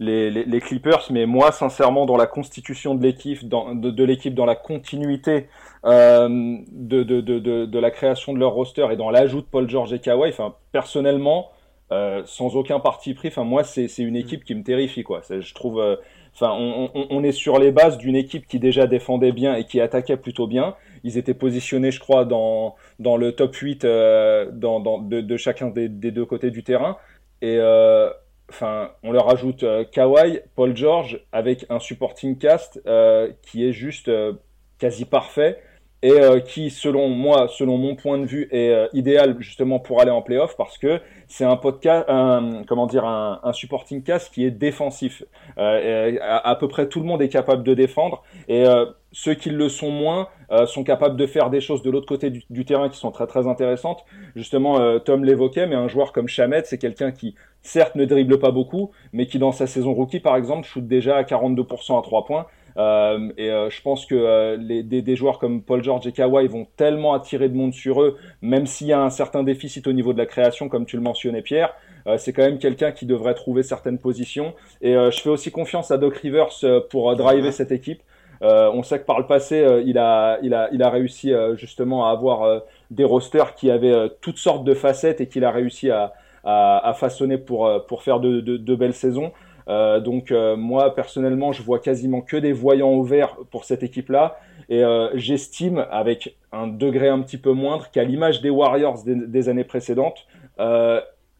les, 0.00 0.30
les, 0.30 0.60
Clippers, 0.60 1.08
mais 1.10 1.26
moi, 1.26 1.50
sincèrement, 1.50 2.06
dans 2.06 2.16
la 2.16 2.26
constitution 2.26 2.94
de 2.94 3.02
l'équipe, 3.02 3.48
dans, 3.48 3.74
de, 3.74 4.04
l'équipe, 4.04 4.34
dans 4.34 4.46
la 4.46 4.54
continuité 4.54 5.48
euh, 5.84 6.56
de, 6.70 7.02
de, 7.02 7.78
la 7.78 7.90
création 7.90 8.32
de 8.32 8.38
leur 8.38 8.52
roster 8.52 8.86
et 8.92 8.96
dans 8.96 9.10
l'ajout 9.10 9.40
de 9.40 9.46
Paul 9.46 9.68
George 9.68 9.92
et 9.92 9.98
Kawhi, 9.98 10.30
enfin, 10.30 10.54
personnellement, 10.70 11.50
euh, 11.90 12.22
sans 12.26 12.54
aucun 12.54 12.80
parti 12.80 13.14
pris, 13.14 13.28
enfin, 13.28 13.44
moi, 13.44 13.64
c'est 13.64 13.86
une 13.98 14.16
équipe 14.16 14.44
qui 14.44 14.54
me 14.54 14.62
terrifie, 14.62 15.02
quoi. 15.02 15.22
Je 15.28 15.54
trouve, 15.54 15.80
euh, 15.80 15.96
enfin, 16.34 16.52
on, 16.52 16.90
on, 16.94 17.06
on, 17.10 17.24
est 17.24 17.32
sur 17.32 17.58
les 17.58 17.72
bases 17.72 17.98
d'une 17.98 18.16
équipe 18.16 18.46
qui 18.46 18.58
déjà 18.58 18.86
défendait 18.86 19.32
bien 19.32 19.54
et 19.56 19.64
qui 19.64 19.80
attaquait 19.80 20.18
plutôt 20.18 20.46
bien. 20.46 20.74
Ils 21.02 21.16
étaient 21.16 21.34
positionnés, 21.34 21.90
je 21.90 22.00
crois, 22.00 22.24
dans, 22.24 22.76
dans 22.98 23.16
le 23.16 23.32
top 23.32 23.54
8 23.54 23.84
euh, 23.84 24.50
dans, 24.52 24.80
dans, 24.80 24.98
de, 24.98 25.36
chacun 25.36 25.70
des, 25.70 25.88
des, 25.88 26.10
deux 26.10 26.26
côtés 26.26 26.50
du 26.50 26.62
terrain. 26.62 26.98
Et 27.40 27.56
euh, 27.58 28.10
enfin, 28.48 28.92
on 29.02 29.12
leur 29.12 29.30
ajoute 29.30 29.62
euh, 29.62 29.84
Kawhi, 29.84 30.40
Paul 30.54 30.76
George, 30.76 31.20
avec 31.32 31.66
un 31.68 31.78
supporting 31.78 32.38
cast 32.38 32.80
euh, 32.86 33.32
qui 33.42 33.66
est 33.66 33.72
juste 33.72 34.08
euh, 34.08 34.34
quasi 34.78 35.04
parfait 35.04 35.62
et 36.02 36.20
qui, 36.46 36.70
selon 36.70 37.08
moi, 37.08 37.48
selon 37.48 37.76
mon 37.76 37.96
point 37.96 38.18
de 38.18 38.24
vue, 38.24 38.48
est 38.52 38.88
idéal 38.92 39.36
justement 39.40 39.80
pour 39.80 40.00
aller 40.00 40.10
en 40.10 40.22
playoff 40.22 40.56
parce 40.56 40.78
que 40.78 41.00
c'est 41.26 41.44
un 41.44 41.56
podcast, 41.56 42.04
un, 42.08 42.62
comment 42.66 42.86
dire, 42.86 43.04
un, 43.04 43.40
un, 43.42 43.52
supporting 43.52 44.02
cast 44.02 44.32
qui 44.32 44.44
est 44.44 44.50
défensif. 44.50 45.24
À, 45.56 46.48
à, 46.48 46.54
peu 46.56 46.68
près 46.68 46.88
tout 46.88 47.00
le 47.00 47.06
monde 47.06 47.20
est 47.20 47.28
capable 47.28 47.64
de 47.64 47.74
défendre 47.74 48.22
et 48.48 48.64
ceux 49.12 49.34
qui 49.34 49.50
le 49.50 49.68
sont 49.68 49.90
moins 49.90 50.28
sont 50.66 50.84
capables 50.84 51.16
de 51.16 51.26
faire 51.26 51.50
des 51.50 51.60
choses 51.60 51.82
de 51.82 51.90
l'autre 51.90 52.06
côté 52.06 52.30
du, 52.30 52.42
du, 52.48 52.64
terrain 52.64 52.88
qui 52.88 52.98
sont 52.98 53.10
très 53.10 53.26
très 53.26 53.48
intéressantes. 53.48 54.04
Justement, 54.36 55.00
Tom 55.00 55.24
l'évoquait, 55.24 55.66
mais 55.66 55.74
un 55.74 55.88
joueur 55.88 56.12
comme 56.12 56.28
Chamet, 56.28 56.62
c'est 56.64 56.78
quelqu'un 56.78 57.10
qui 57.10 57.34
certes 57.62 57.94
ne 57.96 58.04
dribble 58.04 58.38
pas 58.38 58.50
beaucoup, 58.50 58.92
mais 59.12 59.26
qui 59.26 59.38
dans 59.38 59.52
sa 59.52 59.66
saison 59.66 59.92
rookie 59.92 60.20
par 60.20 60.36
exemple 60.36 60.66
shoot 60.66 60.86
déjà 60.86 61.16
à 61.16 61.22
42% 61.22 61.98
à 61.98 62.02
3 62.02 62.24
points. 62.24 62.46
Euh, 62.78 63.30
et 63.36 63.50
euh, 63.50 63.70
je 63.70 63.82
pense 63.82 64.06
que 64.06 64.14
euh, 64.14 64.56
les, 64.56 64.84
des, 64.84 65.02
des, 65.02 65.16
joueurs 65.16 65.40
comme 65.40 65.62
Paul 65.62 65.82
George 65.82 66.06
et 66.06 66.12
Kawhi 66.12 66.46
vont 66.46 66.66
tellement 66.76 67.12
attirer 67.12 67.48
de 67.48 67.56
monde 67.56 67.74
sur 67.74 68.00
eux, 68.02 68.16
même 68.40 68.66
s'il 68.66 68.86
y 68.86 68.92
a 68.92 69.00
un 69.00 69.10
certain 69.10 69.42
déficit 69.42 69.86
au 69.88 69.92
niveau 69.92 70.12
de 70.12 70.18
la 70.18 70.26
création, 70.26 70.68
comme 70.68 70.86
tu 70.86 70.96
le 70.96 71.02
mentionnais 71.02 71.42
Pierre. 71.42 71.74
C'est 72.16 72.32
quand 72.32 72.42
même 72.42 72.58
quelqu'un 72.58 72.90
qui 72.90 73.04
devrait 73.04 73.34
trouver 73.34 73.62
certaines 73.62 73.98
positions. 73.98 74.54
Et 74.80 74.94
je 74.94 75.20
fais 75.20 75.28
aussi 75.28 75.50
confiance 75.50 75.90
à 75.90 75.98
Doc 75.98 76.16
Rivers 76.16 76.48
pour 76.88 77.14
driver 77.16 77.52
cette 77.52 77.70
équipe. 77.70 78.00
on 78.40 78.82
sait 78.82 78.98
que 78.98 79.04
par 79.04 79.18
le 79.18 79.26
passé, 79.26 79.82
il, 79.84 79.98
a, 79.98 80.38
il, 80.42 80.54
a, 80.54 80.70
il 80.72 80.82
a 80.82 80.88
réussi 80.88 81.32
justement 81.56 82.08
à 82.08 82.12
avoir 82.12 82.62
des 82.90 83.04
rosters 83.04 83.54
qui 83.54 83.70
avaient 83.70 84.10
toutes 84.22 84.38
sortes 84.38 84.64
de 84.64 84.72
facettes 84.72 85.20
et 85.20 85.26
qu'il 85.26 85.44
a 85.44 85.50
réussi 85.50 85.90
à, 85.90 86.14
à, 86.44 86.94
façonner 86.94 87.36
pour, 87.36 87.70
pour 87.86 88.02
faire 88.02 88.20
de, 88.20 88.40
de, 88.40 88.74
belles 88.74 88.94
saisons. 88.94 89.32
Euh, 89.68 90.00
donc 90.00 90.30
euh, 90.30 90.56
moi 90.56 90.94
personnellement, 90.94 91.52
je 91.52 91.62
vois 91.62 91.78
quasiment 91.78 92.20
que 92.20 92.36
des 92.36 92.52
voyants 92.52 92.94
ouverts 92.94 93.36
pour 93.50 93.64
cette 93.64 93.82
équipe-là, 93.82 94.38
et 94.70 94.82
j'estime, 95.14 95.86
avec 95.90 96.36
un 96.52 96.66
degré 96.66 97.08
un 97.08 97.20
petit 97.22 97.38
peu 97.38 97.52
moindre, 97.52 97.90
qu'à 97.90 98.04
l'image 98.04 98.42
des 98.42 98.50
Warriors 98.50 99.02
des, 99.04 99.48
années 99.48 99.64
précédentes, 99.64 100.26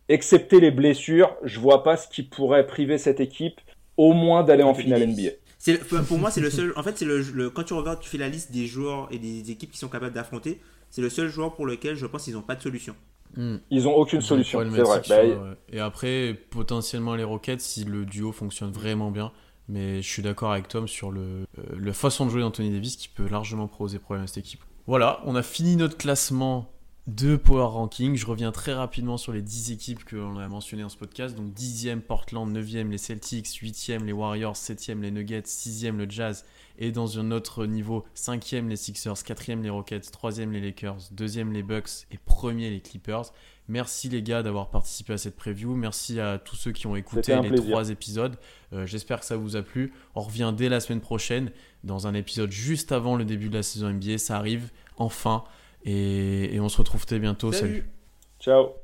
excepté 0.09 0.61
les 0.61 0.71
blessures, 0.71 1.37
je 1.43 1.61
vois 1.61 1.83
pas 1.83 1.99
ce 1.99 2.09
qui 2.09 2.23
pourrait 2.23 2.67
priver 2.67 2.97
cette 2.97 3.21
équipe 3.21 3.61
au 3.99 4.15
moins 4.15 4.45
d'aller 4.45 4.63
en 4.63 4.73
finale 4.73 5.07
NBA. 5.07 6.03
pour 6.09 6.19
moi, 6.19 6.31
c'est 6.31 6.41
le 6.41 6.49
seul. 6.49 6.73
En 6.77 6.83
fait, 6.83 6.97
c'est 6.97 7.05
le, 7.05 7.51
quand 7.51 7.65
tu 7.65 7.75
regardes, 7.75 8.01
tu 8.01 8.09
fais 8.09 8.17
la 8.17 8.29
liste 8.29 8.51
des 8.51 8.67
joueurs 8.67 9.09
et 9.11 9.19
des 9.19 9.51
équipes 9.51 9.73
qui 9.73 9.79
sont 9.79 9.89
capables 9.89 10.15
d'affronter. 10.15 10.61
C'est 10.91 11.03
le 11.03 11.11
seul 11.11 11.29
joueur 11.29 11.55
pour 11.55 11.67
lequel 11.67 11.97
je 11.97 12.07
pense 12.07 12.25
qu'ils 12.25 12.35
n'ont 12.35 12.41
pas 12.41 12.55
de 12.55 12.63
solution. 12.63 12.95
Hmm. 13.37 13.57
Ils 13.71 13.87
ont 13.87 13.95
aucune 13.95 14.21
solution, 14.21 14.61
c'est 14.75 14.83
vrai. 14.83 15.03
Bah, 15.09 15.57
et 15.71 15.81
après, 15.81 16.35
potentiellement 16.51 17.15
les 17.15 17.25
Rockets 17.25 17.61
si 17.61 17.85
le 17.85 18.05
duo 18.05 18.33
fonctionne 18.33 18.71
vraiment 18.71 19.11
bien. 19.11 19.33
Mais 19.69 20.01
je 20.01 20.09
suis 20.09 20.23
d'accord 20.23 20.53
avec 20.53 20.67
Tom 20.69 20.89
sur 20.89 21.11
le, 21.11 21.45
euh, 21.59 21.93
façon 21.93 22.25
de 22.25 22.31
jouer 22.31 22.41
d'Anthony 22.41 22.71
Davis 22.71 22.97
qui 22.97 23.09
peut 23.09 23.29
largement 23.29 23.69
poser 23.69 23.99
problème 23.99 24.25
à 24.25 24.27
cette 24.27 24.39
équipe. 24.39 24.61
Voilà, 24.87 25.21
on 25.27 25.37
a 25.37 25.43
fini 25.43 25.77
notre 25.77 25.99
classement 25.99 26.71
de 27.09 27.37
Power 27.37 27.65
Ranking. 27.65 28.17
Je 28.17 28.27
reviens 28.27 28.53
très 28.53 28.75
rapidement 28.75 29.17
sur 29.17 29.33
les 29.33 29.41
10 29.41 29.73
équipes 29.73 30.05
que 30.05 30.15
l'on 30.15 30.39
a 30.39 30.47
mentionnées 30.47 30.83
dans 30.83 30.91
ce 30.91 30.97
podcast. 30.99 31.35
Donc 31.35 31.55
10e 31.55 32.01
Portland, 32.01 32.55
9e 32.55 32.91
les 32.91 32.99
Celtics, 32.99 33.47
8e 33.47 34.05
les 34.05 34.13
Warriors, 34.13 34.55
7e 34.55 35.01
les 35.01 35.11
Nuggets, 35.11 35.41
6e 35.41 35.97
le 35.97 36.09
Jazz, 36.09 36.45
et 36.79 36.93
dans 36.93 37.19
un 37.19 37.31
autre 37.31 37.65
niveau, 37.65 38.05
5e 38.15 38.69
les 38.69 38.77
Sixers, 38.77 39.15
4e 39.15 39.63
les 39.63 39.71
Rockets, 39.71 40.11
3e 40.11 40.51
les 40.51 40.61
Lakers, 40.61 40.99
2e 41.17 41.51
les 41.51 41.63
Bucks 41.63 42.07
et 42.13 42.19
1er 42.29 42.69
les 42.69 42.81
Clippers. 42.81 43.33
Merci 43.69 44.11
les 44.11 44.23
gars 44.23 44.43
d'avoir 44.43 44.69
participé 44.69 45.15
à 45.15 45.19
cette 45.19 45.37
preview. 45.37 45.75
Merci 45.75 46.21
à 46.21 46.39
tous 46.39 46.57
ceux 46.57 46.73
qui 46.73 46.87
ont 46.87 46.97
écouté 46.97 47.41
les 47.41 47.55
trois 47.55 47.89
épisodes. 47.89 48.37
Euh, 48.75 48.85
j'espère 48.85 49.21
que 49.21 49.27
ça 49.27 49.37
vous 49.37 49.57
a 49.57 49.63
plu. 49.63 49.95
On 50.15 50.21
revient 50.21 50.53
dès 50.55 50.69
la 50.69 50.81
semaine 50.81 51.01
prochaine 51.01 51.53
dans 51.85 52.07
un 52.07 52.13
épisode 52.13 52.51
juste 52.51 52.93
avant 52.93 53.17
le 53.17 53.25
début 53.25 53.49
de 53.49 53.55
la 53.55 53.63
saison 53.63 53.89
NBA. 53.89 54.19
Ça 54.19 54.37
arrive 54.37 54.71
enfin. 54.99 55.45
Et, 55.85 56.55
et 56.55 56.61
on 56.61 56.69
se 56.69 56.79
retrouve 56.79 57.05
très 57.07 57.19
bientôt. 57.19 57.53
Salut. 57.53 57.85
Ciao. 58.39 58.75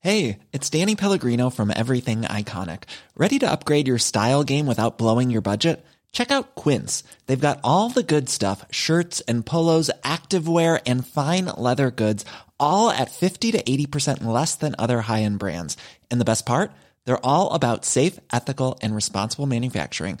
Hey, 0.00 0.40
it's 0.52 0.68
Danny 0.68 0.96
Pellegrino 0.96 1.48
from 1.48 1.72
Everything 1.74 2.22
Iconic. 2.22 2.82
Ready 3.16 3.38
to 3.38 3.50
upgrade 3.50 3.88
your 3.88 3.96
style 3.96 4.44
game 4.44 4.66
without 4.66 4.98
blowing 4.98 5.30
your 5.30 5.40
budget? 5.40 5.82
Check 6.12 6.30
out 6.30 6.54
Quince. 6.54 7.02
They've 7.26 7.40
got 7.40 7.60
all 7.64 7.88
the 7.88 8.02
good 8.02 8.28
stuff 8.28 8.66
shirts 8.70 9.22
and 9.22 9.46
polos, 9.46 9.90
activewear, 10.02 10.80
and 10.86 11.06
fine 11.06 11.46
leather 11.56 11.90
goods, 11.90 12.26
all 12.60 12.90
at 12.90 13.10
50 13.10 13.52
to 13.52 13.62
80% 13.62 14.24
less 14.24 14.54
than 14.56 14.74
other 14.78 15.00
high 15.00 15.22
end 15.22 15.38
brands. 15.38 15.78
And 16.10 16.20
the 16.20 16.26
best 16.26 16.44
part? 16.44 16.70
They're 17.06 17.24
all 17.24 17.52
about 17.52 17.86
safe, 17.86 18.20
ethical, 18.30 18.78
and 18.82 18.94
responsible 18.94 19.46
manufacturing. 19.46 20.20